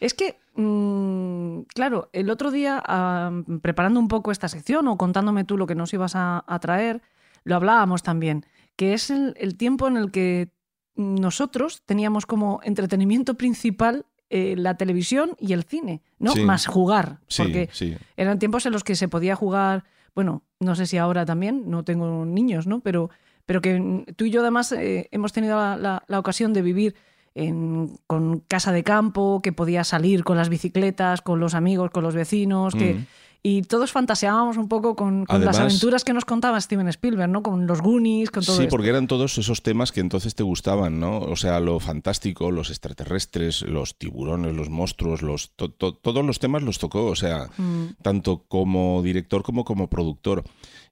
Es 0.00 0.14
que, 0.14 0.38
mm, 0.56 1.60
claro, 1.74 2.08
el 2.12 2.30
otro 2.30 2.50
día, 2.50 2.82
ah, 2.86 3.30
preparando 3.62 4.00
un 4.00 4.08
poco 4.08 4.30
esta 4.32 4.48
sección 4.48 4.88
o 4.88 4.96
contándome 4.96 5.44
tú 5.44 5.56
lo 5.56 5.66
que 5.66 5.74
nos 5.74 5.92
ibas 5.92 6.14
a, 6.16 6.44
a 6.46 6.58
traer, 6.60 7.02
lo 7.44 7.56
hablábamos 7.56 8.02
también, 8.02 8.46
que 8.76 8.94
es 8.94 9.10
el, 9.10 9.34
el 9.38 9.56
tiempo 9.56 9.88
en 9.88 9.96
el 9.96 10.10
que 10.10 10.50
nosotros 10.96 11.82
teníamos 11.86 12.26
como 12.26 12.60
entretenimiento 12.64 13.34
principal 13.34 14.04
eh, 14.30 14.54
la 14.56 14.76
televisión 14.76 15.30
y 15.38 15.52
el 15.52 15.64
cine, 15.64 16.02
¿no? 16.18 16.32
Sí. 16.32 16.42
Más 16.44 16.66
jugar, 16.66 17.18
Sí, 17.28 17.42
porque 17.42 17.68
sí. 17.72 17.96
eran 18.16 18.38
tiempos 18.38 18.66
en 18.66 18.72
los 18.72 18.84
que 18.84 18.94
se 18.94 19.08
podía 19.08 19.34
jugar, 19.36 19.84
bueno, 20.14 20.42
no 20.60 20.74
sé 20.74 20.86
si 20.86 20.98
ahora 20.98 21.24
también, 21.24 21.70
no 21.70 21.84
tengo 21.84 22.24
niños, 22.26 22.66
¿no? 22.66 22.80
Pero, 22.80 23.10
pero 23.46 23.60
que 23.62 24.04
tú 24.16 24.24
y 24.26 24.30
yo 24.30 24.40
además 24.42 24.72
eh, 24.72 25.08
hemos 25.12 25.32
tenido 25.32 25.56
la, 25.56 25.76
la- 25.76 26.04
la 26.06 26.18
ocasión 26.18 26.52
de 26.52 26.62
vivir 26.62 26.94
en- 27.34 27.96
con 28.06 28.40
casa 28.40 28.72
de 28.72 28.82
campo, 28.82 29.40
que 29.42 29.52
podía 29.52 29.84
salir 29.84 30.24
con 30.24 30.36
las 30.36 30.48
bicicletas, 30.48 31.22
con 31.22 31.38
los 31.40 31.54
amigos, 31.54 31.90
con 31.90 32.02
los 32.02 32.14
vecinos, 32.14 32.74
que, 32.74 32.94
Mm. 32.94 33.06
Y 33.42 33.62
todos 33.62 33.92
fantaseábamos 33.92 34.56
un 34.56 34.68
poco 34.68 34.96
con, 34.96 35.24
con 35.24 35.44
las 35.44 35.58
aventuras 35.58 36.04
que 36.04 36.12
nos 36.12 36.24
contaba 36.24 36.60
Steven 36.60 36.88
Spielberg, 36.88 37.30
¿no? 37.30 37.42
Con 37.42 37.66
los 37.66 37.80
Goonies, 37.80 38.30
con 38.30 38.44
todo 38.44 38.56
Sí, 38.56 38.62
esto. 38.64 38.70
porque 38.70 38.88
eran 38.88 39.06
todos 39.06 39.38
esos 39.38 39.62
temas 39.62 39.92
que 39.92 40.00
entonces 40.00 40.34
te 40.34 40.42
gustaban, 40.42 40.98
¿no? 41.00 41.18
O 41.20 41.36
sea, 41.36 41.60
lo 41.60 41.78
fantástico, 41.80 42.50
los 42.50 42.70
extraterrestres, 42.70 43.62
los 43.62 43.96
tiburones, 43.96 44.54
los 44.54 44.70
monstruos, 44.70 45.22
los 45.22 45.50
to- 45.56 45.70
to- 45.70 45.94
todos 45.94 46.24
los 46.24 46.38
temas 46.40 46.62
los 46.62 46.78
tocó, 46.78 47.06
o 47.06 47.16
sea, 47.16 47.48
Mm. 47.56 47.94
tanto 48.02 48.44
como 48.48 49.02
director 49.02 49.42
como 49.42 49.64
como 49.64 49.88
productor. 49.88 50.44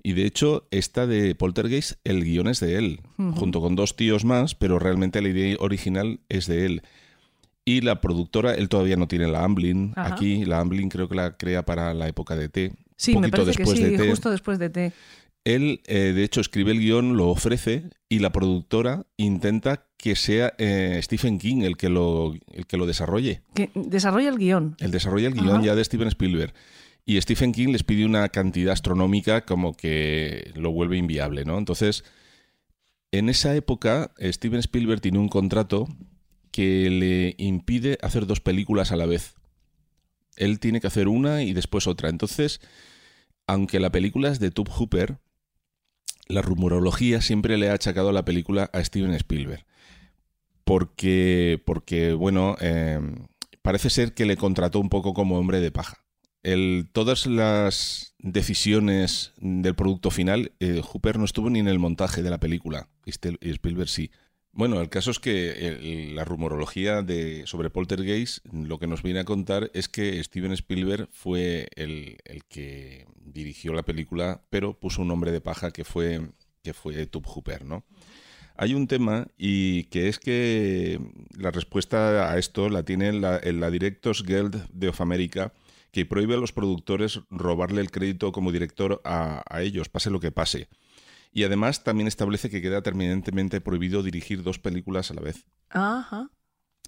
Y 0.03 0.13
de 0.13 0.25
hecho, 0.25 0.69
esta 0.71 1.07
de 1.07 1.35
Poltergeist, 1.35 1.95
el 2.05 2.23
guion 2.25 2.47
es 2.47 2.61
de 2.61 2.77
él, 2.77 3.01
junto 3.35 3.61
con 3.61 3.75
dos 3.75 3.97
tíos 3.97 4.25
más, 4.25 4.55
pero 4.55 4.79
realmente 4.79 5.21
la 5.21 5.29
idea 5.31 5.57
original 5.59 6.21
es 6.29 6.47
de 6.47 6.65
él. 6.67 6.83
Y 7.69 7.81
la 7.81 8.01
productora, 8.01 8.55
él 8.55 8.69
todavía 8.69 8.97
no 8.97 9.09
tiene 9.09 9.27
la 9.27 9.43
Amblin. 9.43 9.93
Ajá. 9.97 10.15
Aquí 10.15 10.45
la 10.45 10.61
Amblin 10.61 10.89
creo 10.89 11.09
que 11.09 11.17
la 11.17 11.37
crea 11.37 11.67
para 11.67 11.93
la 11.95 12.07
época 12.07 12.37
de 12.37 12.49
T. 12.49 12.73
Sí, 12.97 13.11
me 13.11 13.29
poquito 13.29 13.39
parece 13.39 13.57
que 13.57 13.65
después 13.65 13.79
sí, 13.79 13.85
de 13.85 13.99
T. 13.99 14.09
justo 14.09 14.31
después 14.31 14.59
de 14.61 14.71
T. 14.71 14.93
Él, 15.45 15.81
eh, 15.87 16.13
de 16.15 16.23
hecho, 16.23 16.41
escribe 16.41 16.71
el 16.71 16.79
guion, 16.79 17.17
lo 17.17 17.29
ofrece 17.29 17.91
y 18.09 18.21
la 18.21 18.31
productora 18.31 19.07
intenta 19.17 19.85
que 19.97 20.15
sea 20.15 20.55
eh, 20.59 21.01
Stephen 21.03 21.39
King 21.39 21.63
el 21.63 21.77
que, 21.77 21.89
lo, 21.89 22.35
el 22.53 22.67
que 22.69 22.77
lo 22.77 22.87
desarrolle. 22.87 23.43
Que 23.55 23.71
desarrolla 23.75 24.29
el 24.29 24.39
guion. 24.39 24.77
Él 24.79 24.93
desarrolla 24.93 25.27
el 25.27 25.35
guion 25.35 25.57
Ajá. 25.57 25.65
ya 25.65 25.75
de 25.75 25.85
Steven 25.85 26.09
Spielberg. 26.09 26.55
Y 27.05 27.21
Stephen 27.21 27.53
King 27.53 27.69
les 27.69 27.83
pide 27.83 28.05
una 28.05 28.29
cantidad 28.29 28.73
astronómica 28.73 29.45
como 29.45 29.77
que 29.77 30.53
lo 30.55 30.71
vuelve 30.71 30.99
inviable, 30.99 31.45
¿no? 31.45 31.59
Entonces, 31.59 32.05
en 33.11 33.29
esa 33.29 33.55
época, 33.55 34.13
Steven 34.21 34.61
Spielberg 34.61 35.01
tiene 35.01 35.19
un 35.19 35.29
contrato 35.29 35.89
que 36.57 36.89
le 36.89 37.35
impide 37.37 37.99
hacer 38.01 38.27
dos 38.27 38.41
películas 38.41 38.91
a 38.91 38.97
la 38.97 39.05
vez. 39.05 39.35
Él 40.37 40.59
tiene 40.59 40.81
que 40.81 40.87
hacer 40.87 41.07
una 41.07 41.43
y 41.43 41.53
después 41.53 41.87
otra. 41.87 42.09
Entonces, 42.09 42.63
aunque 43.47 43.79
la 43.79 43.93
película 43.93 44.31
es 44.31 44.41
de 44.41 44.51
Tube 44.51 44.71
Hooper, 44.71 45.19
la 46.29 46.41
rumorología 46.41 47.21
siempre 47.21 47.59
le 47.59 47.69
ha 47.69 47.75
achacado 47.75 48.11
la 48.11 48.25
película 48.25 48.71
a 48.73 48.83
Steven 48.83 49.13
Spielberg. 49.13 49.67
Porque, 50.65 51.61
porque 51.67 52.15
bueno, 52.15 52.57
eh, 52.63 53.01
parece 53.61 53.91
ser 53.91 54.15
que 54.15 54.25
le 54.25 54.39
contrató 54.39 54.81
un 54.81 54.89
poco 54.89 55.13
como 55.13 55.39
hombre 55.39 55.61
de 55.61 55.71
paja. 55.71 56.07
Todas 56.93 57.27
las 57.27 58.15
decisiones 58.19 59.35
del 59.37 59.75
producto 59.75 60.11
final, 60.11 60.53
eh, 60.61 60.81
Hooper 60.83 61.19
no 61.19 61.27
estuvo 61.27 61.51
ni 61.51 61.59
en 61.59 61.69
el 61.69 61.79
montaje 61.79 62.23
de 62.23 62.31
la 62.31 62.41
película, 62.41 62.89
y 63.05 63.11
y 63.11 63.51
Spielberg 63.51 63.91
sí. 63.91 64.11
Bueno, 64.57 64.81
el 64.81 64.89
caso 64.89 65.11
es 65.11 65.19
que 65.19 66.11
la 66.15 66.25
rumorología 66.25 67.03
de, 67.03 67.47
sobre 67.47 67.69
Poltergeist 67.69 68.43
lo 68.51 68.79
que 68.79 68.87
nos 68.87 69.03
viene 69.03 69.21
a 69.21 69.25
contar 69.25 69.71
es 69.75 69.87
que 69.87 70.25
Steven 70.25 70.53
Spielberg 70.53 71.11
fue 71.13 71.69
el, 71.77 72.17
que 72.49 73.07
dirigió 73.23 73.75
la 73.75 73.83
película, 73.83 74.41
pero 74.49 74.73
puso 74.73 75.03
un 75.03 75.09
nombre 75.09 75.31
de 75.31 75.43
paja 75.43 75.73
que 75.73 75.85
fue, 75.85 76.31
que 76.63 76.73
fue 76.73 77.07
Hooper, 77.23 77.67
¿no? 77.67 77.85
Hay 78.57 78.73
un 78.73 78.87
tema 78.87 79.27
y 79.37 79.85
que 79.85 80.09
es 80.09 80.19
que 80.19 81.01
la 81.37 81.51
respuesta 81.51 82.33
a 82.33 82.39
esto 82.39 82.71
la 82.71 82.83
tiene 82.83 83.13
la, 83.13 83.39
en 83.39 83.61
la 83.61 83.71
Directors 83.71 84.23
Guild 84.23 84.71
de 84.73 84.89
of 84.89 85.03
America, 85.03 85.53
que 85.93 86.07
prohíbe 86.07 86.33
a 86.33 86.39
los 86.39 86.53
productores 86.53 87.21
robarle 87.29 87.83
el 87.83 87.91
crédito 87.91 88.33
como 88.33 88.53
director 88.53 89.03
a 89.05 89.43
ellos, 89.61 89.91
pase 89.91 90.09
lo 90.09 90.19
que 90.19 90.33
pase. 90.33 90.71
Y 91.37 91.45
además 91.45 91.85
también 91.85 92.09
establece 92.09 92.49
que 92.49 92.63
queda 92.63 92.81
terminantemente 92.81 93.61
prohibido 93.61 94.03
dirigir 94.03 94.43
dos 94.43 94.59
películas 94.59 95.11
a 95.11 95.15
la 95.15 95.21
vez. 95.21 95.45
Ajá. 95.69 96.31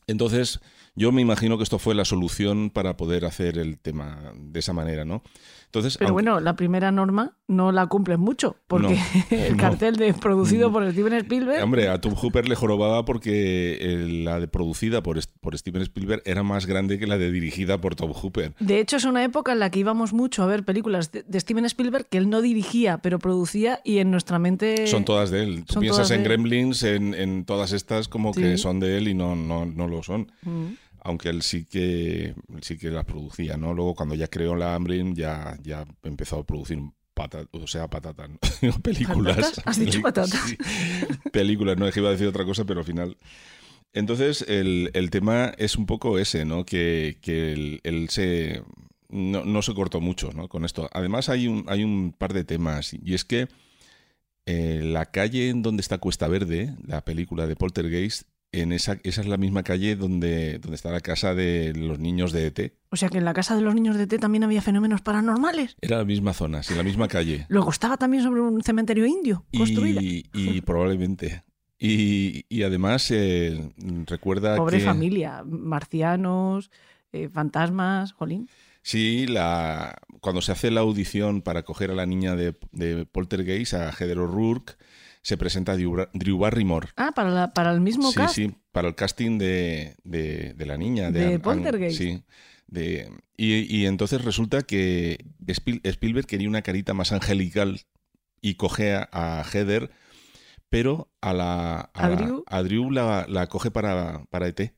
Entonces, 0.08 0.58
yo 0.96 1.12
me 1.12 1.22
imagino 1.22 1.56
que 1.56 1.62
esto 1.62 1.78
fue 1.78 1.94
la 1.94 2.04
solución 2.04 2.70
para 2.70 2.96
poder 2.96 3.24
hacer 3.24 3.56
el 3.58 3.78
tema 3.78 4.32
de 4.36 4.58
esa 4.58 4.72
manera, 4.72 5.04
¿no? 5.04 5.22
Entonces, 5.66 5.98
Pero 5.98 6.08
aunque- 6.08 6.22
bueno, 6.24 6.40
la 6.40 6.56
primera 6.56 6.90
norma 6.90 7.36
no 7.46 7.72
la 7.72 7.86
cumplen 7.86 8.18
mucho, 8.20 8.56
porque 8.66 8.94
No, 8.96 8.96
el 9.36 9.52
no. 9.52 9.62
cartel 9.62 9.96
de 9.96 10.14
producido 10.14 10.72
por 10.72 10.90
Steven 10.90 11.12
Spielberg. 11.12 11.62
Hombre, 11.62 11.88
a 11.88 12.00
Tom 12.00 12.14
Hooper 12.14 12.48
le 12.48 12.54
jorobaba 12.54 13.04
porque 13.04 13.76
eh, 13.78 14.08
la 14.24 14.40
de 14.40 14.48
producida 14.48 15.02
por, 15.02 15.20
Steven 15.20 15.82
Spielberg 15.82 16.22
era 16.24 16.42
más 16.42 16.64
grande 16.64 16.98
que 16.98 17.06
la 17.06 17.18
de 17.18 17.30
dirigida 17.30 17.78
por 17.82 17.96
Tom 17.96 18.12
Hooper. 18.12 18.54
De 18.60 18.80
hecho, 18.80 18.96
es 18.96 19.04
una 19.04 19.22
época 19.24 19.52
en 19.52 19.58
la 19.58 19.70
que 19.70 19.78
íbamos 19.80 20.14
mucho 20.14 20.42
a 20.42 20.46
ver 20.46 20.64
películas 20.64 21.12
de, 21.12 21.22
de 21.22 21.38
Steven 21.40 21.66
Spielberg 21.66 22.06
que 22.08 22.16
él 22.16 22.30
no 22.30 22.40
dirigía, 22.40 22.98
pero 22.98 23.18
producía 23.18 23.80
y 23.84 23.98
en 23.98 24.10
nuestra 24.10 24.38
mente... 24.38 24.86
Son 24.86 25.04
todas 25.04 25.30
de 25.30 25.42
él. 25.42 25.64
Tú 25.66 25.80
piensas 25.80 26.10
en. 26.10 26.24
Gremlins, 26.24 26.82
en, 26.82 27.12
en 27.12 27.44
todas 27.44 27.72
estas 27.72 28.08
como 28.08 28.32
que 28.32 28.56
son 28.56 28.80
de 28.80 28.96
él 28.96 29.08
y 29.08 29.14
no, 29.14 29.36
no, 29.36 29.66
no 29.66 29.86
lo 29.86 29.97
son. 30.02 30.32
Mm. 30.42 30.66
Aunque 31.00 31.28
él 31.28 31.42
sí 31.42 31.64
que 31.64 32.34
sí 32.60 32.76
que 32.76 32.90
las 32.90 33.04
producía, 33.04 33.56
¿no? 33.56 33.72
Luego 33.72 33.94
cuando 33.94 34.14
ya 34.14 34.26
creó 34.28 34.56
la 34.56 34.74
Amblin 34.74 35.14
ya, 35.14 35.56
ya 35.62 35.86
empezó 36.02 36.38
a 36.40 36.44
producir 36.46 36.78
pata- 37.14 37.46
o 37.52 37.66
sea, 37.66 37.88
patatas, 37.88 38.28
¿no? 38.62 38.72
películas. 38.82 39.36
¿Patatas? 39.36 39.62
¿Has 39.66 39.78
dicho 39.78 40.00
patatas? 40.02 40.40
sí. 40.48 40.56
películas, 41.32 41.76
no 41.78 41.86
es 41.86 41.94
que 41.94 42.00
iba 42.00 42.08
a 42.08 42.12
decir 42.12 42.26
otra 42.26 42.44
cosa, 42.44 42.64
pero 42.64 42.80
al 42.80 42.86
final. 42.86 43.16
Entonces, 43.92 44.44
el, 44.48 44.90
el 44.92 45.10
tema 45.10 45.52
es 45.56 45.76
un 45.76 45.86
poco 45.86 46.18
ese, 46.18 46.44
¿no? 46.44 46.64
Que, 46.64 47.18
que 47.22 47.52
él, 47.52 47.80
él 47.84 48.08
se. 48.10 48.62
No, 49.08 49.44
no 49.44 49.62
se 49.62 49.72
cortó 49.74 50.00
mucho, 50.02 50.32
¿no? 50.34 50.48
Con 50.48 50.64
esto. 50.66 50.90
Además, 50.92 51.28
hay 51.30 51.48
un, 51.48 51.64
hay 51.68 51.82
un 51.84 52.12
par 52.12 52.34
de 52.34 52.44
temas. 52.44 52.92
Y 52.92 53.14
es 53.14 53.24
que 53.24 53.48
eh, 54.46 54.80
la 54.84 55.06
calle 55.06 55.48
en 55.48 55.62
donde 55.62 55.80
está 55.80 55.98
Cuesta 55.98 56.28
Verde, 56.28 56.74
la 56.86 57.02
película 57.04 57.46
de 57.46 57.56
Poltergeist, 57.56 58.24
en 58.52 58.72
esa, 58.72 58.98
esa 59.02 59.20
es 59.20 59.26
la 59.26 59.36
misma 59.36 59.62
calle 59.62 59.96
donde, 59.96 60.58
donde 60.58 60.74
está 60.74 60.90
la 60.90 61.00
casa 61.00 61.34
de 61.34 61.74
los 61.74 61.98
niños 61.98 62.32
de 62.32 62.46
ET. 62.46 62.72
O 62.90 62.96
sea 62.96 63.08
que 63.08 63.18
en 63.18 63.24
la 63.24 63.34
casa 63.34 63.54
de 63.54 63.62
los 63.62 63.74
niños 63.74 63.96
de 63.96 64.06
T 64.06 64.18
también 64.18 64.44
había 64.44 64.62
fenómenos 64.62 65.02
paranormales. 65.02 65.76
Era 65.80 65.98
la 65.98 66.04
misma 66.04 66.32
zona, 66.32 66.62
sí, 66.62 66.74
la 66.74 66.82
misma 66.82 67.08
calle. 67.08 67.46
Luego 67.48 67.70
estaba 67.70 67.96
también 67.96 68.22
sobre 68.22 68.40
un 68.40 68.62
cementerio 68.62 69.06
indio 69.06 69.44
construido. 69.56 70.00
Y, 70.00 70.28
y 70.32 70.60
probablemente. 70.62 71.44
Y, 71.78 72.44
y 72.48 72.62
además 72.62 73.10
eh, 73.10 73.72
recuerda 74.06 74.56
Pobre 74.56 74.78
que... 74.78 74.84
familia, 74.84 75.44
marcianos, 75.44 76.70
eh, 77.12 77.28
fantasmas, 77.28 78.12
jolín. 78.12 78.48
Sí, 78.82 79.26
la, 79.26 79.98
cuando 80.20 80.40
se 80.40 80.52
hace 80.52 80.70
la 80.70 80.80
audición 80.80 81.42
para 81.42 81.62
coger 81.62 81.90
a 81.90 81.94
la 81.94 82.06
niña 82.06 82.34
de, 82.36 82.56
de 82.72 83.04
Poltergeist, 83.04 83.74
a 83.74 83.92
Heather 83.92 84.18
O'Rourke, 84.18 84.76
se 85.28 85.36
presenta 85.36 85.76
Drew, 85.76 85.92
Bar- 85.94 86.10
Drew 86.14 86.38
Barrymore. 86.38 86.88
Ah, 86.96 87.12
para, 87.14 87.30
la- 87.30 87.52
para 87.52 87.70
el 87.72 87.80
mismo 87.82 88.10
sí, 88.10 88.16
cast. 88.16 88.34
sí, 88.34 88.54
para 88.72 88.88
el 88.88 88.94
casting 88.94 89.36
de, 89.38 89.94
de- 90.04 90.54
de 90.54 90.66
la 90.66 90.78
niña. 90.78 91.10
De 91.10 91.38
Poltergeist. 91.38 91.98
sí. 91.98 92.22
de- 92.66 93.10
y, 93.36 93.76
y 93.76 93.86
entonces 93.86 94.24
resulta 94.24 94.62
que 94.62 95.24
Spiel- 95.46 95.80
Spielberg 95.84 96.26
quería 96.26 96.48
una 96.48 96.62
carita 96.62 96.94
más 96.94 97.12
angelical 97.12 97.80
y 98.40 98.54
coge 98.54 98.94
a, 98.94 99.08
a 99.12 99.44
Heather, 99.44 99.90
pero 100.70 101.10
a 101.20 101.32
la 101.34 101.80
a, 101.80 101.90
¿A 101.92 102.08
la- 102.08 102.16
Drew? 102.16 102.44
a 102.46 102.62
Drew 102.62 102.90
la, 102.90 103.26
la 103.28 103.46
coge 103.48 103.70
para, 103.70 104.24
para 104.30 104.48
ET. 104.48 104.72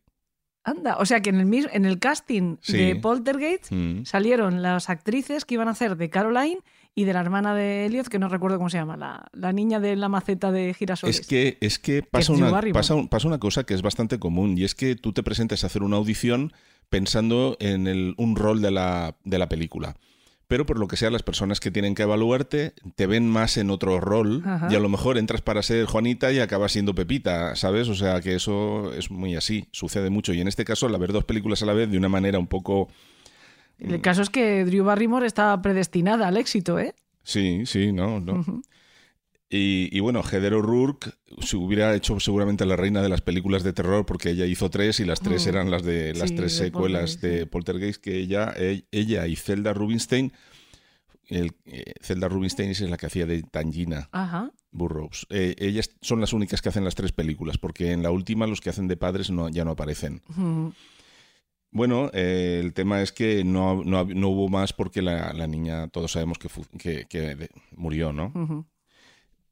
Anda, 0.63 0.97
o 0.99 1.07
sea 1.07 1.21
que 1.23 1.31
en 1.31 1.41
el, 1.41 1.69
en 1.73 1.85
el 1.85 1.99
casting 1.99 2.57
Sí. 2.61 2.77
de 2.77 2.97
Poltergeist 2.97 3.71
Mm. 3.73 4.05
salieron 4.05 4.63
las 4.63 4.91
actrices 4.91 5.45
que 5.45 5.55
iban 5.55 5.69
a 5.69 5.73
hacer 5.73 5.97
de 5.97 6.11
Caroline 6.11 6.61
y 6.95 7.05
de 7.05 7.13
la 7.13 7.21
hermana 7.21 7.55
de 7.55 7.87
Elliot, 7.87 8.09
que 8.09 8.19
no 8.19 8.29
recuerdo 8.29 8.59
cómo 8.59 8.69
se 8.69 8.79
llama, 8.79 8.97
la, 8.97 9.29
la 9.33 9.53
niña 9.53 9.81
de 9.81 9.97
la 9.97 10.09
maceta 10.09 10.51
de 10.53 10.75
girasoles. 10.75 11.21
Es 11.21 11.27
que, 11.27 11.57
es 11.61 11.79
que 11.79 12.03
pasa, 12.03 12.33
una, 12.33 12.51
pasa, 12.73 12.95
pasa 13.09 13.29
una 13.29 13.39
cosa 13.39 13.65
que 13.65 13.75
es 13.75 13.83
bastante 13.83 14.19
común 14.19 14.59
y 14.59 14.65
es 14.65 14.75
que 14.75 14.97
tú 14.97 15.13
te 15.13 15.23
presentes 15.23 15.63
a 15.63 15.69
hacer 15.69 15.83
una 15.83 15.97
audición 15.97 16.53
pensando 16.89 17.57
en 17.61 17.87
el- 17.87 18.15
un 18.19 18.37
rol 18.37 18.61
de 18.61 18.71
la, 18.71 19.17
de 19.25 19.39
la 19.39 19.49
película. 19.49 19.97
Pero 20.49 20.67
por 20.67 20.81
lo 20.81 20.89
que 20.89 20.97
sea, 20.97 21.11
las 21.11 21.23
personas 21.23 21.61
que 21.61 21.71
tienen 21.71 21.95
que 21.95 22.03
evaluarte 22.03 22.73
te 22.97 23.07
ven 23.07 23.29
más 23.31 23.57
en 23.57 23.71
otro 23.71 24.01
rol 24.01 24.43
Ajá. 24.45 24.67
y 24.69 24.75
a 24.75 24.81
lo 24.81 24.89
mejor 24.89 25.17
entras 25.17 25.41
para 25.43 25.63
ser 25.63 25.87
Juanita 25.87 26.33
y 26.33 26.41
acabas 26.41 26.73
siendo 26.73 26.93
Pepita, 26.93 27.55
¿sabes? 27.55 27.89
O 27.89 27.95
sea 27.95 28.21
que 28.21 28.35
eso 28.35 28.93
es 28.95 29.13
muy 29.13 29.37
así, 29.37 29.69
sucede 29.71 30.11
mucho. 30.11 30.33
Y 30.33 30.41
en 30.41 30.49
este 30.49 30.65
caso, 30.65 30.87
al 30.87 30.99
ver 30.99 31.13
dos 31.13 31.25
películas 31.25 31.63
a 31.63 31.67
la 31.67 31.73
vez 31.73 31.89
de 31.89 31.97
una 31.99 32.09
manera 32.09 32.41
un 32.41 32.49
poco... 32.49 32.89
El 33.81 34.01
caso 34.01 34.23
es 34.23 34.31
que 34.31 34.65
Drew 34.65 34.85
Barrymore 34.85 35.27
estaba 35.27 35.61
predestinada 35.63 36.29
al 36.29 36.37
éxito, 36.37 36.79
¿eh? 36.79 36.95
Sí, 37.23 37.63
sí, 37.67 37.93
no, 37.93 38.21
no. 38.21 38.63
Y, 39.53 39.89
y 39.97 39.99
bueno, 40.01 40.23
Heather 40.23 40.55
O'Rourke 40.55 41.11
se 41.41 41.57
hubiera 41.57 41.93
hecho 41.97 42.21
seguramente 42.21 42.65
la 42.67 42.77
reina 42.77 43.03
de 43.03 43.09
las 43.09 43.21
películas 43.21 43.65
de 43.65 43.73
terror 43.73 44.07
porque 44.07 44.31
ella 44.31 44.47
hizo 44.47 44.71
tres 44.71 45.01
y 45.01 45.05
las 45.05 45.21
tres 45.21 45.45
Mm. 45.47 45.49
eran 45.49 45.71
las 45.73 45.83
de 45.83 46.15
las 46.15 46.29
Sí, 46.31 46.37
tres 46.37 46.57
secuelas 46.57 47.21
de. 47.21 47.47
Poltergeist 47.47 48.01
que 48.01 48.17
ella, 48.17 48.53
e- 48.57 48.85
ella 48.93 49.27
y 49.27 49.35
Zelda 49.35 49.73
Rubinstein, 49.73 50.33
el, 51.27 51.53
eh, 51.67 51.95
Zelda 52.01 52.29
Rubinstein 52.29 52.71
es 52.71 52.81
la 52.83 52.97
que 52.97 53.07
hacía 53.07 53.27
de 53.27 53.43
Tangina 53.43 54.09
Ajá. 54.13 54.53
Burroughs. 54.71 55.27
Eh, 55.31 55.57
ellas 55.59 55.91
son 56.01 56.21
las 56.21 56.33
únicas 56.33 56.63
que 56.63 56.69
hacen 56.69 56.85
las 56.85 56.95
tres 56.95 57.11
películas 57.11 57.59
porque 57.59 57.91
en 57.91 58.05
la 58.05 58.13
última 58.13 58.47
los 58.47 58.61
que 58.61 58.71
hacen 58.71 58.87
de 58.87 58.97
padres 58.97 59.31
no, 59.31 59.49
ya 59.49 59.65
no 59.65 59.73
aparecen. 59.73 60.23
Bueno, 61.73 62.11
eh, 62.13 62.61
el 62.63 62.73
tema 62.73 63.01
es 63.01 63.13
que 63.13 63.45
no, 63.45 63.85
no, 63.85 64.05
no 64.05 64.29
hubo 64.29 64.49
más 64.49 64.73
porque 64.73 65.03
la, 65.03 65.33
la 65.33 65.47
niña 65.47 65.89
todos 65.89 66.13
sabemos 66.13 66.39
que, 66.39 67.07
que, 67.07 67.49
murió, 67.77 68.13
¿no? 68.13 68.67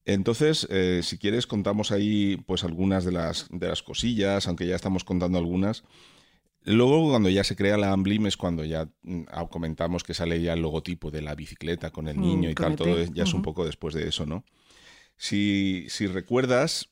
Entonces, 0.05 0.67
eh, 0.71 1.01
si 1.03 1.19
quieres, 1.19 1.47
contamos 1.47 1.93
ahí 1.93 2.39
pues 2.47 2.65
algunas 2.65 3.05
de 3.05 3.13
las, 3.13 3.47
de 3.51 3.69
las 3.69 3.83
cosillas, 3.83 4.49
aunque 4.49 4.67
ya 4.67 4.75
estamos 4.75 5.05
contando 5.05 5.39
algunas. 5.39 5.85
Luego, 6.65 7.11
cuando 7.11 7.29
ya 7.29 7.45
se 7.45 7.57
crea 7.57 7.77
la 7.77 7.93
Amblim, 7.93 8.27
es 8.27 8.37
cuando 8.37 8.65
ya 8.65 8.89
mm, 9.03 9.23
ah, 9.31 9.47
comentamos 9.49 10.03
que 10.03 10.15
sale 10.15 10.41
ya 10.43 10.55
el 10.55 10.63
logotipo 10.63 11.11
de 11.11 11.23
la 11.23 11.35
bicicleta 11.35 11.91
con 11.91 12.09
el 12.09 12.17
Mm, 12.17 12.21
niño 12.21 12.51
y 12.51 12.55
tal, 12.55 12.75
todo 12.77 13.05
ya 13.05 13.23
es 13.25 13.35
un 13.35 13.43
poco 13.43 13.65
después 13.65 13.95
de 13.95 14.09
eso, 14.09 14.27
¿no? 14.27 14.45
Si, 15.17 15.87
si 15.89 16.07
recuerdas 16.07 16.91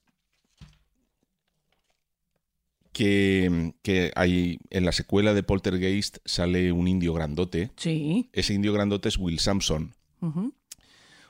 que, 2.97 3.75
que 3.83 4.11
hay 4.17 4.59
en 4.71 4.87
la 4.87 4.93
secuela 4.93 5.35
de 5.35 5.43
Poltergeist 5.43 6.17
sale 6.25 6.73
un 6.73 6.89
indio 6.89 7.13
grandote, 7.13 7.71
Sí. 7.77 8.31
ese 8.33 8.55
indio 8.55 8.73
grandote 8.73 9.11
es 9.11 9.19
Will 9.19 9.39
Sampson. 9.39 9.93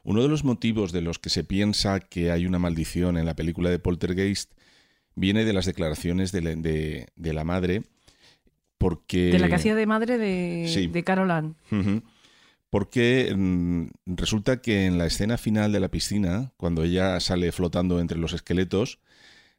Uno 0.05 0.23
de 0.23 0.29
los 0.29 0.45
motivos 0.45 0.93
de 0.93 1.01
los 1.03 1.19
que 1.19 1.29
se 1.29 1.43
piensa 1.43 1.99
que 1.99 2.31
hay 2.31 2.47
una 2.47 2.61
maldición 2.61 3.17
en 3.19 3.27
la 3.27 3.35
película 3.35 3.69
de 3.69 3.81
Poltergeist 3.81 4.53
viene 5.17 5.45
de 5.45 5.53
las 5.53 5.67
declaraciones 5.67 6.31
de 6.31 6.41
la, 6.43 6.55
de- 6.55 7.09
de 7.17 7.33
la 7.33 7.43
madre, 7.43 7.83
porque... 8.79 9.33
De 9.33 9.41
la 9.41 9.49
que 9.49 9.57
hacía 9.57 9.75
de 9.75 9.87
madre 9.87 10.19
de, 10.19 10.69
Sí. 10.69 10.87
de. 10.87 11.03
Porque 12.71 13.33
mm, 13.37 13.87
resulta 14.07 14.61
que 14.63 14.87
en 14.87 14.99
la 14.99 15.07
escena 15.07 15.37
final 15.37 15.73
de 15.73 15.81
la 15.81 15.89
piscina, 15.89 16.53
cuando 16.57 16.85
ella 16.85 17.19
sale 17.19 17.51
flotando 17.51 17.99
entre 17.99 18.19
los 18.19 18.33
esqueletos, 18.35 19.01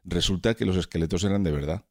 resulta 0.05 0.53
que 0.53 0.65
los 0.65 0.77
esqueletos 0.77 1.25
eran 1.25 1.43
de 1.43 1.51
verdad. 1.51 1.83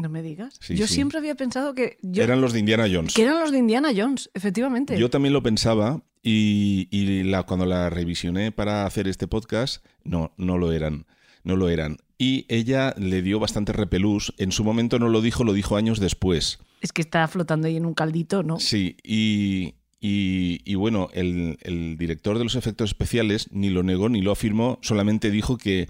No 0.00 0.08
me 0.08 0.22
digas. 0.22 0.58
Sí, 0.60 0.74
yo 0.76 0.86
sí. 0.86 0.94
siempre 0.94 1.18
había 1.18 1.34
pensado 1.34 1.74
que, 1.74 1.98
yo- 2.02 2.22
eran 2.22 2.40
los 2.40 2.52
de 2.52 2.60
Indiana 2.60 2.86
Jones. 2.90 3.14
que 3.14 3.22
eran 3.22 3.40
los 3.40 3.52
de 3.52 3.58
Indiana 3.58 3.90
Jones, 3.94 4.30
efectivamente. 4.34 4.98
Yo 4.98 5.10
también 5.10 5.32
lo 5.32 5.42
pensaba 5.42 6.02
y, 6.22 6.88
y 6.90 7.22
la, 7.24 7.42
cuando 7.44 7.66
la 7.66 7.90
revisioné 7.90 8.52
para 8.52 8.86
hacer 8.86 9.08
este 9.08 9.26
podcast, 9.26 9.84
no, 10.04 10.32
no 10.36 10.58
lo 10.58 10.72
eran. 10.72 11.06
No 11.44 11.56
lo 11.56 11.68
eran. 11.68 11.96
Y 12.18 12.44
ella 12.48 12.94
le 12.98 13.22
dio 13.22 13.38
bastante 13.40 13.72
repelús. 13.72 14.34
En 14.36 14.52
su 14.52 14.62
momento 14.62 14.98
no 14.98 15.08
lo 15.08 15.22
dijo, 15.22 15.42
lo 15.44 15.54
dijo 15.54 15.76
años 15.76 16.00
después. 16.00 16.58
Es 16.82 16.92
que 16.92 17.00
está 17.02 17.26
flotando 17.28 17.66
ahí 17.66 17.76
en 17.76 17.86
un 17.86 17.94
caldito, 17.94 18.42
¿no? 18.42 18.58
Sí, 18.60 18.96
y, 19.02 19.74
y- 20.00 20.60
y 20.64 20.74
bueno, 20.74 21.08
el, 21.14 21.58
el 21.62 21.96
director 21.96 22.36
de 22.38 22.44
los 22.44 22.56
efectos 22.56 22.90
especiales 22.90 23.48
ni 23.52 23.70
lo 23.70 23.82
negó 23.82 24.08
ni 24.10 24.20
lo 24.20 24.32
afirmó, 24.32 24.78
solamente 24.82 25.30
dijo 25.30 25.56
que 25.58 25.86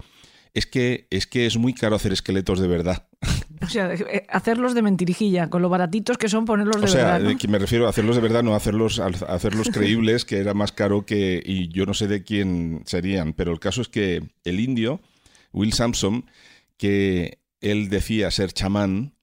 es 0.53 0.65
que 0.65 1.07
es, 1.09 1.27
que 1.27 1.45
es 1.45 1.57
muy 1.57 1.73
caro 1.73 1.95
hacer 1.97 2.11
esqueletos 2.13 2.59
de 2.59 2.67
verdad. 2.67 3.07
O 3.63 3.67
sea, 3.67 3.93
eh, 3.93 4.25
hacerlos 4.29 4.73
de 4.73 4.81
mentirijilla, 4.81 5.47
con 5.51 5.61
lo 5.61 5.69
baratitos 5.69 6.17
que 6.17 6.27
son 6.29 6.45
ponerlos 6.45 6.77
de 6.81 6.85
O 6.85 6.87
sea, 6.87 7.17
verdad. 7.19 7.27
de 7.39 7.47
me 7.47 7.59
refiero 7.59 7.85
a 7.85 7.89
hacerlos 7.91 8.15
de 8.15 8.21
verdad, 8.23 8.41
no 8.41 8.53
a 8.53 8.57
hacerlos, 8.57 8.99
a 8.99 9.05
hacerlos 9.05 9.69
creíbles, 9.73 10.25
que 10.25 10.39
era 10.39 10.55
más 10.55 10.71
caro 10.71 11.05
que. 11.05 11.41
Y 11.45 11.67
yo 11.69 11.85
no 11.85 11.93
sé 11.93 12.07
de 12.07 12.23
quién 12.23 12.81
serían, 12.85 13.33
pero 13.33 13.51
el 13.51 13.59
caso 13.59 13.81
es 13.81 13.87
que 13.87 14.23
el 14.45 14.59
indio, 14.59 14.99
Will 15.53 15.73
Sampson, 15.73 16.25
que 16.77 17.37
él 17.61 17.89
decía 17.89 18.31
ser 18.31 18.51
chamán, 18.51 19.13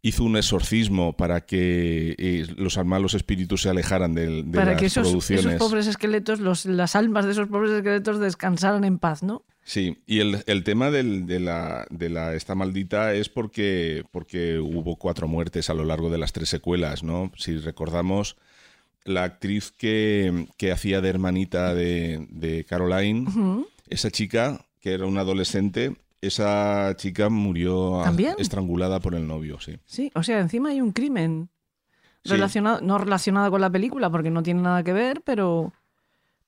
hizo 0.00 0.24
un 0.24 0.36
exorcismo 0.38 1.14
para 1.16 1.42
que 1.44 2.14
eh, 2.18 2.46
los 2.56 2.82
malos 2.84 3.12
espíritus 3.12 3.60
se 3.62 3.68
alejaran 3.68 4.14
del- 4.14 4.50
de, 4.50 4.58
Para 4.58 4.70
las 4.72 4.80
que 4.80 4.86
esos, 4.86 5.06
producciones. 5.06 5.44
esos 5.46 5.58
pobres 5.58 5.86
esqueletos, 5.86 6.40
los, 6.40 6.64
las 6.64 6.96
almas 6.96 7.26
de 7.26 7.32
esos 7.32 7.46
pobres 7.48 7.70
esqueletos 7.72 8.18
descansaran 8.20 8.84
en 8.84 8.98
paz, 8.98 9.22
¿no? 9.22 9.44
Sí, 9.64 10.02
y 10.06 10.18
el, 10.20 10.42
el 10.46 10.64
tema 10.64 10.90
del- 10.90 11.26
de, 11.26 11.38
la, 11.40 11.86
de 11.90 12.08
la 12.08 12.34
esta 12.34 12.54
maldita 12.54 13.14
es 13.14 13.28
porque, 13.28 14.04
porque 14.10 14.58
hubo 14.58 14.96
cuatro 14.96 15.28
muertes 15.28 15.70
a 15.70 15.74
lo 15.74 15.84
largo 15.84 16.10
de 16.10 16.18
las 16.18 16.32
tres 16.32 16.48
secuelas, 16.48 17.02
¿no? 17.04 17.30
Si 17.36 17.56
recordamos, 17.58 18.36
la 19.04 19.24
actriz 19.24 19.70
que, 19.72 20.46
que 20.56 20.72
hacía 20.72 21.00
de 21.00 21.08
hermanita 21.08 21.74
de, 21.74 22.26
de 22.30 22.64
Caroline, 22.64 23.28
Ujú. 23.28 23.66
esa 23.88 24.10
chica, 24.10 24.66
que 24.80 24.92
era 24.94 25.06
una 25.06 25.20
adolescente, 25.20 25.96
esa 26.20 26.94
chica 26.96 27.28
murió 27.28 28.00
a- 28.00 28.04
¿También? 28.04 28.34
estrangulada 28.38 28.98
por 29.00 29.14
el 29.14 29.26
novio, 29.28 29.60
sí. 29.60 29.78
Sí, 29.86 30.10
o 30.14 30.22
sea, 30.24 30.40
encima 30.40 30.70
hay 30.70 30.80
un 30.80 30.92
crimen 30.92 31.48
Sí. 32.24 32.30
relacionado, 32.30 32.80
no 32.80 32.98
relacionado 32.98 33.50
con 33.50 33.60
la 33.60 33.70
película 33.70 34.08
porque 34.08 34.30
no 34.30 34.42
tiene 34.44 34.62
nada 34.62 34.84
que 34.84 34.92
ver, 34.92 35.22
pero, 35.24 35.72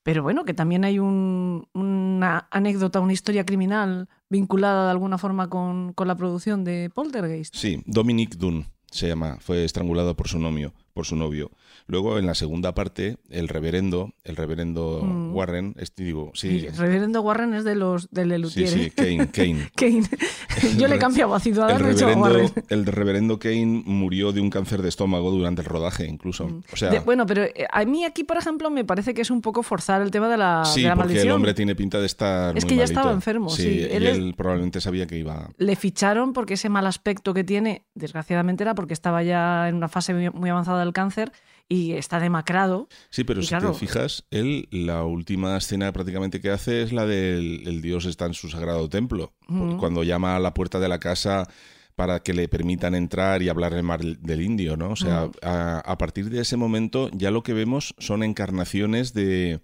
pero 0.05 0.22
bueno, 0.22 0.44
que 0.44 0.55
también 0.55 0.85
hay 0.85 1.01
un- 1.01 1.66
una 1.74 2.47
anécdota, 2.52 3.01
una 3.01 3.12
historia 3.12 3.44
criminal 3.44 4.09
vinculada 4.31 4.85
de 4.85 4.90
alguna 4.93 5.18
forma 5.18 5.48
con, 5.51 5.93
con 5.94 6.06
la 6.06 6.14
producción 6.16 6.62
de 6.62 6.90
Poltergeist. 6.94 7.55
Sí, 7.56 7.82
Dominic 7.86 8.36
Dunn 8.36 8.66
se 8.90 9.09
llama, 9.09 9.39
fue 9.40 9.64
estrangulado 9.64 10.14
por 10.14 10.28
su 10.28 10.39
novio, 10.39 10.72
por 10.93 11.05
su 11.05 11.16
novio. 11.16 11.51
Luego 11.86 12.19
en 12.19 12.24
la 12.24 12.35
segunda 12.35 12.74
parte, 12.74 13.19
el 13.28 13.47
reverendo, 13.48 14.15
el 14.24 14.36
reverendo 14.36 15.02
Mm. 15.02 15.35
Warren, 15.35 15.74
este 15.78 16.02
digo, 16.05 16.31
sí, 16.35 16.66
El 16.66 16.77
reverendo 16.77 17.20
Warren 17.20 17.52
es 17.52 17.65
de 17.65 17.74
los 17.74 18.11
del 18.11 18.24
sí, 18.24 18.31
Lelutier. 18.31 18.69
sí, 18.69 18.81
¿eh? 18.85 18.90
Kane, 18.94 19.28
Kane. 19.32 19.69
Kane. 19.77 20.77
Yo 20.78 20.89
le 20.89 20.98
cambiado 20.98 21.35
a 21.35 21.36
El 21.36 21.43
Ciudadano 21.43 21.85
y 21.86 21.90
he 21.90 21.93
hecho 21.93 22.06
a 22.06 22.09
reverendo, 22.09 22.23
Warren. 22.39 22.52
el 22.70 22.86
reverendo 22.86 23.39
Kane 23.39 23.82
murió 23.85 24.32
de 24.32 24.40
un 24.40 24.48
cáncer 24.48 24.81
de 24.81 24.89
estómago 24.89 25.31
durante 25.31 25.61
el 25.61 25.66
rodaje, 25.66 26.06
incluso. 26.06 26.48
O 26.73 26.77
sea, 26.77 26.89
Mm. 26.89 26.93
De- 26.93 27.01
bueno, 27.01 27.27
pero 27.27 27.43
eh, 27.43 27.66
a 27.70 27.85
mí 27.85 28.05
aquí, 28.05 28.24
por 28.24 28.39
ejemplo, 28.39 28.70
me 28.70 28.85
parece 28.85 29.12
que 29.12 29.20
es 29.23 29.31
un 29.31 29.43
poco 29.43 29.62
forzar 29.62 30.01
el 30.01 30.11
tema 30.11 30.28
de 30.28 30.39
la, 30.39 30.65
sí, 30.65 30.82
de 30.82 30.89
la 30.89 30.94
porque 30.94 31.09
maldición. 31.09 31.28
el 31.28 31.35
hombre 31.35 31.52
tiene 31.55 31.74
pinta 31.74 32.01
de 32.01 32.06
estar 32.06 32.56
Es 32.56 32.65
muy 32.65 32.69
que 32.70 32.77
ya 32.77 32.82
malito. 32.85 33.01
estaba 33.01 33.12
enfermo, 33.12 33.51
sí. 33.51 33.69
y 33.69 33.82
Él 33.82 34.35
probablemente 34.36 34.81
sabía 34.81 35.06
que 35.06 35.19
iba... 35.19 35.51
le 35.59 35.77
ficharon 35.77 36.32
porque 36.32 36.55
ese 36.55 36.70
mal 36.70 36.86
aspecto 36.86 37.35
que 37.35 37.44
tiene, 37.44 37.82
desgraciadamente 37.94 38.62
era 38.65 38.74
porque 38.74 38.94
estaba 38.94 39.23
ya 39.23 39.69
en 39.69 39.74
una 39.74 39.89
fase 39.89 40.31
muy 40.31 40.48
avanzada 40.48 40.81
del 40.81 40.93
cáncer 40.94 41.31
y 41.69 41.93
está 41.93 42.20
demacrado. 42.20 42.89
Sí, 43.11 43.24
pero 43.24 43.41
Y 43.41 43.45
si 43.45 43.49
claro- 43.49 43.73
te 43.73 43.78
fijas, 43.78 44.24
él, 44.31 44.69
la 44.70 45.05
última 45.05 45.57
escena 45.57 45.93
prácticamente 45.93 46.41
que 46.41 46.51
hace 46.51 46.82
es 46.82 46.93
la 46.93 47.07
del 47.07 47.66
el 47.66 47.81
Dios 47.82 48.05
está 48.07 48.27
en 48.27 48.35
su 48.35 48.49
sagrado 48.49 48.89
templo. 48.89 49.32
Cuando 49.78 50.03
llama 50.03 50.36
a 50.36 50.41
la 50.41 50.55
puerta 50.55 50.78
de 50.81 50.89
la 50.89 50.99
casa 51.01 51.49
para 51.97 52.20
que 52.20 52.35
le 52.35 52.49
permitan 52.49 52.95
entrar 52.95 53.41
y 53.43 53.49
hablar 53.49 53.73
en 53.74 53.85
mar 53.85 54.01
del 54.05 54.41
indio, 54.43 54.77
¿no? 54.77 54.91
O 54.91 54.97
sea, 54.97 55.31
a 55.43 55.99
partir 55.99 56.28
de 56.31 56.41
ese 56.41 56.57
momento 56.57 57.09
ya 57.12 57.31
lo 57.31 57.43
que 57.43 57.55
vemos 57.55 57.95
son 57.99 58.23
encarnaciones 58.23 59.15
de, 59.15 59.61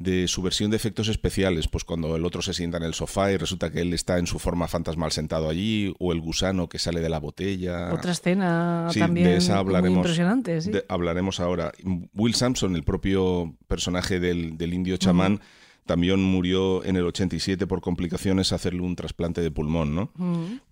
de 0.00 0.28
su 0.28 0.42
versión 0.42 0.70
de 0.70 0.76
efectos 0.76 1.08
especiales, 1.08 1.66
pues 1.66 1.82
cuando 1.82 2.14
el 2.14 2.24
otro 2.24 2.40
se 2.40 2.54
sienta 2.54 2.76
en 2.76 2.84
el 2.84 2.94
sofá 2.94 3.32
y 3.32 3.36
resulta 3.36 3.72
que 3.72 3.80
él 3.80 3.92
está 3.92 4.18
en 4.18 4.28
su 4.28 4.38
forma 4.38 4.68
fantasmal 4.68 5.10
sentado 5.10 5.48
allí, 5.48 5.92
o 5.98 6.12
el 6.12 6.20
gusano 6.20 6.68
que 6.68 6.78
sale 6.78 7.00
de 7.00 7.08
la 7.08 7.18
botella. 7.18 7.92
Otra 7.92 8.12
escena. 8.12 8.86
Sí, 8.92 9.00
también 9.00 9.26
de 9.26 9.36
esa 9.38 9.54
muy 9.54 9.60
hablaremos. 9.60 9.96
impresionante. 9.98 10.60
¿sí? 10.60 10.70
De- 10.70 10.84
hablaremos 10.88 11.40
ahora. 11.40 11.72
Will 12.14 12.34
Sampson, 12.34 12.76
el 12.76 12.84
propio 12.84 13.56
personaje 13.66 14.20
del, 14.20 14.56
del 14.56 14.72
indio 14.72 14.96
chamán, 14.98 15.40
también 15.84 16.22
murió 16.22 16.84
en 16.84 16.96
el 16.96 17.06
87 17.06 17.66
por 17.66 17.80
complicaciones 17.80 18.52
a 18.52 18.56
hacerle 18.56 18.82
un 18.82 18.94
trasplante 18.94 19.40
de 19.40 19.50
pulmón, 19.50 19.94
¿no? 19.96 20.12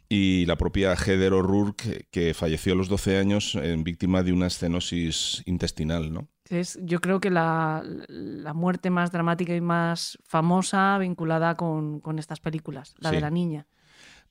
Y 0.09 0.47
la 0.47 0.57
propia 0.57 0.95
Heather 0.95 1.33
O'Rourke, 1.33 2.07
que 2.13 2.33
falleció 2.33 2.75
a 2.75 2.77
los 2.77 2.89
12 2.89 3.17
años 3.19 3.57
en 3.57 3.83
víctima 3.83 4.23
de 4.23 4.33
una 4.33 4.47
estenosis 4.47 5.43
intestinal, 5.47 6.13
¿no? 6.13 6.29
Es, 6.49 6.79
yo 6.83 7.01
creo 7.01 7.21
que 7.21 7.31
la, 7.31 7.83
la 8.09 8.55
muerte 8.55 8.91
más 8.91 9.11
dramática 9.13 9.55
y 9.55 9.61
más 9.61 10.19
famosa 10.25 10.97
vinculada 10.99 11.57
con, 11.57 12.01
con 12.01 12.19
estas 12.19 12.41
películas, 12.41 12.95
la 12.99 13.11
Sí. 13.11 13.17
de 13.17 13.21
la 13.21 13.31
niña. 13.31 13.67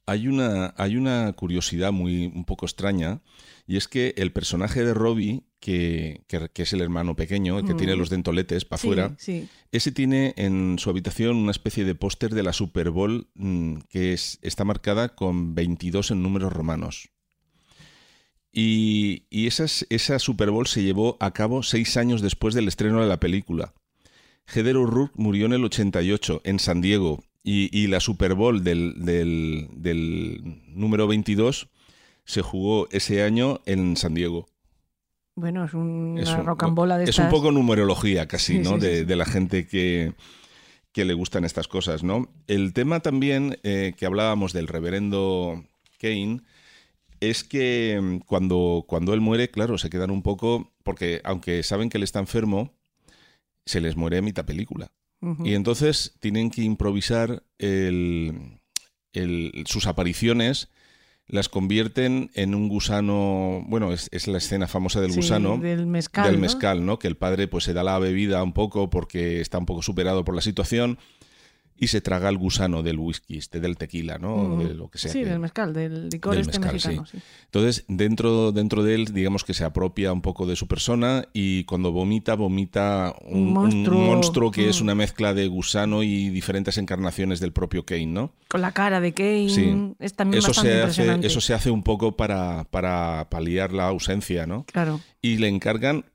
Hay 0.08 0.28
una, 0.28 0.76
hay 0.78 0.98
una 0.98 1.34
curiosidad 1.34 1.92
muy 1.92 2.28
un 2.28 2.46
poco 2.46 2.68
extraña, 2.68 3.22
y 3.66 3.78
es 3.78 3.88
que 3.88 4.14
el 4.18 4.32
personaje 4.32 4.84
de 4.86 4.94
Robbie, 4.94 5.48
que, 5.60 6.24
que- 6.28 6.50
que 6.54 6.62
es 6.62 6.74
el 6.74 6.82
hermano 6.82 7.16
pequeño, 7.16 7.58
el 7.58 7.66
que 7.66 7.74
Mm. 7.74 7.78
tiene 7.78 7.96
los 7.96 8.12
dentoletes 8.12 8.66
para 8.66 8.80
afuera, 8.80 9.16
sí. 9.18 9.50
Ese 9.72 9.92
tiene 9.92 10.36
en 10.38 10.78
su 10.78 10.92
habitación 10.92 11.36
una 11.38 11.50
especie 11.50 11.86
de 11.86 11.96
póster 11.96 12.36
de 12.36 12.44
la 12.44 12.54
Super 12.54 12.92
Bowl 12.92 13.30
mm, 13.34 13.78
que 13.90 14.14
es, 14.14 14.38
está 14.44 14.64
marcada 14.64 15.16
con 15.16 15.56
22 15.56 16.12
en 16.12 16.22
números 16.22 16.54
romanos. 16.54 17.10
Y, 18.58 19.24
y 19.30 19.48
esas- 19.48 19.86
esa 19.90 20.18
Super 20.18 20.50
Bowl 20.50 20.66
se 20.66 20.82
llevó 20.82 21.18
a 21.20 21.32
cabo 21.32 21.62
seis 21.62 21.98
años 21.98 22.22
después 22.22 22.56
del 22.56 22.70
estreno 22.70 23.02
de 23.02 23.08
la 23.08 23.20
película. 23.20 23.74
Heather 24.48 24.78
O'Rourke 24.78 25.14
murió 25.18 25.46
en 25.46 25.54
el 25.54 25.66
88 25.66 26.40
en 26.46 26.60
San 26.60 26.80
Diego 26.80 27.22
y, 27.44 27.70
y 27.78 27.88
la 27.88 28.00
Super 28.00 28.34
Bowl 28.34 28.64
del, 28.64 29.04
del- 29.04 29.68
del 29.74 30.62
número 30.68 31.06
22 31.08 31.68
se 32.24 32.42
jugó 32.42 32.88
ese 32.92 33.24
año 33.24 33.60
en 33.66 33.98
San 33.98 34.14
Diego. 34.14 34.48
Bueno, 35.36 35.66
es 35.66 35.74
una 35.74 36.22
Es 36.22 36.30
un- 36.30 36.46
rocambola 36.46 36.98
de 36.98 37.04
Es 37.04 37.10
estas. 37.10 37.26
un 37.26 37.32
poco 37.32 37.52
numerología 37.52 38.26
casi, 38.28 38.54
Sí, 38.54 38.60
¿no? 38.60 38.76
sí, 38.76 38.80
de, 38.86 39.00
sí. 39.00 39.06
de 39.06 39.16
la 39.18 39.26
gente 39.26 39.68
que, 39.68 40.14
que 40.94 41.04
le 41.04 41.14
gustan 41.14 41.44
estas 41.44 41.68
cosas, 41.68 42.04
¿no? 42.04 42.30
El 42.48 42.72
tema 42.72 43.02
también 43.02 43.58
eh, 43.64 43.94
que 43.98 44.06
hablábamos 44.06 44.54
del 44.54 44.68
reverendo 44.70 45.62
Kane 46.00 46.40
es 47.30 47.44
que 47.44 48.00
mm, 48.02 48.18
cuando, 48.26 48.86
cuando 48.88 49.14
él 49.14 49.22
muere, 49.22 49.50
claro, 49.50 49.78
se 49.78 49.90
quedan 49.90 50.12
un 50.12 50.22
poco, 50.22 50.72
porque 50.84 51.22
aunque 51.24 51.64
saben 51.64 51.90
que 51.90 51.98
él 51.98 52.04
está 52.04 52.20
enfermo, 52.20 52.74
se 53.66 53.82
les 53.82 53.96
muere 53.96 54.18
a 54.20 54.22
mitad 54.22 54.46
película. 54.46 54.92
Y 55.44 55.56
entonces 55.56 56.14
tienen 56.20 56.52
que 56.52 56.62
improvisar 56.62 57.42
el- 57.58 58.60
el- 59.14 59.64
sus 59.66 59.88
apariciones, 59.88 60.70
las 61.28 61.50
convierten 61.50 62.30
en 62.36 62.54
un 62.54 62.70
gusano, 62.70 63.64
bueno, 63.68 63.92
es, 63.92 64.08
es 64.12 64.28
la 64.28 64.38
escena 64.38 64.68
famosa 64.68 65.02
del 65.02 65.10
Sí, 65.12 65.16
gusano 65.18 65.58
Del 65.58 65.88
mezcal. 65.88 66.26
del 66.26 66.36
¿no? 66.36 66.42
mezcal, 66.42 66.86
¿no? 66.86 67.00
Que 67.00 67.08
el 67.08 67.18
padre 67.18 67.48
pues 67.48 67.64
se 67.64 67.74
da 67.74 67.84
la 67.84 67.98
bebida 67.98 68.44
un 68.44 68.54
poco 68.54 68.92
porque 68.92 69.42
está 69.42 69.58
un 69.58 69.66
poco 69.66 69.82
superado 69.82 70.24
por 70.24 70.36
la 70.36 70.42
situación 70.42 71.00
y 71.78 71.88
se 71.88 72.00
traga 72.00 72.30
el 72.30 72.38
gusano 72.38 72.84
del 72.84 72.98
whisky, 73.00 73.38
este 73.38 73.60
del 73.60 73.76
tequila, 73.78 74.18
¿no? 74.18 74.58
De 74.64 74.74
lo 74.74 74.90
que 74.90 74.98
sea. 74.98 75.12
Sí, 75.12 75.20
que- 75.20 75.26
del 75.26 75.40
mezcal, 75.40 75.74
del 75.74 76.08
licor 76.10 76.32
del 76.34 76.42
este 76.42 76.60
mezcal, 76.60 76.74
mexicano. 76.74 77.06
sí. 77.06 77.18
Entonces, 77.46 77.84
dentro, 77.90 78.52
dentro 78.54 78.82
de 78.84 78.96
él, 78.96 79.06
digamos 79.14 79.44
que 79.44 79.54
se 79.54 79.66
apropia 79.66 80.14
un 80.14 80.22
poco 80.22 80.46
de 80.46 80.56
su 80.56 80.68
persona 80.68 81.28
y 81.34 81.66
cuando 81.66 81.92
vomita, 81.92 82.36
vomita 82.36 83.14
un, 83.26 83.52
monstruo. 83.52 84.52
que 84.52 84.70
es 84.70 84.80
Mm. 84.80 84.84
una 84.84 84.96
mezcla 84.96 85.34
de 85.34 85.48
gusano 85.48 86.02
y 86.04 86.30
diferentes 86.30 86.78
encarnaciones 86.78 87.40
del 87.42 87.52
propio 87.52 87.86
Kane, 87.86 88.06
¿no? 88.08 88.32
Con 88.48 88.62
la 88.62 88.72
cara 88.72 89.02
de 89.02 89.14
Kane. 89.14 89.50
Sí. 89.50 89.94
Es 90.00 90.14
también 90.16 90.40
Eso 90.40 90.48
bastante 90.50 90.72
se, 90.94 91.12
hace, 91.12 91.28
eso 91.28 91.42
se 91.42 91.54
hace 91.54 91.72
un 91.72 91.84
poco 91.84 92.16
para, 92.16 92.66
para 92.72 93.28
paliar 93.30 93.74
la 93.74 93.88
ausencia, 93.88 94.46
¿no? 94.46 94.64
Claro. 94.66 95.02
Y 95.22 95.38
le 95.38 95.50
encargan 95.50 96.06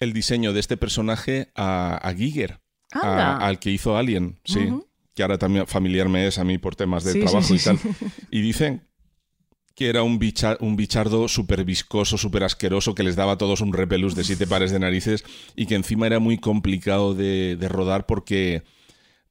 el 0.00 0.12
diseño 0.12 0.52
de 0.52 0.60
este 0.60 0.76
personaje 0.76 1.50
a, 1.54 1.96
a 1.96 2.14
Giger, 2.14 2.60
a- 2.92 3.36
al 3.46 3.58
que 3.58 3.70
hizo 3.70 3.96
Alien, 3.96 4.38
sí. 4.44 4.68
Que 5.18 5.22
ahora 5.24 5.36
también 5.36 5.66
familiar 5.66 6.08
me 6.08 6.28
es 6.28 6.38
a 6.38 6.44
mí 6.44 6.58
por 6.58 6.76
temas 6.76 7.02
de 7.02 7.12
Sí, 7.14 7.18
trabajo 7.22 7.42
sí, 7.48 7.56
y 7.56 7.58
tal. 7.58 7.76
Y 8.30 8.40
dicen 8.40 8.86
que 9.74 9.88
era 9.88 10.04
un, 10.04 10.20
bicha- 10.20 10.56
un 10.60 10.76
bichardo 10.76 11.26
súper 11.26 11.64
viscoso, 11.64 12.16
súper 12.18 12.44
asqueroso, 12.44 12.94
que 12.94 13.02
les 13.02 13.16
daba 13.16 13.32
a 13.32 13.36
todos 13.38 13.60
un 13.60 13.72
repelús 13.72 14.14
de 14.14 14.22
siete 14.22 14.46
pares 14.46 14.70
de 14.70 14.78
narices 14.78 15.24
y 15.56 15.66
que 15.66 15.74
encima 15.74 16.06
era 16.06 16.20
muy 16.20 16.38
complicado 16.38 17.14
de, 17.14 17.56
de 17.56 17.68
rodar 17.68 18.06
porque, 18.06 18.62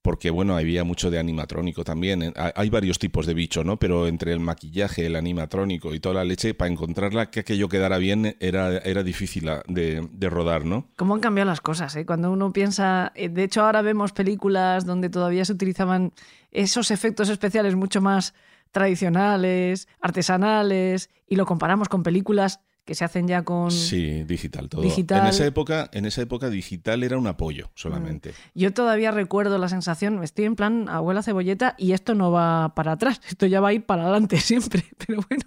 porque, 0.02 0.30
bueno, 0.30 0.56
había 0.56 0.84
mucho 0.84 1.12
de 1.12 1.20
animatrónico 1.20 1.84
también. 1.84 2.22
Eh, 2.24 2.34
Hay- 2.56 2.70
varios 2.70 3.00
tipos 3.00 3.26
de 3.26 3.34
bicho, 3.34 3.64
¿no? 3.64 3.78
Pero 3.78 4.08
entre 4.08 4.32
el 4.32 4.40
maquillaje, 4.40 5.06
el 5.06 5.16
animatrónico 5.16 5.94
y 5.94 6.00
toda 6.00 6.16
la 6.16 6.24
leche, 6.24 6.54
para 6.54 6.72
encontrarla 6.72 7.30
que 7.32 7.42
aquello 7.42 7.68
quedara 7.70 7.98
bien 7.98 8.36
era, 8.40 8.78
era 8.78 9.04
difícil 9.04 9.50
a- 9.50 9.64
de, 9.68 10.08
de 10.12 10.30
rodar, 10.30 10.66
¿no? 10.66 10.88
¿Cómo 10.96 11.16
han 11.16 11.22
cambiado 11.22 11.50
las 11.50 11.62
cosas? 11.62 11.96
eh? 11.96 12.06
Cuando 12.06 12.32
uno 12.32 12.52
piensa. 12.54 13.12
eh, 13.16 13.30
De 13.30 13.44
hecho, 13.44 13.64
ahora 13.64 13.82
vemos 13.82 14.12
películas 14.14 14.86
donde 14.86 15.10
todavía 15.10 15.44
se 15.46 15.54
utilizaban 15.54 16.14
esos 16.52 16.92
efectos 16.92 17.30
especiales 17.30 17.76
mucho 17.76 18.02
más 18.02 18.34
tradicionales, 18.72 19.88
artesanales, 20.02 21.10
y 21.28 21.36
lo 21.36 21.46
comparamos 21.46 21.90
con 21.90 22.04
películas 22.04 22.60
que 22.88 22.96
se 22.96 23.04
hacen 23.06 23.28
ya 23.28 23.44
con. 23.44 23.70
Sí, 23.70 24.24
digital 24.24 24.70
todo. 24.70 24.82
Digital. 24.82 25.22
En 25.24 25.28
esa 25.28 25.46
época, 25.46 25.90
en 25.92 26.06
esa 26.06 26.22
época 26.22 26.50
digital 26.50 27.04
era 27.04 27.18
un 27.18 27.28
apoyo 27.28 27.70
solamente. 27.76 28.34
Yo 28.56 28.74
todavía 28.74 29.12
recuerdo 29.12 29.58
la 29.58 29.68
sensación, 29.68 30.24
estoy 30.24 30.46
en 30.46 30.56
plan 30.56 30.88
abuela 30.90 31.22
cebolleta 31.22 31.76
y 31.78 31.92
esto 31.92 32.16
no 32.16 32.32
va 32.32 32.74
para 32.76 32.94
atrás, 32.94 33.22
esto 33.28 33.46
ya 33.46 33.60
va 33.60 33.68
a 33.70 33.74
ir 33.74 33.86
para 33.86 34.04
adelante 34.04 34.38
siempre, 34.40 34.84
pero 35.06 35.22
bueno. 35.30 35.44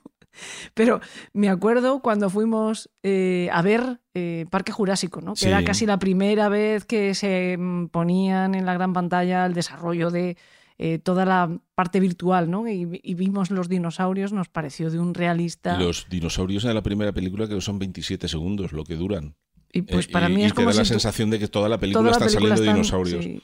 Pero 0.75 1.01
me 1.33 1.49
acuerdo 1.49 2.01
cuando 2.01 2.31
fuimos 2.31 2.89
eh, 3.03 3.49
a 3.53 3.63
ver 3.63 4.01
eh, 4.15 4.47
Parque 4.51 4.71
Jurásico, 4.73 5.21
¿no? 5.21 5.33
que 5.33 5.41
Sí. 5.41 5.49
era 5.49 5.65
casi 5.65 5.87
la 5.87 5.99
primera 5.99 6.49
vez 6.49 6.85
que 6.85 7.15
se 7.15 7.57
mm, 7.59 7.87
ponían 7.89 8.55
en 8.55 8.65
la 8.65 8.75
gran 8.75 8.93
pantalla 8.93 9.45
el 9.47 9.55
desarrollo 9.55 10.11
de 10.11 10.37
eh, 10.83 10.99
toda 10.99 11.27
la 11.27 11.61
parte 11.75 12.01
virtual, 12.01 12.51
¿no? 12.51 12.67
Y, 12.67 13.01
y 13.03 13.15
vimos 13.15 13.51
los 13.51 13.69
dinosaurios, 13.69 14.33
nos 14.33 14.49
pareció 14.49 14.91
de 14.91 14.99
un 14.99 15.13
realista. 15.13 15.79
Los 15.79 16.07
dinosaurios 16.09 16.65
en 16.65 16.75
la 16.75 16.83
primera 16.83 17.13
película 17.13 17.47
que 17.49 17.61
son 17.61 17.79
27 17.79 18.29
segundos 18.29 18.73
lo 18.73 18.85
que 18.85 18.97
duran. 18.97 19.35
y 19.73 19.83
pues 19.83 20.07
Eh, 20.07 20.11
para 20.11 20.29
y- 20.31 20.35
mí 20.35 20.41
y 20.41 20.45
es 20.45 20.53
te 20.53 20.57
como 20.57 20.67
da 20.69 20.73
si 20.73 20.79
la 20.79 20.85
tú- 20.85 20.89
sensación 20.89 21.29
de 21.31 21.39
que 21.39 21.49
toda 21.49 21.69
la 21.69 21.79
película 21.79 22.11
toda 22.11 22.19
la 22.21 22.27
están 22.27 22.41
película 22.43 22.57
saliendo 22.57 22.81
están- 22.83 22.99
dinosaurios. 23.03 23.25
sí. 23.25 23.43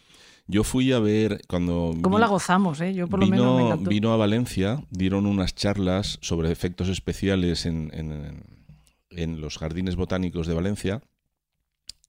Yo 0.49 0.63
fui 0.65 0.93
a 0.93 0.99
ver 1.01 1.41
cuando 1.49 1.93
¿Cómo 2.03 2.17
vi- 2.17 2.21
la 2.21 2.29
gozamos, 2.29 2.81
eh? 2.81 2.95
Yo 2.95 3.09
por 3.09 3.19
lo 3.21 3.27
menos 3.27 3.47
me 3.47 3.53
vino, 3.63 3.67
encantó. 3.67 3.91
vino 3.91 4.13
a 4.13 4.17
Valencia, 4.17 4.83
dieron 4.91 5.27
unas 5.27 5.55
charlas 5.57 6.19
sobre 6.23 6.51
efectos 6.53 6.89
especiales 6.89 7.67
en, 7.67 7.91
en- 7.93 8.45
en 9.11 9.41
los 9.41 9.59
jardines 9.59 9.97
botánicos 9.97 10.47
de 10.47 10.55
Valencia 10.55 11.03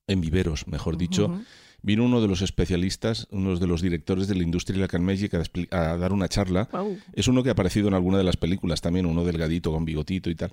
en 0.07 0.21
viveros, 0.21 0.67
mejor 0.67 0.97
dicho. 0.97 1.39
Vino 1.81 2.03
uno 2.03 2.21
de 2.21 2.27
los 2.27 2.41
especialistas, 2.41 3.27
uno 3.31 3.55
de 3.55 3.67
los 3.67 3.81
directores 3.81 4.27
de 4.27 4.35
la 4.35 4.43
industria 4.43 4.75
de 4.75 4.81
la 4.81 4.87
Can 4.87 5.03
Magic 5.03 5.33
a, 5.71 5.97
dar 5.97 6.11
una 6.11 6.27
charla. 6.27 6.69
Es 7.13 7.27
uno 7.27 7.43
que 7.43 7.49
ha 7.49 7.51
aparecido 7.53 7.87
en 7.87 7.93
alguna 7.93 8.17
de 8.17 8.23
las 8.23 8.37
películas 8.37 8.81
también, 8.81 9.05
uno 9.05 9.23
delgadito 9.23 9.71
con 9.71 9.85
bigotito 9.85 10.29
y 10.29 10.35
tal. 10.35 10.51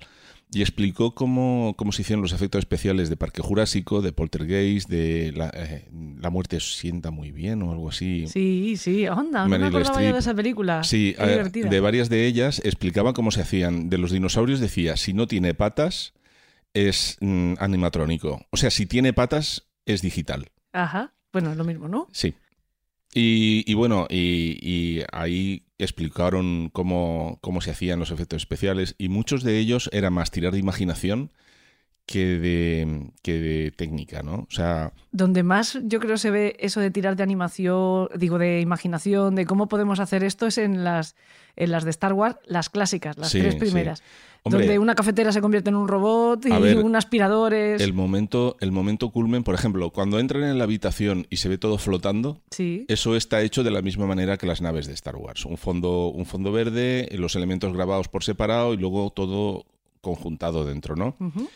Y 0.51 0.61
explicó 0.61 1.15
cómo, 1.15 1.73
cómo 1.77 1.91
se 1.91 2.03
hicieron 2.03 2.21
los 2.21 2.31
efectos 2.31 2.59
especiales 2.59 3.09
de 3.09 3.17
Parque 3.17 3.41
Jurásico, 3.41 4.01
de 4.01 4.13
Poltergeist, 4.13 4.87
de 4.89 5.33
La, 5.35 5.51
eh, 5.53 5.89
La 6.21 6.29
muerte 6.29 6.59
sienta 6.59 7.09
muy 7.09 7.31
bien 7.31 7.63
o 7.63 7.71
algo 7.71 7.89
así. 7.89 8.27
Sí, 8.27 8.75
sí, 8.77 9.07
onda, 9.07 9.47
no 9.47 9.59
me 9.59 9.65
acordaba 9.65 10.03
yo 10.03 10.13
de 10.13 10.19
esa 10.19 10.35
película. 10.35 10.83
Sí, 10.83 11.15
eh, 11.17 11.49
de 11.51 11.79
varias 11.79 12.09
de 12.09 12.27
ellas 12.27 12.61
explicaba 12.63 13.13
cómo 13.13 13.31
se 13.31 13.41
hacían. 13.41 13.89
De 13.89 13.97
los 13.97 14.11
dinosaurios 14.11 14.59
decía, 14.59 14.97
si 14.97 15.13
no 15.13 15.27
tiene 15.27 15.53
patas, 15.55 16.13
es 16.75 17.17
mm, 17.21 17.53
animatrónico. 17.59 18.45
O 18.51 18.57
sea, 18.57 18.69
si 18.69 18.85
tiene 18.85 19.13
patas, 19.13 19.67
es 19.85 20.01
digital. 20.01 20.51
Ajá, 20.73 21.14
bueno, 21.35 21.51
es 21.51 21.57
lo 21.57 21.65
mismo, 21.65 21.89
¿no? 21.89 22.07
Sí. 22.13 22.33
Y, 23.13 23.69
y 23.69 23.73
bueno, 23.73 24.07
y, 24.09 25.01
ahí 25.11 25.65
explicaron 25.77 26.69
cómo, 26.71 27.39
cómo 27.41 27.59
se 27.59 27.71
hacían 27.71 27.99
los 27.99 28.11
efectos 28.11 28.43
especiales 28.43 28.95
y 28.97 29.09
muchos 29.09 29.43
de 29.43 29.59
ellos 29.59 29.89
era 29.91 30.09
más 30.09 30.31
tirar 30.31 30.53
de 30.53 30.59
imaginación 30.59 31.33
que 32.05 32.25
de, 32.37 33.09
que 33.23 33.39
de 33.39 33.71
técnica, 33.71 34.21
¿no? 34.21 34.45
O 34.47 34.51
sea, 34.51 34.93
Donde 35.11 35.41
más 35.43 35.79
yo 35.83 35.99
creo 35.99 36.17
se 36.17 36.29
ve 36.31 36.55
eso 36.59 36.79
de 36.79 36.91
tirar 36.91 37.15
de 37.15 37.23
animación, 37.23 38.09
digo, 38.15 38.37
de 38.37 38.61
imaginación, 38.61 39.35
de 39.35 39.45
cómo 39.45 39.67
podemos 39.67 39.99
hacer 39.99 40.23
esto, 40.23 40.45
es 40.45 40.57
en 40.57 40.83
las, 40.83 41.15
en 41.55 41.71
las 41.71 41.83
de 41.83 41.89
Star 41.89 42.13
Wars, 42.13 42.37
las 42.45 42.69
clásicas, 42.69 43.17
las 43.17 43.31
Sí, 43.31 43.39
tres 43.39 43.53
sí. 43.55 43.59
primeras. 43.59 44.03
Hombre, 44.43 44.59
donde 44.67 44.77
una 44.77 44.93
cafetera 44.93 45.31
se 45.31 45.41
convierte 45.41 45.71
en 45.71 45.75
un 45.75 45.87
robot 45.87 46.45
y 46.45 46.51
ver, 46.51 46.77
un 46.77 46.95
aspirador 46.95 47.55
es... 47.55 47.81
el 47.81 47.93
momento, 47.93 48.57
el 48.59 48.71
momento 48.71 49.09
culmen, 49.09 49.43
por 49.43 49.55
ejemplo, 49.55 49.89
cuando 49.89 50.19
entran 50.19 50.43
en 50.43 50.59
la 50.59 50.65
habitación 50.65 51.25
y 51.31 51.37
se 51.37 51.49
ve 51.49 51.57
todo 51.57 51.79
flotando, 51.79 52.39
Sí, 52.51 52.85
Eso 52.87 53.15
está 53.15 53.41
hecho 53.41 53.63
de 53.63 53.71
la 53.71 53.81
misma 53.81 54.05
manera 54.05 54.37
que 54.37 54.45
las 54.45 54.61
naves 54.61 54.85
de 54.85 54.93
Star 54.93 55.15
Wars. 55.15 55.45
Un 55.45 55.57
fondo, 55.57 56.09
un 56.09 56.27
fondo 56.27 56.51
verde, 56.51 57.09
los 57.13 57.35
elementos 57.35 57.73
grabados 57.73 58.07
por 58.07 58.23
separado 58.23 58.75
y 58.75 58.77
luego 58.77 59.09
todo 59.09 59.65
conjuntado 60.01 60.63
dentro, 60.63 60.95
¿no? 60.95 61.15
Ujú. 61.19 61.49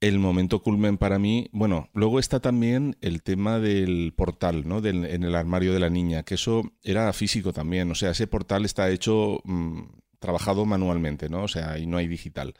El 0.00 0.18
momento 0.18 0.62
culmen 0.62 0.96
para 0.96 1.18
mí, 1.18 1.48
bueno, 1.52 1.90
luego 1.92 2.18
está 2.18 2.40
también 2.40 2.96
el 3.02 3.22
tema 3.22 3.58
del 3.58 4.14
portal, 4.16 4.66
¿no? 4.66 4.80
Del- 4.80 5.04
en 5.04 5.24
el 5.24 5.34
armario 5.34 5.74
de 5.74 5.80
la 5.80 5.90
niña, 5.90 6.22
que 6.22 6.34
eso 6.34 6.72
era 6.82 7.12
físico 7.12 7.52
también, 7.52 7.90
o 7.90 7.94
sea, 7.94 8.12
ese 8.12 8.26
portal 8.26 8.64
está 8.64 8.88
hecho, 8.90 9.40
mm, 9.44 9.80
trabajado 10.18 10.64
manualmente, 10.64 11.28
¿no? 11.28 11.42
O 11.44 11.48
sea, 11.48 11.78
y 11.78 11.86
no 11.86 11.98
hay 11.98 12.08
digital. 12.08 12.54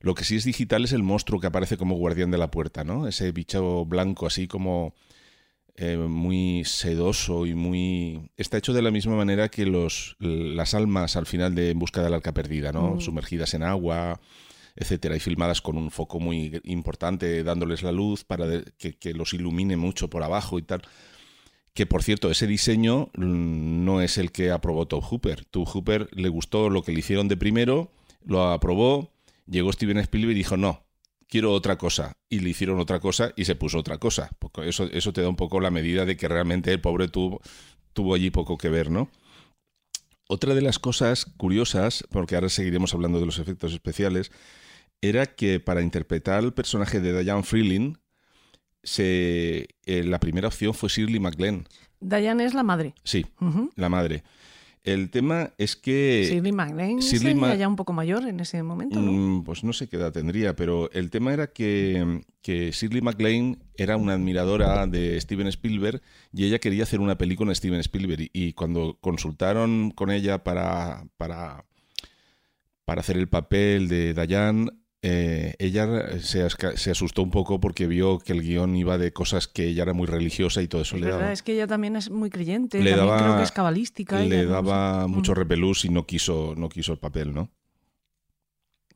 Lo 0.00 0.14
que 0.14 0.24
sí 0.24 0.36
es 0.36 0.44
digital 0.44 0.84
es 0.84 0.92
el 0.92 1.02
monstruo 1.02 1.40
que 1.40 1.46
aparece 1.46 1.76
como 1.76 1.94
guardián 1.96 2.30
de 2.30 2.38
la 2.38 2.50
puerta, 2.50 2.84
¿no? 2.84 3.06
Ese 3.06 3.30
bicho 3.32 3.84
blanco 3.84 4.26
así 4.26 4.48
como 4.48 4.94
eh, 5.76 5.96
muy 5.96 6.64
sedoso 6.66 7.46
y 7.46 7.54
muy... 7.54 8.30
Está 8.36 8.58
hecho 8.58 8.72
de 8.74 8.82
la 8.82 8.90
misma 8.90 9.16
manera 9.16 9.48
que 9.48 9.64
los, 9.64 10.16
las 10.18 10.74
almas 10.74 11.16
al 11.16 11.24
final 11.26 11.54
de 11.54 11.70
En 11.70 11.78
busca 11.78 12.02
del 12.02 12.12
arca 12.14 12.32
perdida, 12.32 12.72
¿no? 12.72 12.96
Mm. 12.96 13.00
Sumergidas 13.00 13.54
en 13.54 13.62
agua, 13.62 14.20
etcétera, 14.76 15.16
y 15.16 15.20
filmadas 15.20 15.60
con 15.60 15.76
un 15.76 15.90
foco 15.90 16.20
muy 16.20 16.60
importante 16.64 17.42
dándoles 17.44 17.82
la 17.82 17.92
luz 17.92 18.24
para 18.24 18.46
que, 18.78 19.14
los 19.14 19.34
ilumine 19.34 19.76
mucho 19.76 20.08
por 20.08 20.22
abajo 20.22 20.58
y 20.58 20.62
tal. 20.62 20.82
Que 21.74 21.86
por 21.86 22.02
cierto, 22.02 22.30
ese 22.30 22.46
diseño 22.46 23.10
mm, 23.14 23.84
no 23.84 24.02
es 24.02 24.18
el 24.18 24.32
que 24.32 24.50
aprobó 24.50 24.86
Tom 24.86 25.00
Hooper. 25.00 25.44
Tom 25.46 25.64
Hooper 25.64 26.08
le 26.12 26.28
gustó 26.28 26.70
lo 26.70 26.82
que 26.82 26.92
le 26.92 27.00
hicieron 27.00 27.28
de 27.28 27.36
primero, 27.36 27.90
lo 28.24 28.50
aprobó, 28.50 29.12
llegó 29.46 29.72
Steven 29.72 29.98
Spielberg 29.98 30.32
y 30.32 30.34
dijo 30.34 30.56
no, 30.56 30.84
quiero 31.28 31.52
otra 31.52 31.78
cosa. 31.78 32.16
Y 32.28 32.40
le 32.40 32.50
hicieron 32.50 32.78
otra 32.78 33.00
cosa 33.00 33.32
y 33.36 33.44
se 33.46 33.54
puso 33.54 33.78
otra 33.78 33.98
cosa. 33.98 34.30
Eso, 34.64 34.84
eso 34.84 35.12
te 35.12 35.22
da 35.22 35.28
un 35.28 35.36
poco 35.36 35.60
la 35.60 35.70
medida 35.70 36.04
de 36.04 36.16
que 36.16 36.28
realmente 36.28 36.72
el 36.72 36.80
pobre 36.80 37.08
tuvo, 37.08 37.40
tuvo 37.92 38.14
allí 38.14 38.30
poco 38.30 38.58
que 38.58 38.68
ver, 38.68 38.90
¿no? 38.90 39.10
Otra 40.28 40.54
de 40.54 40.62
las 40.62 40.78
cosas 40.78 41.26
curiosas, 41.36 42.04
porque 42.10 42.34
ahora 42.36 42.48
seguiremos 42.48 42.94
hablando 42.94 43.20
de 43.20 43.26
los 43.26 43.38
efectos 43.38 43.72
especiales, 43.72 44.30
era 45.02 45.26
que 45.26 45.60
para 45.60 45.82
interpretar 45.82 46.38
al 46.38 46.54
personaje 46.54 47.00
de 47.00 47.22
Diane 47.22 47.42
Freeling, 47.42 47.98
se, 48.82 49.68
eh, 49.86 50.04
la 50.04 50.18
primera 50.18 50.48
opción 50.48 50.74
fue 50.74 50.88
Shirley 50.88 51.20
MacLaine. 51.20 51.64
Diane 52.00 52.44
es 52.44 52.54
la 52.54 52.62
madre. 52.62 52.94
Sí, 53.04 53.26
la 53.76 53.88
madre. 53.88 54.24
El 54.82 55.10
tema 55.10 55.52
es 55.58 55.76
que... 55.76 56.26
Shirley 56.28 56.50
MacLaine 56.50 56.98
Shirley 57.00 57.18
sería 57.20 57.34
Ma- 57.36 57.54
ya 57.54 57.68
un 57.68 57.76
poco 57.76 57.92
mayor 57.92 58.26
en 58.26 58.40
ese 58.40 58.60
momento, 58.64 58.98
¿no? 59.00 59.12
Mm, 59.12 59.44
Pues 59.44 59.62
no 59.62 59.72
sé 59.72 59.88
qué 59.88 59.94
edad 59.96 60.10
tendría, 60.12 60.56
pero 60.56 60.90
el 60.90 61.10
tema 61.10 61.32
era 61.32 61.46
que, 61.46 62.22
que 62.42 62.72
Shirley 62.72 63.00
MacLaine 63.00 63.58
era 63.76 63.96
una 63.96 64.14
admiradora 64.14 64.88
de 64.88 65.20
Steven 65.20 65.46
Spielberg 65.46 66.02
y 66.32 66.46
ella 66.46 66.58
quería 66.58 66.82
hacer 66.82 66.98
una 66.98 67.16
película 67.16 67.52
en 67.52 67.54
Steven 67.54 67.78
Spielberg. 67.78 68.22
Y, 68.22 68.30
y 68.32 68.52
cuando 68.54 68.98
consultaron 69.00 69.92
con 69.92 70.10
ella 70.10 70.42
para, 70.42 71.04
para, 71.16 71.64
para 72.84 73.00
hacer 73.02 73.16
el 73.16 73.28
papel 73.28 73.86
de 73.86 74.14
Diane, 74.26 74.68
eh, 75.02 75.54
ella 75.58 76.18
se, 76.20 76.42
asustó 76.90 77.22
un 77.22 77.30
poco 77.32 77.60
porque 77.60 77.86
vio 77.88 78.20
que 78.20 78.32
el 78.32 78.42
guion 78.42 78.76
iba 78.76 78.98
de 78.98 79.12
cosas 79.12 79.48
que 79.48 79.66
ella 79.66 79.82
era 79.82 79.92
muy 79.92 80.06
religiosa 80.06 80.62
y 80.62 80.68
todo 80.68 80.82
eso 80.82 80.94
Es 80.94 81.00
le 81.02 81.06
verdad, 81.08 81.20
daba, 81.22 81.32
es 81.32 81.42
que 81.42 81.54
ella 81.54 81.66
también 81.66 81.96
es 81.96 82.08
muy 82.10 82.30
creyente, 82.30 82.80
Le 82.80 82.90
también 82.92 83.08
daba- 83.08 83.22
creo 83.22 83.36
que 83.36 83.42
es 83.42 83.52
cabalística. 83.52 84.18
le 84.20 84.26
ella, 84.26 84.36
no 84.36 84.48
sé. 84.48 84.52
daba 84.70 85.06
mucho 85.08 85.32
Mm. 85.32 85.36
repelús 85.36 85.84
y 85.84 85.88
no 85.88 86.06
quiso, 86.06 86.54
no 86.56 86.68
quiso 86.68 86.92
el 86.92 86.98
papel, 86.98 87.34
¿no? 87.34 87.50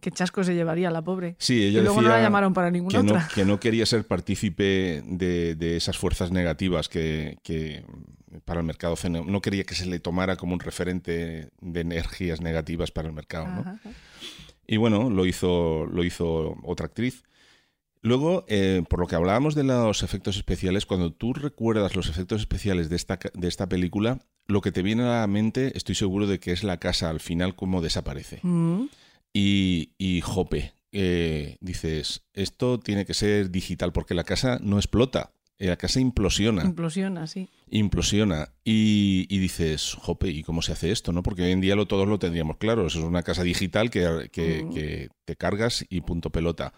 Qué 0.01 0.11
chasco 0.13 0.45
se 0.45 0.55
llevaría 0.55 0.91
la 0.91 1.03
pobre. 1.03 1.35
Sí, 1.39 1.55
y 1.55 1.65
ella 1.69 1.81
luego 1.83 2.01
no 2.03 2.09
la 2.11 2.21
llamaron 2.21 2.53
para 2.55 2.71
ninguna 2.71 2.99
que 2.99 3.05
no, 3.05 3.13
otra. 3.15 3.29
que 3.35 3.45
no 3.45 3.59
quería 3.59 3.87
ser 3.87 4.07
partícipe 4.07 5.03
de, 5.05 5.57
de 5.57 5.77
esas 5.77 5.99
fuerzas 5.99 6.31
negativas 6.31 6.89
que, 6.89 7.39
que 7.43 7.83
para 8.45 8.61
el 8.61 8.67
mercado 8.67 8.95
no 9.09 9.41
quería 9.41 9.65
que 9.65 9.75
se 9.75 9.87
le 9.87 9.99
tomara 9.99 10.37
como 10.37 10.53
un 10.53 10.61
referente 10.61 11.49
de 11.61 11.81
energías 11.81 12.41
negativas 12.41 12.91
para 12.93 13.09
el 13.09 13.15
mercado 13.15 13.47
¿no? 13.47 13.61
Ajá, 13.63 13.71
ajá. 13.81 13.91
Y 14.67 14.77
bueno 14.77 15.11
lo 15.11 15.27
hizo 15.27 15.87
lo 15.87 16.05
hizo 16.05 16.57
otra 16.65 16.87
actriz 16.87 17.23
luego 18.03 18.45
eh, 18.49 18.83
por 18.89 19.01
lo 19.01 19.07
que 19.07 19.17
hablábamos 19.17 19.55
de 19.55 19.65
los 19.65 20.03
efectos 20.03 20.37
especiales 20.37 20.87
cuando 20.87 21.13
tú 21.13 21.33
recuerdas 21.33 21.97
los 21.97 22.09
efectos 22.09 22.41
especiales 22.41 22.89
de 22.89 22.97
esta 22.97 23.19
de 23.35 23.49
esta 23.49 23.69
película 23.69 24.21
lo 24.47 24.61
que 24.61 24.73
te 24.73 24.83
viene 24.83 25.03
a 25.03 25.21
la 25.21 25.27
mente 25.27 25.77
estoy 25.77 25.95
seguro 25.95 26.27
de 26.27 26.39
que 26.39 26.53
es 26.53 26.63
la 26.63 26.79
casa 26.79 27.11
al 27.11 27.21
final 27.21 27.55
como 27.57 27.81
desaparece 27.81 28.41
Mm. 28.43 28.85
y, 29.33 29.91
y 29.99 30.21
jope, 30.21 30.73
eh, 30.93 31.57
dices, 31.61 32.23
esto 32.33 32.79
tiene 32.81 33.05
que 33.05 33.13
ser 33.15 33.51
digital 33.51 33.93
porque 33.93 34.15
la 34.15 34.25
casa 34.25 34.59
no 34.63 34.79
explota, 34.79 35.33
eh, 35.59 35.67
la 35.67 35.77
casa 35.77 36.01
implosiona, 36.01 36.65
Implosiona, 36.65 37.27
sí. 37.27 37.49
Implosiona. 37.69 38.53
Y, 38.65 39.27
y 39.29 39.39
dices, 39.39 39.95
jope, 39.95 40.29
¿y 40.29 40.43
cómo 40.43 40.63
se 40.63 40.73
hace 40.73 40.91
esto? 40.93 41.13
no 41.13 41.23
Porque 41.23 41.43
hoy 41.43 41.53
en 41.53 41.61
día 41.61 41.77
lo, 41.77 41.87
todos 41.87 42.07
lo 42.09 42.19
tendríamos 42.19 42.57
claro, 42.59 42.87
eso 42.87 42.99
es 43.01 43.05
una 43.05 43.23
casa 43.23 43.43
digital 43.43 43.91
que, 43.91 44.29
que- 44.33 44.67
que 44.73 45.09
te 45.25 45.37
cargas 45.37 45.85
y 45.89 46.01
punto 46.03 46.31
pelota. 46.31 46.73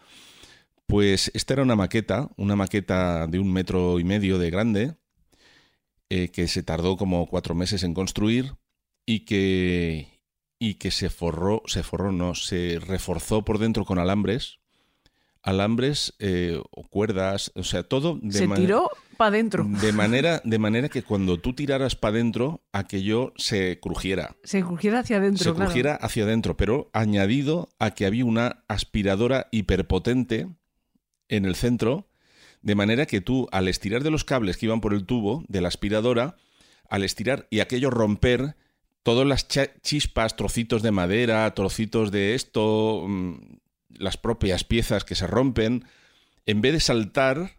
Pues 0.87 1.31
esta 1.35 1.53
era 1.55 1.63
una 1.63 1.77
maqueta, 1.77 2.31
una 2.37 2.57
maqueta 2.57 3.27
de 3.27 3.39
un 3.39 3.53
metro 3.53 4.01
y 4.01 4.05
medio 4.05 4.39
de 4.39 4.51
grande, 4.51 4.95
eh, 6.11 6.29
que 6.31 6.49
se 6.49 6.63
tardó 6.63 6.97
como 6.97 7.27
cuatro 7.27 7.55
meses 7.55 7.83
en 7.83 7.93
construir 7.93 8.55
y 9.05 9.21
que, 9.27 10.09
y 10.59 10.75
que 10.75 10.91
se 10.91 11.11
forró, 11.11 11.63
se 11.67 11.83
forró, 11.83 12.11
no, 12.13 12.35
se 12.35 12.79
reforzó 12.81 13.45
por 13.45 13.59
dentro 13.59 13.85
con 13.85 13.99
alambres, 13.99 14.59
alambres 15.43 16.15
eh, 16.19 16.59
o 16.71 16.85
cuerdas, 16.89 17.53
o 17.55 17.63
sea, 17.65 17.83
todo 17.83 18.19
de 18.23 18.39
se 18.39 18.47
tiró 18.63 18.91
para 19.19 19.31
adentro. 19.31 19.67
de 19.69 19.93
manera, 19.93 20.41
de 20.45 20.59
manera 20.59 20.89
que 20.89 21.03
cuando 21.03 21.39
tú 21.39 21.53
tiraras 21.53 21.97
para 21.97 22.15
adentro, 22.15 22.63
aquello 22.73 23.35
se 23.37 23.79
crujiera. 23.81 24.37
Se 24.45 24.63
crujiera 24.63 25.01
hacia 25.01 25.19
adentro, 25.19 25.45
se 25.45 25.51
claro. 25.51 25.67
crujiera 25.67 25.95
hacia 25.97 26.23
adentro, 26.23 26.57
pero 26.57 26.89
añadido 26.95 27.69
a 27.79 27.91
que 27.91 28.07
había 28.07 28.25
una 28.25 28.65
aspiradora 28.69 29.49
hiperpotente 29.51 30.49
en 31.29 31.45
el 31.45 31.57
centro, 31.57 32.09
de 32.63 32.75
manera 32.75 33.07
que 33.07 33.21
tú, 33.21 33.49
al 33.53 33.69
estirar 33.69 34.03
de 34.03 34.11
los 34.11 34.25
cables 34.25 34.57
que 34.57 34.67
iban 34.67 34.81
por 34.81 34.95
el 34.95 35.05
tubo 35.05 35.45
de 35.49 35.61
la 35.61 35.69
aspiradora, 35.69 36.37
al 36.89 37.05
estirar 37.05 37.47
y 37.51 37.61
aquello 37.61 37.91
romper, 37.91 38.57
todas 39.03 39.27
las 39.27 39.49
chispas, 39.83 40.37
trocitos 40.37 40.83
de 40.83 40.93
madera, 40.93 41.53
trocitos 41.55 42.11
de 42.11 42.35
esto, 42.35 43.05
mm, 43.07 43.35
las 43.99 44.17
propias 44.17 44.65
piezas 44.65 45.05
que 45.05 45.15
se 45.15 45.27
rompen, 45.27 45.85
en 46.47 46.61
vez 46.61 46.73
de 46.73 46.81
saltar, 46.81 47.59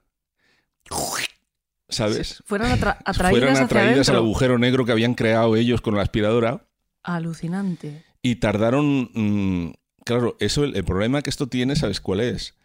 ¿sabes? 1.90 2.42
Fueron 2.46 2.68
atra- 2.72 2.98
atraídas 3.06 3.32
Fueron 3.32 3.50
hacia 3.52 3.66
atraídas 3.66 4.10
al 4.10 4.16
agujero 4.18 4.58
negro 4.58 4.86
que 4.86 4.92
habían 4.92 5.14
creado 5.16 5.56
ellos 5.56 5.82
con 5.82 5.96
la 5.96 6.02
aspiradora 6.04 6.66
Alucinante. 7.04 8.04
y 8.22 8.36
tardaron... 8.36 9.10
mm, 9.14 9.72
claro, 10.06 10.36
eso 10.40 10.64
el, 10.64 10.76
el 10.76 10.84
problema 10.84 11.22
que 11.22 11.30
esto 11.30 11.48
tiene, 11.48 11.76
¿sabes 11.76 12.00
cuál 12.02 12.20
es? 12.22 12.56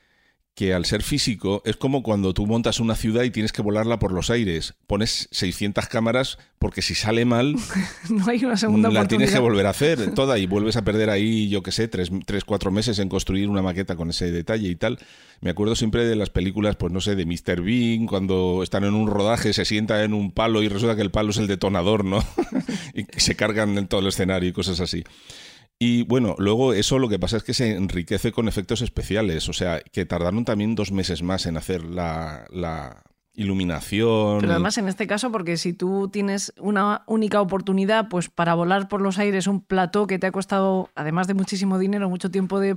Que 0.54 0.72
al 0.72 0.84
ser 0.84 1.02
físico 1.02 1.62
es 1.64 1.76
como 1.76 2.04
cuando 2.04 2.32
tú 2.32 2.46
montas 2.46 2.78
una 2.78 2.94
ciudad 2.94 3.24
y 3.24 3.30
tienes 3.30 3.52
que 3.52 3.60
volarla 3.60 3.98
por 3.98 4.12
los 4.12 4.30
aires. 4.30 4.74
Pones 4.86 5.28
600 5.32 5.88
cámaras 5.88 6.38
porque 6.60 6.80
si 6.80 6.94
sale 6.94 7.24
mal, 7.24 7.56
no 8.08 8.26
hay 8.28 8.44
una 8.44 8.56
segunda 8.56 8.88
la 8.90 9.08
tienes 9.08 9.32
que 9.32 9.40
volver 9.40 9.66
a 9.66 9.70
hacer 9.70 10.12
toda 10.14 10.38
y 10.38 10.46
vuelves 10.46 10.76
a 10.76 10.82
perder 10.82 11.10
ahí, 11.10 11.48
yo 11.48 11.62
qué 11.62 11.72
sé, 11.72 11.88
tres, 11.88 12.10
tres, 12.24 12.44
cuatro 12.44 12.70
meses 12.70 13.00
en 13.00 13.08
construir 13.08 13.48
una 13.48 13.62
maqueta 13.62 13.96
con 13.96 14.10
ese 14.10 14.30
detalle 14.30 14.68
y 14.68 14.76
tal. 14.76 14.98
Me 15.40 15.50
acuerdo 15.50 15.74
siempre 15.74 16.06
de 16.06 16.14
las 16.14 16.30
películas, 16.30 16.76
pues 16.76 16.92
no 16.92 17.00
sé, 17.00 17.16
de 17.16 17.26
Mr. 17.26 17.60
Bean, 17.60 18.06
cuando 18.06 18.62
están 18.62 18.84
en 18.84 18.94
un 18.94 19.08
rodaje, 19.08 19.52
se 19.52 19.64
sienta 19.64 20.04
en 20.04 20.14
un 20.14 20.30
palo 20.30 20.62
y 20.62 20.68
resulta 20.68 20.94
que 20.94 21.02
el 21.02 21.10
palo 21.10 21.30
es 21.30 21.38
el 21.38 21.48
detonador, 21.48 22.04
¿no? 22.04 22.24
y 22.94 23.04
se 23.20 23.34
cargan 23.34 23.76
en 23.76 23.88
todo 23.88 24.00
el 24.00 24.06
escenario 24.06 24.48
y 24.48 24.52
cosas 24.52 24.78
así. 24.78 25.02
Y 25.78 26.04
bueno, 26.04 26.36
luego 26.38 26.72
eso 26.72 26.98
lo 26.98 27.08
que 27.08 27.18
pasa 27.18 27.36
es 27.36 27.42
que 27.42 27.54
se 27.54 27.74
enriquece 27.74 28.32
con 28.32 28.48
efectos 28.48 28.80
especiales, 28.80 29.48
o 29.48 29.52
sea, 29.52 29.80
que 29.80 30.06
tardaron 30.06 30.44
también 30.44 30.74
dos 30.74 30.92
meses 30.92 31.22
más 31.22 31.46
en 31.46 31.56
hacer 31.56 31.84
la, 31.84 32.46
la 32.50 33.02
iluminación. 33.34 34.38
Pero 34.40 34.52
además 34.52 34.78
en 34.78 34.88
este 34.88 35.06
caso, 35.06 35.32
porque 35.32 35.56
si 35.56 35.72
tú 35.72 36.08
tienes 36.08 36.52
una 36.58 37.02
única 37.06 37.40
oportunidad, 37.40 38.08
pues 38.08 38.28
para 38.28 38.54
volar 38.54 38.88
por 38.88 39.00
los 39.00 39.18
aires 39.18 39.46
un 39.46 39.60
plató 39.60 40.06
que 40.06 40.18
te 40.18 40.28
ha 40.28 40.32
costado, 40.32 40.90
además 40.94 41.26
de 41.26 41.34
muchísimo 41.34 41.78
dinero, 41.78 42.08
mucho 42.08 42.30
tiempo 42.30 42.60
de, 42.60 42.76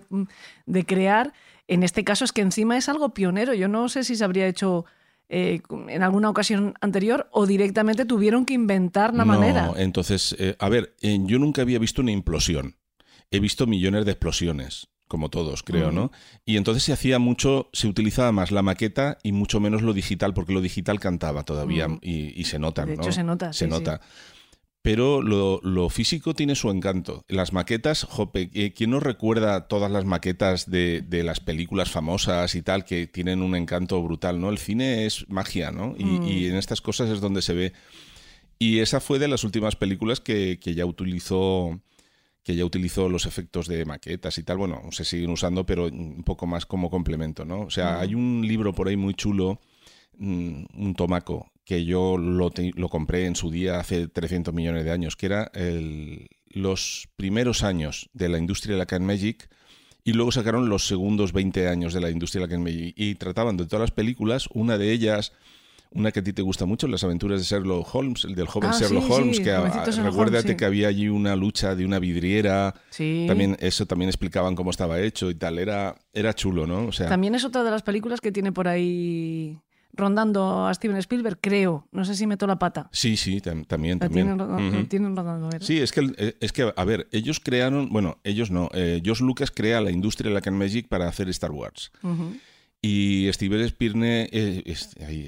de 0.65 0.85
crear, 0.85 1.33
en 1.67 1.83
este 1.83 2.03
caso 2.03 2.25
es 2.25 2.31
que 2.31 2.41
encima 2.41 2.77
es 2.77 2.89
algo 2.89 3.13
pionero. 3.13 3.53
Yo 3.53 3.67
no 3.67 3.89
sé 3.89 4.03
si 4.03 4.15
se 4.15 4.23
habría 4.23 4.47
hecho 4.47 4.85
eh, 5.29 5.61
en 5.89 6.03
alguna 6.03 6.29
ocasión 6.29 6.73
anterior 6.79 7.27
o 7.31 7.45
directamente 7.45 8.05
tuvieron 8.05 8.45
que 8.45 8.53
inventar 8.53 9.13
la 9.13 9.25
no, 9.25 9.33
manera. 9.33 9.73
Entonces, 9.75 10.35
eh, 10.39 10.55
a 10.57 10.69
ver, 10.69 10.95
eh, 11.01 11.19
yo 11.23 11.37
nunca 11.37 11.61
había 11.61 11.79
visto 11.79 12.01
una 12.01 12.11
implosión. 12.11 12.75
He 13.31 13.39
visto 13.39 13.67
millones 13.67 14.05
de 14.05 14.11
explosiones, 14.11 14.87
como 15.07 15.29
todos, 15.29 15.63
creo. 15.63 15.91
¿no? 15.91 16.11
Y 16.45 16.57
entonces 16.57 16.83
se 16.83 16.93
hacía 16.93 17.19
mucho, 17.19 17.69
se 17.73 17.87
utilizaba 17.87 18.31
más 18.31 18.51
la 18.51 18.61
maqueta 18.61 19.17
y 19.23 19.31
mucho 19.31 19.59
menos 19.59 19.81
lo 19.81 19.93
digital, 19.93 20.33
porque 20.33 20.53
lo 20.53 20.61
digital 20.61 20.99
cantaba 20.99 21.43
todavía 21.43 21.87
Mm. 21.87 21.99
y, 22.01 22.39
y 22.39 22.43
se 22.45 22.59
nota, 22.59 22.85
De 22.85 22.95
¿no? 22.95 23.01
hecho, 23.03 23.11
se 23.11 23.23
nota, 23.23 23.53
Se 23.53 23.65
sí, 23.65 23.69
nota. 23.69 24.01
Pero 24.81 25.21
lo, 25.21 25.59
lo 25.63 25.89
físico 25.89 26.33
tiene 26.33 26.55
su 26.55 26.69
encanto. 26.69 27.25
Las 27.27 27.51
maquetas, 27.51 28.05
jope, 28.05 28.49
eh, 28.53 28.71
¿quién 28.73 28.91
no 28.91 29.01
recuerda 29.01 29.67
todas 29.67 29.91
las 29.91 30.05
maquetas 30.05 30.69
de, 30.71 31.01
de 31.01 31.23
las 31.23 31.41
películas 31.41 31.89
famosas 31.91 32.55
y 32.55 32.61
tal 32.61 32.85
que 32.85 33.05
tienen 33.07 33.41
un 33.41 33.55
encanto 33.57 34.01
brutal, 34.01 34.39
¿no? 34.39 34.49
El 34.49 34.57
cine 34.59 35.05
es 35.05 35.25
magia, 35.27 35.71
¿no? 35.71 35.93
Y, 35.97 36.05
Mm. 36.05 36.23
y 36.27 36.45
en 36.45 36.55
estas 36.55 36.79
cosas 36.79 37.09
es 37.09 37.19
donde 37.19 37.41
se 37.41 37.53
ve. 37.53 37.73
Y 38.59 38.79
esa 38.79 39.01
fue 39.01 39.19
de 39.19 39.27
las 39.27 39.43
últimas 39.43 39.75
películas 39.75 40.21
que, 40.21 40.57
que 40.61 40.73
ya 40.73 40.85
utilizó 40.85 41.81
que 42.47 42.55
ya 42.55 42.63
utilizó 42.63 43.09
los 43.09 43.25
efectos 43.25 43.67
de 43.67 43.83
maquetas 43.83 44.37
y 44.37 44.43
tal. 44.43 44.55
Bueno, 44.55 44.81
se 44.91 45.03
siguen 45.03 45.31
usando, 45.31 45.65
pero 45.65 45.87
un 45.87 46.23
poco 46.23 46.47
más 46.47 46.65
como 46.65 46.89
complemento, 46.89 47.43
¿no? 47.43 47.59
O 47.63 47.69
sea, 47.69 47.99
hay 47.99 48.15
un 48.15 48.41
libro 48.47 48.71
por 48.73 48.87
ahí 48.87 48.95
muy 48.95 49.13
chulo, 49.15 49.59
mm, 50.17 50.63
un 50.77 50.95
tomaco, 50.95 51.51
que 51.65 51.83
yo 51.83 52.17
lo, 52.17 52.49
te- 52.49 52.71
lo 52.75 52.87
compré 52.87 53.25
en 53.25 53.35
su 53.35 53.51
día 53.51 53.81
hace 53.81 54.07
300 54.07 54.53
millones 54.53 54.85
de 54.85 54.91
años, 54.91 55.17
que 55.17 55.25
era 55.25 55.51
el- 55.53 56.29
los 56.47 57.09
primeros 57.17 57.63
años 57.63 58.09
de 58.13 58.29
la 58.29 58.37
industria 58.37 58.75
de 58.75 58.79
la 58.79 58.85
Can 58.85 59.05
Magic 59.05 59.49
y 60.05 60.13
luego 60.13 60.31
sacaron 60.31 60.69
los 60.69 60.87
segundos 60.87 61.33
20 61.33 61.67
años 61.67 61.93
de 61.93 61.99
la 61.99 62.09
industria 62.11 62.39
de 62.43 62.47
la 62.47 62.51
Can 62.53 62.63
Magic 62.63 62.93
y 62.95 63.15
trataban 63.15 63.57
de 63.57 63.65
todas 63.65 63.81
las 63.81 63.91
películas, 63.91 64.47
una 64.53 64.77
de 64.77 64.93
ellas... 64.93 65.33
Una 65.91 66.11
que 66.11 66.19
a 66.19 66.23
ti 66.23 66.33
te 66.33 66.41
gusta 66.41 66.65
mucho, 66.65 66.87
las 66.87 67.03
aventuras 67.03 67.39
de 67.39 67.45
Sherlock 67.45 67.93
Holmes, 67.95 68.23
el 68.25 68.35
del 68.35 68.47
joven 68.47 68.69
Ah, 68.73 68.77
Sherlock 68.79 69.05
sí, 69.05 69.11
Holmes, 69.11 69.37
sí, 69.37 69.43
que 69.43 69.51
a- 69.51 69.61
recuérdate 69.85 70.39
Holmes, 70.49 70.55
que 70.57 70.65
había 70.65 70.87
allí 70.89 71.07
una 71.09 71.35
lucha 71.35 71.75
de 71.75 71.85
una 71.85 71.99
vidriera, 71.99 72.73
Sí. 72.89 73.25
también 73.27 73.57
eso 73.59 73.85
también 73.85 74.09
explicaban 74.09 74.55
cómo 74.55 74.71
estaba 74.71 74.99
hecho 74.99 75.29
y 75.29 75.35
tal, 75.35 75.57
era 75.59 75.95
era 76.13 76.33
chulo, 76.33 76.65
¿no? 76.67 76.87
O 76.87 76.91
sea, 76.91 77.07
También 77.09 77.35
es 77.35 77.45
otra 77.45 77.63
de 77.63 77.71
las 77.71 77.83
películas 77.83 78.21
que 78.21 78.31
tiene 78.31 78.51
por 78.51 78.67
ahí 78.67 79.59
rondando 79.93 80.67
a 80.67 80.73
Steven 80.73 80.97
Spielberg, 80.97 81.39
creo. 81.41 81.87
No 81.91 82.05
sé 82.05 82.15
si 82.15 82.27
meto 82.27 82.45
la 82.45 82.59
pata. 82.59 82.87
sí, 82.91 83.17
sí, 83.17 83.37
tam- 83.41 83.65
también, 83.65 83.97
también. 83.97 84.37
tienen, 84.37 84.41
Ujú. 84.75 84.85
tienen 84.85 85.15
rondando, 85.15 85.47
¿verdad? 85.49 85.65
Sí, 85.65 85.79
es 85.79 85.91
que, 85.91 86.11
eh, 86.17 86.35
es 86.39 86.51
que, 86.53 86.71
a 86.75 86.85
ver, 86.85 87.07
ellos 87.11 87.39
crearon, 87.39 87.89
bueno, 87.89 88.19
ellos 88.23 88.51
no, 88.51 88.69
eh, 88.73 89.01
George 89.03 89.23
Lucas 89.23 89.49
crea 89.51 89.81
la 89.81 89.89
industria 89.89 90.29
de 90.29 90.35
la 90.35 90.41
Can 90.41 90.55
Magic 90.57 90.87
para 90.87 91.07
hacer 91.07 91.29
Star 91.29 91.51
Wars. 91.51 91.91
Ujú. 92.03 92.35
Y 92.81 93.27
Steven 93.33 93.61
Spielberg, 93.61 94.29
eh, 94.31 94.75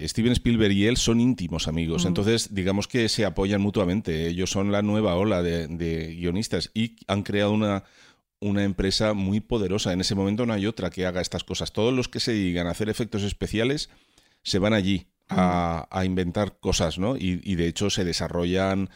Steven 0.08 0.32
Spielberg 0.34 0.72
y 0.72 0.86
él 0.86 0.98
son 0.98 1.20
íntimos 1.20 1.68
amigos. 1.68 2.06
Mm. 2.06 2.08
Entonces, 2.10 2.54
digamos 2.54 2.88
que 2.88 3.10
se 3.10 3.26
apoyan 3.26 3.62
mutuamente. 3.62 4.28
Ellos 4.28 4.52
son 4.52 4.72
la 4.72 4.82
nueva 4.82 5.16
ola 5.16 5.42
de, 5.42 5.68
de 5.68 6.16
guionistas 6.16 6.70
y 6.74 6.98
han 7.08 7.24
creado 7.24 7.52
una, 7.52 7.84
una 8.40 8.64
empresa 8.64 9.14
muy 9.14 9.40
poderosa. 9.40 9.94
En 9.94 10.02
ese 10.02 10.16
momento 10.16 10.46
no 10.46 10.54
hay 10.54 10.68
otra 10.68 10.90
que 10.90 11.06
haga 11.06 11.22
estas 11.22 11.44
cosas. 11.44 11.74
Todos 11.74 11.94
los 11.94 12.08
que 12.08 12.20
se 12.20 12.34
dedican 12.34 12.68
a 12.68 12.72
hacer 12.72 12.88
efectos 12.88 13.24
especiales 13.24 13.90
se 14.44 14.60
van 14.60 14.74
allí 14.74 15.08
a, 15.28 15.88
a 15.92 16.06
inventar 16.06 16.60
cosas, 16.60 17.00
¿no? 17.00 17.18
Y, 17.18 17.42
y 17.44 17.56
de 17.56 17.68
hecho 17.68 17.90
se 17.90 18.06
desarrollan 18.06 18.90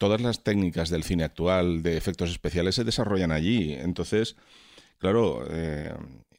todas 0.00 0.22
las 0.22 0.42
técnicas 0.42 0.88
del 0.88 1.04
cine 1.04 1.24
actual 1.24 1.82
de 1.82 1.98
efectos 1.98 2.30
especiales 2.30 2.74
se 2.74 2.84
desarrollan 2.84 3.32
allí. 3.32 3.74
Entonces, 3.74 4.36
claro, 4.96 5.44
eh, 5.50 5.92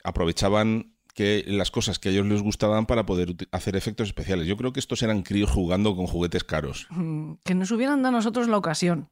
aprovechaban 0.03 0.95
que 1.13 1.43
las 1.47 1.71
cosas 1.71 1.99
que 1.99 2.09
a 2.09 2.11
ellos 2.11 2.25
les 2.25 2.41
gustaban 2.41 2.85
para 2.85 3.05
poder 3.05 3.35
hacer 3.51 3.75
efectos 3.75 4.07
especiales. 4.07 4.47
Yo 4.47 4.57
creo 4.57 4.73
que 4.73 4.79
estos 4.79 5.01
eran 5.03 5.21
críos 5.23 5.49
jugando 5.49 5.95
con 5.95 6.07
juguetes 6.07 6.43
caros. 6.43 6.87
Mm, 6.89 7.33
Que 7.43 7.55
nos 7.55 7.71
hubieran 7.71 8.01
dado 8.01 8.15
a 8.15 8.17
nosotros 8.19 8.47
la 8.47 8.57
ocasión. 8.57 9.09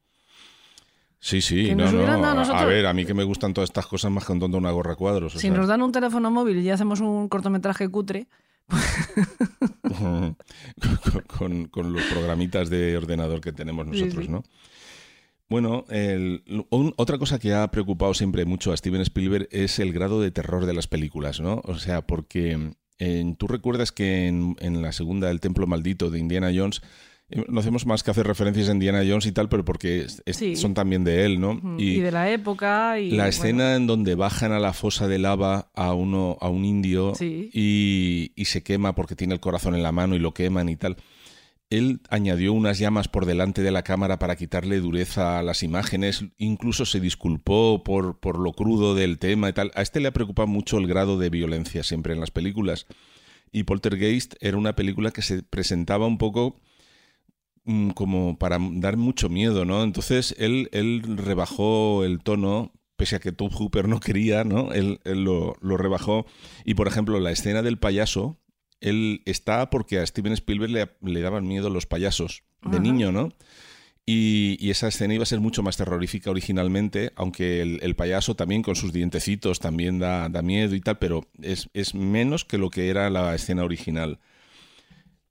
Sí, 1.22 1.42
sí, 1.42 1.66
Que 1.66 1.76
no, 1.76 1.92
no. 1.92 2.04
a 2.26 2.34
nosotros- 2.34 2.62
A 2.62 2.66
ver, 2.66 2.86
a 2.86 2.94
mí 2.94 3.06
que 3.06 3.14
me 3.14 3.24
gustan 3.26 3.54
todas 3.54 3.70
estas 3.70 3.88
cosas 3.88 4.10
más 4.10 4.26
que 4.26 4.32
un 4.32 4.40
tonto 4.40 4.58
una 4.58 4.72
gorra 4.72 4.96
cuadros. 4.96 5.36
o 5.36 5.40
Si 5.40 5.48
sea. 5.48 5.58
nos 5.58 5.68
dan 5.68 5.82
un 5.82 5.92
teléfono 5.92 6.32
móvil 6.32 6.60
y 6.60 6.70
hacemos 6.70 7.02
un 7.02 7.28
cortometraje 7.28 7.90
cutre, 7.90 8.28
con, 9.82 10.38
con- 11.28 11.66
con 11.68 11.94
los 11.94 12.04
programitas 12.06 12.70
de 12.70 12.96
ordenador 12.98 13.42
que 13.42 13.52
tenemos 13.52 13.86
Sí, 13.92 14.02
nosotros, 14.04 14.26
sí. 14.26 14.32
¿no? 14.32 14.44
Bueno, 15.50 15.86
el- 15.90 16.44
un- 16.70 16.94
otra 16.98 17.18
cosa 17.18 17.40
que 17.40 17.54
ha 17.54 17.70
preocupado 17.72 18.14
siempre 18.14 18.46
mucho 18.46 18.72
a 18.72 18.78
Steven 18.78 19.02
Spielberg 19.02 19.48
es 19.52 19.80
el 19.80 19.92
grado 19.94 20.22
de 20.22 20.30
terror 20.32 20.66
de 20.68 20.74
las 20.74 20.88
películas, 20.88 21.40
¿no? 21.42 21.62
O 21.66 21.78
sea, 21.80 22.02
porque 22.06 22.74
eh, 23.00 23.34
tú 23.38 23.48
recuerdas 23.48 23.92
que 23.92 24.28
en, 24.28 24.56
en 24.60 24.82
la 24.82 24.92
segunda, 24.92 25.32
El 25.32 25.40
Templo 25.40 25.66
Maldito 25.66 26.12
de 26.12 26.20
Indiana 26.20 26.52
Jones, 26.54 26.82
eh, 27.32 27.46
no 27.48 27.60
hacemos 27.62 27.86
más 27.86 28.04
que 28.04 28.12
hacer 28.12 28.28
referencias 28.28 28.70
a 28.70 28.74
Indiana 28.74 29.04
Jones 29.08 29.26
y 29.26 29.32
tal, 29.32 29.50
pero 29.50 29.64
porque 29.66 30.02
es- 30.02 30.22
es- 30.26 30.38
Sí. 30.38 30.56
son 30.56 30.74
también 30.74 31.04
de 31.04 31.26
él, 31.26 31.40
¿no? 31.40 31.60
y, 31.80 32.00
de 32.00 32.12
la 32.12 32.30
época. 32.32 33.00
Y, 33.00 33.12
La 33.12 33.16
bueno, 33.24 33.30
escena 33.30 33.76
en 33.76 33.88
donde 33.88 34.16
bajan 34.16 34.52
a 34.52 34.60
la 34.60 34.74
fosa 34.74 35.08
de 35.08 35.18
lava 35.18 35.72
a 35.74 35.94
uno 35.94 36.38
a 36.42 36.50
un 36.50 36.66
indio 36.66 37.16
Sí. 37.16 37.50
y, 37.54 38.34
y 38.36 38.46
se 38.46 38.62
quema 38.64 38.94
porque 38.96 39.16
tiene 39.16 39.34
el 39.34 39.40
corazón 39.40 39.74
en 39.76 39.82
la 39.84 39.92
mano 39.92 40.16
y 40.16 40.20
lo 40.20 40.34
queman 40.34 40.70
y 40.70 40.76
tal. 40.76 40.98
Él 41.70 42.02
añadió 42.10 42.54
unas 42.54 42.80
llamas 42.80 43.08
por 43.08 43.28
delante 43.28 43.62
de 43.62 43.70
la 43.70 43.84
cámara 43.84 44.18
para 44.18 44.36
quitarle 44.36 44.80
dureza 44.80 45.38
a 45.38 45.44
las 45.44 45.62
imágenes, 45.62 46.26
incluso 46.40 46.84
se 46.86 47.00
disculpó 47.00 47.84
por, 47.84 48.20
por 48.20 48.40
lo 48.40 48.54
crudo 48.54 48.96
del 48.96 49.20
tema 49.20 49.50
y 49.50 49.54
tal. 49.54 49.72
A 49.76 49.84
este 49.84 50.00
le 50.00 50.08
ha 50.08 50.14
preocupado 50.14 50.48
mucho 50.48 50.80
el 50.80 50.88
grado 50.88 51.20
de 51.20 51.30
violencia 51.30 51.84
siempre 51.84 52.14
en 52.14 52.20
las 52.20 52.32
películas. 52.32 52.88
Y 53.52 53.64
Poltergeist 53.64 54.34
era 54.42 54.58
una 54.58 54.76
película 54.76 55.12
que 55.12 55.22
se 55.22 55.44
presentaba 55.44 56.08
un 56.08 56.18
poco 56.18 56.60
mm, 57.66 57.92
como 57.92 58.40
para 58.40 58.58
dar 58.60 58.98
mucho 58.98 59.30
miedo, 59.30 59.64
¿no? 59.64 59.84
Entonces 59.84 60.34
él, 60.40 60.70
él 60.72 61.04
rebajó 61.18 62.04
el 62.04 62.20
tono, 62.24 62.74
pese 62.96 63.16
a 63.16 63.20
que 63.20 63.32
Tom 63.32 63.52
Hooper 63.52 63.88
no 63.88 64.00
quería, 64.00 64.44
¿no? 64.44 64.72
Él, 64.74 65.02
él 65.04 65.24
lo, 65.24 65.56
lo 65.62 65.78
rebajó. 65.78 66.26
Y 66.66 66.74
por 66.74 66.88
ejemplo, 66.88 67.20
la 67.20 67.32
escena 67.32 67.62
del 67.62 67.78
payaso, 67.78 68.39
él 68.82 69.22
está 69.26 69.70
porque 69.70 70.00
a 70.00 70.06
Steven 70.06 70.34
Spielberg 70.34 70.72
le, 70.72 70.90
le 71.02 71.22
daban 71.22 71.48
miedo 71.48 71.70
los 71.70 71.86
payasos 71.86 72.44
de 72.62 72.78
Ajá. 72.78 72.80
niño, 72.80 73.12
¿no? 73.12 73.30
Y, 74.06 74.58
y 74.60 74.72
esa 74.72 74.88
escena 74.88 75.14
iba 75.14 75.22
a 75.24 75.28
ser 75.28 75.40
mucho 75.40 75.62
más 75.62 75.78
terrorífica 75.78 76.32
originalmente, 76.32 77.12
aunque 77.16 77.62
el, 77.62 77.80
el 77.84 77.96
payaso 77.96 78.36
también 78.36 78.64
con 78.64 78.76
sus 78.76 78.92
dientecitos 78.92 79.60
también 79.60 80.00
da, 80.00 80.30
da 80.30 80.42
miedo 80.42 80.74
y 80.74 80.82
tal, 80.82 80.98
pero 80.98 81.28
es, 81.42 81.70
es 81.74 81.94
menos 81.94 82.44
que 82.44 82.58
lo 82.58 82.72
que 82.72 82.90
era 82.90 83.10
la 83.12 83.36
escena 83.36 83.64
original. 83.64 84.20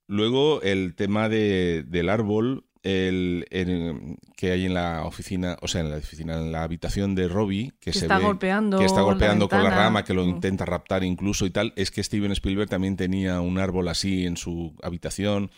Luego 0.07 0.63
el 0.63 0.95
tema 0.95 1.29
de- 1.29 1.83
del 1.87 2.09
árbol 2.09 2.65
el, 2.83 3.47
el- 3.51 4.17
que 4.37 4.53
hay 4.53 4.67
en 4.67 4.75
la 4.75 5.05
oficina, 5.05 5.57
o 5.63 5.69
sea, 5.69 5.81
en 5.81 5.91
la 5.91 5.97
oficina, 5.97 6.35
en 6.39 6.53
la 6.53 6.63
habitación 6.63 7.15
de 7.15 7.29
Robbie, 7.29 7.73
que, 7.81 7.91
Que 7.91 7.93
se 7.93 8.07
está 8.07 8.19
ve 8.19 8.25
golpeando 8.25 8.79
que 8.79 8.85
está 8.85 8.99
la 9.01 9.05
golpeando 9.05 9.49
con 9.49 9.59
la 9.65 9.71
rama, 9.71 10.05
que 10.05 10.15
lo 10.15 10.25
Mm. 10.25 10.29
intenta 10.31 10.65
raptar 10.65 11.05
incluso 11.05 11.45
y 11.47 11.51
tal, 11.51 11.73
es 11.77 11.91
que 11.91 12.03
Steven 12.03 12.33
Spielberg 12.33 12.69
también 12.69 12.97
tenía 12.97 13.41
un 13.41 13.59
árbol 13.59 13.89
así 13.89 14.27
en 14.27 14.37
su 14.37 14.75
habitación, 14.83 15.51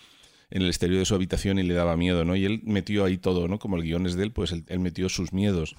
en 0.51 0.63
el 0.63 0.69
exterior 0.69 0.99
de 0.99 1.05
su 1.05 1.15
habitación 1.15 1.59
y 1.59 1.63
le 1.63 1.75
daba 1.75 1.97
miedo, 1.97 2.25
¿no? 2.25 2.35
Y 2.35 2.45
él 2.45 2.61
metió 2.65 3.05
ahí 3.05 3.19
todo, 3.19 3.47
¿no? 3.49 3.59
Como 3.59 3.77
el 3.77 3.83
guion 3.85 4.07
es 4.07 4.17
de 4.17 4.25
él, 4.25 4.33
pues 4.33 4.51
él, 4.53 4.65
él 4.69 4.81
metió 4.81 5.09
sus 5.09 5.33
miedos. 5.33 5.77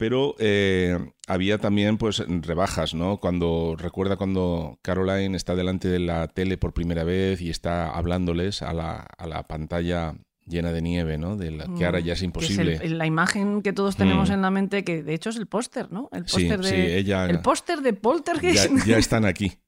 Pero 0.00 0.34
eh, 0.38 0.96
había 1.28 1.58
también 1.58 1.98
pues 1.98 2.24
rebajas, 2.26 2.94
¿no? 2.94 3.18
Cuando 3.18 3.76
recuerda 3.78 4.16
cuando 4.16 4.78
Caroline 4.80 5.36
está 5.36 5.54
delante 5.54 5.88
de 5.88 5.98
la 5.98 6.26
tele 6.28 6.56
por 6.56 6.72
primera 6.72 7.04
vez 7.04 7.42
y 7.42 7.50
está 7.50 7.90
hablándoles 7.90 8.62
a 8.62 8.72
la, 8.72 8.96
a 9.18 9.26
la 9.26 9.42
pantalla 9.46 10.14
llena 10.46 10.72
de 10.72 10.80
nieve, 10.80 11.18
¿no? 11.18 11.36
De 11.36 11.50
la 11.50 11.66
que 11.76 11.84
ahora 11.84 12.00
ya 12.00 12.14
es 12.14 12.22
Mm, 12.26 12.32
que 12.32 12.38
es 12.46 12.50
el- 12.58 12.70
imposible. 12.70 12.88
la 12.96 13.04
imagen 13.04 13.60
que 13.60 13.74
todos 13.74 13.96
tenemos 13.96 14.30
Mm. 14.30 14.32
en 14.32 14.40
la 14.42 14.50
mente, 14.50 14.84
que 14.84 15.02
de 15.02 15.12
hecho 15.12 15.28
es 15.28 15.36
el 15.36 15.46
póster, 15.46 15.92
¿no? 15.92 16.08
El 16.12 16.26
Sí, 16.26 16.48
póster 16.48 16.60
de, 16.60 16.68
sí, 16.70 16.92
ella- 16.92 17.26
el 17.26 17.40
póster 17.40 17.82
de 17.82 17.92
ya, 17.92 18.00
Poltergeist. 18.00 18.86
ya 18.86 18.96
están 18.96 19.26
aquí. 19.26 19.52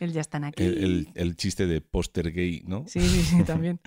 Él 0.00 0.12
ya 0.12 0.20
están 0.20 0.44
aquí. 0.44 0.62
El, 0.62 0.84
el- 0.84 1.08
el 1.14 1.36
chiste 1.36 1.66
de 1.66 1.80
póster 1.80 2.32
gay, 2.32 2.62
¿no? 2.66 2.84
Sí, 2.86 3.00
sí, 3.00 3.22
sí, 3.22 3.42
también. 3.46 3.80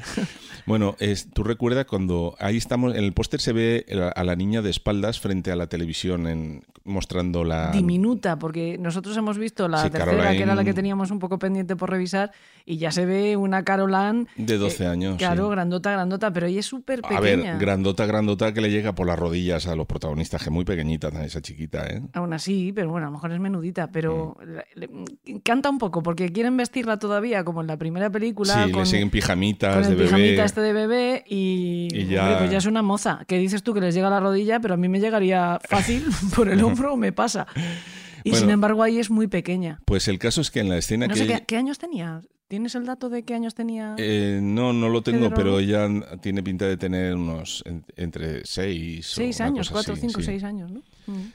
Bueno, 0.65 0.95
es, 0.99 1.29
tú 1.33 1.43
recuerdas 1.43 1.85
cuando 1.85 2.35
ahí 2.39 2.57
estamos, 2.57 2.95
en 2.95 3.03
el 3.03 3.13
póster 3.13 3.39
se 3.41 3.53
ve 3.53 3.85
a 4.15 4.23
la 4.23 4.35
niña 4.35 4.61
de 4.61 4.69
espaldas 4.69 5.19
frente 5.19 5.51
a 5.51 5.55
la 5.55 5.67
televisión 5.67 6.27
en, 6.27 6.63
mostrando 6.83 7.43
la... 7.43 7.71
Diminuta, 7.71 8.37
porque 8.39 8.77
nosotros 8.79 9.15
hemos 9.17 9.37
visto 9.37 9.67
la 9.67 9.83
Sí, 9.83 9.89
tercera, 9.89 10.31
que 10.31 10.43
era 10.43 10.55
la 10.55 10.63
que 10.63 10.73
teníamos 10.73 11.11
un 11.11 11.19
poco 11.19 11.37
pendiente 11.39 11.75
por 11.75 11.89
revisar, 11.89 12.31
y 12.65 12.77
ya 12.77 12.91
se 12.91 13.05
ve 13.05 13.37
una 13.37 13.63
Caroline. 13.63 14.25
De 14.35 14.57
12 14.57 14.83
eh, 14.83 14.87
años, 14.87 15.17
Claro, 15.17 15.45
sí. 15.45 15.51
grandota, 15.51 15.91
grandota, 15.91 16.31
pero 16.33 16.47
ella 16.47 16.59
es 16.59 16.65
súper 16.65 17.01
A 17.03 17.19
ver, 17.19 17.37
pequeña. 17.37 17.57
grandota, 17.57 18.05
grandota 18.05 18.53
que 18.53 18.61
le 18.61 18.71
llega 18.71 18.93
por 18.93 19.07
las 19.07 19.17
rodillas 19.19 19.67
a 19.67 19.75
los 19.75 19.85
protagonistas, 19.85 20.43
que 20.43 20.49
muy 20.49 20.65
pequeñita 20.65 21.09
esa 21.23 21.41
chiquita, 21.41 21.85
¿eh? 21.87 22.01
Aún 22.13 22.33
así, 22.33 22.71
pero 22.73 22.89
bueno, 22.89 23.07
a 23.07 23.09
lo 23.09 23.13
mejor 23.13 23.31
es 23.31 23.39
menudita, 23.39 23.87
pero 23.91 24.37
Mm. 24.41 24.79
le- 24.79 25.41
canta 25.43 25.69
un 25.69 25.77
poco, 25.77 26.01
porque 26.03 26.31
quieren 26.31 26.57
vestirla 26.57 26.97
todavía 26.97 27.43
como 27.43 27.61
en 27.61 27.67
la 27.67 27.77
primera 27.77 28.09
película. 28.09 28.65
Sí, 28.65 28.71
con, 28.71 28.81
le 28.81 28.85
siguen 28.87 29.09
pijamitas 29.09 29.75
con 29.75 29.83
el 29.91 29.97
de 29.97 30.03
pijamita 30.03 30.29
bebé. 30.31 30.43
este 30.45 30.61
de 30.61 30.73
bebé 30.73 31.23
y, 31.27 31.87
Y 31.91 32.05
ya- 32.07 32.21
hombre, 32.23 32.37
pues 32.39 32.51
ya 32.51 32.57
es 32.57 32.65
una 32.65 32.81
moza. 32.81 33.23
Que 33.27 33.37
dices 33.37 33.63
tú 33.63 33.73
que 33.73 33.81
les 33.81 33.93
llega 33.93 34.07
a 34.07 34.11
la 34.11 34.19
rodilla, 34.19 34.59
pero 34.59 34.73
a 34.73 34.77
mí 34.77 34.89
me 34.89 34.99
llegaría 34.99 35.59
fácil 35.69 36.03
por 36.35 36.49
el 36.49 36.63
hombro, 36.71 36.97
me 36.97 37.11
pasa. 37.13 37.47
Y 38.23 38.29
Bueno. 38.31 38.41
sin 38.45 38.49
embargo 38.51 38.83
ahí 38.83 38.99
es 38.99 39.09
muy 39.09 39.27
pequeña. 39.27 39.81
Pues 39.85 40.07
el 40.07 40.19
caso 40.19 40.41
es 40.41 40.51
que 40.51 40.59
en 40.59 40.69
la 40.69 40.77
escena 40.77 41.07
No 41.07 41.13
que... 41.13 41.19
sé 41.21 41.27
qué, 41.27 41.43
qué 41.45 41.57
años 41.57 41.77
tenía. 41.79 42.21
¿Tienes 42.47 42.75
el 42.75 42.85
dato 42.85 43.09
de 43.09 43.23
qué 43.23 43.33
años 43.33 43.55
tenía? 43.55 43.95
Eh, 43.97 44.39
no, 44.43 44.73
no 44.73 44.89
lo 44.89 45.01
tengo, 45.01 45.29
Pedro- 45.29 45.35
pero 45.35 45.59
ella 45.59 45.87
tiene 46.21 46.43
pinta 46.43 46.65
de 46.67 46.75
tener 46.77 47.15
unos 47.15 47.63
en- 47.65 47.85
entre 47.95 48.45
seis 48.45 49.09
o 49.13 49.15
seis 49.15 49.37
una 49.39 49.45
años, 49.47 49.69
cuatro, 49.69 49.93
así, 49.93 50.01
cinco, 50.01 50.19
sí. 50.19 50.25
seis 50.25 50.43
años, 50.43 50.69
¿no? 50.69 50.81
Mm. 51.07 51.31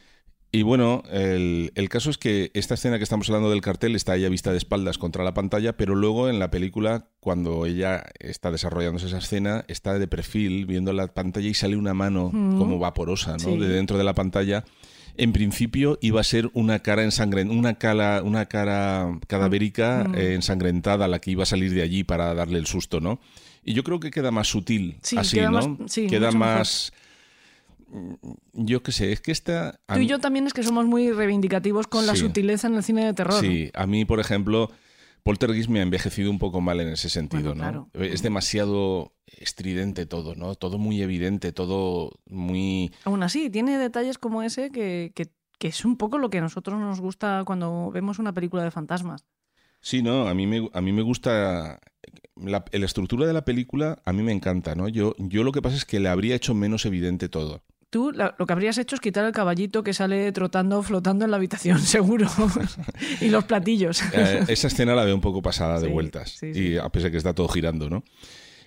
Y 0.53 0.63
bueno, 0.63 1.03
el, 1.11 1.73
el 1.75 1.89
caso 1.89 2.09
es 2.11 2.19
que 2.19 2.51
esta 2.55 2.75
escena 2.75 2.99
que 2.99 3.03
estamos 3.05 3.29
hablando 3.29 3.51
del 3.51 3.61
cartel 3.63 3.95
está 3.97 4.15
ella 4.15 4.29
vista 4.29 4.53
de 4.53 4.59
espaldas 4.59 4.97
contra 4.97 5.25
la 5.25 5.35
pantalla, 5.35 5.77
pero 5.77 5.95
luego 5.95 6.29
en 6.29 6.39
la 6.39 6.51
película, 6.51 7.09
cuando 7.21 7.67
ella 7.67 8.05
está 8.21 8.51
desarrollándose 8.51 9.07
esa 9.07 9.19
escena, 9.19 9.65
está 9.69 9.99
de 9.99 10.07
perfil 10.07 10.65
viendo 10.67 10.93
la 10.93 11.09
pantalla 11.09 11.49
y 11.49 11.55
sale 11.55 11.77
una 11.77 11.95
mano 11.95 12.31
Mm. 12.33 12.59
como 12.59 12.79
vaporosa, 12.79 13.33
¿no? 13.33 13.39
Sí. 13.39 13.57
De 13.59 13.69
dentro 13.69 13.99
de 13.99 14.05
la 14.05 14.15
pantalla. 14.15 14.65
En 15.19 15.33
principio 15.33 15.99
iba 16.03 16.21
a 16.21 16.25
ser 16.25 16.51
una 16.53 16.81
cara 16.81 17.03
ensangrentada, 17.03 17.59
una 17.59 17.75
cara, 17.75 18.23
una 18.23 18.47
cara 18.47 19.19
cadavérica 19.27 20.05
Mm. 20.09 20.15
eh, 20.15 20.35
ensangrentada 20.35 21.09
la 21.09 21.19
que 21.21 21.31
iba 21.31 21.43
a 21.43 21.47
salir 21.47 21.73
de 21.73 21.83
allí 21.83 22.05
para 22.05 22.35
darle 22.35 22.59
el 22.59 22.67
susto, 22.67 23.01
¿no? 23.01 23.19
Y 23.65 23.73
yo 23.73 23.83
creo 23.83 23.99
que 23.99 24.11
queda 24.11 24.31
más 24.31 24.47
sutil 24.49 24.97
Sí, 25.03 25.17
así, 25.19 25.37
queda 25.39 25.51
¿no? 25.51 25.69
más- 25.77 25.91
sí, 25.93 26.07
queda 26.07 26.27
mejor. 26.33 26.39
más. 26.39 26.93
Yo 28.53 28.83
qué 28.83 28.93
sé, 28.93 29.13
es 29.13 29.21
que 29.21 29.33
esta. 29.33 29.81
Tú 29.87 29.95
y 29.95 29.99
mí- 30.01 30.07
yo 30.07 30.19
también 30.19 30.47
es 30.47 30.53
que 30.53 30.63
somos 30.63 30.87
muy 30.87 31.13
reivindicativos 31.13 31.87
con 31.87 32.05
la 32.07 32.17
sutileza 32.17 32.67
en 32.67 32.75
el 32.75 32.83
cine 32.83 33.05
de 33.05 33.15
terror. 33.15 33.41
Sí, 33.41 33.71
a 33.75 33.87
mí, 33.87 34.05
por 34.05 34.19
ejemplo, 34.21 34.71
Poltergeist 35.27 35.69
me 35.69 35.81
ha 35.81 35.83
envejecido 35.83 36.31
un 36.31 36.39
poco 36.39 36.61
mal 36.61 36.81
en 36.81 36.89
ese 36.89 37.11
sentido, 37.11 37.53
Bueno, 37.55 37.91
¿no? 37.95 38.01
Es 38.01 38.23
demasiado 38.23 39.13
estridente 39.27 40.07
todo, 40.07 40.37
¿no? 40.37 40.55
Todo 40.55 40.79
muy 40.79 41.03
evidente, 41.03 41.53
todo 41.53 42.13
muy... 42.27 42.93
Aún 43.05 43.25
así, 43.25 43.51
tiene 43.51 43.77
detalles 43.77 44.19
como 44.19 44.43
ese 44.45 44.71
que, 44.71 45.11
que- 45.17 45.33
que 45.59 45.69
es 45.69 45.85
un 45.85 45.97
poco 45.97 46.19
lo 46.19 46.31
que 46.31 46.39
a 46.39 46.43
nosotros 46.43 46.79
nos 46.79 47.01
gusta 47.01 47.43
cuando 47.45 47.91
vemos 47.91 48.19
una 48.21 48.33
película 48.35 48.63
de 48.63 48.71
fantasmas. 48.71 49.25
Sí, 49.81 50.01
no, 50.03 50.29
a 50.29 50.35
mí 50.35 50.47
me, 50.47 50.69
a 50.73 50.81
mí 50.81 50.93
me 50.93 51.03
gusta... 51.03 51.81
La, 52.37 52.65
la 52.71 52.87
estructura 52.87 53.27
de 53.27 53.33
la 53.33 53.45
película 53.45 54.01
a 54.05 54.13
mí 54.13 54.23
me 54.23 54.31
encanta, 54.33 54.75
¿no? 54.77 54.89
Yo, 54.89 55.15
yo 55.19 55.43
lo 55.43 55.51
que 55.53 55.63
pasa 55.63 55.75
es 55.77 55.85
que 55.85 55.99
le 55.99 56.09
habría 56.09 56.37
hecho 56.37 56.55
menos 56.55 56.85
evidente 56.87 57.29
todo. 57.29 57.65
Tú 57.91 58.11
la- 58.13 58.35
lo 58.39 58.47
que 58.47 58.53
habrías 58.53 58.79
hecho 58.79 58.97
es 58.97 59.01
quitar 59.01 59.25
el 59.25 59.33
caballito 59.33 59.83
que 59.85 59.95
sale 59.95 60.33
trotando, 60.33 60.83
flotando 60.83 61.25
en 61.25 61.31
la 61.31 61.37
habitación, 61.37 61.79
seguro. 61.81 62.27
y 63.21 63.29
los 63.29 63.45
platillos. 63.45 64.03
Eh, 64.13 64.45
esa 64.49 64.67
escena 64.67 64.95
la 64.95 65.05
veo 65.05 65.15
un 65.15 65.21
poco 65.21 65.41
pasada 65.43 65.79
de 65.81 65.87
Sí, 65.87 65.93
vueltas. 65.93 66.31
sí, 66.31 66.53
sí. 66.53 66.61
Y 66.61 66.77
a 66.79 66.89
pesar 66.89 67.11
que 67.11 67.17
está 67.17 67.33
todo 67.35 67.49
girando, 67.49 67.89
¿no? 67.89 68.03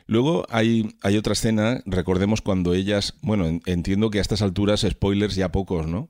Luego 0.08 0.46
hay, 0.50 0.96
hay 1.04 1.18
otra 1.18 1.34
escena, 1.34 1.82
recordemos 1.86 2.42
cuando 2.42 2.74
ellas, 2.74 3.16
bueno, 3.22 3.46
en- 3.46 3.62
entiendo 3.66 4.10
que 4.10 4.18
a 4.18 4.22
estas 4.22 4.42
alturas 4.42 4.82
spoilers 4.90 5.36
ya 5.36 5.52
pocos, 5.52 5.86
¿no? 5.86 6.10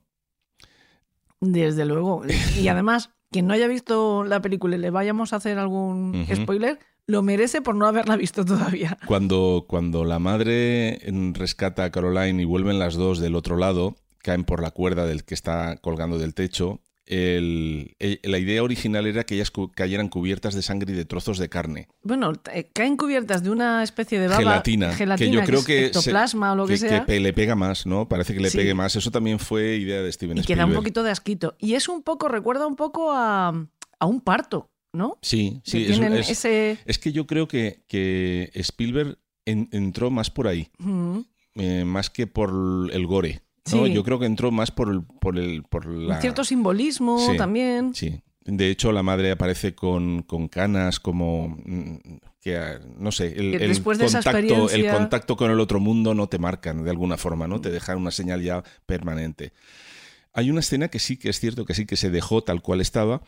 Desde 1.40 1.84
luego. 1.86 2.22
Y 2.58 2.68
además, 2.68 3.10
quien 3.30 3.46
no 3.46 3.54
haya 3.54 3.68
visto 3.68 4.24
la 4.24 4.40
película 4.42 4.76
y 4.76 4.78
le 4.78 4.90
vayamos 4.90 5.32
a 5.32 5.36
hacer 5.36 5.58
algún 5.58 6.26
spoiler, 6.34 6.78
lo 7.06 7.22
merece 7.22 7.62
por 7.62 7.74
no 7.74 7.86
haberla 7.86 8.16
visto 8.16 8.44
todavía. 8.44 8.98
Cuando, 9.06 9.64
cuando 9.66 10.04
la 10.04 10.18
madre 10.18 11.00
rescata 11.34 11.84
a 11.84 11.90
Caroline 11.90 12.42
y 12.42 12.44
vuelven 12.44 12.78
las 12.78 12.94
dos 12.94 13.18
del 13.18 13.34
otro 13.34 13.56
lado, 13.56 13.96
caen 14.18 14.44
por 14.44 14.62
la 14.62 14.70
cuerda 14.70 15.06
del 15.06 15.24
que 15.24 15.34
está 15.34 15.76
colgando 15.76 16.18
del 16.18 16.34
techo. 16.34 16.80
El- 17.10 17.96
el- 17.98 18.20
la 18.22 18.38
idea 18.38 18.62
original 18.62 19.06
era 19.06 19.24
que 19.24 19.34
ellas 19.34 19.50
cu- 19.50 19.70
cayeran 19.72 20.08
cubiertas 20.08 20.54
de 20.54 20.62
sangre 20.62 20.92
y 20.92 20.96
de 20.96 21.04
trozos 21.04 21.38
de 21.38 21.48
carne. 21.48 21.88
Bueno, 22.02 22.32
eh, 22.52 22.70
caen 22.72 22.96
cubiertas 22.96 23.42
de 23.42 23.50
una 23.50 23.82
especie 23.82 24.18
de 24.20 24.28
baba. 24.28 24.38
gelatina, 24.38 24.92
gelatina, 24.94 25.30
que 25.30 25.36
yo 25.36 25.42
creo 25.44 25.58
es 25.60 25.66
que, 25.66 25.92
se- 25.92 26.10
o 26.12 26.54
lo 26.54 26.66
que, 26.66 26.76
sea. 26.78 27.04
pe- 27.06 27.20
le 27.20 27.32
pega 27.32 27.54
más, 27.56 27.84
¿no? 27.86 28.08
Parece 28.08 28.32
que 28.34 28.40
le 28.40 28.50
Sí. 28.50 28.58
pegue 28.58 28.74
más. 28.74 28.94
Eso 28.96 29.10
también 29.10 29.38
fue 29.38 29.76
idea 29.76 30.00
de 30.02 30.12
Steven 30.12 30.38
y 30.38 30.40
queda 30.42 30.62
Spielberg. 30.62 30.68
un 30.70 30.74
poquito 30.76 31.02
de 31.02 31.10
asquito. 31.10 31.56
Y 31.58 31.74
es 31.74 31.88
un 31.88 32.02
poco, 32.02 32.28
recuerda 32.28 32.66
un 32.66 32.76
poco 32.76 33.12
a, 33.12 33.48
a 33.98 34.06
un 34.06 34.20
parto, 34.20 34.70
¿no? 34.92 35.18
Sí, 35.22 35.60
Que 35.64 35.70
sí. 35.70 35.86
es- 35.88 35.98
es, 35.98 36.30
ese. 36.30 36.78
es 36.84 36.98
que 36.98 37.12
yo 37.12 37.26
creo 37.26 37.48
que, 37.48 37.82
que 37.88 38.50
Spielberg 38.54 39.18
en- 39.46 39.68
entró 39.72 40.10
más 40.10 40.30
por 40.30 40.46
ahí, 40.46 40.68
Mm, 40.78 41.18
eh, 41.56 41.84
más 41.84 42.08
que 42.10 42.26
por 42.26 42.50
el 42.92 43.06
gore. 43.06 43.40
¿No? 43.72 43.86
Sí. 43.86 43.92
Yo 43.92 44.04
creo 44.04 44.18
que 44.18 44.26
entró 44.26 44.50
más 44.50 44.70
por 44.70 44.90
el, 44.90 45.02
por 45.02 45.38
el, 45.38 45.62
por 45.62 45.86
la, 45.86 46.20
cierto 46.20 46.44
simbolismo 46.44 47.18
Sí. 47.18 47.36
también. 47.36 47.94
Sí. 47.94 48.20
De 48.44 48.70
hecho, 48.70 48.90
la 48.92 49.02
madre 49.02 49.30
aparece 49.30 49.74
con, 49.74 50.22
con 50.22 50.48
canas, 50.48 50.98
como 50.98 51.56
mm, 51.64 51.96
que 52.40 52.56
ah, 52.56 52.80
no 52.98 53.12
sé, 53.12 53.34
el, 53.36 53.82
contacto, 53.82 54.70
el 54.70 54.90
contacto 54.90 55.36
con 55.36 55.50
el 55.50 55.60
otro 55.60 55.78
mundo 55.78 56.14
no 56.14 56.28
te 56.28 56.38
marcan 56.38 56.82
de 56.82 56.90
alguna 56.90 57.16
forma, 57.16 57.46
¿no? 57.46 57.60
Te 57.60 57.70
dejan 57.70 57.98
una 57.98 58.10
señal 58.10 58.42
ya 58.42 58.64
permanente. 58.86 59.52
Hay 60.32 60.50
una 60.50 60.60
escena 60.60 60.88
que 60.88 60.98
sí 60.98 61.16
que 61.16 61.28
es 61.28 61.38
cierto 61.38 61.64
que 61.64 61.74
sí 61.74 61.86
que 61.86 61.96
se 61.96 62.10
dejó 62.10 62.42
tal 62.42 62.62
cual 62.62 62.80
estaba, 62.80 63.22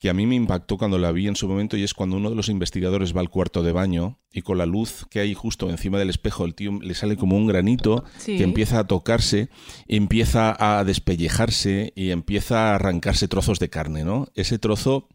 que 0.00 0.08
a 0.10 0.14
mí 0.14 0.26
me 0.26 0.34
impactó 0.34 0.78
cuando 0.78 0.98
la 0.98 1.12
vi 1.12 1.28
en 1.28 1.36
su 1.36 1.46
momento 1.46 1.76
y 1.76 1.84
es 1.84 1.92
cuando 1.94 2.16
uno 2.16 2.30
de 2.30 2.34
los 2.36 2.48
investigadores 2.48 3.14
va 3.14 3.20
al 3.20 3.28
cuarto 3.28 3.62
de 3.62 3.70
baño 3.72 4.18
y 4.32 4.40
con 4.42 4.56
la 4.58 4.64
luz 4.66 5.06
que 5.10 5.20
hay 5.20 5.34
justo 5.34 5.68
encima 5.70 5.98
del 5.98 6.08
espejo 6.10 6.46
el 6.46 6.54
tío 6.54 6.78
le 6.80 6.94
sale 6.94 7.16
como 7.16 7.36
un 7.36 7.46
granito 7.46 8.02
Sí. 8.18 8.38
que 8.38 8.44
empieza 8.44 8.78
a 8.78 8.86
tocarse, 8.86 9.50
empieza 9.88 10.56
a 10.58 10.84
despellejarse 10.84 11.92
y 11.94 12.10
empieza 12.10 12.70
a 12.70 12.74
arrancarse 12.76 13.28
trozos 13.28 13.58
de 13.58 13.68
carne, 13.68 14.04
¿no? 14.04 14.28
Ese 14.34 14.58
trozo 14.58 15.06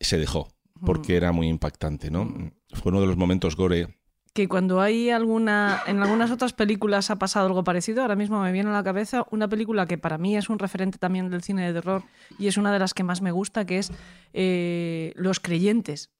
se 0.00 0.18
dejó 0.18 0.48
porque 0.84 1.16
era 1.16 1.32
muy 1.32 1.48
impactante, 1.48 2.10
¿no? 2.10 2.52
Fue 2.72 2.90
uno 2.90 3.00
de 3.00 3.06
los 3.06 3.16
momentos 3.16 3.56
gore. 3.56 3.96
Que 4.32 4.48
cuando 4.48 4.80
hay 4.80 5.10
alguna 5.10 5.82
en 5.86 6.02
algunas 6.02 6.30
otras 6.30 6.52
películas 6.52 7.10
ha 7.10 7.16
pasado 7.16 7.46
algo 7.46 7.64
parecido 7.64 8.02
ahora 8.02 8.16
mismo 8.16 8.40
me 8.40 8.52
viene 8.52 8.70
a 8.70 8.72
la 8.72 8.84
cabeza 8.84 9.24
una 9.30 9.48
película 9.48 9.86
que 9.86 9.98
para 9.98 10.18
mí 10.18 10.36
es 10.36 10.48
un 10.48 10.58
referente 10.58 10.98
también 10.98 11.30
del 11.30 11.42
cine 11.42 11.66
de 11.66 11.72
terror 11.72 12.02
y 12.38 12.46
es 12.46 12.56
una 12.56 12.72
de 12.72 12.78
las 12.78 12.94
que 12.94 13.04
más 13.04 13.22
me 13.22 13.32
gusta 13.32 13.64
que 13.64 13.78
es 13.78 13.90
eh, 14.32 15.12
Los 15.16 15.40
creyentes 15.40 16.10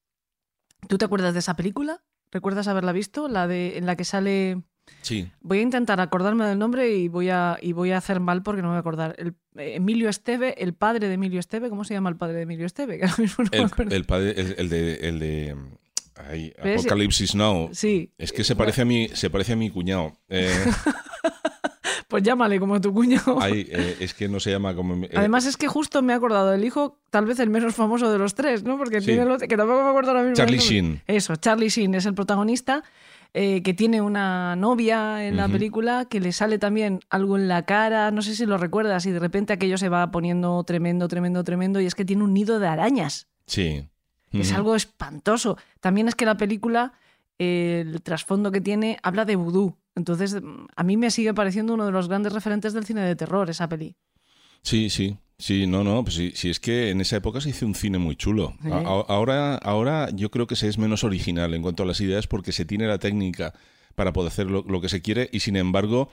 ¿tú 0.88 0.98
te 0.98 1.04
acuerdas 1.04 1.32
de 1.34 1.40
esa 1.40 1.54
película? 1.56 2.02
¿recuerdas 2.30 2.68
haberla 2.68 2.92
visto? 2.92 3.28
la 3.28 3.46
de 3.46 3.78
en 3.78 3.86
la 3.86 3.96
que 3.96 4.04
sale 4.04 4.62
Sí. 5.02 5.30
voy 5.42 5.58
a 5.58 5.62
intentar 5.62 6.00
acordarme 6.00 6.46
del 6.46 6.58
nombre 6.58 6.96
y 6.96 7.08
voy 7.08 7.28
a 7.28 7.58
y 7.60 7.72
voy 7.72 7.90
a 7.90 7.98
hacer 7.98 8.20
mal 8.20 8.42
porque 8.42 8.62
no 8.62 8.68
me 8.68 8.72
voy 8.72 8.76
a 8.78 8.80
acordar 8.80 9.14
el, 9.18 9.34
Emilio 9.54 10.08
Esteve 10.08 10.62
el 10.62 10.72
padre 10.72 11.08
de 11.08 11.14
Emilio 11.14 11.40
Esteve 11.40 11.68
¿cómo 11.68 11.84
se 11.84 11.92
llama 11.92 12.08
el 12.08 12.16
padre 12.16 12.36
de 12.36 12.42
Emilio 12.42 12.64
Esteve? 12.64 12.96
que 12.98 13.04
ahora 13.04 13.16
mismo 13.18 13.44
no 13.44 13.50
me 13.52 13.58
El, 13.58 13.92
el 13.92 14.04
padre, 14.06 14.34
el, 14.40 14.54
el 14.56 14.68
de, 14.70 14.94
el 14.94 15.18
de 15.18 15.56
Apocalipsis 16.18 17.34
Now. 17.34 17.70
sí 17.72 18.12
Es 18.18 18.32
que 18.32 18.44
se 18.44 18.56
parece 18.56 18.82
a 18.82 18.84
mi, 18.84 19.08
se 19.08 19.30
parece 19.30 19.52
a 19.52 19.56
mi 19.56 19.70
cuñado. 19.70 20.12
Eh, 20.28 20.52
pues 22.08 22.22
llámale 22.22 22.58
como 22.58 22.80
tu 22.80 22.92
cuñado 22.92 23.38
ay, 23.40 23.66
eh, 23.70 23.96
es 24.00 24.14
que 24.14 24.28
no 24.28 24.40
se 24.40 24.50
llama 24.50 24.74
como. 24.74 25.04
eh, 25.04 25.10
Además 25.14 25.46
es 25.46 25.56
que 25.56 25.68
justo 25.68 26.00
me 26.02 26.12
he 26.12 26.16
acordado 26.16 26.50
del 26.50 26.64
hijo, 26.64 26.98
tal 27.10 27.26
vez 27.26 27.38
el 27.40 27.50
menos 27.50 27.74
famoso 27.74 28.10
de 28.10 28.18
los 28.18 28.34
tres, 28.34 28.62
¿no? 28.64 28.78
Porque 28.78 29.00
Sí. 29.00 29.06
tiene 29.08 29.22
el 29.22 29.30
otro, 29.30 29.46
que 29.46 29.56
tampoco 29.56 29.82
me 29.82 29.88
acuerdo 29.90 30.10
ahora 30.10 30.22
mismo. 30.22 30.36
Charlie. 30.36 30.58
Sheen. 30.58 31.02
Eso, 31.06 31.36
Charlie 31.36 31.68
Sheen 31.68 31.94
es 31.94 32.06
el 32.06 32.14
protagonista, 32.14 32.82
eh, 33.34 33.62
que 33.62 33.74
tiene 33.74 34.00
una 34.00 34.56
novia 34.56 35.26
en 35.26 35.36
la 35.36 35.48
película, 35.48 36.06
que 36.08 36.18
le 36.18 36.32
sale 36.32 36.58
también 36.58 37.00
algo 37.10 37.36
en 37.36 37.46
la 37.46 37.66
cara, 37.66 38.10
no 38.10 38.22
sé 38.22 38.34
si 38.34 38.46
lo 38.46 38.56
recuerdas, 38.56 39.04
y 39.04 39.10
de 39.10 39.18
repente 39.18 39.52
aquello 39.52 39.76
se 39.76 39.90
va 39.90 40.10
poniendo 40.10 40.64
tremendo, 40.64 41.08
tremendo, 41.08 41.44
tremendo, 41.44 41.78
y 41.80 41.86
es 41.86 41.94
que 41.94 42.06
tiene 42.06 42.24
un 42.24 42.32
nido 42.32 42.58
de 42.58 42.68
arañas. 42.68 43.28
Sí. 43.46 43.86
Es 44.32 44.52
algo 44.52 44.74
espantoso. 44.76 45.56
También 45.80 46.08
es 46.08 46.14
que 46.14 46.26
la 46.26 46.36
película, 46.36 46.92
eh, 47.38 47.84
el 47.86 48.02
trasfondo 48.02 48.50
que 48.52 48.60
tiene, 48.60 48.98
habla 49.02 49.24
de 49.24 49.36
vudú. 49.36 49.76
Entonces, 49.94 50.36
a 50.76 50.82
mí 50.84 50.96
me 50.96 51.10
sigue 51.10 51.34
pareciendo 51.34 51.74
uno 51.74 51.86
de 51.86 51.92
los 51.92 52.08
grandes 52.08 52.32
referentes 52.32 52.72
del 52.72 52.84
cine 52.84 53.00
de 53.02 53.16
terror, 53.16 53.48
esa 53.50 53.68
peli. 53.68 53.96
Sí, 54.62 54.90
sí. 54.90 55.16
Sí, 55.40 55.68
no, 55.68 55.84
no, 55.84 56.02
pues 56.02 56.16
sí, 56.16 56.32
sí, 56.34 56.50
es 56.50 56.58
que 56.58 56.90
en 56.90 57.00
esa 57.00 57.16
época 57.16 57.40
se 57.40 57.50
hizo 57.50 57.64
un 57.64 57.76
cine 57.76 57.98
muy 57.98 58.16
chulo. 58.16 58.54
Sí. 58.60 58.70
A- 58.72 58.78
a- 58.78 59.04
ahora, 59.08 59.54
ahora 59.56 60.10
yo 60.12 60.32
creo 60.32 60.48
que 60.48 60.56
se 60.56 60.66
es 60.68 60.78
menos 60.78 61.04
original 61.04 61.54
en 61.54 61.62
cuanto 61.62 61.84
a 61.84 61.86
las 61.86 62.00
ideas 62.00 62.26
porque 62.26 62.50
se 62.50 62.64
tiene 62.64 62.88
la 62.88 62.98
técnica 62.98 63.54
para 63.94 64.12
poder 64.12 64.32
hacer 64.32 64.50
lo, 64.50 64.62
lo 64.62 64.80
que 64.80 64.88
se 64.88 65.00
quiere 65.00 65.30
y 65.32 65.38
sin 65.40 65.54
embargo 65.54 66.08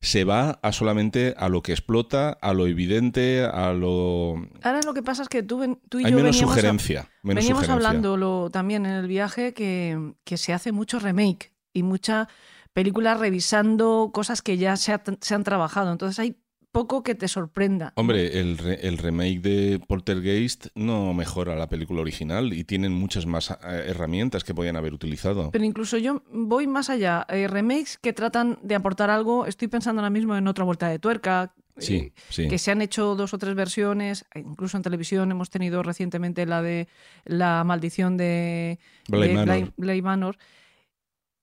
se 0.00 0.24
va 0.24 0.58
a 0.62 0.72
solamente 0.72 1.34
a 1.36 1.48
lo 1.48 1.62
que 1.62 1.72
explota, 1.72 2.30
a 2.30 2.52
lo 2.52 2.66
evidente, 2.66 3.44
a 3.44 3.72
lo... 3.72 4.34
Ahora 4.62 4.80
lo 4.84 4.92
que 4.94 5.02
pasa 5.02 5.22
es 5.22 5.28
que 5.28 5.42
tú, 5.42 5.78
tú 5.88 6.00
y 6.00 6.04
Hay 6.04 6.10
yo 6.10 6.16
menos 6.18 6.32
veníamos, 6.36 6.52
a- 6.52 6.54
sugerencia. 6.60 7.10
menos 7.22 7.42
veníamos 7.42 7.64
sugerencia. 7.64 7.88
hablándolo 7.88 8.50
también 8.50 8.86
en 8.86 8.92
el 8.92 9.06
viaje 9.08 9.54
que, 9.54 10.14
que 10.24 10.36
se 10.36 10.52
hace 10.52 10.72
mucho 10.72 10.98
remake 10.98 11.52
y 11.72 11.82
mucha 11.82 12.28
película 12.72 13.14
revisando 13.14 14.10
cosas 14.12 14.42
que 14.42 14.56
ya 14.58 14.76
se, 14.76 14.92
ha- 14.92 15.02
se 15.20 15.34
han 15.34 15.44
trabajado. 15.44 15.90
Entonces 15.92 16.18
hay 16.18 16.36
poco 16.74 17.02
que 17.02 17.14
te 17.14 17.26
sorprenda. 17.28 17.94
Hombre, 17.96 18.38
el, 18.40 18.58
re- 18.58 18.86
el 18.86 18.98
remake 18.98 19.40
de 19.40 19.80
Poltergeist 19.88 20.66
no 20.74 21.14
mejora 21.14 21.56
la 21.56 21.68
película 21.70 22.02
original 22.02 22.52
y 22.52 22.64
tienen 22.64 22.92
muchas 22.92 23.24
más 23.24 23.50
eh, 23.50 23.56
herramientas 23.86 24.44
que 24.44 24.52
podían 24.54 24.76
haber 24.76 24.92
utilizado. 24.92 25.50
Pero 25.52 25.64
incluso 25.64 25.96
yo 25.96 26.22
voy 26.30 26.66
más 26.66 26.90
allá. 26.90 27.24
Eh, 27.30 27.48
remakes 27.48 27.96
que 27.96 28.12
tratan 28.12 28.58
de 28.62 28.74
aportar 28.74 29.08
algo. 29.08 29.46
Estoy 29.46 29.68
pensando 29.68 30.00
ahora 30.02 30.10
mismo 30.10 30.36
en 30.36 30.46
otra 30.48 30.64
vuelta 30.64 30.88
de 30.88 30.98
tuerca. 30.98 31.54
eh, 31.76 31.80
Sí, 31.80 32.12
sí. 32.28 32.48
Que 32.48 32.58
se 32.58 32.70
han 32.70 32.82
hecho 32.82 33.14
dos 33.16 33.32
o 33.34 33.38
tres 33.38 33.54
versiones. 33.54 34.26
Incluso 34.34 34.76
en 34.76 34.82
televisión 34.82 35.30
hemos 35.30 35.48
tenido 35.50 35.82
recientemente 35.82 36.44
la 36.44 36.60
de 36.60 36.88
La 37.24 37.64
maldición 37.64 38.16
de 38.16 38.78
Bly 39.08 39.28
de 39.28 39.34
Manor. 39.34 39.56
Bly- 39.56 39.72
Bly 39.76 40.02
Manor. 40.02 40.36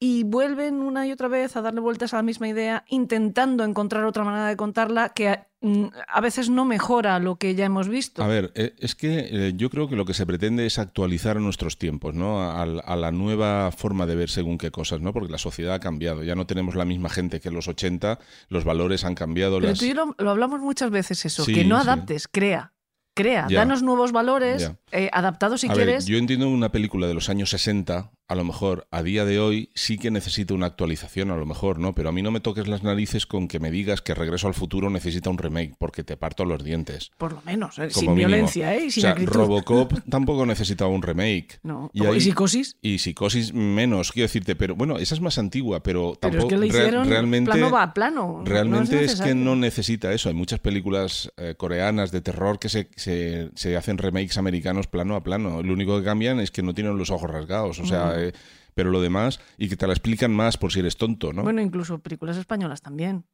Y 0.04 0.24
vuelven 0.24 0.82
una 0.82 1.06
y 1.06 1.12
otra 1.12 1.28
vez 1.28 1.56
a 1.56 1.62
darle 1.62 1.80
vueltas 1.80 2.12
a 2.14 2.18
la 2.18 2.24
misma 2.24 2.48
idea, 2.48 2.84
intentando 2.90 3.64
encontrar 3.64 4.04
otra 4.06 4.24
manera 4.24 4.48
de 4.48 4.58
contarla 4.58 5.10
que 5.10 5.42
mm, 5.62 5.86
a 6.08 6.22
veces 6.22 6.50
no 6.50 6.66
mejora 6.66 7.20
lo 7.20 7.36
que 7.36 7.54
ya 7.54 7.66
hemos 7.66 7.88
visto. 7.88 8.24
A 8.24 8.28
ver, 8.28 8.52
eh, 8.56 8.74
es 8.80 8.96
que 8.96 9.20
eh, 9.32 9.54
yo 9.56 9.70
creo 9.70 9.88
que 9.88 9.96
lo 9.96 10.04
que 10.06 10.16
se 10.16 10.26
pretende 10.26 10.66
es 10.66 10.80
actualizar 10.80 11.40
nuestros 11.40 11.78
tiempos, 11.78 12.16
¿no? 12.16 12.42
A, 12.42 12.64
a 12.64 12.96
la 12.96 13.12
nueva 13.12 13.72
forma 13.72 14.08
de 14.08 14.16
ver 14.16 14.32
según 14.32 14.58
qué 14.58 14.72
cosas, 14.72 15.02
¿no? 15.02 15.14
Porque 15.14 15.32
la 15.32 15.38
sociedad 15.38 15.76
ha 15.76 15.80
cambiado. 15.80 16.24
Ya 16.24 16.34
no 16.34 16.48
tenemos 16.48 16.74
la 16.74 16.86
misma 16.86 17.10
gente 17.10 17.40
que 17.40 17.50
en 17.50 17.54
los 17.54 17.68
80, 17.68 18.18
los 18.50 18.64
valores 18.64 19.06
han 19.06 19.14
cambiado. 19.14 19.58
Pero 19.60 19.70
las- 19.70 19.78
tú 19.78 19.86
y 19.86 19.90
yo 19.90 19.94
lo, 19.94 20.16
lo 20.18 20.32
hablamos 20.32 20.62
muchas 20.62 20.90
veces 20.90 21.24
eso, 21.26 21.46
Sí, 21.46 21.54
que 21.54 21.64
no 21.64 21.76
sí. 21.80 21.88
adaptes, 21.88 22.28
crea. 22.28 22.74
Crea, 23.14 23.46
Ya. 23.50 23.60
danos 23.60 23.84
nuevos 23.84 24.14
valores, 24.14 24.72
eh, 24.94 25.10
adaptados 25.12 25.60
si 25.62 25.68
a 25.68 25.74
ver, 25.74 25.86
quieres. 25.86 26.06
yo 26.06 26.18
entiendo 26.18 26.48
una 26.48 26.72
película 26.72 27.08
de 27.08 27.14
los 27.14 27.28
años 27.28 27.50
60, 27.50 28.10
a 28.32 28.36
lo 28.36 28.46
mejor 28.46 28.88
a 28.92 29.04
día 29.04 29.26
de 29.26 29.40
hoy 29.40 29.70
sí 29.76 29.98
que 29.98 30.10
necesita 30.10 30.54
una 30.54 30.66
actualización, 30.68 31.32
a 31.32 31.36
lo 31.36 31.46
mejor, 31.46 31.80
¿no? 31.80 31.94
Pero 31.94 32.08
a 32.08 32.12
mí 32.14 32.22
no 32.22 32.32
me 32.32 32.40
toques 32.40 32.68
las 32.70 32.82
narices 32.82 33.26
con 33.26 33.50
que 33.50 33.60
me 33.60 33.72
digas 33.72 34.02
que 34.02 34.14
Regreso 34.14 34.48
al 34.48 34.54
Futuro 34.54 34.90
necesita 34.90 35.30
un 35.30 35.38
remake, 35.38 35.76
porque 35.78 36.04
te 36.06 36.16
parto 36.16 36.46
los 36.46 36.64
dientes. 36.64 37.12
Por 37.18 37.34
lo 37.34 37.42
menos, 37.42 37.78
eh, 37.80 37.90
sin 37.90 38.12
mínimo. 38.12 38.16
violencia, 38.30 38.74
¿eh? 38.76 38.90
sin 38.90 39.06
o 39.06 39.16
sea. 39.16 39.16
Robocop 39.26 39.94
tampoco 40.10 40.46
necesitaba 40.46 40.90
un 40.92 41.02
remake. 41.02 41.60
No. 41.64 41.90
Y 41.94 42.04
¿Y, 42.04 42.06
ahí- 42.06 42.22
psicosis? 42.22 42.78
Y 42.82 43.00
Psicosis 43.00 43.54
menos, 43.54 44.12
quiero 44.14 44.26
decirte, 44.28 44.56
pero 44.56 44.76
bueno, 44.76 44.98
esa 44.98 45.14
es 45.16 45.20
más 45.22 45.38
antigua, 45.38 45.84
pero 45.84 46.14
Pero 46.20 46.32
es 46.34 46.38
tampoco 46.40 46.48
que 46.48 46.56
le 46.56 46.62
re- 46.62 46.68
hicieron 46.68 47.10
realmente 47.10 47.52
plano 47.52 47.70
va 47.70 47.84
a 47.84 47.94
plano. 47.94 48.38
no- 48.40 48.46
Realmente 48.46 48.96
no 48.96 49.02
es, 49.02 49.20
que 49.20 49.36
no 49.36 49.56
necesita 49.58 50.14
eso. 50.14 50.30
Hay 50.30 50.36
muchas 50.36 50.60
películas 50.60 51.32
eh, 51.38 51.56
coreanas 51.58 52.12
de 52.12 52.22
terror 52.22 52.60
que 52.60 52.70
se, 52.70 52.88
se, 52.96 53.50
se 53.56 53.76
hacen 53.76 53.98
remakes 53.98 54.38
americanos 54.38 54.88
plano 54.88 55.16
a 55.18 55.24
plano. 55.24 55.62
Lo 55.64 55.74
único 55.74 55.98
que 56.00 56.06
cambian 56.06 56.40
es 56.40 56.50
que 56.52 56.64
no 56.64 56.74
tienen 56.74 56.98
los 56.98 57.10
ojos 57.10 57.30
rasgados. 57.30 57.80
O 57.80 57.86
sea, 57.86 58.21
eh, 58.28 58.34
pero 58.74 58.90
lo 58.92 59.02
demás, 59.02 59.40
y 59.58 59.68
que 59.70 59.76
te 59.76 59.86
la 59.88 59.94
explican 59.94 60.32
más 60.34 60.58
por 60.58 60.72
si 60.72 60.80
eres 60.80 60.98
tonto, 60.98 61.34
¿no? 61.34 61.44
Bueno, 61.44 61.62
incluso 61.62 62.00
películas 62.00 62.38
españolas 62.38 62.82
también. 62.82 63.26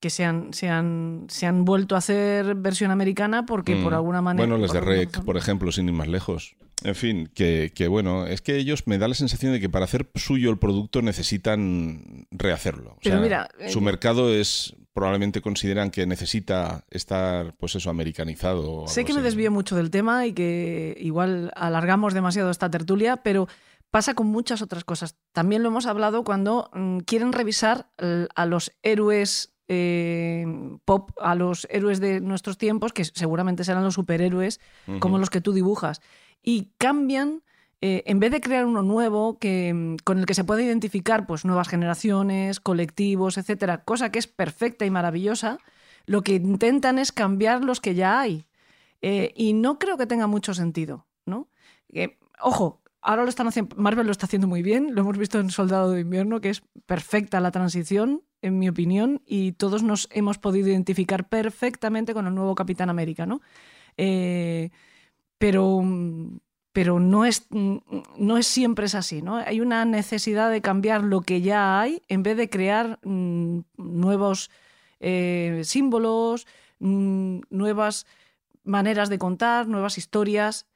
Que 0.00 0.10
se 0.10 0.24
han, 0.26 0.52
se 0.52 0.68
han, 0.68 1.24
se 1.28 1.46
han 1.46 1.64
vuelto 1.64 1.94
a 1.94 1.98
hacer 1.98 2.54
versión 2.54 2.90
americana 2.90 3.46
porque 3.46 3.76
Mm. 3.76 3.82
por 3.82 3.94
alguna 3.94 4.20
manera. 4.20 4.46
Bueno, 4.46 4.60
las 4.60 4.72
de 4.72 4.80
Rec, 4.80 5.08
razón. 5.10 5.24
por 5.24 5.36
ejemplo, 5.38 5.72
sin 5.72 5.86
ir 5.88 5.94
más 5.94 6.06
lejos. 6.08 6.54
En 6.84 6.94
fin, 6.94 7.30
que, 7.34 7.72
que 7.74 7.88
bueno, 7.88 8.26
es 8.26 8.42
que 8.42 8.56
ellos 8.56 8.86
me 8.86 8.98
da 8.98 9.08
la 9.08 9.14
sensación 9.14 9.52
de 9.52 9.60
que 9.60 9.70
para 9.70 9.86
hacer 9.86 10.10
suyo 10.14 10.50
el 10.50 10.58
producto 10.58 11.00
necesitan 11.00 12.26
rehacerlo. 12.30 12.92
O 12.92 12.98
Pero 13.02 13.16
sea, 13.16 13.22
mira, 13.22 13.48
eh, 13.58 13.70
su 13.70 13.80
mercado 13.80 14.32
es 14.32 14.76
probablemente 14.92 15.40
consideran 15.40 15.90
que 15.90 16.06
necesita 16.06 16.84
estar, 16.90 17.54
pues 17.56 17.74
eso, 17.74 17.88
americanizado. 17.90 18.82
o 18.82 18.88
Sé 18.88 19.04
que 19.06 19.14
me 19.14 19.22
desvío 19.22 19.50
mucho 19.50 19.76
del 19.76 19.90
tema 19.90 20.26
y 20.26 20.32
que 20.34 20.96
igual 21.00 21.50
alargamos 21.56 22.14
demasiado 22.14 22.50
esta 22.50 22.70
tertulia, 22.70 23.16
pero 23.18 23.48
pasa 23.90 24.14
con 24.14 24.26
muchas 24.26 24.62
otras 24.62 24.84
cosas. 24.84 25.16
También 25.32 25.62
lo 25.62 25.68
hemos 25.68 25.86
hablado 25.86 26.24
cuando 26.24 26.70
mm, 26.72 26.98
quieren 26.98 27.32
revisar 27.32 27.90
a 28.34 28.46
los 28.46 28.72
héroes 28.82 29.54
eh, 29.68 30.46
pop, 30.84 31.10
a 31.20 31.34
los 31.34 31.66
héroes 31.70 31.98
de 32.00 32.20
nuestros 32.20 32.58
tiempos, 32.58 32.92
que 32.92 33.04
seguramente 33.04 33.64
serán 33.64 33.84
los 33.84 33.94
superhéroes, 33.94 34.60
como 35.00 35.18
los 35.18 35.30
que 35.30 35.40
tú 35.40 35.52
dibujas, 35.52 36.00
y 36.42 36.72
cambian. 36.78 37.42
eh, 37.82 38.02
en 38.06 38.20
vez 38.20 38.32
de 38.32 38.40
crear 38.40 38.64
uno 38.64 38.82
nuevo 38.82 39.38
que, 39.38 39.72
mm, 39.74 39.96
con 40.02 40.18
el 40.18 40.24
que 40.26 40.32
se 40.34 40.44
pueda 40.44 40.62
identificar 40.62 41.26
pues, 41.26 41.44
nuevas 41.44 41.68
generaciones, 41.68 42.58
colectivos, 42.58 43.36
etcétera, 43.36 43.84
cosa 43.84 44.10
que 44.10 44.18
es 44.18 44.26
perfecta 44.26 44.86
y 44.86 44.90
maravillosa, 44.90 45.58
lo 46.06 46.22
que 46.22 46.36
intentan 46.36 46.98
es 46.98 47.12
cambiar 47.12 47.62
los 47.62 47.80
que 47.82 47.94
ya 47.94 48.18
hay. 48.18 48.46
Eh, 49.02 49.32
y 49.36 49.52
no 49.52 49.78
creo 49.78 49.98
que 49.98 50.06
tenga 50.06 50.26
mucho 50.26 50.54
sentido, 50.54 51.06
¿no? 51.26 51.48
Eh, 51.92 52.16
ojo, 52.40 52.80
ahora 53.06 53.22
lo 53.22 53.28
están 53.28 53.46
haciendo, 53.46 53.74
Marvel 53.76 54.06
lo 54.06 54.12
está 54.12 54.26
haciendo 54.26 54.48
muy 54.48 54.62
bien, 54.62 54.94
lo 54.94 55.00
hemos 55.02 55.16
visto 55.16 55.38
en 55.38 55.50
Soldado 55.50 55.92
de 55.92 56.00
Invierno, 56.00 56.40
que 56.40 56.50
es 56.50 56.62
perfecta 56.86 57.40
la 57.40 57.52
transición, 57.52 58.22
en 58.42 58.58
mi 58.58 58.68
opinión, 58.68 59.22
y 59.24 59.52
todos 59.52 59.84
nos 59.84 60.08
hemos 60.10 60.38
podido 60.38 60.68
identificar 60.68 61.28
perfectamente 61.28 62.14
con 62.14 62.26
el 62.26 62.34
nuevo 62.34 62.56
Capitán 62.56 62.90
América, 62.90 63.24
¿no? 63.24 63.40
Eh, 63.96 64.70
pero, 65.38 65.82
pero 66.72 66.98
no, 66.98 67.24
es, 67.24 67.46
no 67.50 68.38
es 68.38 68.46
siempre 68.46 68.86
es 68.86 68.96
así, 68.96 69.22
¿no? 69.22 69.36
Hay 69.36 69.60
una 69.60 69.84
necesidad 69.84 70.50
de 70.50 70.60
cambiar 70.60 71.04
lo 71.04 71.20
que 71.20 71.40
ya 71.40 71.80
hay 71.80 72.02
en 72.08 72.24
vez 72.24 72.36
de 72.36 72.50
crear 72.50 72.98
mm, 73.04 73.60
nuevos 73.76 74.50
eh, 74.98 75.62
símbolos, 75.64 76.46
mm, 76.80 77.38
nuevas 77.50 78.06
maneras 78.64 79.08
de 79.10 79.18
contar, 79.18 79.68
nuevas 79.68 79.96
historias. 79.96 80.66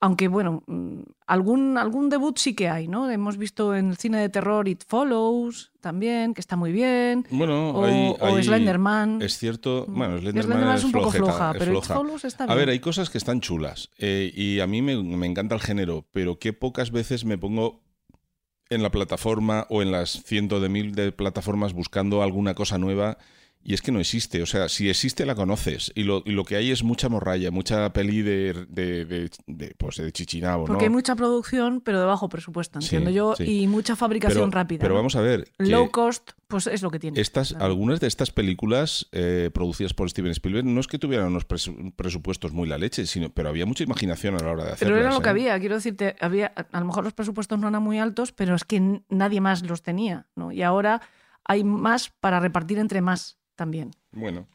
Aunque, 0.00 0.28
bueno, 0.28 0.62
mm, 0.68 1.00
algún, 1.26 1.76
algún 1.76 2.08
debut 2.08 2.38
sí 2.38 2.54
que 2.54 2.68
hay, 2.68 2.86
¿no? 2.86 3.10
Hemos 3.10 3.36
visto 3.36 3.74
en 3.74 3.90
el 3.90 3.96
cine 3.96 4.18
de 4.20 4.28
terror 4.28 4.68
It 4.68 4.84
Follows 4.86 5.72
también, 5.80 6.34
que 6.34 6.40
está 6.40 6.54
muy 6.54 6.70
bien. 6.70 7.26
Bueno, 7.30 7.70
o, 7.70 7.84
hay- 7.84 8.14
o 8.20 8.36
hay- 8.36 8.44
Slenderman. 8.44 9.20
Es 9.22 9.38
cierto, 9.38 9.86
bueno, 9.88 10.14
Mm. 10.14 10.20
Slenderman, 10.20 10.44
Slenderman 10.52 10.76
es 10.76 10.84
un 10.84 10.92
poco 10.92 11.10
floja, 11.10 11.50
es 11.50 11.58
pero 11.58 11.78
It. 11.78 11.84
Follows 11.84 12.24
está 12.24 12.44
A 12.44 12.46
bien. 12.46 12.58
ver, 12.58 12.68
hay 12.68 12.78
cosas 12.78 13.10
que 13.10 13.18
están 13.18 13.40
chulas 13.40 13.90
eh, 13.98 14.30
y 14.32 14.60
a 14.60 14.68
mí 14.68 14.82
me, 14.82 15.02
me 15.02 15.26
encanta 15.26 15.56
el 15.56 15.60
género, 15.60 16.06
pero 16.12 16.38
que 16.38 16.52
pocas 16.52 16.92
veces 16.92 17.24
me 17.24 17.36
pongo 17.36 17.82
en 18.70 18.84
la 18.84 18.90
plataforma 18.90 19.66
o 19.68 19.82
en 19.82 19.90
las 19.90 20.22
cientos 20.22 20.62
de 20.62 20.68
mil 20.68 20.94
de 20.94 21.10
plataformas 21.10 21.72
buscando 21.72 22.22
alguna 22.22 22.54
cosa 22.54 22.78
nueva 22.78 23.18
y 23.62 23.74
es 23.74 23.82
que 23.82 23.92
no 23.92 24.00
existe. 24.00 24.40
O 24.42 24.46
sea, 24.46 24.68
si 24.68 24.88
existe 24.88 25.26
la 25.26 25.34
conoces 25.34 25.92
y 25.94 26.04
lo, 26.04 26.22
y 26.24 26.30
lo 26.32 26.44
que 26.44 26.56
hay 26.56 26.70
es 26.70 26.82
mucha 26.82 27.08
morralla, 27.08 27.50
mucha 27.50 27.92
peli 27.92 28.22
de, 28.22 28.66
de, 28.68 29.04
de, 29.04 29.30
de, 29.46 29.74
pues, 29.76 30.00
chichinabo, 30.12 30.64
Porque 30.64 30.84
hay 30.84 30.90
¿no? 30.90 30.96
mucha 30.96 31.14
producción, 31.16 31.80
pero 31.82 32.00
de 32.00 32.06
bajo 32.06 32.28
presupuesto, 32.28 32.80
Sí, 32.80 32.86
entiendo 32.96 33.10
yo, 33.10 33.34
sí. 33.36 33.62
y 33.62 33.66
mucha 33.66 33.94
fabricación 33.96 34.50
pero, 34.50 34.62
rápida. 34.62 34.80
Pero 34.80 34.94
¿no? 34.94 34.98
vamos 35.00 35.16
a 35.16 35.20
ver. 35.20 35.48
Low 35.58 35.90
cost, 35.90 36.30
pues 36.46 36.66
es 36.66 36.82
lo 36.82 36.90
que 36.90 36.98
tiene. 36.98 37.20
Estas, 37.20 37.50
Claro. 37.50 37.66
algunas 37.66 38.00
de 38.00 38.06
estas 38.06 38.30
películas 38.30 39.06
eh, 39.12 39.50
producidas 39.52 39.92
por 39.94 40.08
Steven 40.08 40.32
Spielberg 40.32 40.64
no 40.64 40.80
es 40.80 40.86
que 40.86 40.98
tuvieran 40.98 41.26
unos 41.28 41.46
presu- 41.46 41.92
presupuestos 41.94 42.52
muy 42.52 42.68
la 42.68 42.78
leche, 42.78 43.04
sino, 43.06 43.28
pero 43.30 43.48
había 43.50 43.66
mucha 43.66 43.84
imaginación 43.84 44.34
a 44.34 44.38
la 44.38 44.52
hora 44.52 44.64
de 44.64 44.72
hacerlas. 44.72 44.94
Pero 44.96 44.96
era 45.06 45.12
lo 45.14 45.20
que 45.20 45.26
¿eh? 45.28 45.30
había, 45.30 45.58
quiero 45.60 45.74
decirte, 45.74 46.16
había, 46.20 46.46
a 46.72 46.80
lo 46.80 46.86
mejor 46.86 47.04
los 47.04 47.12
presupuestos 47.12 47.58
no 47.58 47.68
eran 47.68 47.82
muy 47.82 47.98
altos, 47.98 48.32
pero 48.32 48.54
es 48.54 48.64
que 48.64 49.02
nadie 49.10 49.40
más 49.40 49.62
los 49.62 49.82
tenía, 49.82 50.26
¿no? 50.36 50.52
Y 50.52 50.62
ahora 50.62 51.02
hay 51.44 51.64
más 51.64 52.10
para 52.10 52.40
repartir 52.40 52.78
entre 52.78 53.00
más 53.00 53.38
también. 53.58 53.90
Bueno. 54.12 54.46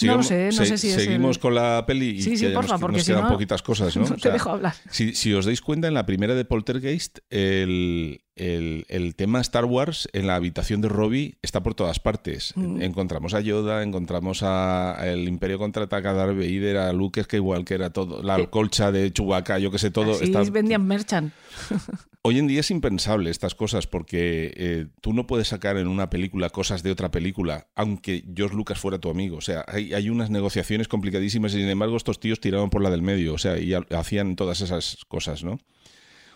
No 0.00 0.18
lo 0.18 0.22
sé, 0.22 0.50
no 0.56 0.64
sé 0.64 0.78
si 0.78 0.90
es 0.90 0.94
Seguimos 1.02 1.36
el- 1.38 1.42
con 1.42 1.56
la 1.56 1.84
peli 1.84 2.10
y 2.10 2.22
Sí, 2.22 2.36
sí, 2.36 2.46
que 2.46 2.52
porfa, 2.52 2.74
nos, 2.74 2.80
porque 2.82 2.96
nos 2.98 3.04
si 3.04 3.10
quedan 3.10 3.24
no- 3.24 3.32
poquitas 3.32 3.62
cosas, 3.62 3.96
¿no? 3.96 4.02
No 4.08 4.10
O 4.10 4.14
te 4.14 4.20
sea, 4.20 4.32
dejo 4.32 4.50
hablar. 4.50 4.74
Si, 4.92 5.12
si 5.12 5.34
os 5.34 5.44
dais 5.44 5.60
cuenta, 5.60 5.88
en 5.88 5.94
la 5.94 6.06
primera 6.06 6.36
de 6.36 6.44
Poltergeist, 6.44 7.18
el, 7.30 8.20
el- 8.36 8.86
el 8.88 9.16
tema 9.16 9.40
Star 9.40 9.64
Wars 9.64 10.08
en 10.12 10.28
la 10.28 10.36
habitación 10.36 10.80
de 10.82 10.88
Robbie 10.88 11.38
está 11.42 11.64
por 11.64 11.74
todas 11.74 11.98
partes. 11.98 12.52
Mm. 12.54 12.80
Encontramos 12.80 13.34
a 13.34 13.40
Yoda, 13.40 13.82
encontramos 13.82 14.44
a 14.44 15.00
a 15.00 15.08
el 15.08 15.26
Imperio 15.26 15.58
contraataca, 15.58 16.10
a 16.10 16.14
Darth 16.14 16.36
Vader, 16.36 16.76
a 16.76 16.92
Luke 16.92 17.20
Skywalker, 17.24 17.82
a 17.82 17.90
todo, 17.90 18.22
la 18.22 18.46
colcha 18.46 18.92
de 18.92 19.12
Chewbacca, 19.12 19.58
yo 19.58 19.72
que 19.72 19.80
sé, 19.80 19.90
todo. 19.90 20.12
Así 20.12 20.26
está- 20.26 20.44
vendían 20.48 20.86
merchan. 20.86 21.32
Hoy 22.28 22.38
en 22.38 22.46
día 22.46 22.60
es 22.60 22.70
impensable 22.70 23.30
estas 23.30 23.54
cosas 23.54 23.86
porque 23.86 24.52
eh, 24.54 24.86
tú 25.00 25.14
no 25.14 25.26
puedes 25.26 25.48
sacar 25.48 25.78
en 25.78 25.86
una 25.88 26.10
película 26.10 26.50
cosas 26.50 26.82
de 26.82 26.90
otra 26.90 27.10
película, 27.10 27.68
aunque 27.74 28.22
George 28.36 28.54
Lucas 28.54 28.78
fuera 28.78 28.98
tu 28.98 29.08
amigo. 29.08 29.38
O 29.38 29.40
sea, 29.40 29.64
hay, 29.66 30.10
unas 30.10 30.28
negociaciones 30.28 30.88
complicadísimas 30.88 31.54
y 31.54 31.56
sin 31.60 31.70
embargo 31.70 31.96
estos 31.96 32.20
tíos 32.20 32.38
tiraban 32.38 32.68
por 32.68 32.82
la 32.82 32.90
del 32.90 33.00
medio, 33.00 33.32
o 33.32 33.38
sea, 33.38 33.56
y 33.58 33.72
ha- 33.72 33.86
hacían 33.96 34.36
todas 34.36 34.60
esas 34.60 34.98
cosas, 35.08 35.42
¿no? 35.42 35.58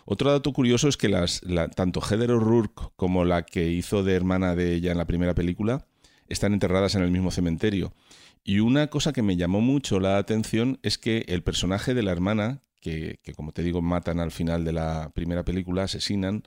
Otro 0.05 0.31
dato 0.31 0.51
curioso 0.51 0.87
es 0.87 0.97
que 0.97 1.09
las, 1.09 1.43
la- 1.43 1.67
tanto 1.69 2.01
Heather 2.01 2.31
O'Rourke 2.31 2.85
como 2.95 3.23
la 3.23 3.43
que 3.45 3.69
hizo 3.69 4.01
de 4.01 4.15
hermana 4.15 4.55
de 4.55 4.73
ella 4.73 4.91
en 4.93 4.97
la 4.97 5.05
primera 5.05 5.35
película 5.35 5.85
están 6.27 6.53
enterradas 6.53 6.95
en 6.95 7.03
el 7.03 7.11
mismo 7.11 7.29
cementerio. 7.29 7.93
Y 8.43 8.61
una 8.61 8.87
cosa 8.87 9.13
que 9.13 9.21
me 9.21 9.37
llamó 9.37 9.61
mucho 9.61 9.99
la 9.99 10.17
atención 10.17 10.79
es 10.81 10.97
que 10.97 11.23
el 11.27 11.43
personaje 11.43 11.93
de 11.93 12.01
la 12.01 12.11
hermana, 12.13 12.63
que, 12.83 13.33
como 13.35 13.53
te 13.53 13.63
digo 13.63 13.81
matan 13.81 14.19
al 14.19 14.31
final 14.31 14.65
de 14.65 14.73
la 14.73 15.11
primera 15.13 15.43
película, 15.43 15.83
asesinan, 15.83 16.43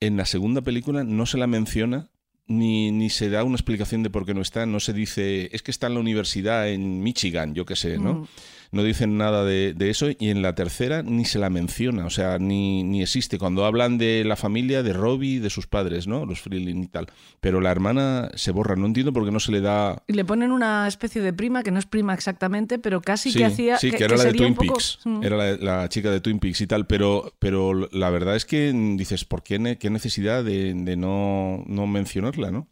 en 0.00 0.16
la 0.16 0.24
segunda 0.24 0.62
película 0.62 1.04
no 1.04 1.26
se 1.26 1.36
la 1.36 1.46
menciona 1.46 2.08
ni, 2.46 2.90
ni 2.90 3.10
se 3.10 3.28
da 3.28 3.44
una 3.44 3.56
explicación 3.56 4.02
de 4.02 4.10
por 4.10 4.24
qué 4.24 4.34
no 4.34 4.40
está. 4.40 4.66
No 4.66 4.80
se 4.80 4.92
dice, 4.92 5.50
es 5.52 5.62
que 5.62 5.70
está 5.70 5.86
en 5.86 5.94
la 5.94 6.00
universidad 6.00 6.68
en 6.68 7.02
Michigan, 7.02 7.54
yo 7.54 7.66
qué 7.66 7.76
sé, 7.76 7.98
¿no? 7.98 8.14
Mm. 8.14 8.28
No 8.72 8.82
dicen 8.82 9.18
nada 9.18 9.44
de, 9.44 9.74
de 9.74 9.90
eso 9.90 10.08
y 10.18 10.30
en 10.30 10.40
la 10.40 10.54
tercera 10.54 11.02
ni 11.02 11.26
se 11.26 11.38
la 11.38 11.50
menciona, 11.50 12.06
o 12.06 12.10
sea, 12.10 12.38
ni, 12.38 12.82
ni 12.84 13.02
existe. 13.02 13.38
Cuando 13.38 13.66
hablan 13.66 13.98
de 13.98 14.24
la 14.24 14.34
familia, 14.34 14.82
de 14.82 14.94
Robbie, 14.94 15.40
de 15.40 15.50
sus 15.50 15.66
padres, 15.66 16.06
¿no? 16.06 16.24
Los 16.24 16.40
Freeling 16.40 16.82
y 16.84 16.86
tal. 16.88 17.06
Pero 17.40 17.60
la 17.60 17.70
hermana 17.70 18.30
se 18.34 18.50
borra, 18.50 18.74
no 18.74 18.86
entiendo 18.86 19.12
por 19.12 19.26
qué 19.26 19.30
no 19.30 19.40
se 19.40 19.52
le 19.52 19.60
da... 19.60 20.02
Y 20.08 20.14
le 20.14 20.24
ponen 20.24 20.52
una 20.52 20.88
especie 20.88 21.20
de 21.20 21.34
prima, 21.34 21.62
que 21.62 21.70
no 21.70 21.78
es 21.78 21.84
prima 21.84 22.14
exactamente, 22.14 22.78
pero 22.78 23.02
casi 23.02 23.30
Sí, 23.30 23.38
que 23.40 23.44
hacía. 23.44 23.76
sí, 23.76 23.90
que, 23.90 24.04
era 24.04 24.16
la 24.16 24.24
de 24.24 24.32
Twin 24.32 24.54
poco- 24.54 24.72
Peaks. 24.74 25.00
Mm. 25.04 25.22
Era 25.22 25.36
la, 25.36 25.56
la 25.56 25.88
chica 25.90 26.10
de 26.10 26.22
Twin 26.22 26.38
Peaks 26.38 26.62
y 26.62 26.66
tal, 26.66 26.86
pero, 26.86 27.34
pero 27.38 27.74
la 27.92 28.08
verdad 28.08 28.36
es 28.36 28.46
que 28.46 28.72
dices, 28.96 29.26
¿por 29.26 29.42
qué, 29.42 29.58
ne- 29.58 29.76
qué 29.76 29.90
necesidad 29.90 30.42
de, 30.44 30.72
de 30.74 30.96
no, 30.96 31.62
no 31.66 31.86
mencionarla, 31.86 32.50
no? 32.50 32.68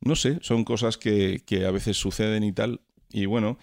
No 0.00 0.16
sé, 0.16 0.38
son 0.42 0.64
cosas 0.64 0.98
que, 0.98 1.42
que 1.46 1.64
a 1.64 1.70
veces 1.70 1.96
suceden 1.96 2.42
y 2.42 2.52
tal. 2.52 2.80
Y 3.12 3.26
bueno, 3.26 3.56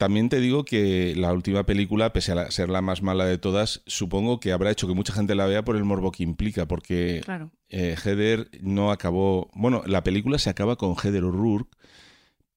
también 0.00 0.30
te 0.30 0.40
digo 0.40 0.64
que 0.64 1.12
la 1.14 1.30
última 1.30 1.66
película, 1.66 2.10
pese 2.14 2.32
a 2.32 2.50
ser 2.50 2.70
la 2.70 2.80
más 2.80 3.02
mala 3.02 3.26
de 3.26 3.36
todas, 3.36 3.82
supongo 3.84 4.40
que 4.40 4.50
habrá 4.50 4.70
hecho 4.70 4.88
que 4.88 4.94
mucha 4.94 5.12
gente 5.12 5.34
la 5.34 5.44
vea 5.44 5.62
por 5.62 5.76
el 5.76 5.84
morbo 5.84 6.10
que 6.10 6.22
implica, 6.22 6.66
porque 6.66 7.20
Claro. 7.22 7.50
eh, 7.68 7.94
Heather 8.02 8.48
no 8.62 8.92
acabó. 8.92 9.50
Bueno, 9.52 9.82
la 9.84 10.02
película 10.02 10.38
se 10.38 10.48
acaba 10.48 10.76
con 10.76 10.94
Heather 10.96 11.22
O'Rourke, 11.24 11.76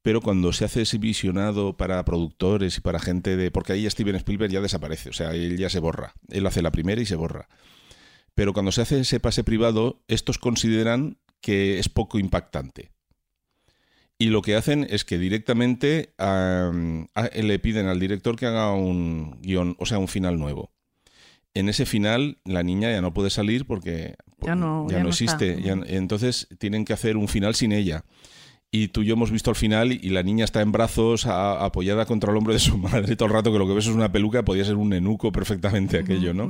pero 0.01 0.21
cuando 0.21 0.53
se 0.53 0.63
hace 0.63 0.83
ese 0.83 0.97
visionado 0.99 1.75
para 1.75 2.05
productores 2.05 2.77
y 2.77 2.79
para 2.79 2.99
gente 2.99 3.35
de. 3.35 3.51
Porque 3.51 3.73
ahí 3.73 3.89
Steven 3.89 4.15
Spielberg 4.15 4.49
ya 4.53 4.61
desaparece, 4.61 5.09
o 5.09 5.13
sea, 5.13 5.33
él 5.33 5.57
ya 5.57 5.69
se 5.69 5.79
borra. 5.79 6.13
Él 6.29 6.47
hace 6.47 6.61
la 6.61 6.71
primera 6.71 7.01
y 7.01 7.05
se 7.05 7.17
borra. 7.17 7.49
Pero 8.35 8.53
cuando 8.53 8.71
se 8.71 8.83
hace 8.83 9.01
ese 9.01 9.19
pase 9.19 9.43
privado, 9.43 10.01
estos 10.07 10.37
consideran 10.37 11.17
que 11.41 11.77
es 11.77 11.89
poco 11.89 12.19
impactante. 12.19 12.92
Y 14.23 14.29
lo 14.29 14.41
que 14.41 14.55
hacen 14.55 14.87
es 14.89 15.03
que 15.03 15.17
directamente 15.17 16.13
a- 16.17 16.71
le 17.41 17.59
piden 17.59 17.87
al 17.87 17.99
director 17.99 18.37
que 18.37 18.45
haga 18.45 18.71
un 18.73 19.37
guion, 19.41 19.75
o 19.79 19.85
sea, 19.85 19.97
un 19.97 20.07
final 20.07 20.39
nuevo. 20.39 20.71
En 21.53 21.67
ese 21.67 21.85
final, 21.85 22.37
la 22.45 22.63
niña 22.63 22.89
ya 22.89 23.01
no 23.01 23.13
puede 23.13 23.29
salir 23.29 23.65
porque 23.65 24.15
Ya 24.41 24.55
no- 24.55 24.87
ya 24.89 25.03
no 25.03 25.09
existe. 25.09 25.61
ya 25.61 25.73
entonces 25.87 26.47
tienen 26.57 26.85
que 26.85 26.93
hacer 26.93 27.17
un 27.17 27.27
final 27.27 27.53
sin 27.53 27.71
ella. 27.73 28.05
Y 28.71 28.87
tú 28.87 29.01
y 29.01 29.05
yo 29.07 29.13
hemos 29.13 29.29
visto 29.29 29.49
el 29.51 29.55
final 29.57 29.91
y 29.91 30.09
la 30.09 30.23
niña 30.23 30.45
está 30.45 30.61
en 30.61 30.71
brazos, 30.71 31.27
a- 31.27 31.63
apoyada 31.65 32.05
contra 32.05 32.31
el 32.31 32.37
hombro 32.37 32.53
de 32.53 32.59
su 32.59 32.77
madre 33.05 33.15
todo 33.17 33.27
el 33.27 33.33
rato, 33.33 33.51
que 33.51 33.59
lo 33.59 33.67
que 33.67 33.73
ves 33.73 33.87
es 33.87 33.93
una 33.93 34.11
peluca, 34.11 34.43
podía 34.45 34.63
ser 34.65 34.75
un 34.77 34.89
nenuco 34.89 35.31
perfectamente 35.33 35.99
aquello, 35.99 36.33
¿no? 36.33 36.45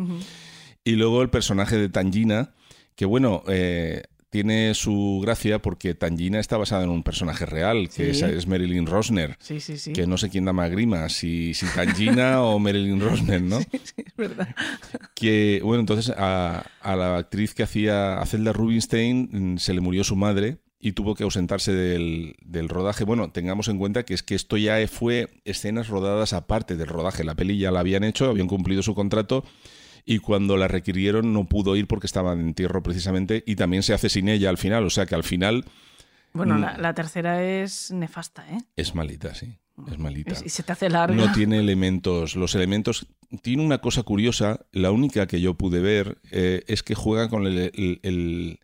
Y 0.85 0.91
luego 0.91 1.21
el 1.23 1.29
personaje 1.29 1.77
de 1.77 1.89
Tangina, 1.89 2.53
que 2.95 3.05
bueno, 3.05 3.41
eh, 3.47 4.03
tiene 4.33 4.73
su 4.73 5.21
gracia 5.23 5.59
porque 5.61 5.93
Tangina 5.95 6.39
está 6.41 6.57
basada 6.57 6.83
en 6.83 6.89
un 6.89 7.03
personaje 7.03 7.45
real, 7.45 7.87
que 7.87 8.13
Sí. 8.13 8.23
es, 8.25 8.31
es 8.33 8.47
Marilyn 8.47 8.85
Rosner. 8.87 9.37
Sí, 9.39 9.61
sí, 9.61 9.77
sí. 9.77 9.93
Que 9.93 10.07
no 10.07 10.17
sé 10.17 10.29
quién 10.29 10.43
da 10.43 10.51
más 10.51 10.69
grima, 10.71 11.07
si, 11.07 11.53
si 11.53 11.65
Tangina 11.67 12.41
o 12.41 12.59
Marilyn 12.59 12.99
Rosner, 12.99 13.41
¿no? 13.41 13.59
Sí, 13.83 14.03
es 14.05 14.15
verdad. 14.17 14.49
Que, 15.15 15.61
bueno, 15.63 15.81
entonces 15.81 16.13
a, 16.17 16.65
a 16.81 16.95
la 16.95 17.15
actriz 17.17 17.53
que 17.53 17.63
hacía 17.63 18.19
a 18.19 18.25
Zelda 18.25 18.51
Rubinstein 18.51 19.29
mm, 19.53 19.57
se 19.59 19.73
le 19.73 19.81
murió 19.81 20.03
su 20.03 20.15
madre 20.15 20.57
y 20.79 20.91
tuvo 20.91 21.15
que 21.15 21.23
ausentarse 21.23 21.71
del, 21.71 22.35
del 22.43 22.67
rodaje. 22.67 23.05
Bueno, 23.05 23.31
tengamos 23.31 23.69
en 23.69 23.77
cuenta 23.77 24.03
que 24.03 24.13
es 24.13 24.23
que 24.23 24.35
esto 24.35 24.57
ya 24.57 24.85
fue 24.89 25.29
escenas 25.45 25.87
rodadas 25.87 26.33
aparte 26.33 26.75
del 26.75 26.87
rodaje. 26.87 27.23
La 27.23 27.35
peli 27.35 27.57
ya 27.57 27.71
la 27.71 27.79
habían 27.79 28.03
hecho, 28.03 28.29
habían 28.29 28.47
cumplido 28.47 28.83
su 28.83 28.93
contrato 28.93 29.45
y 30.05 30.19
cuando 30.19 30.57
la 30.57 30.67
requirieron 30.67 31.33
no 31.33 31.45
pudo 31.45 31.75
ir 31.75 31.87
porque 31.87 32.07
estaba 32.07 32.33
en 32.33 32.41
entierro 32.41 32.83
precisamente 32.83 33.43
y 33.47 33.55
también 33.55 33.83
se 33.83 33.93
hace 33.93 34.09
sin 34.09 34.27
ella 34.29 34.49
al 34.49 34.57
final. 34.57 34.85
O 34.85 34.89
sea 34.89 35.05
que 35.05 35.15
al 35.15 35.23
final 35.23 35.65
Bueno, 36.33 36.55
Mm. 36.57 36.61
la, 36.61 36.77
la 36.77 36.93
tercera 36.93 37.43
es 37.43 37.91
nefasta, 37.91 38.43
¿eh? 38.49 38.57
es 38.75 38.95
malita, 38.95 39.35
sí. 39.35 39.57
Es 39.91 39.97
malita. 39.97 40.35
Y 40.45 40.49
se 40.49 40.61
te 40.63 40.71
hace 40.71 40.89
larga. 40.89 41.15
No 41.15 41.31
tiene 41.33 41.57
elementos. 41.59 42.35
Los 42.35 42.53
elementos. 42.55 43.07
Tiene 43.41 43.63
una 43.65 43.79
cosa 43.79 44.03
curiosa. 44.03 44.59
La 44.71 44.91
única 44.91 45.25
que 45.27 45.41
yo 45.41 45.55
pude 45.55 45.79
ver 45.79 46.17
eh, 46.31 46.63
es 46.67 46.83
que 46.83 46.93
juega 46.95 47.27
con 47.29 47.47
el, 47.47 47.57
el- 47.57 47.99
el- 48.03 48.59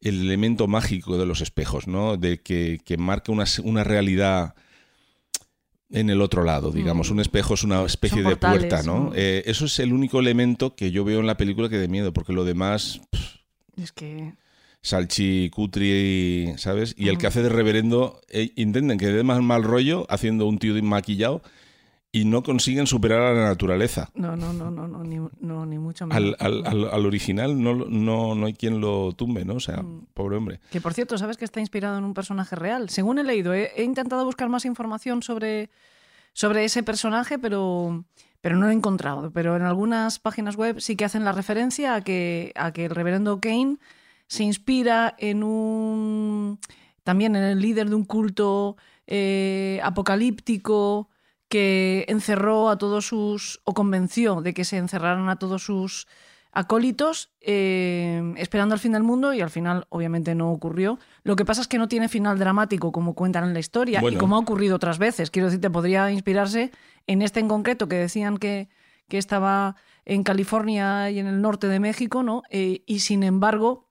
el 0.00 0.20
elemento 0.20 0.66
mágico 0.68 1.16
de 1.18 1.26
los 1.26 1.40
espejos, 1.42 1.86
¿no? 1.88 2.16
De 2.16 2.40
que, 2.40 2.80
que 2.84 2.96
marca 2.96 3.30
una, 3.32 3.44
una 3.64 3.84
realidad 3.84 4.54
en 5.92 6.10
el 6.10 6.20
otro 6.20 6.42
lado, 6.42 6.72
digamos. 6.72 7.10
Mm. 7.10 7.12
Un 7.14 7.20
espejo 7.20 7.54
es 7.54 7.62
una 7.64 7.84
especie 7.84 8.22
Son 8.22 8.30
de 8.30 8.36
portales, 8.36 8.66
puerta, 8.66 8.82
¿no? 8.82 9.10
mm. 9.10 9.12
Eh, 9.14 9.42
eso 9.46 9.66
es 9.66 9.78
el 9.78 9.92
único 9.92 10.18
elemento 10.18 10.74
que 10.74 10.90
yo 10.90 11.04
veo 11.04 11.20
en 11.20 11.26
la 11.26 11.36
película 11.36 11.68
que 11.68 11.78
de 11.78 11.88
miedo, 11.88 12.12
porque 12.12 12.32
lo 12.32 12.44
demás. 12.44 13.00
pff, 13.10 13.36
Es 13.80 13.92
que. 13.92 14.34
Salchi, 14.84 15.48
Cutri, 15.50 16.54
¿sabes? 16.56 16.94
Y 16.98 17.08
el 17.08 17.16
que 17.16 17.28
hace 17.28 17.40
de 17.40 17.48
reverendo, 17.48 18.20
eh, 18.28 18.50
intenten 18.56 18.98
que 18.98 19.06
dé 19.06 19.22
más 19.22 19.40
mal 19.40 19.62
rollo 19.62 20.06
haciendo 20.08 20.46
un 20.46 20.58
tío 20.58 20.74
maquillado 20.82 21.42
y 22.14 22.26
no 22.26 22.42
consiguen 22.42 22.86
superar 22.86 23.22
a 23.22 23.32
la 23.32 23.44
naturaleza. 23.48 24.10
No, 24.14 24.36
no, 24.36 24.52
no, 24.52 24.70
no, 24.70 24.86
no, 24.86 25.02
ni, 25.02 25.16
no, 25.40 25.64
ni 25.64 25.78
mucho 25.78 26.06
menos. 26.06 26.36
Al, 26.40 26.46
al- 26.46 26.66
al- 26.66 26.90
al 26.92 27.06
original 27.06 27.60
no, 27.62 27.74
no, 27.74 28.34
no 28.34 28.46
hay 28.46 28.52
quien 28.52 28.82
lo 28.82 29.12
tumbe, 29.14 29.46
¿no? 29.46 29.54
O 29.54 29.60
sea, 29.60 29.78
Mm. 29.82 30.08
pobre 30.12 30.36
hombre. 30.36 30.60
Que 30.70 30.80
por 30.82 30.92
cierto, 30.92 31.16
¿sabes 31.16 31.38
que 31.38 31.46
está 31.46 31.60
inspirado 31.60 31.96
en 31.96 32.04
un 32.04 32.12
personaje 32.12 32.54
real? 32.54 32.90
Según 32.90 33.18
he 33.18 33.24
leído, 33.24 33.54
he, 33.54 33.70
he 33.76 33.82
intentado 33.84 34.26
buscar 34.26 34.50
más 34.50 34.66
información 34.66 35.22
sobre, 35.22 35.70
sobre 36.34 36.64
ese 36.66 36.82
personaje, 36.82 37.38
pero, 37.38 38.04
pero 38.42 38.56
no 38.56 38.66
lo 38.66 38.70
he 38.72 38.74
encontrado. 38.74 39.30
Pero 39.32 39.56
en 39.56 39.62
algunas 39.62 40.18
páginas 40.18 40.56
web 40.56 40.80
sí 40.82 40.96
que 40.96 41.06
hacen 41.06 41.24
la 41.24 41.32
referencia 41.32 41.94
a 41.94 42.02
que, 42.02 42.52
a 42.56 42.72
que 42.72 42.84
el 42.84 42.90
reverendo 42.94 43.40
Kane 43.40 43.78
se 44.26 44.44
inspira 44.44 45.14
en 45.18 45.42
un. 45.42 46.58
también 47.04 47.36
en 47.36 47.42
el 47.44 47.60
líder 47.60 47.88
de 47.88 47.94
un 47.94 48.04
culto 48.04 48.76
eh, 49.06 49.80
apocalíptico 49.82 51.08
que 51.52 52.06
encerró 52.08 52.70
a 52.70 52.78
todos 52.78 53.04
sus. 53.04 53.60
o 53.64 53.74
convenció 53.74 54.40
de 54.40 54.54
que 54.54 54.64
se 54.64 54.78
encerraran 54.78 55.28
a 55.28 55.36
todos 55.36 55.62
sus 55.62 56.08
acólitos 56.50 57.30
eh, 57.42 58.32
esperando 58.38 58.74
el 58.74 58.80
fin 58.80 58.92
del 58.92 59.02
mundo 59.02 59.34
y 59.34 59.42
al 59.42 59.50
final 59.50 59.84
obviamente 59.90 60.34
no 60.34 60.50
ocurrió. 60.50 60.98
Lo 61.24 61.36
que 61.36 61.44
pasa 61.44 61.60
es 61.60 61.68
que 61.68 61.76
no 61.76 61.88
tiene 61.88 62.08
final 62.08 62.38
dramático 62.38 62.90
como 62.90 63.12
cuentan 63.12 63.44
en 63.44 63.52
la 63.52 63.60
historia 63.60 64.00
Bueno. 64.00 64.16
y 64.16 64.18
como 64.18 64.36
ha 64.36 64.38
ocurrido 64.38 64.76
otras 64.76 64.98
veces. 64.98 65.30
Quiero 65.30 65.48
decirte, 65.48 65.68
podría 65.68 66.10
inspirarse 66.10 66.70
en 67.06 67.20
este 67.20 67.40
en 67.40 67.48
concreto 67.48 67.86
que 67.86 67.96
decían 67.96 68.38
que, 68.38 68.70
que 69.08 69.18
estaba 69.18 69.76
en 70.06 70.22
California 70.22 71.10
y 71.10 71.18
en 71.18 71.26
el 71.26 71.42
norte 71.42 71.66
de 71.66 71.80
México, 71.80 72.22
¿no? 72.22 72.44
Eh, 72.48 72.82
y 72.86 73.00
sin 73.00 73.24
embargo, 73.24 73.90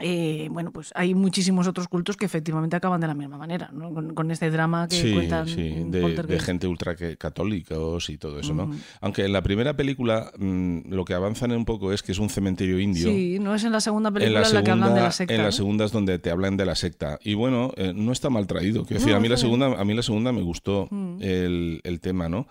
eh, 0.00 0.48
bueno, 0.50 0.72
pues 0.72 0.90
hay 0.94 1.14
muchísimos 1.14 1.66
otros 1.66 1.86
cultos 1.88 2.16
que 2.16 2.24
efectivamente 2.24 2.74
acaban 2.76 3.00
de 3.00 3.06
la 3.06 3.14
misma 3.14 3.38
manera, 3.38 3.70
¿no? 3.72 3.92
Con, 3.92 4.14
con 4.14 4.30
este 4.30 4.50
drama 4.50 4.88
que 4.88 4.96
Sí, 4.96 5.12
cuentan 5.12 5.46
sí, 5.48 5.84
de, 5.86 6.40
gente 6.40 6.66
ultra 6.66 6.96
católicos 7.18 8.08
y 8.10 8.18
todo 8.18 8.40
eso, 8.40 8.54
¿no? 8.54 8.70
Aunque 9.00 9.24
en 9.24 9.32
la 9.32 9.42
primera 9.42 9.76
película 9.76 10.32
mm, 10.38 10.90
lo 10.92 11.04
que 11.04 11.14
avanzan 11.14 11.52
un 11.52 11.64
poco 11.64 11.92
es 11.92 12.02
que 12.02 12.12
es 12.12 12.18
un 12.18 12.30
cementerio 12.30 12.80
indio. 12.80 13.08
Sí, 13.08 13.38
no 13.40 13.54
es 13.54 13.64
en 13.64 13.72
la 13.72 13.80
segunda 13.80 14.08
En 14.08 14.14
película 14.14 14.40
la, 14.40 14.48
en 14.48 14.54
la, 14.54 14.62
que 14.64 14.70
hablan 14.70 14.94
de 14.94 15.00
la 15.00 15.12
secta. 15.12 15.34
en 15.34 15.40
la 15.40 15.46
¿no? 15.46 15.52
segunda 15.52 15.84
es 15.84 15.92
donde 15.92 16.18
te 16.18 16.30
hablan 16.30 16.56
de 16.56 16.66
la 16.66 16.74
secta. 16.74 17.18
Y 17.22 17.34
bueno, 17.34 17.72
eh, 17.76 17.92
no 17.94 18.12
está 18.12 18.30
mal 18.30 18.46
traído. 18.46 18.84
Quiero 18.84 19.00
decir, 19.00 19.12
No, 19.12 19.18
a 19.18 19.20
mí 19.20 19.28
la 19.28 19.36
segunda, 19.36 19.66
a 19.78 19.84
mí 19.84 19.94
la 19.94 20.02
segunda 20.02 20.32
me 20.32 20.42
gustó 20.42 20.88
Mm. 20.90 21.18
el, 21.22 21.80
el 21.84 22.00
tema, 22.00 22.28
¿no? 22.28 22.46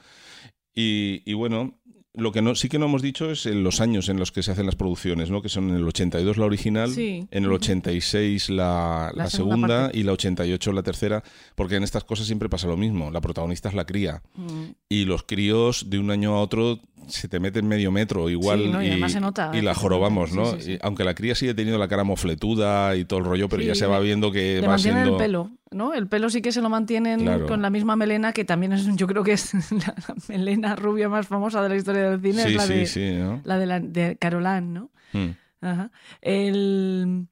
Y, 0.73 1.23
y 1.25 1.33
bueno, 1.33 1.78
lo 2.19 2.31
que 2.31 2.41
no, 2.41 2.55
sí 2.55 2.69
que 2.69 2.77
no 2.79 2.85
hemos 2.85 3.01
dicho 3.01 3.31
es 3.31 3.45
en 3.45 3.63
los 3.63 3.81
años 3.81 4.09
en 4.09 4.17
los 4.17 4.31
que 4.31 4.43
se 4.43 4.51
hacen 4.51 4.65
las 4.65 4.75
producciones, 4.75 5.29
¿no? 5.31 5.41
Que 5.41 5.49
son 5.49 5.69
en 5.69 5.75
el 5.77 5.87
82 5.87 6.37
la 6.37 6.45
original, 6.45 6.91
Sí. 6.91 7.27
en 7.31 7.43
el 7.45 7.51
86 7.51 8.49
la, 8.49 9.11
La 9.15 9.23
la 9.25 9.29
segunda 9.29 9.89
segunda 9.89 9.91
y 9.93 10.03
la 10.03 10.11
88 10.13 10.71
la 10.73 10.83
tercera, 10.83 11.23
porque 11.55 11.75
en 11.75 11.83
estas 11.83 12.03
cosas 12.03 12.27
siempre 12.27 12.49
pasa 12.49 12.67
lo 12.67 12.77
mismo. 12.77 13.11
La 13.11 13.21
protagonista 13.21 13.69
es 13.69 13.75
la 13.75 13.85
cría 13.85 14.21
Mm. 14.35 14.71
y 14.89 15.05
los 15.05 15.23
críos 15.23 15.89
de 15.89 15.99
un 15.99 16.11
año 16.11 16.35
a 16.35 16.41
otro 16.41 16.79
se 17.07 17.27
te 17.27 17.39
meten 17.39 17.67
medio 17.67 17.91
metro 17.91 18.29
igual 18.29 18.63
Sí, 18.63 18.69
¿no? 18.69 18.83
Y 18.83 19.09
se 19.09 19.19
nota, 19.19 19.43
y 19.53 19.61
la 19.61 19.71
efectivamente. 19.71 19.79
jorobamos, 19.79 20.31
¿no? 20.33 20.59
Sí. 20.59 20.73
Y 20.73 20.77
aunque 20.81 21.03
la 21.03 21.15
cría 21.15 21.33
sigue 21.33 21.53
teniendo 21.55 21.79
la 21.79 21.87
cara 21.87 22.03
mofletuda 22.03 22.95
y 22.95 23.05
todo 23.05 23.19
el 23.19 23.25
rollo, 23.25 23.49
pero 23.49 23.63
ya 23.63 23.73
se 23.73 23.87
va 23.87 23.99
viendo 23.99 24.31
que 24.31 24.59
Le 24.61 24.67
va 24.67 24.77
siendo... 24.77 25.11
el 25.13 25.17
pelo, 25.17 25.49
¿no? 25.71 25.93
El 25.93 26.07
pelo 26.07 26.29
sí 26.29 26.41
que 26.41 26.51
se 26.51 26.61
lo 26.61 26.69
mantienen 26.69 27.19
Claro. 27.21 27.45
con 27.47 27.61
la 27.61 27.69
misma 27.69 27.95
melena, 27.95 28.33
que 28.33 28.45
también 28.45 28.73
es, 28.73 28.85
yo 28.95 29.05
creo 29.07 29.23
que 29.23 29.33
es 29.33 29.53
la, 29.71 29.93
la 30.07 30.15
melena 30.27 30.75
rubia 30.75 31.09
más 31.09 31.27
famosa 31.27 31.61
de 31.63 31.69
la 31.69 31.75
historia 31.75 32.09
del 32.09 32.21
cine, 32.21 32.43
Sí, 32.43 32.49
es 32.49 32.55
la 32.55 32.63
sí, 32.65 32.73
de, 32.73 32.85
sí, 32.85 33.11
¿no? 33.17 33.41
la 33.43 33.57
de, 33.59 33.65
la, 33.65 33.79
de 33.79 34.17
Caroline, 34.17 34.61
¿no? 34.61 34.89
Mm. 35.13 35.29
Ajá. 35.61 35.91
El... 36.21 37.27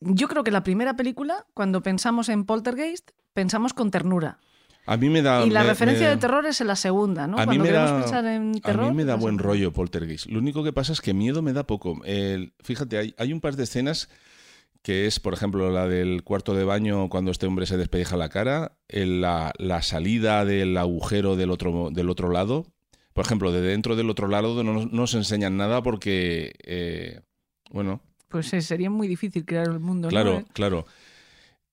Yo 0.00 0.26
creo 0.28 0.42
que 0.42 0.50
la 0.50 0.62
primera 0.64 0.96
película, 0.96 1.46
cuando 1.54 1.82
pensamos 1.82 2.28
en 2.28 2.44
Poltergeist, 2.44 3.10
pensamos 3.34 3.72
con 3.72 3.90
ternura. 3.90 4.38
A 4.84 4.96
mí 4.96 5.08
me 5.08 5.22
da... 5.22 5.46
y 5.46 5.50
la 5.50 5.62
me- 5.62 5.68
referencia 5.68 6.08
me- 6.08 6.14
de 6.14 6.20
terror 6.20 6.44
es 6.44 6.60
en 6.60 6.66
la 6.66 6.74
segunda, 6.74 7.28
¿no? 7.28 7.36
A 7.38 7.42
mí 7.42 7.44
cuando 7.46 7.62
me 7.64 7.68
queremos 7.70 7.90
da- 7.92 8.00
pensar 8.00 8.24
en 8.26 8.60
terror. 8.60 8.86
A 8.86 8.90
mí 8.90 8.96
me 8.96 9.04
da 9.04 9.14
pues 9.14 9.22
buen 9.22 9.34
en- 9.34 9.38
rollo 9.38 9.72
Poltergeist. 9.72 10.26
Lo 10.26 10.40
único 10.40 10.64
que 10.64 10.72
pasa 10.72 10.92
es 10.92 11.00
que 11.00 11.14
miedo 11.14 11.40
me 11.40 11.52
da 11.52 11.64
poco. 11.68 12.00
El- 12.04 12.52
fíjate, 12.64 12.98
hay, 12.98 13.14
hay 13.16 13.32
un 13.32 13.40
par 13.40 13.54
de 13.54 13.62
escenas 13.62 14.08
que 14.82 15.06
es, 15.06 15.20
por 15.20 15.32
ejemplo, 15.34 15.70
la 15.70 15.86
del 15.88 16.22
cuarto 16.24 16.54
de 16.54 16.64
baño 16.64 17.08
cuando 17.08 17.30
este 17.30 17.46
hombre 17.46 17.66
se 17.66 17.76
despeja 17.76 18.16
la 18.16 18.28
cara, 18.28 18.76
el- 18.88 19.20
la, 19.20 19.52
la 19.58 19.80
salida 19.82 20.44
del 20.44 20.76
agujero 20.76 21.36
del 21.36 21.50
otro, 21.50 21.90
del 21.92 22.10
otro 22.10 22.30
lado. 22.30 22.66
Por 23.12 23.24
ejemplo, 23.24 23.52
de 23.52 23.60
dentro 23.60 23.94
del 23.94 24.10
otro 24.10 24.26
lado 24.26 24.62
no 24.64 24.72
nos, 24.72 24.86
no 24.86 25.02
nos 25.02 25.14
enseñan 25.14 25.56
nada 25.56 25.82
porque, 25.82 26.54
eh, 26.64 27.20
bueno, 27.70 28.00
pues 28.28 28.52
eh, 28.54 28.62
sería 28.62 28.88
muy 28.88 29.06
difícil 29.08 29.44
crear 29.44 29.66
el 29.68 29.78
mundo. 29.78 30.08
Claro, 30.08 30.38
Eh, 30.38 30.44
claro. 30.54 30.86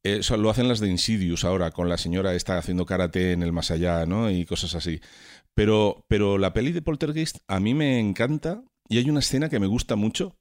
Eso 0.04 0.38
lo 0.38 0.50
hacen 0.50 0.68
las 0.70 0.80
de 0.80 0.90
Insidious 0.90 1.44
ahora, 1.44 1.72
con 1.72 1.90
la 1.90 1.98
señora 1.98 2.34
está 2.34 2.58
haciendo 2.58 2.86
karate 2.86 3.34
en 3.34 3.44
el 3.44 3.52
más 3.52 3.70
allá, 3.72 4.06
¿no? 4.06 4.30
Y 4.32 4.46
cosas 4.46 4.76
así. 4.76 5.02
Pero, 5.54 6.06
pero 6.08 6.38
la 6.38 6.54
peli 6.54 6.72
de 6.72 6.82
Poltergeist 6.82 7.38
a 7.48 7.60
mí 7.60 7.74
me 7.74 8.00
encanta 8.00 8.62
y 8.88 8.98
hay 8.98 9.10
una 9.10 9.20
escena 9.20 9.50
que 9.50 9.60
me 9.60 9.68
gusta 9.68 9.96
mucho 9.98 10.38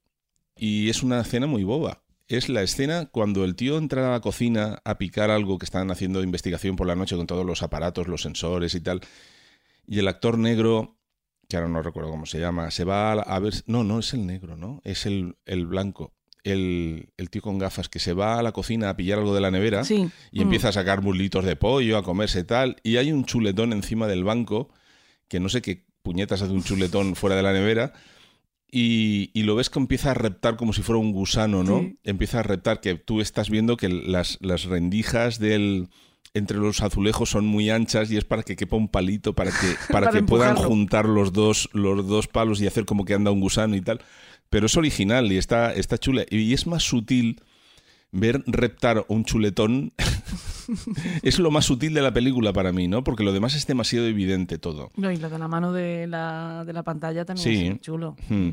y 0.55 0.89
es 0.89 1.03
una 1.03 1.19
escena 1.21 1.45
muy 1.45 1.63
boba. 1.63 2.03
Es 2.29 2.47
la 2.47 2.61
escena 2.61 3.07
cuando 3.07 3.43
el 3.43 3.55
tío 3.55 3.77
entra 3.77 4.07
a 4.07 4.11
la 4.11 4.19
cocina 4.21 4.79
a 4.85 4.97
picar 4.99 5.31
algo 5.31 5.57
que 5.57 5.65
están 5.65 5.89
haciendo 5.89 6.21
investigación 6.23 6.75
por 6.75 6.85
la 6.87 6.95
noche 6.95 7.15
con 7.17 7.25
todos 7.27 7.45
los 7.45 7.63
aparatos, 7.63 8.07
los 8.07 8.21
sensores 8.21 8.75
y 8.75 8.81
tal. 8.81 9.01
Y 9.87 9.97
el 9.99 10.07
actor 10.07 10.37
negro, 10.37 10.95
que 11.47 11.57
ahora 11.57 11.69
no 11.69 11.81
recuerdo 11.81 12.11
cómo 12.11 12.27
se 12.27 12.39
llama, 12.39 12.69
se 12.69 12.83
va 12.83 13.11
a, 13.11 13.15
a 13.21 13.39
ver... 13.39 13.55
No, 13.65 13.83
no 13.83 13.97
es 13.99 14.13
el 14.13 14.27
negro, 14.27 14.55
¿no? 14.55 14.79
Es 14.83 15.07
el, 15.07 15.35
el 15.47 15.65
blanco. 15.65 16.13
El, 16.43 17.09
el 17.17 17.29
tío 17.31 17.41
con 17.41 17.57
gafas 17.57 17.89
que 17.89 17.97
se 17.99 18.13
va 18.13 18.37
a 18.37 18.43
la 18.43 18.51
cocina 18.51 18.89
a 18.91 18.95
pillar 18.95 19.17
algo 19.19 19.33
de 19.33 19.41
la 19.41 19.49
nevera 19.51 19.83
Sí. 19.83 20.09
y 20.31 20.39
Mm. 20.39 20.43
empieza 20.43 20.69
a 20.69 20.71
sacar 20.71 21.01
muslitos 21.01 21.43
de 21.43 21.55
pollo, 21.55 21.97
a 21.97 22.03
comerse 22.03 22.43
tal, 22.43 22.77
y 22.83 22.97
hay 22.97 23.11
un 23.11 23.25
chuletón 23.25 23.73
encima 23.73 24.07
del 24.07 24.23
banco, 24.23 24.69
que 25.27 25.39
no 25.39 25.49
sé 25.49 25.61
qué 25.63 25.83
puñetas 26.03 26.43
hace 26.43 26.53
un 26.53 26.63
chuletón 26.63 27.15
fuera 27.15 27.35
de 27.35 27.41
la 27.43 27.51
nevera, 27.53 27.91
y, 28.71 29.31
y 29.33 29.43
lo 29.43 29.55
ves 29.55 29.69
que 29.69 29.79
empieza 29.79 30.11
a 30.11 30.13
reptar 30.13 30.55
como 30.55 30.73
si 30.73 30.81
fuera 30.81 30.99
un 30.99 31.11
gusano, 31.11 31.63
¿no? 31.63 31.79
Sí. 31.79 31.97
Empieza 32.03 32.39
a 32.39 32.43
reptar, 32.43 32.81
que 32.81 32.95
tú 32.95 33.21
estás 33.21 33.49
viendo 33.49 33.77
que 33.77 33.89
las, 33.89 34.37
las 34.41 34.65
rendijas 34.65 35.39
del 35.39 35.89
entre 36.35 36.57
los 36.57 36.81
azulejos 36.81 37.31
son 37.31 37.47
muy 37.47 37.71
anchas 37.71 38.11
y 38.11 38.17
es 38.17 38.23
para 38.23 38.43
que 38.43 38.55
quepa 38.55 38.75
un 38.75 38.87
palito 38.87 39.33
para 39.33 39.49
que 39.49 39.75
para, 39.91 40.07
Para 40.07 40.11
que 40.11 40.23
puedan 40.23 40.55
juntar 40.55 41.05
los 41.05 41.33
dos 41.33 41.69
los 41.73 42.07
dos 42.07 42.27
palos 42.27 42.61
y 42.61 42.67
hacer 42.67 42.85
como 42.85 43.03
que 43.03 43.15
anda 43.15 43.31
un 43.31 43.39
gusano 43.39 43.75
y 43.75 43.81
tal 43.81 43.99
pero 44.51 44.67
es 44.67 44.77
original 44.77 45.31
y 45.31 45.37
está 45.37 45.73
está 45.73 45.97
chula 45.97 46.25
y 46.29 46.53
es 46.53 46.67
más 46.67 46.83
sutil 46.83 47.41
ver 48.11 48.43
reptar 48.47 49.05
un 49.07 49.23
chuletón 49.25 49.93
es 51.23 51.39
lo 51.39 51.51
más 51.51 51.65
sutil 51.65 51.93
de 51.93 52.01
la 52.01 52.13
película 52.13 52.53
para 52.53 52.71
mí, 52.71 52.87
¿no? 52.87 53.03
Porque 53.03 53.23
lo 53.23 53.33
demás 53.33 53.55
es 53.55 53.67
demasiado 53.67 54.05
evidente 54.07 54.57
todo. 54.57 54.91
No, 54.95 55.11
y 55.11 55.17
lo 55.17 55.29
de 55.29 55.39
la 55.39 55.47
mano 55.47 55.73
de 55.73 56.07
la, 56.07 56.63
de 56.65 56.73
la 56.73 56.83
pantalla 56.83 57.25
también 57.25 57.43
Sí. 57.47 57.67
es 57.67 57.81
chulo. 57.81 58.15
Hmm. 58.29 58.51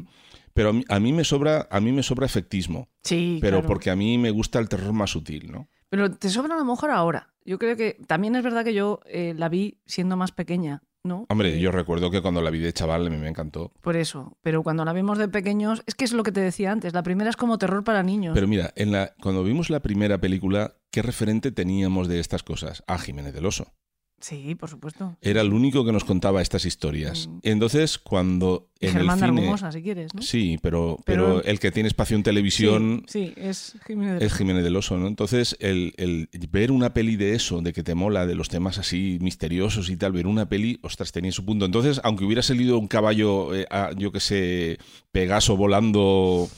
Pero 0.55 0.71
a 0.71 0.73
mí, 0.73 0.85
a 0.89 1.01
mí 1.01 1.13
me 1.13 1.25
sobra 1.25 1.69
a 1.71 1.81
mí 1.81 1.93
me 1.93 2.03
sobra 2.03 2.25
efectismo, 2.25 2.89
Sí, 3.03 3.39
pero 3.43 3.59
claro. 3.59 3.69
porque 3.69 3.91
a 3.91 3.97
mí 3.97 4.17
me 4.17 4.31
gusta 4.31 4.59
el 4.59 4.69
terror 4.69 4.93
más 4.95 5.11
sutil, 5.11 5.51
¿no? 5.53 5.69
Pero 5.91 6.11
te 6.11 6.31
sobra 6.31 6.55
a 6.55 6.59
lo 6.59 6.65
mejor 6.65 6.91
ahora. 6.91 7.29
Yo 7.45 7.59
creo 7.59 7.77
que 7.77 7.99
también 8.07 8.35
es 8.37 8.43
verdad 8.43 8.65
que 8.65 8.75
yo 8.75 9.01
eh, 9.07 9.35
la 9.37 9.49
vi 9.49 9.79
siendo 9.87 10.17
más 10.17 10.33
pequeña, 10.33 10.83
¿no? 11.07 11.27
Hombre, 11.29 11.59
yo 11.59 11.71
recuerdo 11.71 12.11
que 12.11 12.23
cuando 12.23 12.43
la 12.43 12.51
vi 12.51 12.59
de 12.59 12.73
chaval 12.73 13.07
a 13.07 13.11
mí 13.11 13.17
me 13.17 13.29
encantó. 13.29 13.73
Por 13.81 13.97
eso. 13.97 14.37
Pero 14.43 14.63
cuando 14.63 14.85
la 14.85 14.93
vimos 14.93 15.19
de 15.19 15.29
pequeños, 15.29 15.83
es 15.87 15.95
que 15.95 16.05
es 16.05 16.13
lo 16.13 16.23
que 16.23 16.33
te 16.33 16.41
decía 16.41 16.73
antes. 16.73 16.93
La 16.93 17.03
primera 17.03 17.31
es 17.31 17.37
como 17.37 17.59
terror 17.59 17.85
para 17.85 18.03
niños. 18.03 18.35
Pero 18.35 18.49
mira, 18.49 18.73
en 18.77 18.93
la, 18.93 19.15
cuando 19.23 19.43
vimos 19.45 19.71
la 19.71 19.81
primera 19.81 20.19
película, 20.19 20.75
¿qué 20.91 21.03
referente 21.03 21.53
teníamos 21.53 22.09
de 22.09 22.21
estas 22.21 22.43
cosas? 22.43 22.83
A 22.87 22.99
Jiménez 22.99 23.33
del 23.35 23.47
Oso. 23.47 23.73
Sí, 24.19 24.55
por 24.55 24.71
supuesto. 24.71 25.15
Era 25.21 25.43
el 25.43 25.53
único 25.53 25.85
que 25.85 25.93
nos 25.93 26.05
contaba 26.05 26.41
estas 26.41 26.65
historias. 26.65 27.29
Mm. 27.29 27.39
Entonces, 27.43 27.99
cuando 27.99 28.71
en 28.81 28.93
Germán 28.93 29.19
el 29.19 29.25
cine... 29.27 29.41
Argumosa, 29.43 29.71
si 29.73 29.83
quieres, 29.83 30.15
¿no? 30.15 30.23
Sí, 30.23 30.59
pero, 30.63 30.97
pero, 31.05 31.25
Pero- 31.27 31.45
el 31.45 31.61
que 31.61 31.71
tiene 31.71 31.89
espacio 31.89 32.17
en 32.17 32.23
televisión 32.23 33.05
Sí, 33.07 33.27
sí, 33.27 33.35
es 33.37 33.77
Jiménez 33.87 34.19
de 34.21 34.27
es 34.27 34.33
Jiménez 34.33 34.65
del 34.65 34.75
Oso, 34.77 34.97
¿no? 34.97 35.07
Entonces, 35.07 35.55
el, 35.61 35.93
el 35.99 36.29
ver 36.51 36.73
una 36.73 36.95
peli 36.95 37.17
de 37.17 37.35
eso, 37.35 37.61
de 37.61 37.75
que 37.75 37.83
te 37.83 37.95
mola, 37.95 38.27
de 38.27 38.35
los 38.35 38.49
temas 38.49 38.79
así 38.79 39.19
misteriosos 39.21 39.91
y 39.91 39.97
tal, 39.99 40.13
ver 40.13 40.27
una 40.27 40.49
peli, 40.49 40.79
ostras, 40.83 41.13
tenía 41.13 41.31
su 41.33 41.45
punto. 41.45 41.67
Entonces, 41.67 42.01
aunque 42.03 42.25
hubiera 42.25 42.43
salido 42.43 42.79
un 42.79 42.89
caballo, 42.89 43.55
eh, 43.55 43.67
a- 43.71 43.91
yo 43.97 44.13
que 44.13 44.21
sé, 44.21 44.79
Pegaso 45.13 45.57
volando, 45.59 46.49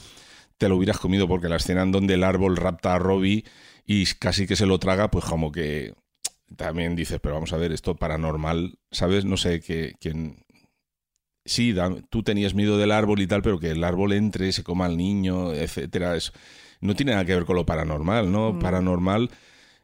te 0.57 0.69
lo 0.69 0.77
hubieras 0.77 0.97
comido 0.97 1.27
porque 1.27 1.49
la 1.49 1.57
escena 1.57 1.81
en 1.83 1.91
donde 1.91 2.13
el 2.13 2.23
árbol 2.23 2.55
rapta 2.55 2.95
a 2.95 2.99
Robbie 2.99 3.43
y 3.85 4.05
casi 4.17 4.47
que 4.47 4.55
se 4.55 4.65
lo 4.65 4.79
traga, 4.79 5.11
pues 5.11 5.25
como 5.25 5.51
que 5.51 5.93
también 6.55 6.95
dices, 6.95 7.19
pero 7.21 7.35
vamos 7.35 7.53
a 7.53 7.57
ver, 7.57 7.71
esto 7.71 7.95
paranormal, 7.95 8.77
¿sabes? 8.91 9.25
No 9.25 9.37
sé, 9.37 9.59
que... 9.61 9.93
quién 9.99 10.43
Sí, 11.45 11.73
da- 11.73 11.95
tú 12.09 12.21
tenías 12.21 12.53
miedo 12.53 12.77
del 12.77 12.91
árbol 12.91 13.21
y 13.21 13.27
tal, 13.27 13.41
pero 13.41 13.59
que 13.59 13.71
el 13.71 13.83
árbol 13.83 14.13
entre, 14.13 14.51
se 14.51 14.63
coma 14.63 14.85
al 14.85 14.97
niño, 14.97 15.51
etcétera, 15.53 16.15
es, 16.15 16.31
no 16.79 16.95
tiene 16.95 17.13
nada 17.13 17.25
que 17.25 17.33
ver 17.33 17.45
con 17.45 17.55
lo 17.55 17.65
paranormal, 17.65 18.31
¿no? 18.31 18.53
Mm. 18.53 18.59
Paranormal 18.59 19.31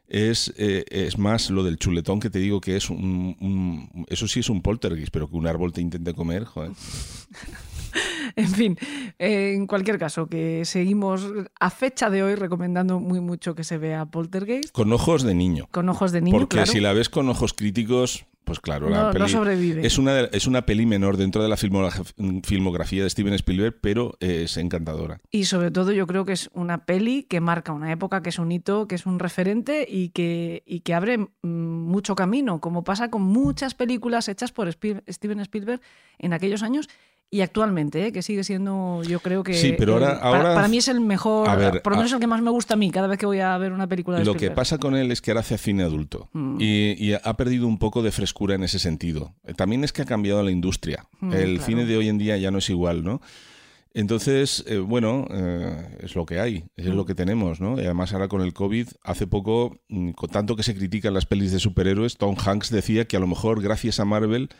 es, 0.06 0.54
eh, 0.58 0.84
es 0.90 1.18
más 1.18 1.50
lo 1.50 1.64
del 1.64 1.78
chuletón 1.78 2.20
que 2.20 2.30
te 2.30 2.38
digo 2.38 2.60
que 2.60 2.76
es 2.76 2.88
un, 2.88 3.36
un- 3.40 4.06
Eso 4.08 4.28
sí 4.28 4.40
es 4.40 4.48
un 4.48 4.62
poltergeist, 4.62 5.10
pero 5.12 5.28
que 5.28 5.34
un 5.36 5.48
árbol 5.48 5.72
te 5.72 5.80
intente 5.80 6.14
comer, 6.14 6.44
joder. 6.44 6.70
En 8.36 8.48
fin, 8.48 8.76
eh, 9.18 9.54
en 9.54 9.66
cualquier 9.66 9.98
caso, 9.98 10.26
que 10.26 10.64
seguimos 10.64 11.26
a 11.58 11.70
fecha 11.70 12.10
de 12.10 12.22
hoy 12.22 12.34
recomendando 12.34 13.00
muy 13.00 13.20
mucho 13.20 13.54
que 13.54 13.64
se 13.64 13.78
vea 13.78 14.04
Poltergeist 14.06 14.72
Con 14.72 14.92
ojos 14.92 15.22
de 15.22 15.34
niño. 15.34 15.68
con 15.70 15.88
ojos 15.88 16.12
de 16.12 16.20
niño, 16.20 16.36
porque 16.38 16.56
claro. 16.56 16.70
si 16.72 16.80
la 16.80 16.92
ves 16.92 17.08
con 17.08 17.28
ojos 17.30 17.54
críticos, 17.54 18.26
pues 18.44 18.60
claro, 18.60 18.88
la 18.90 19.04
no, 19.04 19.10
peli... 19.10 19.22
no 19.22 19.28
sobrevive. 19.28 19.86
Es 19.86 19.98
una, 19.98 20.20
es 20.20 20.46
una 20.46 20.66
peli 20.66 20.86
menor 20.86 21.16
dentro 21.16 21.42
de 21.42 21.48
la 21.48 21.56
filmograf- 21.56 22.12
filmografía 22.44 23.02
de 23.02 23.10
Steven 23.10 23.32
Spielberg, 23.34 23.78
pero 23.80 24.16
es 24.20 24.56
encantadora. 24.58 25.18
Y 25.30 25.46
sobre 25.46 25.70
todo 25.70 25.90
yo 25.92 26.06
creo 26.06 26.24
que 26.24 26.32
es 26.32 26.50
una 26.52 26.84
peli 26.84 27.22
que 27.24 27.40
marca 27.40 27.72
una 27.72 27.90
época, 27.90 28.22
que 28.22 28.28
es 28.28 28.38
un 28.38 28.52
hito, 28.52 28.86
que 28.86 28.94
es 28.96 29.06
un 29.06 29.18
referente 29.18 29.86
y 29.88 30.10
que, 30.10 30.62
y 30.66 30.80
que 30.80 30.94
abre 30.94 31.18
mm, 31.18 31.26
mucho 31.42 32.14
camino, 32.14 32.60
como 32.60 32.84
pasa 32.84 33.10
con 33.10 33.22
muchas 33.22 33.74
películas 33.74 34.28
hechas 34.28 34.52
por 34.52 34.68
Spiel- 34.68 35.02
Steven 35.08 35.40
Spielberg 35.40 35.80
en 36.18 36.32
aquellos 36.32 36.62
años 36.62 36.88
y 37.30 37.40
actualmente, 37.40 38.06
¿eh? 38.06 38.12
que 38.12 38.22
sigue 38.22 38.44
siendo, 38.44 39.02
yo 39.02 39.18
creo 39.20 39.42
que... 39.42 39.54
Sí, 39.54 39.74
pero 39.76 39.94
ahora- 39.94 40.12
el- 40.12 40.18
ahora- 40.22 40.54
para 40.54 40.68
mí 40.68 40.78
es 40.78 40.88
el 40.88 41.00
mejor, 41.00 41.48
A 41.48 41.56
ver, 41.56 41.82
por 41.82 41.92
lo 41.92 41.96
menos 41.98 42.12
a- 42.12 42.16
el 42.16 42.20
que 42.20 42.26
más 42.28 42.40
me 42.40 42.50
gusta 42.50 42.74
a 42.74 42.76
mí 42.76 42.90
cada 42.90 43.08
vez 43.08 43.18
que 43.18 43.26
voy 43.26 43.40
a 43.40 43.58
ver 43.58 43.72
una 43.72 43.86
película 43.88 44.18
de 44.18 44.24
Lo 44.24 44.34
que 44.34 44.50
pasa 44.52 44.78
con 44.78 44.94
él 44.94 45.10
es 45.10 45.20
que 45.20 45.32
ahora 45.32 45.40
hace 45.40 45.58
cine 45.58 45.82
adulto 45.82 46.28
Mm. 46.32 46.56
y, 46.60 46.92
y 47.04 47.14
ha 47.14 47.34
perdido 47.36 47.66
un 47.66 47.78
poco 47.78 48.02
de 48.02 48.12
frescura 48.12 48.54
en 48.54 48.62
ese 48.62 48.78
sentido. 48.78 49.34
Eh, 49.44 49.54
También 49.54 49.82
es 49.84 49.92
que 49.92 50.02
ha 50.02 50.06
cambiado 50.06 50.42
la 50.42 50.50
industria. 50.52 51.06
Mm, 51.20 51.32
el 51.32 51.44
claro. 51.54 51.66
cine 51.66 51.84
de 51.84 51.96
hoy 51.96 52.08
en 52.08 52.18
día 52.18 52.36
ya 52.36 52.50
no 52.50 52.58
es 52.58 52.70
igual, 52.70 53.02
¿no? 53.04 53.20
Entonces, 53.94 54.62
eh, 54.66 54.76
bueno, 54.78 55.26
eh, 55.30 55.96
es 56.00 56.14
lo 56.16 56.26
que 56.26 56.38
hay, 56.38 56.64
es 56.76 56.86
Mm. 56.88 56.92
lo 56.96 57.06
que 57.06 57.14
tenemos, 57.14 57.60
¿no? 57.62 57.76
Y 57.80 57.84
además 57.84 58.12
ahora 58.12 58.28
con 58.28 58.42
el 58.42 58.52
COVID, 58.52 58.88
hace 59.02 59.26
poco, 59.26 59.78
mm, 59.88 60.10
con 60.10 60.28
tanto 60.30 60.54
que 60.54 60.62
se 60.62 60.74
critican 60.74 61.14
las 61.14 61.24
pelis 61.24 61.50
de 61.50 61.58
superhéroes, 61.60 62.18
Tom 62.18 62.36
Hanks 62.38 62.70
decía 62.70 63.06
que 63.06 63.16
a 63.16 63.20
lo 63.20 63.26
mejor 63.26 63.62
gracias 63.62 63.98
a 63.98 64.04
Marvel, 64.04 64.50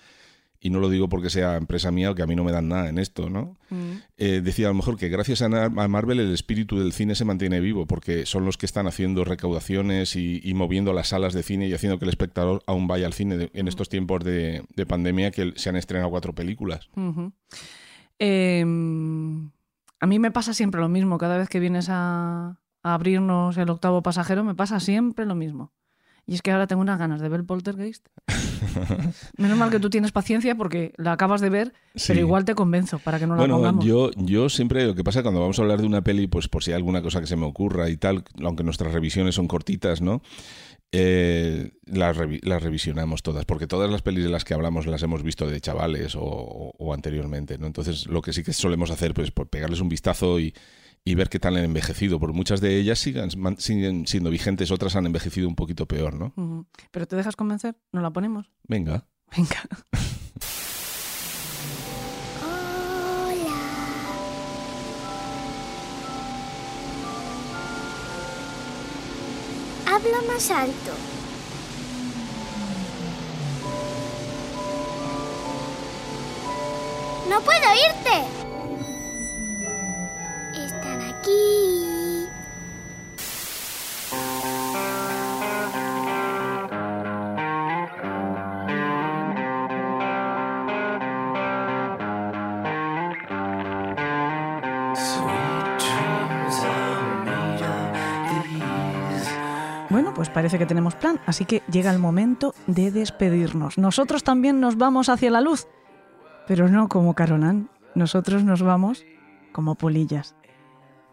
y 0.61 0.71
no 0.71 0.81
lo 0.81 0.89
digo 0.89 1.09
porque 1.09 1.31
sea 1.31 1.57
empresa 1.57 1.91
mía 1.91 2.11
o 2.11 2.15
que 2.15 2.23
a 2.23 2.27
mí 2.27 2.35
no 2.37 2.45
me 2.45 2.53
dan 2.53 2.69
nada 2.69 2.89
en 2.89 2.99
esto, 2.99 3.31
¿no? 3.31 3.57
Mm. 3.71 3.93
Eh, 4.17 4.41
decía 4.43 4.67
a 4.67 4.71
lo 4.71 4.75
mejor 4.75 4.97
que 4.97 5.09
gracias 5.09 5.43
a, 5.43 5.69
Marvel 5.71 6.21
el 6.21 6.33
espíritu 6.33 6.79
del 6.79 6.93
cine 6.93 7.15
se 7.15 7.25
mantiene 7.25 7.61
vivo, 7.61 7.87
porque 7.87 8.27
son 8.27 8.45
los 8.45 8.57
que 8.57 8.67
están 8.67 8.87
haciendo 8.87 9.25
recaudaciones 9.25 10.17
y, 10.17 10.41
y 10.43 10.55
moviendo 10.55 10.93
las 10.93 11.09
salas 11.09 11.33
de 11.35 11.43
cine 11.43 11.69
y 11.69 11.75
haciendo 11.75 11.99
que 11.99 12.05
el 12.05 12.11
espectador 12.11 12.63
aún 12.67 12.87
vaya 12.89 13.07
al 13.07 13.13
cine 13.13 13.37
de- 13.37 13.51
en 13.55 13.69
estos 13.69 13.89
tiempos 13.89 14.25
de, 14.25 14.65
de 14.75 14.87
pandemia 14.87 15.31
que 15.31 15.53
se 15.57 15.69
han 15.69 15.77
estrenado 15.77 16.11
cuatro 16.11 16.35
películas. 16.35 16.89
Eh, 18.19 18.63
a 18.63 20.07
mí 20.07 20.19
me 20.19 20.31
pasa 20.31 20.55
siempre 20.55 20.81
lo 20.81 20.89
mismo. 20.89 21.19
Cada 21.19 21.39
vez 21.39 21.49
que 21.49 21.61
vienes 21.61 21.89
a, 21.91 22.59
a 22.83 22.95
abrirnos 22.95 23.57
el 23.57 23.71
octavo 23.71 24.03
pasajero, 24.03 24.45
me 24.45 24.55
pasa 24.55 24.81
siempre 24.81 25.27
lo 25.27 25.35
mismo. 25.35 25.73
Y 26.27 26.35
es 26.35 26.43
que 26.43 26.51
ahora 26.51 26.67
tengo 26.67 26.83
unas 26.83 26.99
ganas 26.99 27.21
de 27.21 27.29
ver 27.29 27.45
Poltergeist. 27.45 28.07
Menos 29.39 29.57
mal 29.57 29.71
que 29.71 29.79
tú 29.79 29.91
tienes 29.91 30.11
paciencia 30.13 30.57
porque 30.57 30.93
la 30.97 31.13
acabas 31.13 31.41
de 31.41 31.51
ver, 31.51 31.73
Sí. 31.95 32.09
pero 32.09 32.21
igual 32.21 32.45
te 32.45 32.55
convenzo 32.55 32.99
para 32.99 33.19
que 33.19 33.27
no 33.27 33.35
la 33.35 33.41
Bueno, 33.43 33.55
pongamos. 33.57 33.85
yo, 33.85 34.11
yo 34.17 34.49
siempre, 34.49 34.85
lo 34.87 34.95
que 34.95 35.05
pasa 35.05 35.23
cuando 35.23 35.41
vamos 35.41 35.59
a 35.59 35.63
hablar 35.63 35.81
de 35.81 35.87
una 35.87 36.03
peli, 36.03 36.27
pues 36.27 36.49
por 36.49 36.65
si 36.65 36.73
hay 36.73 36.77
alguna 36.77 37.01
cosa 37.01 37.21
que 37.21 37.27
se 37.27 37.37
me 37.37 37.47
ocurra 37.47 37.89
y 37.91 37.97
tal, 37.97 38.25
aunque 38.43 38.65
nuestras 38.65 38.93
revisiones 38.93 39.35
son 39.37 39.47
cortitas, 39.47 40.01
¿no? 40.01 40.21
Eh, 40.93 41.73
las, 41.85 42.17
revi- 42.17 42.41
las 42.43 42.63
revisionamos 42.63 43.23
todas, 43.23 43.45
porque 43.45 43.67
todas 43.67 43.91
las 43.91 44.03
pelis 44.03 44.25
de 44.25 44.31
las 44.31 44.45
que 44.45 44.55
hablamos 44.55 44.87
las 44.87 45.03
hemos 45.03 45.23
visto 45.23 45.47
de 45.49 45.61
chavales 45.61 46.15
o, 46.15 46.23
o- 46.23 46.73
o 46.79 46.95
anteriormente, 46.95 47.59
¿no? 47.59 47.67
Entonces, 47.67 48.07
lo 48.07 48.23
que 48.23 48.33
sí 48.33 48.43
que 48.43 48.53
solemos 48.53 48.91
hacer, 48.91 49.13
pues, 49.15 49.31
por 49.31 49.49
pegarles 49.49 49.81
un 49.81 49.89
vistazo 49.89 50.39
y, 50.41 50.55
y 51.07 51.15
ver 51.15 51.29
qué 51.29 51.39
tal 51.39 51.57
han 51.57 51.65
envejecido, 51.65 52.19
porque 52.19 52.37
muchas 52.37 52.61
de 52.61 52.77
ellas 52.79 52.99
sigan, 52.99 53.31
siguen 53.59 54.09
siendo 54.09 54.29
vigentes, 54.29 54.73
otras 54.73 54.97
han 54.97 55.07
envejecido 55.07 55.47
un 55.47 55.55
poquito 55.55 55.87
peor, 55.87 56.15
¿no? 56.15 56.67
¿Pero 56.91 57.07
te 57.07 57.15
dejas 57.15 57.37
convencer? 57.37 57.77
¿No 57.93 58.01
la 58.01 58.11
ponemos? 58.11 58.51
Venga. 58.65 59.07
Venga. 59.37 59.63
Habla 69.87 70.23
más 70.27 70.51
alto. 70.51 70.93
No 77.31 77.41
puedo 77.41 77.71
oírte. 77.71 78.46
Bueno, 99.89 100.13
pues 100.15 100.29
parece 100.29 100.59
que 100.59 100.67
tenemos 100.67 100.95
plan, 100.95 101.21
así 101.27 101.45
que 101.45 101.63
llega 101.71 101.91
el 101.91 101.99
momento 101.99 102.55
de 102.67 102.91
despedirnos. 102.91 103.79
Nosotros 103.79 104.25
también 104.25 104.61
nos 104.61 104.77
vamos 104.77 105.09
hacia 105.09 105.31
la 105.31 105.41
luz, 105.41 105.67
pero 106.47 106.69
no 106.69 106.89
como 106.89 107.15
Carolán, 107.15 107.71
nosotros 107.95 108.45
nos 108.45 108.63
vamos 108.63 109.07
como 109.53 109.75
polillas 109.75 110.37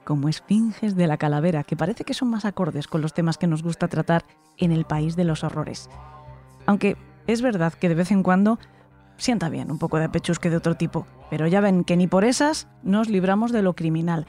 como 0.04 0.30
esfinges 0.30 0.96
de 0.96 1.08
la 1.08 1.18
calavera, 1.18 1.64
que 1.64 1.76
parece 1.76 2.04
que 2.04 2.14
son 2.14 2.30
más 2.30 2.46
acordes 2.46 2.88
con 2.88 3.02
los 3.02 3.14
temas 3.14 3.38
que 3.38 3.48
nos 3.48 3.64
gusta 3.64 3.88
tratar 3.88 4.24
en 4.58 4.72
el 4.72 4.86
país 4.86 5.16
de 5.16 5.24
los 5.24 5.44
horrores. 5.44 5.90
Aunque 6.66 6.98
es 7.28 7.42
verdad 7.42 7.74
que 7.74 7.90
de 7.90 7.96
vez 7.96 8.12
en 8.12 8.24
cuando 8.24 8.60
sienta 9.18 9.50
bien 9.50 9.72
un 9.72 9.80
poco 9.80 10.00
de 10.00 10.10
pechusque 10.10 10.50
de 10.50 10.58
otro 10.58 10.76
tipo, 10.76 11.08
pero 11.30 11.48
ya 11.48 11.62
ven 11.62 11.84
que 11.84 11.98
ni 11.98 12.08
por 12.08 12.26
esas 12.26 12.68
nos 12.84 13.10
libramos 13.10 13.52
de 13.52 13.62
lo 13.62 13.74
criminal. 13.74 14.28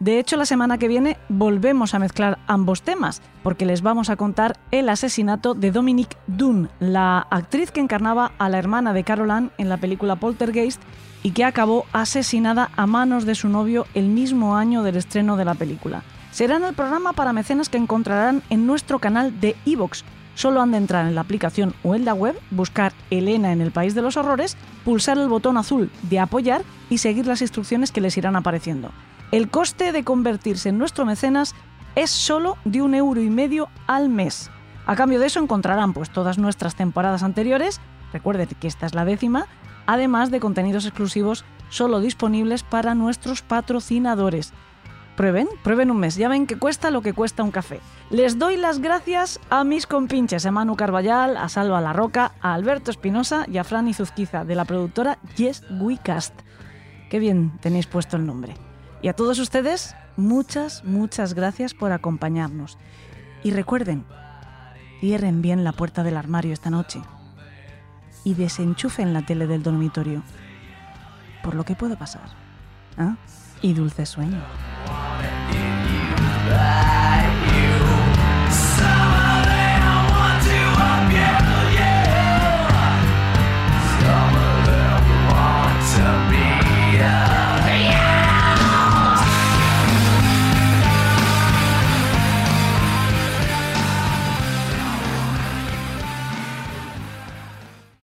De 0.00 0.18
hecho, 0.18 0.36
la 0.36 0.44
semana 0.44 0.76
que 0.76 0.88
viene 0.88 1.16
volvemos 1.28 1.94
a 1.94 1.98
mezclar 1.98 2.38
ambos 2.46 2.82
temas, 2.82 3.22
porque 3.42 3.64
les 3.64 3.80
vamos 3.80 4.10
a 4.10 4.16
contar 4.16 4.58
el 4.70 4.88
asesinato 4.88 5.54
de 5.54 5.70
Dominique 5.70 6.16
Dunn, 6.26 6.68
la 6.80 7.26
actriz 7.30 7.70
que 7.70 7.80
encarnaba 7.80 8.32
a 8.38 8.48
la 8.48 8.58
hermana 8.58 8.92
de 8.92 9.04
Carol 9.04 9.50
en 9.56 9.68
la 9.68 9.76
película 9.76 10.16
Poltergeist 10.16 10.82
y 11.22 11.30
que 11.30 11.44
acabó 11.44 11.86
asesinada 11.92 12.70
a 12.76 12.86
manos 12.86 13.24
de 13.24 13.34
su 13.34 13.48
novio 13.48 13.86
el 13.94 14.08
mismo 14.08 14.56
año 14.56 14.82
del 14.82 14.96
estreno 14.96 15.36
de 15.36 15.44
la 15.44 15.54
película. 15.54 16.02
Será 16.32 16.56
en 16.56 16.64
el 16.64 16.74
programa 16.74 17.12
para 17.12 17.32
mecenas 17.32 17.68
que 17.68 17.78
encontrarán 17.78 18.42
en 18.50 18.66
nuestro 18.66 18.98
canal 18.98 19.40
de 19.40 19.54
Evox. 19.64 20.04
Solo 20.34 20.60
han 20.60 20.72
de 20.72 20.78
entrar 20.78 21.06
en 21.06 21.14
la 21.14 21.20
aplicación 21.20 21.74
o 21.84 21.94
en 21.94 22.04
la 22.04 22.12
web, 22.12 22.36
buscar 22.50 22.92
Elena 23.10 23.52
en 23.52 23.60
el 23.60 23.70
País 23.70 23.94
de 23.94 24.02
los 24.02 24.16
Horrores, 24.16 24.56
pulsar 24.84 25.16
el 25.16 25.28
botón 25.28 25.56
azul 25.56 25.92
de 26.02 26.18
apoyar 26.18 26.62
y 26.90 26.98
seguir 26.98 27.26
las 27.26 27.40
instrucciones 27.40 27.92
que 27.92 28.00
les 28.00 28.18
irán 28.18 28.34
apareciendo. 28.34 28.90
El 29.34 29.50
coste 29.50 29.90
de 29.90 30.04
convertirse 30.04 30.68
en 30.68 30.78
nuestro 30.78 31.04
mecenas 31.04 31.56
es 31.96 32.10
solo 32.10 32.56
de 32.64 32.82
un 32.82 32.94
euro 32.94 33.20
y 33.20 33.30
medio 33.30 33.68
al 33.88 34.08
mes. 34.08 34.48
A 34.86 34.94
cambio 34.94 35.18
de 35.18 35.26
eso 35.26 35.40
encontrarán 35.40 35.92
pues 35.92 36.08
todas 36.10 36.38
nuestras 36.38 36.76
temporadas 36.76 37.24
anteriores, 37.24 37.80
recuerden 38.12 38.46
que 38.46 38.68
esta 38.68 38.86
es 38.86 38.94
la 38.94 39.04
décima, 39.04 39.48
además 39.86 40.30
de 40.30 40.38
contenidos 40.38 40.86
exclusivos 40.86 41.44
solo 41.68 41.98
disponibles 41.98 42.62
para 42.62 42.94
nuestros 42.94 43.42
patrocinadores. 43.42 44.52
Prueben, 45.16 45.48
prueben 45.64 45.90
un 45.90 45.98
mes, 45.98 46.14
ya 46.14 46.28
ven 46.28 46.46
que 46.46 46.56
cuesta 46.56 46.92
lo 46.92 47.02
que 47.02 47.12
cuesta 47.12 47.42
un 47.42 47.50
café. 47.50 47.80
Les 48.10 48.38
doy 48.38 48.56
las 48.56 48.78
gracias 48.78 49.40
a 49.50 49.64
mis 49.64 49.88
compinches, 49.88 50.46
a 50.46 50.52
Manu 50.52 50.76
Carballal, 50.76 51.36
a 51.36 51.48
Salva 51.48 51.80
La 51.80 51.92
Roca, 51.92 52.34
a 52.40 52.54
Alberto 52.54 52.92
Espinosa 52.92 53.46
y 53.50 53.58
a 53.58 53.64
Fran 53.64 53.88
Izuzquiza, 53.88 54.44
de 54.44 54.54
la 54.54 54.64
productora 54.64 55.18
Yes 55.34 55.64
We 55.80 55.98
Cast. 56.00 56.34
Qué 57.10 57.18
bien 57.18 57.50
tenéis 57.60 57.88
puesto 57.88 58.16
el 58.16 58.26
nombre. 58.26 58.54
Y 59.04 59.08
a 59.08 59.12
todos 59.12 59.38
ustedes, 59.38 59.94
muchas, 60.16 60.82
muchas 60.82 61.34
gracias 61.34 61.74
por 61.74 61.92
acompañarnos. 61.92 62.78
Y 63.42 63.50
recuerden, 63.50 64.06
cierren 64.98 65.42
bien 65.42 65.62
la 65.62 65.72
puerta 65.72 66.02
del 66.02 66.16
armario 66.16 66.54
esta 66.54 66.70
noche 66.70 67.02
y 68.24 68.32
desenchufen 68.32 69.12
la 69.12 69.20
tele 69.20 69.46
del 69.46 69.62
dormitorio, 69.62 70.22
por 71.42 71.54
lo 71.54 71.64
que 71.64 71.74
pueda 71.74 71.98
pasar. 71.98 72.30
¿Ah? 72.96 73.16
Y 73.60 73.74
dulces 73.74 74.08
sueños. 74.08 74.42
Ah. 76.48 77.03